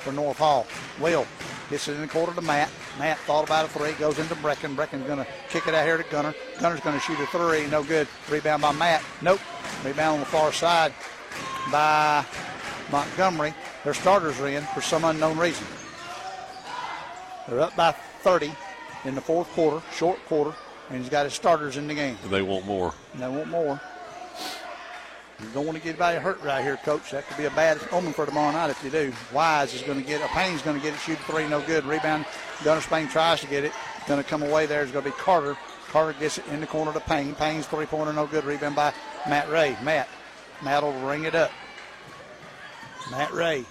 for 0.00 0.12
North 0.12 0.38
Hall. 0.38 0.66
Will 1.00 1.26
gets 1.70 1.88
it 1.88 1.94
in 1.94 2.00
the 2.00 2.08
quarter 2.08 2.34
to 2.34 2.40
Matt. 2.40 2.70
Matt 2.98 3.18
thought 3.20 3.44
about 3.44 3.64
a 3.64 3.68
three, 3.68 3.92
goes 3.92 4.18
into 4.18 4.34
Brecken. 4.36 4.76
Brecken's 4.76 5.06
going 5.06 5.18
to 5.18 5.26
kick 5.48 5.66
it 5.66 5.74
out 5.74 5.84
here 5.84 5.96
to 5.96 6.04
Gunner. 6.04 6.34
Gunner's 6.60 6.80
going 6.80 6.94
to 6.94 7.00
shoot 7.00 7.18
a 7.18 7.26
three, 7.26 7.66
no 7.66 7.82
good. 7.82 8.06
Rebound 8.30 8.62
by 8.62 8.72
Matt. 8.72 9.02
Nope. 9.20 9.40
Rebound 9.84 10.14
on 10.14 10.20
the 10.20 10.26
far 10.26 10.52
side 10.52 10.92
by 11.72 12.24
Montgomery. 12.90 13.54
Their 13.82 13.94
starters 13.94 14.40
are 14.40 14.48
in 14.48 14.62
for 14.74 14.80
some 14.80 15.04
unknown 15.04 15.38
reason. 15.38 15.66
They're 17.48 17.60
up 17.60 17.76
by 17.76 17.92
30 17.92 18.52
in 19.04 19.14
the 19.14 19.20
fourth 19.20 19.48
quarter, 19.50 19.84
short 19.92 20.24
quarter, 20.26 20.54
and 20.88 21.00
he's 21.00 21.10
got 21.10 21.24
his 21.24 21.34
starters 21.34 21.76
in 21.76 21.86
the 21.86 21.94
game. 21.94 22.16
They 22.30 22.42
want 22.42 22.64
more. 22.64 22.94
They 23.14 23.28
want 23.28 23.48
more. 23.48 23.80
You 25.40 25.48
don't 25.52 25.66
want 25.66 25.76
to 25.76 25.82
get 25.82 25.90
anybody 25.90 26.18
hurt 26.18 26.40
right 26.42 26.62
here, 26.62 26.76
coach. 26.78 27.10
That 27.10 27.26
could 27.26 27.36
be 27.36 27.44
a 27.44 27.50
bad 27.50 27.78
omen 27.90 28.12
for 28.12 28.24
tomorrow 28.24 28.52
night 28.52 28.70
if 28.70 28.82
you 28.84 28.90
do. 28.90 29.12
Wise 29.32 29.74
is 29.74 29.82
going 29.82 30.00
to 30.00 30.06
get 30.06 30.20
it. 30.20 30.28
Payne's 30.28 30.62
going 30.62 30.76
to 30.76 30.82
get 30.82 30.94
it. 30.94 31.00
Shoot 31.00 31.18
three, 31.18 31.48
no 31.48 31.60
good. 31.60 31.84
Rebound. 31.84 32.24
Gunner 32.64 32.80
Spain 32.80 33.08
tries 33.08 33.40
to 33.42 33.46
get 33.46 33.64
it. 33.64 33.72
Going 34.08 34.22
to 34.22 34.28
come 34.28 34.42
away 34.42 34.64
there 34.64 34.82
is 34.82 34.90
going 34.90 35.04
to 35.04 35.10
be 35.10 35.16
Carter. 35.16 35.56
Carter 35.90 36.18
gets 36.18 36.38
it 36.38 36.46
in 36.48 36.60
the 36.60 36.66
corner 36.66 36.92
to 36.92 37.00
Payne. 37.00 37.34
Payne's 37.34 37.66
three 37.66 37.86
pointer, 37.86 38.12
no 38.12 38.26
good. 38.26 38.44
Rebound 38.44 38.74
by 38.74 38.92
Matt 39.28 39.50
Ray. 39.50 39.76
Matt. 39.82 40.08
Matt 40.62 40.82
will 40.82 40.92
ring 41.06 41.24
it 41.24 41.34
up. 41.34 41.50
Matt 43.10 43.32
Ray 43.32 43.64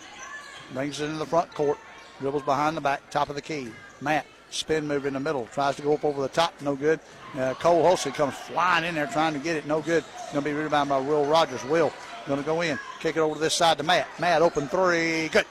brings 0.74 1.02
it 1.02 1.06
into 1.06 1.18
the 1.18 1.26
front 1.26 1.54
court. 1.54 1.80
Dribbles 2.20 2.44
behind 2.44 2.78
the 2.78 2.82
back, 2.82 3.10
top 3.10 3.30
of 3.30 3.36
the 3.36 3.42
key. 3.42 3.70
Matt 4.00 4.28
spin 4.52 4.88
move 4.88 5.08
in 5.08 5.14
the 5.14 5.20
middle. 5.20 5.48
Tries 5.48 5.76
to 5.78 5.82
go 5.82 5.96
up 5.96 6.06
over 6.06 6.22
the 6.22 6.28
top, 6.28 6.54
no 6.62 6.76
good. 6.76 7.00
Uh, 7.36 7.56
Cole 7.56 7.84
Hulsey 7.84 8.14
comes 8.14 8.36
flying 8.36 8.86
in 8.86 8.94
there 8.94 9.08
trying 9.08 9.34
to 9.34 9.40
get 9.40 9.56
it, 9.56 9.66
no 9.66 9.82
good. 9.82 10.04
Going 10.32 10.44
to 10.44 10.50
be 10.50 10.54
rebounded 10.54 10.90
by 10.90 11.00
Will 11.00 11.26
Rogers. 11.26 11.64
Will 11.66 11.92
going 12.28 12.40
to 12.40 12.46
go 12.46 12.62
in, 12.62 12.78
kick 13.00 13.18
it 13.18 13.20
over 13.20 13.34
to 13.34 13.42
this 13.42 13.56
side 13.56 13.78
to 13.80 13.84
Matt. 13.84 14.08
Matt 14.20 14.44
open 14.44 14.68
three, 14.68 15.30
good. 15.30 15.46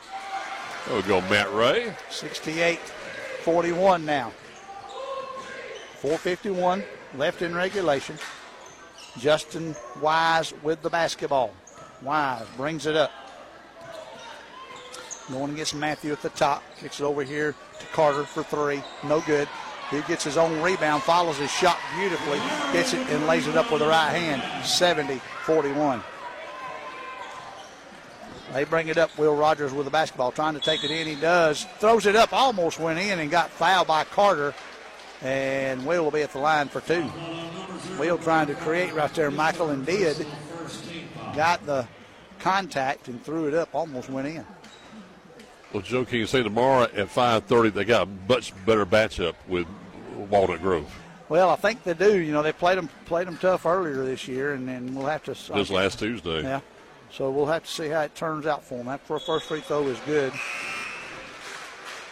There 0.86 0.96
we 0.96 1.02
go, 1.02 1.20
Matt 1.22 1.52
Ray. 1.52 1.92
68 2.10 2.78
41 3.42 4.04
now. 4.04 4.32
451 6.00 6.82
left 7.16 7.42
in 7.42 7.54
regulation. 7.54 8.16
Justin 9.18 9.74
Wise 10.00 10.54
with 10.62 10.80
the 10.82 10.90
basketball. 10.90 11.52
Wise 12.02 12.46
brings 12.56 12.86
it 12.86 12.96
up. 12.96 13.10
Going 15.30 15.52
against 15.52 15.74
Matthew 15.74 16.12
at 16.12 16.22
the 16.22 16.30
top. 16.30 16.62
Kicks 16.78 17.00
it 17.00 17.04
over 17.04 17.22
here 17.22 17.54
to 17.78 17.86
Carter 17.86 18.24
for 18.24 18.42
three. 18.42 18.82
No 19.04 19.20
good. 19.20 19.48
He 19.90 20.00
gets 20.02 20.24
his 20.24 20.38
own 20.38 20.62
rebound, 20.62 21.02
follows 21.02 21.36
his 21.36 21.50
shot 21.50 21.78
beautifully, 21.96 22.38
gets 22.72 22.94
it 22.94 23.00
and 23.10 23.26
lays 23.26 23.46
it 23.46 23.56
up 23.56 23.70
with 23.70 23.80
the 23.80 23.88
right 23.88 24.10
hand. 24.10 24.64
70 24.64 25.20
41. 25.44 26.02
They 28.52 28.64
bring 28.64 28.88
it 28.88 28.98
up. 28.98 29.16
Will 29.18 29.34
Rogers 29.34 29.72
with 29.72 29.86
the 29.86 29.90
basketball, 29.90 30.32
trying 30.32 30.54
to 30.54 30.60
take 30.60 30.84
it 30.84 30.90
in. 30.90 31.06
He 31.06 31.14
does. 31.14 31.66
Throws 31.78 32.06
it 32.06 32.16
up, 32.16 32.32
almost 32.32 32.78
went 32.78 32.98
in 32.98 33.18
and 33.18 33.30
got 33.30 33.50
fouled 33.50 33.86
by 33.86 34.04
Carter. 34.04 34.54
And 35.22 35.86
Will 35.86 36.04
will 36.04 36.10
be 36.10 36.22
at 36.22 36.32
the 36.32 36.38
line 36.38 36.68
for 36.68 36.80
two. 36.80 37.10
Will 37.98 38.18
trying 38.18 38.48
to 38.48 38.54
create 38.54 38.92
right 38.92 39.12
there. 39.14 39.30
Michael 39.30 39.70
and 39.70 39.86
did. 39.86 40.26
Got 41.34 41.64
the 41.64 41.86
contact 42.40 43.08
and 43.08 43.22
threw 43.24 43.46
it 43.46 43.54
up, 43.54 43.74
almost 43.74 44.10
went 44.10 44.28
in. 44.28 44.44
Well, 45.72 45.82
Joe 45.82 46.04
can 46.04 46.18
you 46.18 46.26
say 46.26 46.42
tomorrow 46.42 46.82
at 46.82 47.08
5:30 47.08 47.72
they 47.72 47.84
got 47.84 48.08
a 48.08 48.10
much 48.28 48.52
better 48.66 48.84
matchup 48.84 49.34
with 49.48 49.66
Walnut 50.28 50.60
Grove. 50.60 50.92
Well, 51.28 51.48
I 51.48 51.56
think 51.56 51.82
they 51.84 51.94
do. 51.94 52.18
You 52.18 52.32
know, 52.32 52.42
they 52.42 52.52
played 52.52 52.76
them 52.76 52.90
played 53.06 53.26
them 53.26 53.38
tough 53.38 53.64
earlier 53.64 54.04
this 54.04 54.28
year, 54.28 54.52
and 54.52 54.68
then 54.68 54.94
we'll 54.94 55.06
have 55.06 55.22
to. 55.24 55.54
This 55.54 55.70
last 55.70 55.98
Tuesday. 55.98 56.42
Yeah. 56.42 56.60
So 57.12 57.30
we'll 57.30 57.46
have 57.46 57.64
to 57.64 57.70
see 57.70 57.88
how 57.88 58.00
it 58.00 58.14
turns 58.14 58.46
out 58.46 58.64
for 58.64 58.78
them. 58.78 58.86
That 58.86 59.06
first 59.06 59.46
free 59.46 59.60
throw 59.60 59.86
is 59.86 59.98
good. 60.06 60.32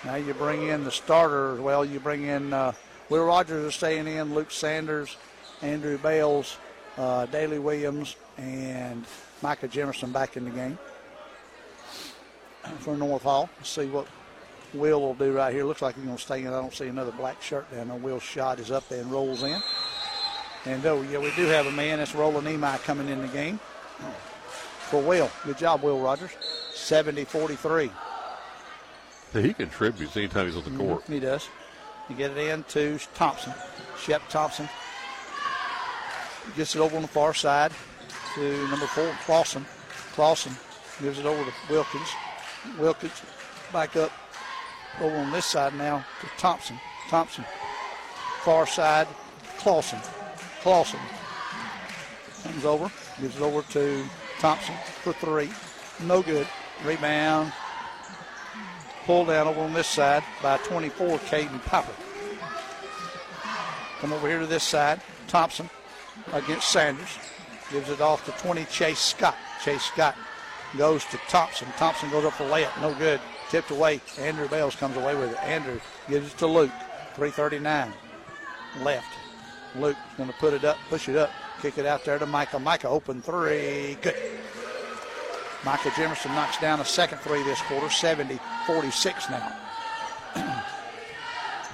Now 0.04 0.16
you 0.16 0.34
bring 0.34 0.68
in 0.68 0.84
the 0.84 0.90
starter. 0.90 1.54
Well, 1.56 1.86
you 1.86 2.00
bring 2.00 2.24
in 2.24 2.52
uh, 2.52 2.72
Will 3.08 3.24
Rogers 3.24 3.64
is 3.64 3.74
staying 3.74 4.06
in, 4.06 4.34
Luke 4.34 4.50
Sanders, 4.50 5.16
Andrew 5.62 5.96
Bales, 5.96 6.58
uh, 6.98 7.24
Daley 7.26 7.58
Williams, 7.58 8.16
and 8.36 9.06
Micah 9.42 9.68
Jimerson 9.68 10.12
back 10.12 10.36
in 10.36 10.44
the 10.44 10.50
game 10.50 10.78
for 12.80 12.94
North 12.94 13.22
Hall. 13.22 13.48
Let's 13.56 13.70
see 13.70 13.86
what 13.86 14.06
Will 14.74 15.00
will 15.00 15.14
do 15.14 15.32
right 15.32 15.52
here. 15.52 15.64
Looks 15.64 15.82
like 15.82 15.94
he's 15.94 16.04
going 16.04 16.16
to 16.16 16.22
stay 16.22 16.42
in. 16.42 16.48
I 16.48 16.60
don't 16.60 16.74
see 16.74 16.88
another 16.88 17.12
black 17.12 17.40
shirt 17.40 17.70
down 17.72 17.88
there. 17.88 17.96
Will's 17.96 18.22
shot 18.22 18.60
is 18.60 18.70
up 18.70 18.88
and 18.90 19.10
rolls 19.10 19.42
in. 19.42 19.60
And 20.66 20.84
oh, 20.84 21.00
yeah, 21.02 21.18
we 21.18 21.32
do 21.36 21.46
have 21.46 21.66
a 21.66 21.72
man. 21.72 21.98
That's 21.98 22.14
Roland 22.14 22.46
Nemai 22.46 22.82
coming 22.84 23.08
in 23.08 23.22
the 23.22 23.28
game 23.28 23.58
for 24.90 25.00
Will. 25.00 25.30
Good 25.44 25.58
job, 25.58 25.82
Will 25.82 26.00
Rogers. 26.00 26.32
70 26.74 27.24
43. 27.24 27.90
He 29.32 29.54
contributes 29.54 30.16
anytime 30.16 30.46
he's 30.46 30.56
on 30.56 30.64
the 30.64 30.76
court. 30.76 31.04
Mm-hmm, 31.04 31.12
he 31.12 31.20
does. 31.20 31.48
You 32.08 32.16
get 32.16 32.32
it 32.32 32.38
in 32.38 32.64
to 32.64 32.98
Thompson. 33.14 33.54
Shep 33.96 34.22
Thompson 34.28 34.68
gets 36.56 36.74
it 36.74 36.80
over 36.80 36.96
on 36.96 37.02
the 37.02 37.08
far 37.08 37.32
side 37.32 37.70
to 38.34 38.68
number 38.68 38.86
four, 38.86 39.14
Clausen. 39.24 39.64
Clausen 40.14 40.52
gives 41.00 41.20
it 41.20 41.26
over 41.26 41.44
to 41.44 41.52
Wilkins. 41.72 42.08
Wilkins 42.78 43.22
back 43.72 43.94
up 43.96 44.10
over 45.00 45.16
on 45.16 45.30
this 45.30 45.46
side 45.46 45.74
now 45.74 46.04
to 46.20 46.26
Thompson. 46.38 46.78
Thompson. 47.08 47.44
Far 48.42 48.66
side, 48.66 49.06
Clausen. 49.58 50.00
Clausen 50.62 51.00
comes 52.42 52.64
over, 52.64 52.90
gives 53.20 53.36
it 53.36 53.42
over 53.42 53.62
to 53.70 54.04
Thompson 54.40 54.74
for 55.02 55.12
three. 55.12 55.50
No 56.06 56.22
good. 56.22 56.46
Rebound. 56.84 57.52
Pulled 59.04 59.28
down 59.28 59.48
over 59.48 59.60
on 59.60 59.72
this 59.74 59.86
side 59.86 60.22
by 60.42 60.56
24, 60.58 61.18
Caden 61.18 61.62
Piper. 61.64 61.92
Come 64.00 64.12
over 64.12 64.28
here 64.28 64.40
to 64.40 64.46
this 64.46 64.64
side. 64.64 65.00
Thompson 65.28 65.68
against 66.32 66.70
Sanders. 66.70 67.18
Gives 67.70 67.90
it 67.90 68.00
off 68.00 68.24
to 68.24 68.32
20, 68.42 68.64
Chase 68.64 68.98
Scott. 68.98 69.36
Chase 69.62 69.82
Scott 69.82 70.16
goes 70.76 71.04
to 71.06 71.18
Thompson. 71.28 71.68
Thompson 71.76 72.10
goes 72.10 72.24
up 72.24 72.32
for 72.32 72.44
layup. 72.44 72.80
No 72.80 72.94
good. 72.94 73.20
Tipped 73.50 73.70
away. 73.70 74.00
Andrew 74.18 74.48
Bales 74.48 74.74
comes 74.74 74.96
away 74.96 75.14
with 75.14 75.32
it. 75.32 75.42
Andrew 75.42 75.78
gives 76.08 76.32
it 76.32 76.38
to 76.38 76.46
Luke. 76.46 76.72
339 77.14 77.92
left. 78.82 79.06
Luke 79.76 79.96
going 80.16 80.28
to 80.30 80.36
put 80.36 80.54
it 80.54 80.64
up, 80.64 80.78
push 80.88 81.08
it 81.08 81.16
up, 81.16 81.30
kick 81.60 81.78
it 81.78 81.86
out 81.86 82.04
there 82.04 82.18
to 82.18 82.26
Micah. 82.26 82.58
Micah 82.58 82.88
open 82.88 83.20
three. 83.20 83.96
Good. 84.00 84.14
Micah 85.64 85.90
Jimerson 85.90 86.34
knocks 86.34 86.58
down 86.58 86.80
a 86.80 86.84
second 86.84 87.18
three 87.18 87.42
this 87.42 87.60
quarter, 87.62 87.90
70 87.90 88.38
46 88.66 89.30
now. 89.30 89.56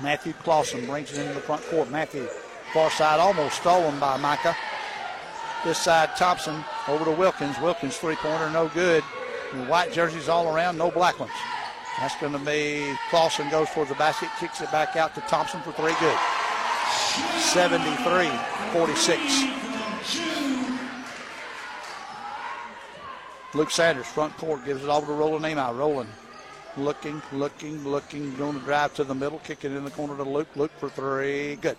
Matthew 0.02 0.32
Clausen 0.42 0.86
brings 0.86 1.12
it 1.12 1.20
into 1.20 1.34
the 1.34 1.40
front 1.40 1.62
court. 1.66 1.90
Matthew, 1.90 2.26
far 2.72 2.90
side, 2.90 3.20
almost 3.20 3.56
stolen 3.60 3.98
by 4.00 4.16
Micah. 4.16 4.56
This 5.64 5.78
side, 5.78 6.16
Thompson 6.16 6.64
over 6.88 7.04
to 7.04 7.12
Wilkins. 7.12 7.58
Wilkins 7.60 7.96
three 7.96 8.16
pointer, 8.16 8.50
no 8.50 8.68
good. 8.68 9.02
White 9.68 9.92
jerseys 9.92 10.28
all 10.28 10.54
around, 10.54 10.76
no 10.76 10.90
black 10.90 11.18
ones. 11.20 11.32
That's 12.00 12.18
going 12.20 12.32
to 12.32 12.38
be 12.40 12.94
Clausen 13.08 13.48
goes 13.50 13.70
towards 13.70 13.90
the 13.90 13.96
basket, 13.96 14.28
kicks 14.38 14.60
it 14.60 14.70
back 14.70 14.96
out 14.96 15.14
to 15.14 15.20
Thompson 15.22 15.62
for 15.62 15.72
three, 15.72 15.94
good. 16.00 16.18
73 17.38 18.28
46. 18.72 19.75
Luke 23.54 23.70
Sanders, 23.70 24.06
front 24.06 24.36
court, 24.36 24.64
gives 24.64 24.84
it 24.84 24.90
over 24.90 25.06
to 25.06 25.12
Roland 25.12 25.44
Nemai. 25.44 25.76
Roland 25.76 26.10
looking, 26.76 27.22
looking, 27.32 27.82
looking, 27.84 28.34
going 28.36 28.58
to 28.58 28.64
drive 28.64 28.94
to 28.94 29.04
the 29.04 29.14
middle, 29.14 29.38
kick 29.38 29.64
it 29.64 29.72
in 29.72 29.84
the 29.84 29.90
corner 29.90 30.16
to 30.16 30.22
Luke. 30.22 30.48
Luke 30.56 30.72
for 30.78 30.88
three. 30.90 31.56
Good. 31.56 31.76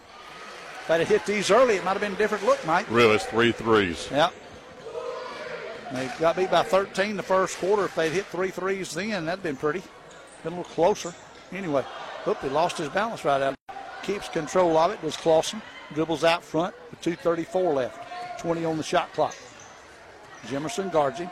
If 0.82 0.92
I'd 0.92 1.02
have 1.02 1.10
hit 1.10 1.26
these 1.26 1.52
early, 1.52 1.76
it 1.76 1.84
might 1.84 1.92
have 1.92 2.02
been 2.02 2.14
a 2.14 2.18
different 2.18 2.46
look, 2.46 2.66
Mike. 2.66 2.90
Really, 2.90 3.16
it's 3.16 3.26
three 3.26 3.52
threes. 3.52 4.08
Yep. 4.10 4.34
They 5.94 6.10
got 6.20 6.36
beat 6.36 6.52
by 6.52 6.64
13 6.64 7.16
the 7.16 7.24
first 7.24 7.58
quarter. 7.58 7.86
If 7.86 7.96
they'd 7.96 8.12
hit 8.12 8.26
three 8.26 8.50
threes 8.50 8.94
then, 8.94 9.26
that'd 9.26 9.44
been 9.44 9.56
pretty. 9.56 9.84
Been 10.44 10.54
a 10.54 10.58
little 10.58 10.74
closer. 10.74 11.14
Anyway, 11.52 11.86
oop, 12.28 12.42
he 12.42 12.50
lost 12.50 12.78
his 12.78 12.90
balance 12.90 13.24
right 13.24 13.42
out. 13.42 13.56
Keeps 14.04 14.30
control 14.30 14.78
of 14.78 14.92
it, 14.92 15.02
does 15.02 15.16
Clausen. 15.16 15.62
Dribbles 15.94 16.24
out 16.24 16.44
front 16.44 16.76
with 16.90 17.02
2.34 17.02 17.74
left. 17.76 18.07
20 18.40 18.66
on 18.66 18.78
the 18.78 18.84
shot 18.84 19.14
clock. 19.14 19.36
Jimerson 20.46 20.92
guards 20.92 21.20
him. 21.20 21.30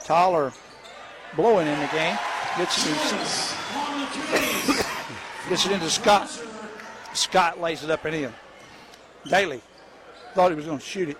Tyler 0.00 0.52
blowing 1.36 1.66
in 1.66 1.80
the 1.80 1.88
game. 1.88 2.16
Gets 2.56 2.86
it, 2.86 2.94
gets 5.48 5.66
it 5.66 5.72
into 5.72 5.90
Scott. 5.90 6.30
Scott 7.12 7.60
lays 7.60 7.84
it 7.84 7.90
up 7.90 8.04
and 8.04 8.14
in. 8.14 8.32
Daly 9.28 9.60
thought 10.34 10.50
he 10.50 10.56
was 10.56 10.66
going 10.66 10.78
to 10.78 10.84
shoot 10.84 11.10
it. 11.10 11.16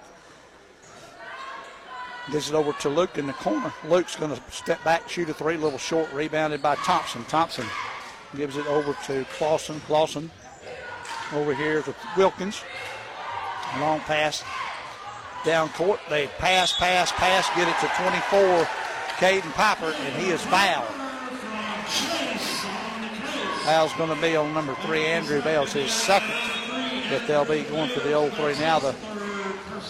Gets 2.30 2.50
it 2.50 2.54
over 2.54 2.72
to 2.74 2.88
Luke 2.88 3.18
in 3.18 3.26
the 3.26 3.32
corner. 3.32 3.72
Luke's 3.86 4.16
going 4.16 4.34
to 4.34 4.42
step 4.50 4.82
back, 4.84 5.08
shoot 5.08 5.28
a 5.28 5.34
three, 5.34 5.56
little 5.56 5.78
short, 5.78 6.12
rebounded 6.12 6.62
by 6.62 6.74
Thompson. 6.76 7.24
Thompson 7.24 7.66
gives 8.36 8.56
it 8.56 8.66
over 8.66 8.94
to 9.06 9.24
Clausen. 9.36 9.80
Clausen 9.80 10.30
over 11.32 11.54
here 11.54 11.82
to 11.82 11.94
Wilkins. 12.16 12.62
Long 13.80 14.00
pass 14.00 14.42
down 15.44 15.68
court. 15.70 16.00
They 16.08 16.26
pass, 16.38 16.76
pass, 16.76 17.12
pass, 17.12 17.48
get 17.56 17.68
it 17.68 17.78
to 17.80 18.02
24, 18.02 18.64
Caden 19.18 19.52
Piper, 19.54 19.94
and 19.96 20.22
he 20.22 20.30
is 20.30 20.42
fouled. 20.42 20.88
Foul's 23.64 23.92
going 23.94 24.14
to 24.14 24.20
be 24.22 24.36
on 24.36 24.54
number 24.54 24.74
three, 24.86 25.04
Andrew 25.04 25.42
Bales, 25.42 25.72
his 25.72 25.92
second. 25.92 26.34
But 27.10 27.26
they'll 27.26 27.44
be 27.44 27.62
going 27.64 27.90
for 27.90 28.00
the 28.00 28.12
old 28.12 28.32
three 28.34 28.58
now. 28.58 28.78
The 28.78 28.94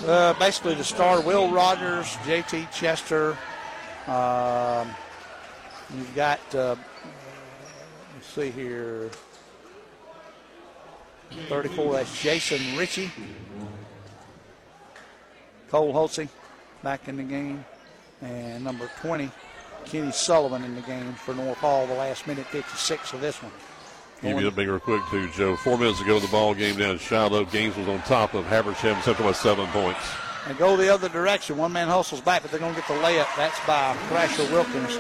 uh, 0.07 0.33
basically 0.39 0.75
the 0.75 0.85
star, 0.85 1.21
Will 1.21 1.51
Rogers, 1.51 2.07
JT 2.25 2.71
Chester. 2.73 3.37
Um, 4.07 4.89
you've 5.97 6.15
got, 6.15 6.41
uh, 6.55 6.77
let's 8.15 8.27
see 8.27 8.51
here, 8.51 9.11
34, 11.49 11.93
that's 11.93 12.23
Jason 12.23 12.77
Ritchie. 12.77 13.11
Cole 15.71 15.93
Hulsey 15.93 16.29
back 16.83 17.09
in 17.09 17.17
the 17.17 17.23
game. 17.23 17.65
And 18.21 18.65
number 18.65 18.91
20, 19.01 19.31
Kenny 19.85 20.11
Sullivan 20.11 20.65
in 20.65 20.75
the 20.75 20.81
game 20.83 21.13
for 21.13 21.35
North 21.35 21.59
Hall, 21.59 21.87
the 21.87 21.95
last 21.95 22.27
minute 22.27 22.47
56 22.47 23.13
of 23.13 23.21
this 23.21 23.43
one. 23.43 23.53
Give 24.21 24.41
you 24.41 24.49
a 24.49 24.51
bigger 24.51 24.81
quick 24.81 25.01
too, 25.11 25.29
Joe. 25.31 25.55
Four 25.57 25.79
minutes 25.79 26.01
ago, 26.01 26.19
the 26.19 26.27
ball 26.29 26.53
game 26.53 26.77
down 26.77 26.91
in 26.91 26.99
Shiloh. 26.99 27.45
Gaines 27.45 27.77
was 27.77 27.87
on 27.87 28.01
top 28.03 28.35
of 28.35 28.45
Habersham 28.47 29.01
Central 29.03 29.29
by 29.29 29.33
seven 29.33 29.67
points. 29.69 30.01
And 30.49 30.59
go 30.59 30.77
the 30.77 30.93
other 30.93 31.09
direction. 31.09 31.57
One 31.57 31.73
man 31.73 31.87
hustles 31.87 32.21
back, 32.21 32.43
but 32.43 32.51
they're 32.51 32.59
going 32.59 32.75
to 32.75 32.81
get 32.81 32.89
the 32.89 32.95
layup. 32.95 33.29
That's 33.37 33.59
by 33.65 33.95
Thrasher 34.09 34.43
Wilkins. 34.53 34.99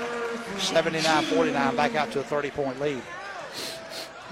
79-49, 0.59 1.77
back 1.77 1.97
out 1.97 2.13
to 2.13 2.21
a 2.21 2.23
30-point 2.23 2.81
lead. 2.81 3.03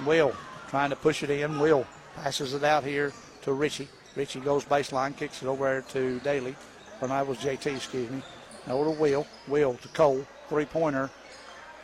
Will 0.05 0.33
trying 0.69 0.91
to 0.91 0.97
push 0.97 1.23
it 1.23 1.31
in. 1.31 1.59
Will 1.59 1.87
passes 2.17 2.55
it 2.55 2.65
out 2.65 2.85
here 2.85 3.13
to 3.43 3.53
Richie. 3.53 3.89
Richie 4.15 4.41
goes 4.41 4.65
baseline, 4.65 5.17
kicks 5.17 5.43
it 5.43 5.47
over 5.47 5.85
to 5.91 6.19
Daly. 6.21 6.57
Or 7.01 7.11
I 7.11 7.23
was 7.23 7.39
JT, 7.39 7.77
excuse 7.77 8.11
me. 8.11 8.23
Over 8.69 8.93
to 8.93 8.99
Will. 8.99 9.27
Will 9.49 9.75
to 9.75 9.89
Cole. 9.89 10.27
Three-pointer. 10.49 11.11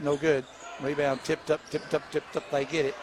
No 0.01 0.17
good. 0.17 0.45
Rebound 0.81 1.21
tipped 1.23 1.51
up, 1.51 1.61
tipped 1.71 1.95
up, 1.95 2.03
tipped 2.11 2.37
up. 2.37 2.51
They 2.51 2.65
get 2.65 2.87
it. 2.87 2.95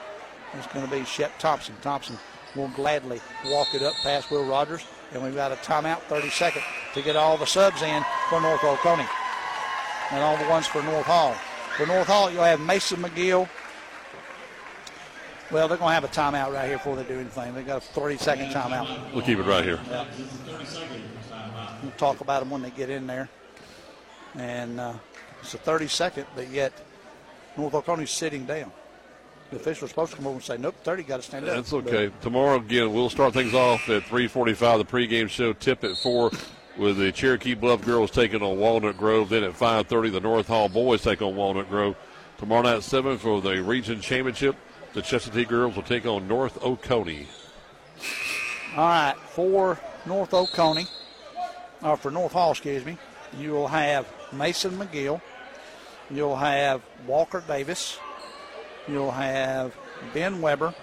It's 0.53 0.67
going 0.67 0.85
to 0.85 0.91
be 0.91 1.05
Shep 1.05 1.37
Thompson. 1.37 1.75
Thompson 1.81 2.17
will 2.55 2.69
gladly 2.69 3.21
walk 3.45 3.75
it 3.75 3.83
up 3.83 3.93
past 4.01 4.31
Will 4.31 4.45
Rogers. 4.45 4.85
And 5.13 5.23
we've 5.23 5.35
got 5.35 5.51
a 5.51 5.55
timeout, 5.55 5.99
30 6.01 6.29
seconds, 6.29 6.65
to 6.93 7.01
get 7.01 7.15
all 7.15 7.37
the 7.37 7.45
subs 7.45 7.81
in 7.81 8.03
for 8.29 8.41
North 8.41 8.63
Oconee. 8.63 9.05
And 10.11 10.23
all 10.23 10.37
the 10.37 10.49
ones 10.49 10.65
for 10.65 10.81
North 10.81 11.05
Hall. 11.05 11.35
For 11.77 11.85
North 11.85 12.07
Hall, 12.07 12.31
you'll 12.31 12.43
have 12.43 12.59
Mason 12.59 13.01
McGill. 13.01 13.47
Well, 15.51 15.67
they're 15.67 15.77
going 15.77 15.89
to 15.89 15.93
have 15.95 16.03
a 16.03 16.07
timeout 16.07 16.53
right 16.53 16.67
here 16.67 16.77
before 16.77 16.95
they 16.95 17.03
do 17.03 17.19
anything. 17.19 17.55
They've 17.55 17.65
got 17.65 17.77
a 17.77 17.81
30 17.81 18.17
second 18.17 18.51
timeout. 18.51 19.13
We'll 19.13 19.23
keep 19.23 19.39
it 19.39 19.43
right 19.43 19.63
here. 19.63 19.79
Yeah. 19.89 20.05
We'll 21.81 21.91
talk 21.93 22.21
about 22.21 22.41
them 22.41 22.51
when 22.51 22.61
they 22.61 22.69
get 22.69 22.89
in 22.89 23.07
there. 23.07 23.29
And 24.35 24.79
uh, 24.79 24.93
it's 25.41 25.53
a 25.55 25.57
30 25.57 25.87
second, 25.87 26.27
but 26.35 26.49
yet 26.49 26.71
North 27.57 27.73
Oconee 27.73 28.05
sitting 28.05 28.45
down. 28.45 28.71
The 29.49 29.55
official 29.55 29.85
was 29.85 29.91
supposed 29.91 30.11
to 30.11 30.17
come 30.17 30.27
over 30.27 30.35
and 30.35 30.43
say, 30.43 30.57
nope, 30.57 30.75
30 30.83 31.03
got 31.03 31.17
to 31.17 31.23
stand 31.23 31.49
up. 31.49 31.55
That's 31.55 31.73
okay. 31.73 32.07
But 32.07 32.21
Tomorrow, 32.21 32.57
again, 32.57 32.93
we'll 32.93 33.09
start 33.09 33.33
things 33.33 33.55
off 33.55 33.89
at 33.89 34.03
345, 34.03 34.77
the 34.77 34.85
pregame 34.85 35.27
show. 35.27 35.53
Tip 35.53 35.83
at 35.83 35.97
4 35.97 36.29
with 36.77 36.97
the 36.97 37.11
Cherokee 37.11 37.55
Bluff 37.55 37.81
girls 37.83 38.11
taking 38.11 38.43
on 38.43 38.59
Walnut 38.59 38.97
Grove. 38.97 39.29
Then 39.29 39.43
at 39.43 39.53
5.30, 39.53 40.11
the 40.11 40.19
North 40.19 40.47
Hall 40.47 40.69
boys 40.69 41.01
take 41.01 41.23
on 41.23 41.35
Walnut 41.35 41.67
Grove. 41.69 41.95
Tomorrow 42.37 42.61
night 42.61 42.75
at 42.75 42.83
7 42.83 43.17
for 43.17 43.41
the 43.41 43.61
region 43.63 43.99
championship, 43.99 44.55
the 44.93 45.01
Chestatee 45.01 45.47
girls 45.47 45.75
will 45.75 45.83
take 45.83 46.05
on 46.05 46.27
North 46.27 46.63
Oconee. 46.63 47.27
All 48.75 48.87
right, 48.87 49.15
for 49.31 49.79
North 50.05 50.33
Oconee, 50.33 50.87
or 51.81 51.97
for 51.97 52.11
North 52.11 52.31
Hall, 52.33 52.51
excuse 52.51 52.85
me, 52.85 52.97
you 53.37 53.51
will 53.51 53.67
have 53.67 54.07
Mason 54.31 54.71
McGill. 54.71 55.21
You'll 56.11 56.35
have 56.35 56.81
Walker 57.05 57.43
Davis. 57.47 57.99
You'll 58.87 59.11
have 59.11 59.75
Ben 60.13 60.41
Weber, 60.41 60.73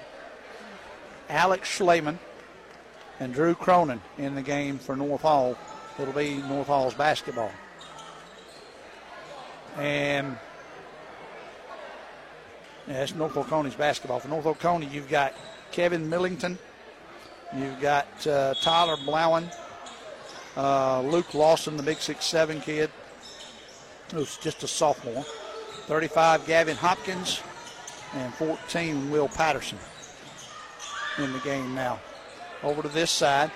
Alex 1.29 1.79
Schleman, 1.79 2.19
and 3.19 3.35
Drew 3.35 3.55
Cronin 3.55 4.01
in 4.19 4.35
the 4.35 4.43
game 4.43 4.79
for 4.79 4.95
North 4.95 5.23
Hall. 5.23 5.57
It'll 5.99 6.13
be 6.13 6.37
North 6.37 6.69
Hall's 6.69 6.95
basketball. 6.95 7.51
And 9.77 10.39
yeah, 12.89 13.03
it's 13.03 13.15
North 13.15 13.35
Oconee's 13.35 13.75
basketball. 13.75 14.21
For 14.21 14.29
North 14.29 14.47
Oconee, 14.47 14.87
you've 14.87 15.09
got 15.09 15.35
Kevin 15.73 16.09
Millington. 16.09 16.59
You've 17.57 17.81
got 17.81 18.27
uh, 18.27 18.55
Tyler 18.61 18.97
Blowen, 18.97 19.53
uh, 20.57 21.01
Luke 21.03 21.33
Lawson, 21.33 21.77
the 21.77 21.83
big 21.83 21.99
six-seven 21.99 22.61
kid, 22.61 22.91
who's 24.13 24.37
just 24.39 24.63
a 24.63 24.69
sophomore. 24.69 25.25
35, 25.87 26.47
Gavin 26.47 26.77
Hopkins, 26.77 27.41
and 28.15 28.35
14, 28.35 29.11
Will 29.11 29.29
Patterson 29.29 29.79
in 31.19 31.33
the 31.33 31.39
game 31.41 31.75
now. 31.75 32.01
Over 32.63 32.83
to 32.83 32.89
this 32.89 33.11
side. 33.11 33.51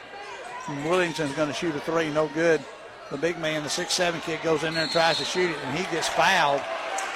Millington's 0.84 1.34
going 1.34 1.48
to 1.48 1.54
shoot 1.54 1.74
a 1.74 1.80
three, 1.80 2.10
no 2.10 2.28
good. 2.28 2.64
The 3.10 3.16
big 3.16 3.38
man, 3.38 3.64
the 3.64 3.70
six-seven 3.70 4.20
kid, 4.20 4.40
goes 4.42 4.62
in 4.62 4.74
there 4.74 4.84
and 4.84 4.92
tries 4.92 5.18
to 5.18 5.24
shoot 5.24 5.50
it, 5.50 5.56
and 5.64 5.76
he 5.76 5.82
gets 5.92 6.08
fouled. 6.08 6.62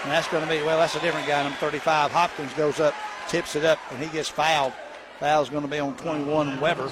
And 0.05 0.13
that's 0.13 0.29
going 0.29 0.45
to 0.45 0.51
be, 0.51 0.63
well, 0.63 0.79
that's 0.79 0.95
a 0.97 1.01
different 1.01 1.27
guy, 1.27 1.43
number 1.43 1.57
35. 1.57 2.11
Hopkins 2.11 2.53
goes 2.53 2.79
up, 2.79 2.95
tips 3.29 3.57
it 3.57 3.65
up, 3.65 3.79
and 3.91 4.03
he 4.03 4.11
gets 4.11 4.29
fouled. 4.29 4.75
Foul's 5.19 5.49
going 5.49 5.63
to 5.63 5.69
be 5.69 5.79
on 5.79 5.97
21, 5.97 6.61
Weber. 6.61 6.89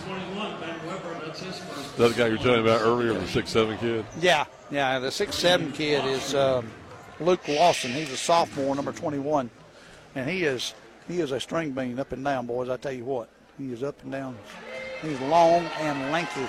That 1.99 2.09
the 2.09 2.15
guy 2.17 2.27
you 2.29 2.33
were 2.33 2.39
talking 2.39 2.63
about 2.63 2.81
earlier, 2.81 3.13
the 3.13 3.27
six-seven 3.27 3.77
kid? 3.77 4.07
Yeah, 4.19 4.47
yeah. 4.71 4.99
The 4.99 5.11
six-seven 5.11 5.73
kid 5.73 6.07
is 6.07 6.35
um, 6.35 6.71
Luke 7.21 7.47
Lawson. 7.49 7.91
He's 7.91 8.11
a 8.11 8.17
sophomore, 8.17 8.75
number 8.75 8.93
21, 8.93 9.51
and 10.15 10.31
he 10.31 10.45
is 10.45 10.73
he 11.07 11.21
is 11.21 11.33
a 11.33 11.41
string 11.41 11.73
bean 11.73 11.99
up 11.99 12.13
and 12.13 12.25
down, 12.25 12.47
boys. 12.47 12.71
I 12.71 12.79
tell 12.79 12.93
you 12.93 13.05
what, 13.05 13.29
he 13.59 13.73
is 13.73 13.83
up 13.83 14.03
and 14.05 14.13
down. 14.13 14.39
He's 15.03 15.21
long 15.21 15.67
and 15.81 16.13
lanky. 16.13 16.49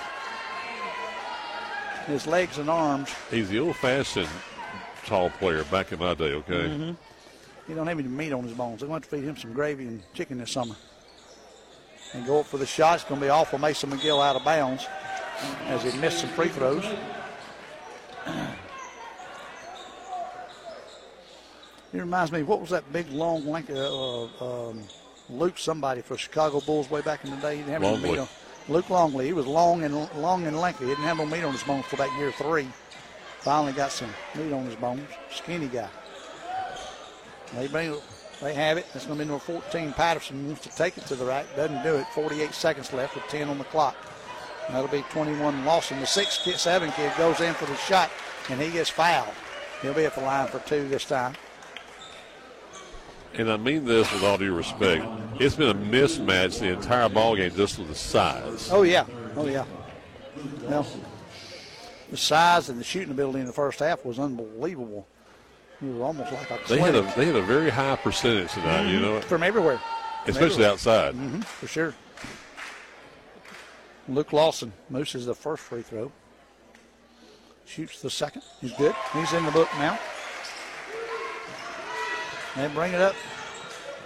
His 2.06 2.26
legs 2.26 2.56
and 2.56 2.70
arms. 2.70 3.10
He's 3.30 3.50
the 3.50 3.58
old-fashioned 3.58 4.28
tall 5.06 5.30
player 5.30 5.64
back 5.64 5.92
in 5.92 5.98
my 5.98 6.14
day. 6.14 6.32
Okay. 6.32 6.52
Mm-hmm. 6.52 6.92
He 7.66 7.74
don't 7.74 7.86
have 7.86 7.98
any 7.98 8.08
meat 8.08 8.32
on 8.32 8.44
his 8.44 8.52
bones. 8.52 8.80
They're 8.80 8.88
going 8.88 9.00
to 9.00 9.08
to 9.08 9.16
feed 9.16 9.24
him 9.24 9.36
some 9.36 9.52
gravy 9.52 9.86
and 9.86 10.02
chicken 10.12 10.38
this 10.38 10.50
summer. 10.50 10.74
And 12.12 12.26
go 12.26 12.40
up 12.40 12.46
for 12.46 12.58
the 12.58 12.66
shot. 12.66 12.96
It's 12.96 13.04
going 13.04 13.20
to 13.20 13.26
be 13.26 13.30
of 13.30 13.60
Mason 13.60 13.90
McGill 13.90 14.24
out 14.24 14.36
of 14.36 14.44
bounds 14.44 14.86
as 15.66 15.82
he 15.82 15.98
missed 15.98 16.18
some 16.20 16.30
free 16.30 16.48
throws. 16.48 16.84
It 21.94 22.00
reminds 22.00 22.32
me, 22.32 22.42
what 22.42 22.60
was 22.60 22.70
that 22.70 22.92
big, 22.92 23.08
long, 23.12 23.46
lanky, 23.46 23.72
uh, 23.72 24.24
um, 24.40 24.82
Luke 25.30 25.56
somebody 25.56 26.00
for 26.02 26.16
Chicago 26.16 26.60
Bulls 26.60 26.90
way 26.90 27.02
back 27.02 27.24
in 27.24 27.30
the 27.30 27.36
day? 27.36 27.58
He 27.58 27.62
didn't 27.62 27.72
have 27.72 27.84
any 27.84 28.02
meat 28.02 28.18
on. 28.18 28.28
Luke 28.68 28.90
Longley. 28.90 29.26
He 29.26 29.32
was 29.32 29.46
long 29.46 29.84
and 29.84 29.94
long 30.16 30.44
and 30.44 30.58
lanky. 30.58 30.86
He 30.86 30.90
didn't 30.90 31.04
have 31.04 31.18
no 31.18 31.26
meat 31.26 31.44
on 31.44 31.52
his 31.52 31.62
bones 31.62 31.84
for 31.84 31.94
that 31.96 32.10
year 32.18 32.32
three. 32.32 32.66
Finally 33.44 33.74
got 33.74 33.92
some 33.92 34.08
meat 34.34 34.50
on 34.54 34.64
his 34.64 34.74
bones. 34.76 35.06
Skinny 35.30 35.68
guy. 35.68 35.90
They 37.54 37.66
bring, 37.66 37.94
they 38.40 38.54
have 38.54 38.78
it. 38.78 38.86
It's 38.94 39.04
going 39.04 39.18
to 39.18 39.24
be 39.26 39.30
number 39.30 39.44
14. 39.44 39.92
Patterson 39.92 40.46
wants 40.46 40.62
to 40.62 40.70
take 40.70 40.96
it 40.96 41.04
to 41.08 41.14
the 41.14 41.26
right. 41.26 41.44
Doesn't 41.54 41.82
do 41.82 41.96
it. 41.96 42.06
48 42.14 42.54
seconds 42.54 42.90
left 42.94 43.14
with 43.14 43.24
10 43.28 43.50
on 43.50 43.58
the 43.58 43.64
clock. 43.64 43.96
That'll 44.70 44.88
be 44.88 45.02
21 45.10 45.66
Lawson. 45.66 46.00
The 46.00 46.06
six 46.06 46.38
kid, 46.42 46.56
seven 46.56 46.90
kid 46.92 47.12
goes 47.18 47.42
in 47.42 47.52
for 47.52 47.66
the 47.66 47.76
shot, 47.76 48.10
and 48.48 48.58
he 48.58 48.70
gets 48.70 48.88
fouled. 48.88 49.28
He'll 49.82 49.92
be 49.92 50.06
at 50.06 50.14
the 50.14 50.22
line 50.22 50.48
for 50.48 50.60
two 50.60 50.88
this 50.88 51.04
time. 51.04 51.34
And 53.34 53.52
I 53.52 53.58
mean 53.58 53.84
this 53.84 54.10
with 54.10 54.22
all 54.22 54.38
due 54.38 54.54
respect. 54.54 55.04
It's 55.38 55.54
been 55.54 55.68
a 55.68 55.74
mismatch 55.74 56.60
the 56.60 56.72
entire 56.72 57.10
ball 57.10 57.36
game 57.36 57.54
just 57.54 57.78
with 57.78 57.88
the 57.88 57.94
size. 57.94 58.70
Oh 58.72 58.84
yeah, 58.84 59.04
oh 59.36 59.46
yeah. 59.46 59.66
Well, 60.62 60.86
the 62.14 62.18
size 62.18 62.68
and 62.68 62.78
the 62.78 62.84
shooting 62.84 63.10
ability 63.10 63.40
in 63.40 63.46
the 63.46 63.52
first 63.52 63.80
half 63.80 64.04
was 64.04 64.20
unbelievable. 64.20 65.04
It 65.82 65.86
was 65.86 66.00
almost 66.00 66.30
like 66.30 66.48
a 66.48 66.60
they 66.68 66.78
had 66.78 66.94
a 66.94 67.02
they 67.16 67.26
had 67.26 67.34
a 67.34 67.42
very 67.42 67.70
high 67.70 67.96
percentage 67.96 68.52
tonight. 68.52 68.84
Mm-hmm. 68.84 68.94
You 68.94 69.00
know, 69.00 69.20
from 69.22 69.42
everywhere, 69.42 69.78
from 69.78 70.30
especially 70.30 70.64
everywhere. 70.64 70.70
outside. 70.70 71.14
Mm-hmm, 71.14 71.40
for 71.40 71.66
sure. 71.66 71.92
Luke 74.08 74.32
Lawson 74.32 74.72
mooses 74.90 75.26
the 75.26 75.34
first 75.34 75.64
free 75.64 75.82
throw. 75.82 76.12
Shoots 77.66 78.00
the 78.00 78.10
second. 78.10 78.42
He's 78.60 78.72
good. 78.74 78.94
He's 79.12 79.32
in 79.32 79.44
the 79.44 79.50
book 79.50 79.68
now. 79.78 79.98
They 82.54 82.68
bring 82.68 82.92
it 82.92 83.00
up. 83.00 83.16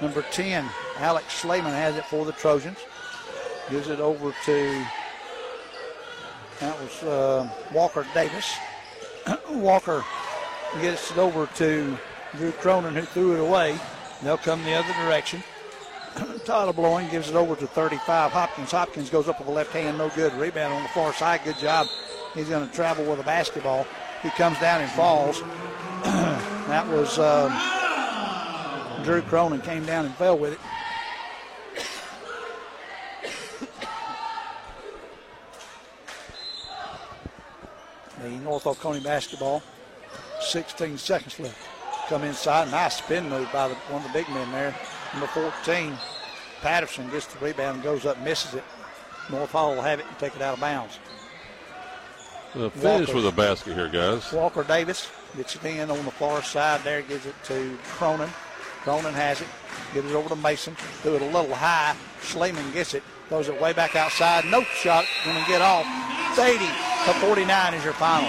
Number 0.00 0.22
10, 0.22 0.66
Alex 0.96 1.42
Schleman 1.42 1.72
has 1.72 1.96
it 1.96 2.06
for 2.06 2.24
the 2.24 2.32
Trojans. 2.32 2.78
Gives 3.68 3.88
it 3.88 4.00
over 4.00 4.32
to, 4.46 4.86
that 6.60 6.78
was 6.80 7.02
uh, 7.02 7.50
Walker 7.72 8.06
Davis. 8.14 8.56
Walker 9.50 10.04
gets 10.80 11.10
it 11.10 11.18
over 11.18 11.46
to 11.56 11.96
Drew 12.36 12.52
Cronin, 12.52 12.94
who 12.94 13.02
threw 13.02 13.34
it 13.34 13.40
away. 13.40 13.78
They'll 14.22 14.36
come 14.36 14.62
the 14.64 14.74
other 14.74 14.92
direction. 15.04 15.42
Tyler 16.44 16.72
Blowing 16.72 17.08
gives 17.08 17.28
it 17.28 17.36
over 17.36 17.54
to 17.56 17.66
35. 17.66 18.32
Hopkins. 18.32 18.70
Hopkins 18.70 19.10
goes 19.10 19.28
up 19.28 19.38
with 19.38 19.46
the 19.46 19.54
left 19.54 19.72
hand, 19.72 19.98
no 19.98 20.08
good. 20.10 20.32
Rebound 20.34 20.72
on 20.72 20.82
the 20.82 20.88
far 20.88 21.12
side, 21.12 21.42
good 21.44 21.58
job. 21.58 21.86
He's 22.34 22.48
going 22.48 22.68
to 22.68 22.74
travel 22.74 23.04
with 23.04 23.20
a 23.20 23.24
basketball. 23.24 23.86
He 24.22 24.30
comes 24.30 24.58
down 24.58 24.80
and 24.80 24.90
falls. 24.92 25.40
that 26.02 26.86
was 26.88 27.18
um, 27.18 27.52
Drew 29.04 29.22
Cronin 29.22 29.60
came 29.60 29.86
down 29.86 30.06
and 30.06 30.14
fell 30.16 30.36
with 30.36 30.54
it. 30.54 30.58
The 38.22 38.30
North 38.30 38.66
Oconee 38.66 39.00
basketball. 39.00 39.62
16 40.40 40.98
seconds 40.98 41.38
left. 41.40 41.56
Come 42.08 42.24
inside. 42.24 42.70
Nice 42.70 42.96
spin 42.96 43.28
move 43.28 43.48
by 43.52 43.68
the, 43.68 43.74
one 43.74 44.02
of 44.04 44.08
the 44.08 44.12
big 44.12 44.28
men 44.30 44.50
there. 44.52 44.74
Number 45.12 45.26
14, 45.28 45.96
Patterson 46.60 47.08
gets 47.10 47.26
the 47.26 47.38
rebound 47.44 47.76
and 47.76 47.84
goes 47.84 48.06
up, 48.06 48.18
misses 48.20 48.54
it. 48.54 48.64
North 49.30 49.50
Hall 49.50 49.74
will 49.74 49.82
have 49.82 50.00
it 50.00 50.06
and 50.06 50.18
take 50.18 50.34
it 50.34 50.42
out 50.42 50.54
of 50.54 50.60
bounds. 50.60 50.98
The 52.54 52.70
finish 52.70 53.08
Walker. 53.08 53.14
with 53.14 53.26
a 53.26 53.36
basket 53.36 53.74
here, 53.74 53.88
guys. 53.88 54.32
Walker 54.32 54.64
Davis 54.64 55.10
gets 55.36 55.56
it 55.56 55.64
in 55.64 55.90
on 55.90 56.04
the 56.04 56.10
far 56.10 56.42
side 56.42 56.82
there, 56.82 57.02
gives 57.02 57.26
it 57.26 57.34
to 57.44 57.78
Cronin. 57.84 58.30
Cronin 58.82 59.12
has 59.12 59.40
it, 59.40 59.48
gives 59.92 60.10
it 60.10 60.14
over 60.14 60.30
to 60.30 60.36
Mason, 60.36 60.74
do 61.02 61.14
it 61.14 61.22
a 61.22 61.26
little 61.26 61.54
high. 61.54 61.94
Schleman 62.20 62.72
gets 62.72 62.94
it, 62.94 63.02
throws 63.28 63.48
it 63.48 63.60
way 63.60 63.72
back 63.74 63.96
outside. 63.96 64.46
No 64.46 64.62
shot, 64.62 65.04
going 65.24 65.36
to 65.36 65.48
get 65.48 65.60
off. 65.60 65.84
80 66.38 66.64
to 67.06 67.12
49 67.14 67.74
is 67.74 67.84
your 67.84 67.92
final. 67.94 68.28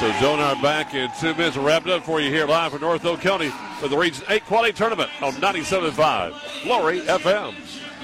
So 0.00 0.10
Joe 0.18 0.32
and 0.32 0.40
I 0.40 0.60
back 0.62 0.94
in 0.94 1.10
two 1.20 1.34
minutes. 1.34 1.56
We'll 1.56 1.66
wrap 1.66 1.86
it 1.86 1.92
up 1.92 2.04
for 2.04 2.20
you 2.20 2.30
here 2.30 2.46
live 2.46 2.72
from 2.72 2.80
North 2.80 3.04
Oconee 3.04 3.52
for 3.80 3.88
the 3.88 3.98
Region 3.98 4.24
8 4.28 4.44
Quality 4.46 4.72
Tournament 4.72 5.10
on 5.22 5.32
97.5 5.32 6.62
Glory 6.64 7.00
FM. 7.00 7.54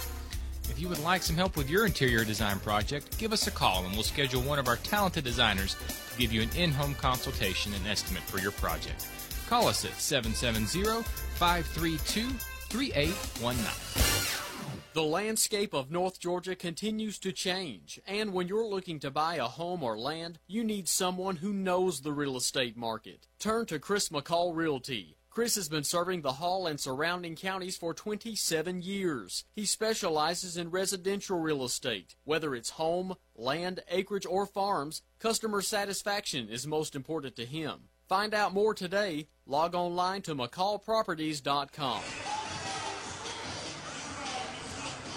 If 0.63 0.79
you 0.79 0.89
would 0.89 1.03
like 1.03 1.21
some 1.21 1.35
help 1.35 1.57
with 1.57 1.69
your 1.69 1.85
interior 1.85 2.25
design 2.25 2.59
project, 2.59 3.15
give 3.19 3.31
us 3.31 3.45
a 3.45 3.51
call 3.51 3.85
and 3.85 3.93
we'll 3.93 4.01
schedule 4.01 4.41
one 4.41 4.57
of 4.57 4.67
our 4.67 4.77
talented 4.77 5.25
designers 5.25 5.75
to 6.09 6.17
give 6.17 6.33
you 6.33 6.41
an 6.41 6.49
in 6.57 6.71
home 6.71 6.95
consultation 6.95 7.71
and 7.75 7.85
estimate 7.85 8.23
for 8.23 8.39
your 8.39 8.53
project. 8.53 9.07
Call 9.47 9.67
us 9.67 9.85
at 9.85 9.93
770 9.93 11.03
532 11.35 12.29
3819. 12.69 14.48
The 14.93 15.03
landscape 15.03 15.75
of 15.75 15.91
North 15.91 16.19
Georgia 16.19 16.55
continues 16.55 17.19
to 17.19 17.31
change, 17.31 17.99
and 18.07 18.33
when 18.33 18.47
you're 18.47 18.65
looking 18.65 18.99
to 19.01 19.11
buy 19.11 19.35
a 19.35 19.43
home 19.43 19.83
or 19.83 19.99
land, 19.99 20.39
you 20.47 20.63
need 20.63 20.89
someone 20.89 21.35
who 21.35 21.53
knows 21.53 22.01
the 22.01 22.11
real 22.11 22.35
estate 22.35 22.75
market. 22.75 23.27
Turn 23.37 23.67
to 23.67 23.77
Chris 23.77 24.09
McCall 24.09 24.55
Realty. 24.55 25.15
Chris 25.29 25.53
has 25.53 25.69
been 25.69 25.83
serving 25.83 26.23
the 26.23 26.33
Hall 26.33 26.65
and 26.65 26.79
surrounding 26.79 27.35
counties 27.35 27.77
for 27.77 27.93
27 27.93 28.81
years. 28.81 29.45
He 29.55 29.63
specializes 29.63 30.57
in 30.57 30.71
residential 30.71 31.37
real 31.37 31.63
estate. 31.63 32.15
Whether 32.23 32.55
it's 32.55 32.71
home, 32.71 33.13
land, 33.35 33.81
acreage, 33.91 34.25
or 34.25 34.47
farms, 34.47 35.03
customer 35.19 35.61
satisfaction 35.61 36.49
is 36.49 36.65
most 36.65 36.95
important 36.95 37.35
to 37.35 37.45
him. 37.45 37.89
Find 38.07 38.33
out 38.33 38.55
more 38.55 38.73
today. 38.73 39.27
Log 39.45 39.75
online 39.75 40.23
to 40.23 40.33
McCallProperties.com. 40.33 42.01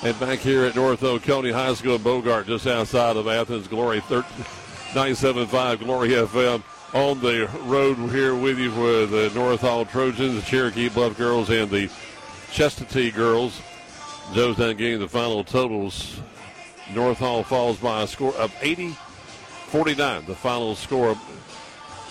And 0.04 0.18
back 0.18 0.40
here 0.40 0.64
at 0.64 0.74
North 0.74 1.04
Oconee 1.04 1.52
High 1.52 1.74
School 1.74 1.94
in 1.94 2.02
Bogart, 2.02 2.48
just 2.48 2.66
outside 2.66 3.16
of 3.16 3.28
Athens, 3.28 3.68
Glory 3.68 4.00
97.5 4.00 5.78
Glory 5.78 6.08
FM. 6.08 6.60
On 6.92 7.20
the 7.20 7.48
road 7.62 7.94
here 8.10 8.34
with 8.34 8.58
you 8.58 8.72
for 8.72 9.06
the 9.06 9.30
North 9.32 9.60
Hall 9.60 9.84
Trojans, 9.84 10.34
the 10.34 10.42
Cherokee 10.42 10.88
Bluff 10.88 11.16
girls, 11.16 11.50
and 11.50 11.70
the 11.70 11.88
Chestatee 12.50 13.14
girls. 13.14 13.62
Joe's 14.34 14.58
not 14.58 14.76
getting 14.76 14.98
the 14.98 15.08
final 15.08 15.44
totals. 15.44 16.20
North 16.92 17.18
Hall 17.18 17.44
falls 17.44 17.78
by 17.78 18.02
a 18.02 18.06
score 18.08 18.34
of 18.34 18.52
80 18.60 18.96
49, 19.68 20.26
the 20.26 20.34
final 20.34 20.74
score. 20.74 21.16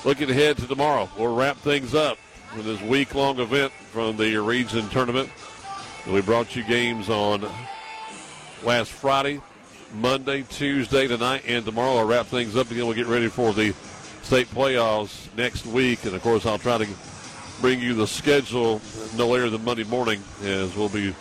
Looking 0.05 0.31
ahead 0.31 0.57
to 0.59 0.65
tomorrow, 0.65 1.09
we'll 1.17 1.35
wrap 1.35 1.57
things 1.57 1.93
up 1.93 2.17
with 2.55 2.65
this 2.65 2.81
week 2.81 3.13
long 3.13 3.39
event 3.39 3.73
from 3.91 4.15
the 4.15 4.37
region 4.37 4.87
tournament. 4.89 5.29
We 6.09 6.21
brought 6.21 6.55
you 6.55 6.63
games 6.63 7.09
on 7.09 7.47
last 8.63 8.91
Friday, 8.91 9.41
Monday, 9.93 10.43
Tuesday, 10.43 11.07
tonight, 11.07 11.43
and 11.47 11.65
tomorrow. 11.65 11.97
I'll 11.97 12.05
wrap 12.05 12.27
things 12.27 12.55
up 12.55 12.71
again. 12.71 12.85
We'll 12.85 12.95
get 12.95 13.07
ready 13.07 13.27
for 13.27 13.53
the 13.53 13.73
state 14.23 14.47
playoffs 14.47 15.33
next 15.35 15.65
week. 15.65 16.05
And 16.05 16.15
of 16.15 16.21
course, 16.21 16.45
I'll 16.45 16.57
try 16.57 16.77
to 16.77 16.87
bring 17.59 17.79
you 17.79 17.93
the 17.93 18.07
schedule 18.07 18.81
no 19.15 19.27
later 19.27 19.49
than 19.49 19.63
Monday 19.63 19.83
morning 19.83 20.23
as 20.43 20.75
we'll 20.75 20.89
be 20.89 21.13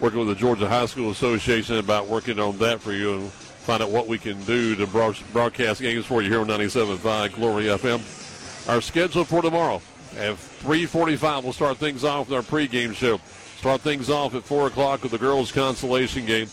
working 0.00 0.20
with 0.20 0.28
the 0.28 0.34
Georgia 0.34 0.68
High 0.68 0.86
School 0.86 1.10
Association 1.10 1.76
about 1.76 2.06
working 2.06 2.38
on 2.38 2.58
that 2.58 2.80
for 2.80 2.92
you 2.92 3.14
and 3.14 3.30
find 3.30 3.82
out 3.82 3.90
what 3.90 4.06
we 4.06 4.18
can 4.18 4.42
do 4.44 4.74
to 4.76 4.86
broadcast 4.86 5.80
games 5.80 6.06
for 6.06 6.22
you 6.22 6.30
here 6.30 6.40
on 6.40 6.46
97.5 6.46 7.34
Glory 7.34 7.64
FM. 7.64 8.68
Our 8.68 8.80
schedule 8.80 9.24
for 9.24 9.42
tomorrow 9.42 9.82
at 10.16 10.36
3:45, 10.36 11.44
we'll 11.44 11.52
start 11.52 11.76
things 11.78 12.04
off 12.04 12.28
with 12.28 12.36
our 12.36 12.42
pregame 12.42 12.94
show. 12.94 13.20
Start 13.58 13.80
things 13.80 14.08
off 14.08 14.34
at 14.34 14.44
4 14.44 14.68
o'clock 14.68 15.02
with 15.02 15.12
the 15.12 15.18
girls' 15.18 15.50
consolation 15.52 16.24
game 16.26 16.48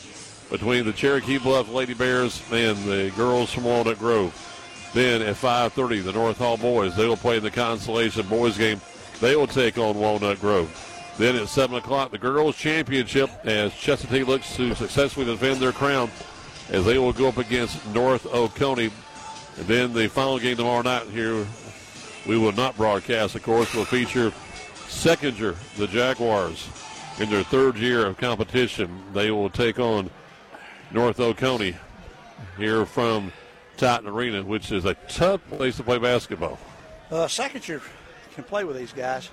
between 0.49 0.85
the 0.85 0.93
Cherokee 0.93 1.38
Bluff 1.38 1.72
Lady 1.72 1.93
Bears 1.93 2.41
and 2.51 2.77
the 2.85 3.11
girls 3.15 3.51
from 3.51 3.63
Walnut 3.63 3.99
Grove. 3.99 4.34
Then 4.93 5.22
at 5.22 5.35
5:30, 5.35 6.03
the 6.03 6.13
North 6.13 6.38
Hall 6.38 6.57
boys 6.57 6.95
they 6.95 7.07
will 7.07 7.17
play 7.17 7.38
in 7.38 7.43
the 7.43 7.51
consolation 7.51 8.26
boys 8.27 8.57
game. 8.57 8.80
They 9.19 9.35
will 9.35 9.47
take 9.47 9.77
on 9.77 9.97
Walnut 9.97 10.39
Grove. 10.39 10.69
Then 11.17 11.35
at 11.35 11.47
7 11.47 11.76
o'clock, 11.77 12.11
the 12.11 12.17
girls' 12.17 12.57
championship 12.57 13.30
as 13.45 13.72
Chestatee 13.72 14.27
looks 14.27 14.55
to 14.57 14.76
successfully 14.76 15.26
defend 15.26 15.61
their 15.61 15.72
crown 15.72 16.09
as 16.69 16.84
they 16.85 16.97
will 16.97 17.13
go 17.13 17.30
up 17.30 17.38
against 17.38 17.85
North 17.88 18.26
Oconee. 18.34 18.91
And 19.57 19.67
then 19.67 19.93
the 19.93 20.07
final 20.09 20.39
game 20.39 20.57
tomorrow 20.57 20.81
night 20.81 21.07
here, 21.07 21.45
we 22.26 22.38
will 22.38 22.51
not 22.51 22.76
broadcast, 22.76 23.35
of 23.35 23.43
course, 23.43 23.73
will 23.73 23.85
feature 23.85 24.34
Seckinger, 24.88 25.55
the 25.77 25.88
Jaguars, 25.88 26.67
in 27.19 27.30
their 27.30 27.43
third 27.43 27.77
year 27.77 28.05
of 28.05 28.17
competition. 28.17 28.89
They 29.13 29.31
will 29.31 29.49
take 29.49 29.80
on 29.80 30.09
North 30.91 31.20
Oconee 31.20 31.76
here 32.57 32.86
from 32.86 33.32
Titan 33.78 34.07
Arena, 34.07 34.44
which 34.44 34.72
is 34.72 34.86
a 34.86 34.94
tough 35.07 35.41
place 35.49 35.78
to 35.78 35.84
play 35.84 35.98
basketball. 35.98 36.57
Uh, 37.12 37.26
Seckinger 37.26 37.82
can 38.34 38.44
play 38.44 38.64
with 38.64 38.78
these 38.78 38.94
guys. 38.94 39.30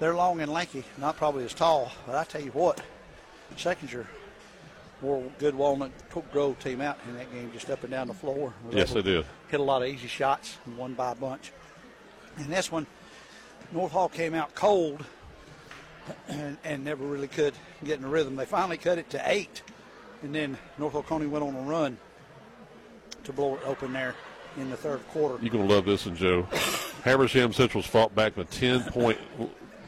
They're 0.00 0.14
long 0.14 0.40
and 0.40 0.52
lanky, 0.52 0.84
not 0.96 1.16
probably 1.16 1.44
as 1.44 1.54
tall, 1.54 1.90
but 2.06 2.14
I 2.14 2.24
tell 2.24 2.40
you 2.40 2.52
what, 2.52 2.80
Seckinger 3.56 4.06
wore 5.00 5.24
a 5.24 5.40
good 5.40 5.54
Walnut 5.54 5.90
Grove 6.32 6.58
team 6.58 6.80
out 6.80 6.98
in 7.08 7.14
that 7.16 7.32
game, 7.32 7.50
just 7.52 7.70
up 7.70 7.82
and 7.82 7.90
down 7.90 8.08
the 8.08 8.14
floor. 8.14 8.52
Yes, 8.70 8.92
they 8.92 9.02
did. 9.02 9.24
Hit 9.48 9.60
a 9.60 9.62
lot 9.62 9.82
of 9.82 9.88
easy 9.88 10.08
shots 10.08 10.58
and 10.66 10.76
won 10.76 10.94
by 10.94 11.12
a 11.12 11.14
bunch. 11.14 11.52
And 12.36 12.46
this 12.46 12.70
one, 12.70 12.86
North 13.72 13.92
Hall 13.92 14.08
came 14.08 14.34
out 14.34 14.54
cold 14.54 15.04
and, 16.28 16.56
and 16.64 16.84
never 16.84 17.04
really 17.04 17.28
could 17.28 17.54
get 17.84 17.96
in 17.96 18.02
the 18.02 18.08
rhythm. 18.08 18.36
They 18.36 18.46
finally 18.46 18.78
cut 18.78 18.98
it 18.98 19.10
to 19.10 19.22
eight, 19.30 19.62
and 20.22 20.34
then 20.34 20.56
North 20.78 20.94
Oconee 20.94 21.26
went 21.26 21.44
on 21.44 21.54
a 21.54 21.60
run 21.60 21.96
to 23.24 23.32
blow 23.32 23.56
it 23.56 23.60
open 23.64 23.92
there 23.92 24.14
in 24.56 24.70
the 24.70 24.76
third 24.76 25.06
quarter. 25.08 25.38
You're 25.42 25.52
going 25.52 25.66
to 25.66 25.74
love 25.74 25.84
this 25.84 26.06
one, 26.06 26.16
Joe. 26.16 26.42
Habersham 27.04 27.52
Central's 27.52 27.86
fought 27.86 28.14
back 28.14 28.36
a 28.36 28.44
10 28.44 28.84
point 28.84 29.18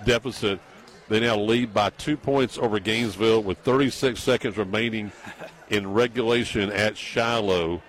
deficit. 0.05 0.61
They 1.09 1.21
now 1.21 1.37
lead 1.37 1.75
by 1.75 1.91
two 1.91 2.17
points 2.17 2.57
over 2.57 2.79
Gainesville 2.79 3.43
with 3.43 3.59
36 3.59 4.23
seconds 4.23 4.57
remaining 4.57 5.11
in 5.69 5.93
regulation 5.93 6.71
at 6.71 6.97
Shiloh. 6.97 7.83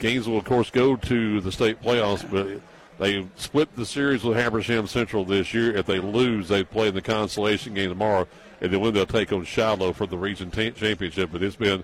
Gainesville, 0.00 0.38
of 0.38 0.44
course, 0.44 0.70
go 0.70 0.96
to 0.96 1.40
the 1.40 1.52
state 1.52 1.80
playoffs, 1.80 2.28
but 2.28 2.60
They 2.98 3.26
split 3.36 3.74
the 3.76 3.84
series 3.86 4.22
with 4.22 4.36
Habersham 4.36 4.86
Central 4.88 5.24
this 5.24 5.52
year. 5.52 5.76
If 5.76 5.86
they 5.86 5.98
lose, 5.98 6.48
they 6.48 6.62
play 6.64 6.88
in 6.88 6.94
the 6.94 7.02
consolation 7.02 7.74
game 7.74 7.88
tomorrow, 7.90 8.28
and 8.60 8.72
then 8.72 8.80
win, 8.80 8.94
they'll 8.94 9.04
take 9.06 9.32
on 9.32 9.44
Shiloh 9.44 9.92
for 9.92 10.06
the 10.06 10.16
region 10.16 10.50
t- 10.50 10.70
championship. 10.70 11.30
But 11.32 11.42
it's 11.42 11.56
been 11.56 11.82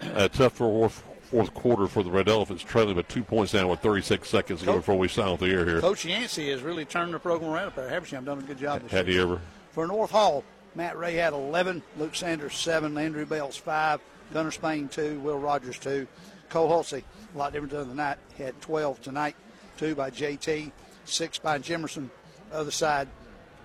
a 0.00 0.28
tough 0.28 0.54
fourth, 0.54 1.04
fourth 1.30 1.54
quarter 1.54 1.86
for 1.86 2.02
the 2.02 2.10
Red 2.10 2.28
Elephants, 2.28 2.64
trailing 2.64 2.96
by 2.96 3.02
two 3.02 3.22
points 3.22 3.52
down 3.52 3.68
with 3.68 3.80
36 3.80 4.28
seconds 4.28 4.62
before 4.64 4.98
we 4.98 5.06
sign 5.06 5.28
off 5.28 5.38
the 5.40 5.46
air 5.46 5.64
here. 5.64 5.80
Coach 5.80 6.04
Yancey 6.04 6.50
has 6.50 6.62
really 6.62 6.84
turned 6.84 7.14
the 7.14 7.20
program 7.20 7.50
around 7.52 7.68
up 7.68 7.76
there. 7.76 7.88
Habersham 7.88 8.24
done 8.24 8.38
a 8.40 8.42
good 8.42 8.58
job. 8.58 8.82
This 8.82 8.90
Had 8.90 9.06
he 9.06 9.14
year. 9.14 9.22
ever? 9.22 9.40
For 9.70 9.86
North 9.86 10.10
Hall, 10.10 10.42
Matt 10.74 10.98
Ray 10.98 11.14
had 11.14 11.34
11, 11.34 11.82
Luke 11.98 12.16
Sanders 12.16 12.56
7, 12.56 12.98
Andrew 12.98 13.24
Bales 13.26 13.56
5, 13.56 14.00
Gunnar 14.32 14.50
Spain 14.50 14.88
2, 14.88 15.20
Will 15.20 15.38
Rogers 15.38 15.78
2. 15.78 16.06
Cole 16.50 16.68
Hulsey, 16.68 17.04
a 17.34 17.38
lot 17.38 17.52
different 17.52 17.72
than 17.72 17.88
the 17.90 17.94
night, 17.94 18.16
had 18.38 18.58
12 18.60 19.02
tonight, 19.02 19.36
2 19.78 19.94
by 19.94 20.10
JT, 20.10 20.70
6 21.04 21.38
by 21.38 21.58
Jimerson. 21.58 22.10
Other 22.52 22.70
side, 22.70 23.08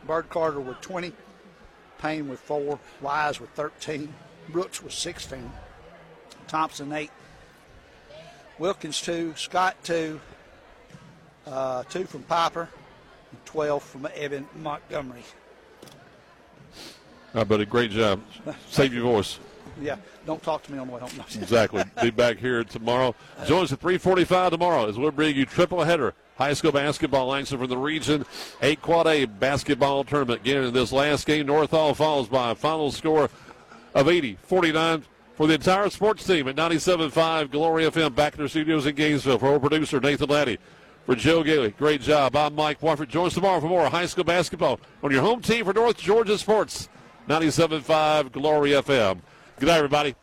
Bird 0.06 0.30
Carter 0.30 0.60
with 0.60 0.80
20, 0.82 1.12
Payne 2.00 2.30
with 2.30 2.40
4, 2.40 2.80
Wise 3.02 3.40
with 3.40 3.50
13, 3.52 4.14
Brooks 4.50 4.82
with 4.84 4.94
16, 4.94 5.52
Thompson 6.48 6.92
8, 6.92 7.10
Wilkins 8.60 9.02
2, 9.02 9.34
Scott 9.36 9.76
2, 9.84 10.20
uh, 11.48 11.84
2 11.84 12.06
from 12.06 12.24
Piper, 12.24 12.70
and 13.32 13.46
12 13.46 13.84
from 13.84 14.08
Evan 14.16 14.48
Montgomery. 14.56 15.24
Right, 17.34 17.48
buddy, 17.48 17.66
great 17.66 17.90
job. 17.92 18.22
Save 18.70 18.94
your 18.94 19.04
voice. 19.04 19.40
Yeah, 19.82 19.98
don't 20.26 20.42
talk 20.42 20.64
to 20.64 20.72
me 20.72 20.78
on 20.78 20.88
the 20.88 20.94
way 20.94 21.00
home. 21.00 21.10
No. 21.18 21.24
Exactly. 21.24 21.84
Be 22.02 22.12
back 22.12 22.38
here 22.38 22.64
tomorrow. 22.64 23.16
Join 23.46 23.64
us 23.64 23.74
at 23.74 23.80
3:45 23.80 24.52
tomorrow 24.52 24.88
as 24.88 24.98
we'll 24.98 25.12
bring 25.12 25.36
you 25.36 25.46
triple 25.46 25.84
header 25.84 26.14
high 26.38 26.54
school 26.54 26.72
basketball 26.72 27.34
action 27.34 27.58
from 27.58 27.68
the 27.68 27.78
region 27.78 28.26
eight 28.62 28.82
quad 28.82 29.08
A 29.08 29.26
basketball 29.26 30.04
tournament. 30.04 30.42
Again, 30.42 30.64
in 30.64 30.74
this 30.74 30.92
last 30.92 31.26
game, 31.26 31.46
North 31.46 31.72
Hall 31.72 31.94
falls 31.94 32.28
by 32.28 32.52
a 32.52 32.56
final 32.56 32.92
score 32.92 33.30
of 33.94 34.08
80-49 34.08 35.04
for 35.36 35.48
the 35.48 35.54
entire 35.56 35.90
sports 35.90 36.26
team 36.26 36.48
at 36.48 36.56
97.5 36.56 37.52
Glory 37.52 37.86
FM. 37.86 38.16
Back 38.16 38.36
in 38.36 38.42
our 38.42 38.48
studios 38.48 38.86
in 38.86 38.96
Gainesville 38.96 39.40
for 39.40 39.54
our 39.54 39.60
producer 39.60 40.00
Nathan 40.00 40.30
Laddie. 40.30 40.58
For 41.06 41.16
Joe 41.16 41.44
Gailey, 41.44 41.72
great 41.72 42.00
job. 42.00 42.34
I'm 42.34 42.56
Mike 42.56 42.80
Wofford. 42.80 43.10
Join 43.10 43.28
us 43.28 43.34
tomorrow 43.34 43.60
for 43.60 43.68
more 43.68 43.90
high 43.90 44.06
school 44.06 44.24
basketball 44.24 44.80
on 45.04 45.12
your 45.12 45.22
home 45.22 45.42
team 45.42 45.66
for 45.66 45.74
North 45.74 45.98
Georgia 45.98 46.38
Sports. 46.38 46.88
97.5 47.28 48.32
Glory 48.32 48.72
FM. 48.72 49.20
Good 49.60 49.68
night, 49.68 49.78
everybody. 49.78 50.16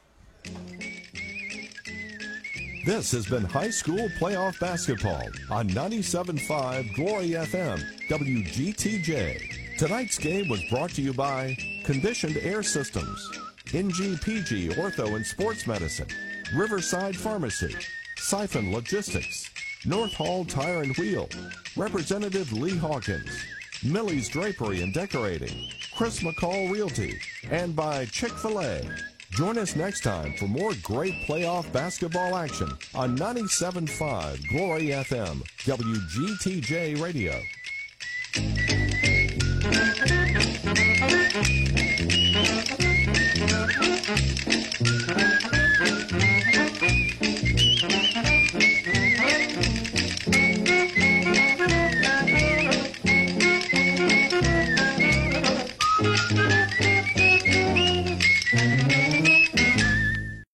This 2.85 3.13
has 3.13 3.27
been 3.27 3.45
high 3.45 3.71
school 3.71 4.09
playoff 4.19 4.59
basketball 4.59 5.29
on 5.51 5.69
97.5 5.69 6.95
Glory 6.95 7.31
FM, 7.31 7.81
WGTJ. 8.09 9.79
Tonight's 9.79 10.19
game 10.19 10.49
was 10.49 10.63
brought 10.71 10.91
to 10.91 11.03
you 11.03 11.13
by 11.13 11.57
Conditioned 11.85 12.39
Air 12.39 12.63
Systems, 12.63 13.31
NGPG 13.67 14.75
Ortho 14.75 15.15
and 15.17 15.25
Sports 15.25 15.67
Medicine, 15.67 16.09
Riverside 16.55 17.17
Pharmacy, 17.17 17.75
Syfan 18.19 18.73
Logistics, 18.73 19.49
North 19.85 20.13
Hall 20.13 20.45
Tire 20.45 20.83
and 20.83 20.97
Wheel, 20.97 21.29
Representative 21.77 22.53
Lee 22.53 22.77
Hawkins, 22.77 23.31
Millie's 23.85 24.29
Drapery 24.29 24.83
and 24.83 24.93
Decorating, 24.93 25.71
Chris 25.97 26.21
McCall 26.21 26.71
Realty, 26.71 27.19
and 27.51 27.75
by 27.77 28.05
Chick 28.07 28.33
fil 28.33 28.61
A. 28.61 28.83
Join 29.31 29.59
us 29.59 29.77
next 29.77 30.03
time 30.03 30.35
for 30.37 30.47
more 30.47 30.73
great 30.83 31.15
playoff 31.27 31.71
basketball 31.73 32.37
action 32.37 32.69
on 32.95 33.17
97.5 33.17 34.49
Glory 34.49 34.87
FM, 34.89 35.43
WGTJ 35.65 37.01
Radio. 37.01 37.41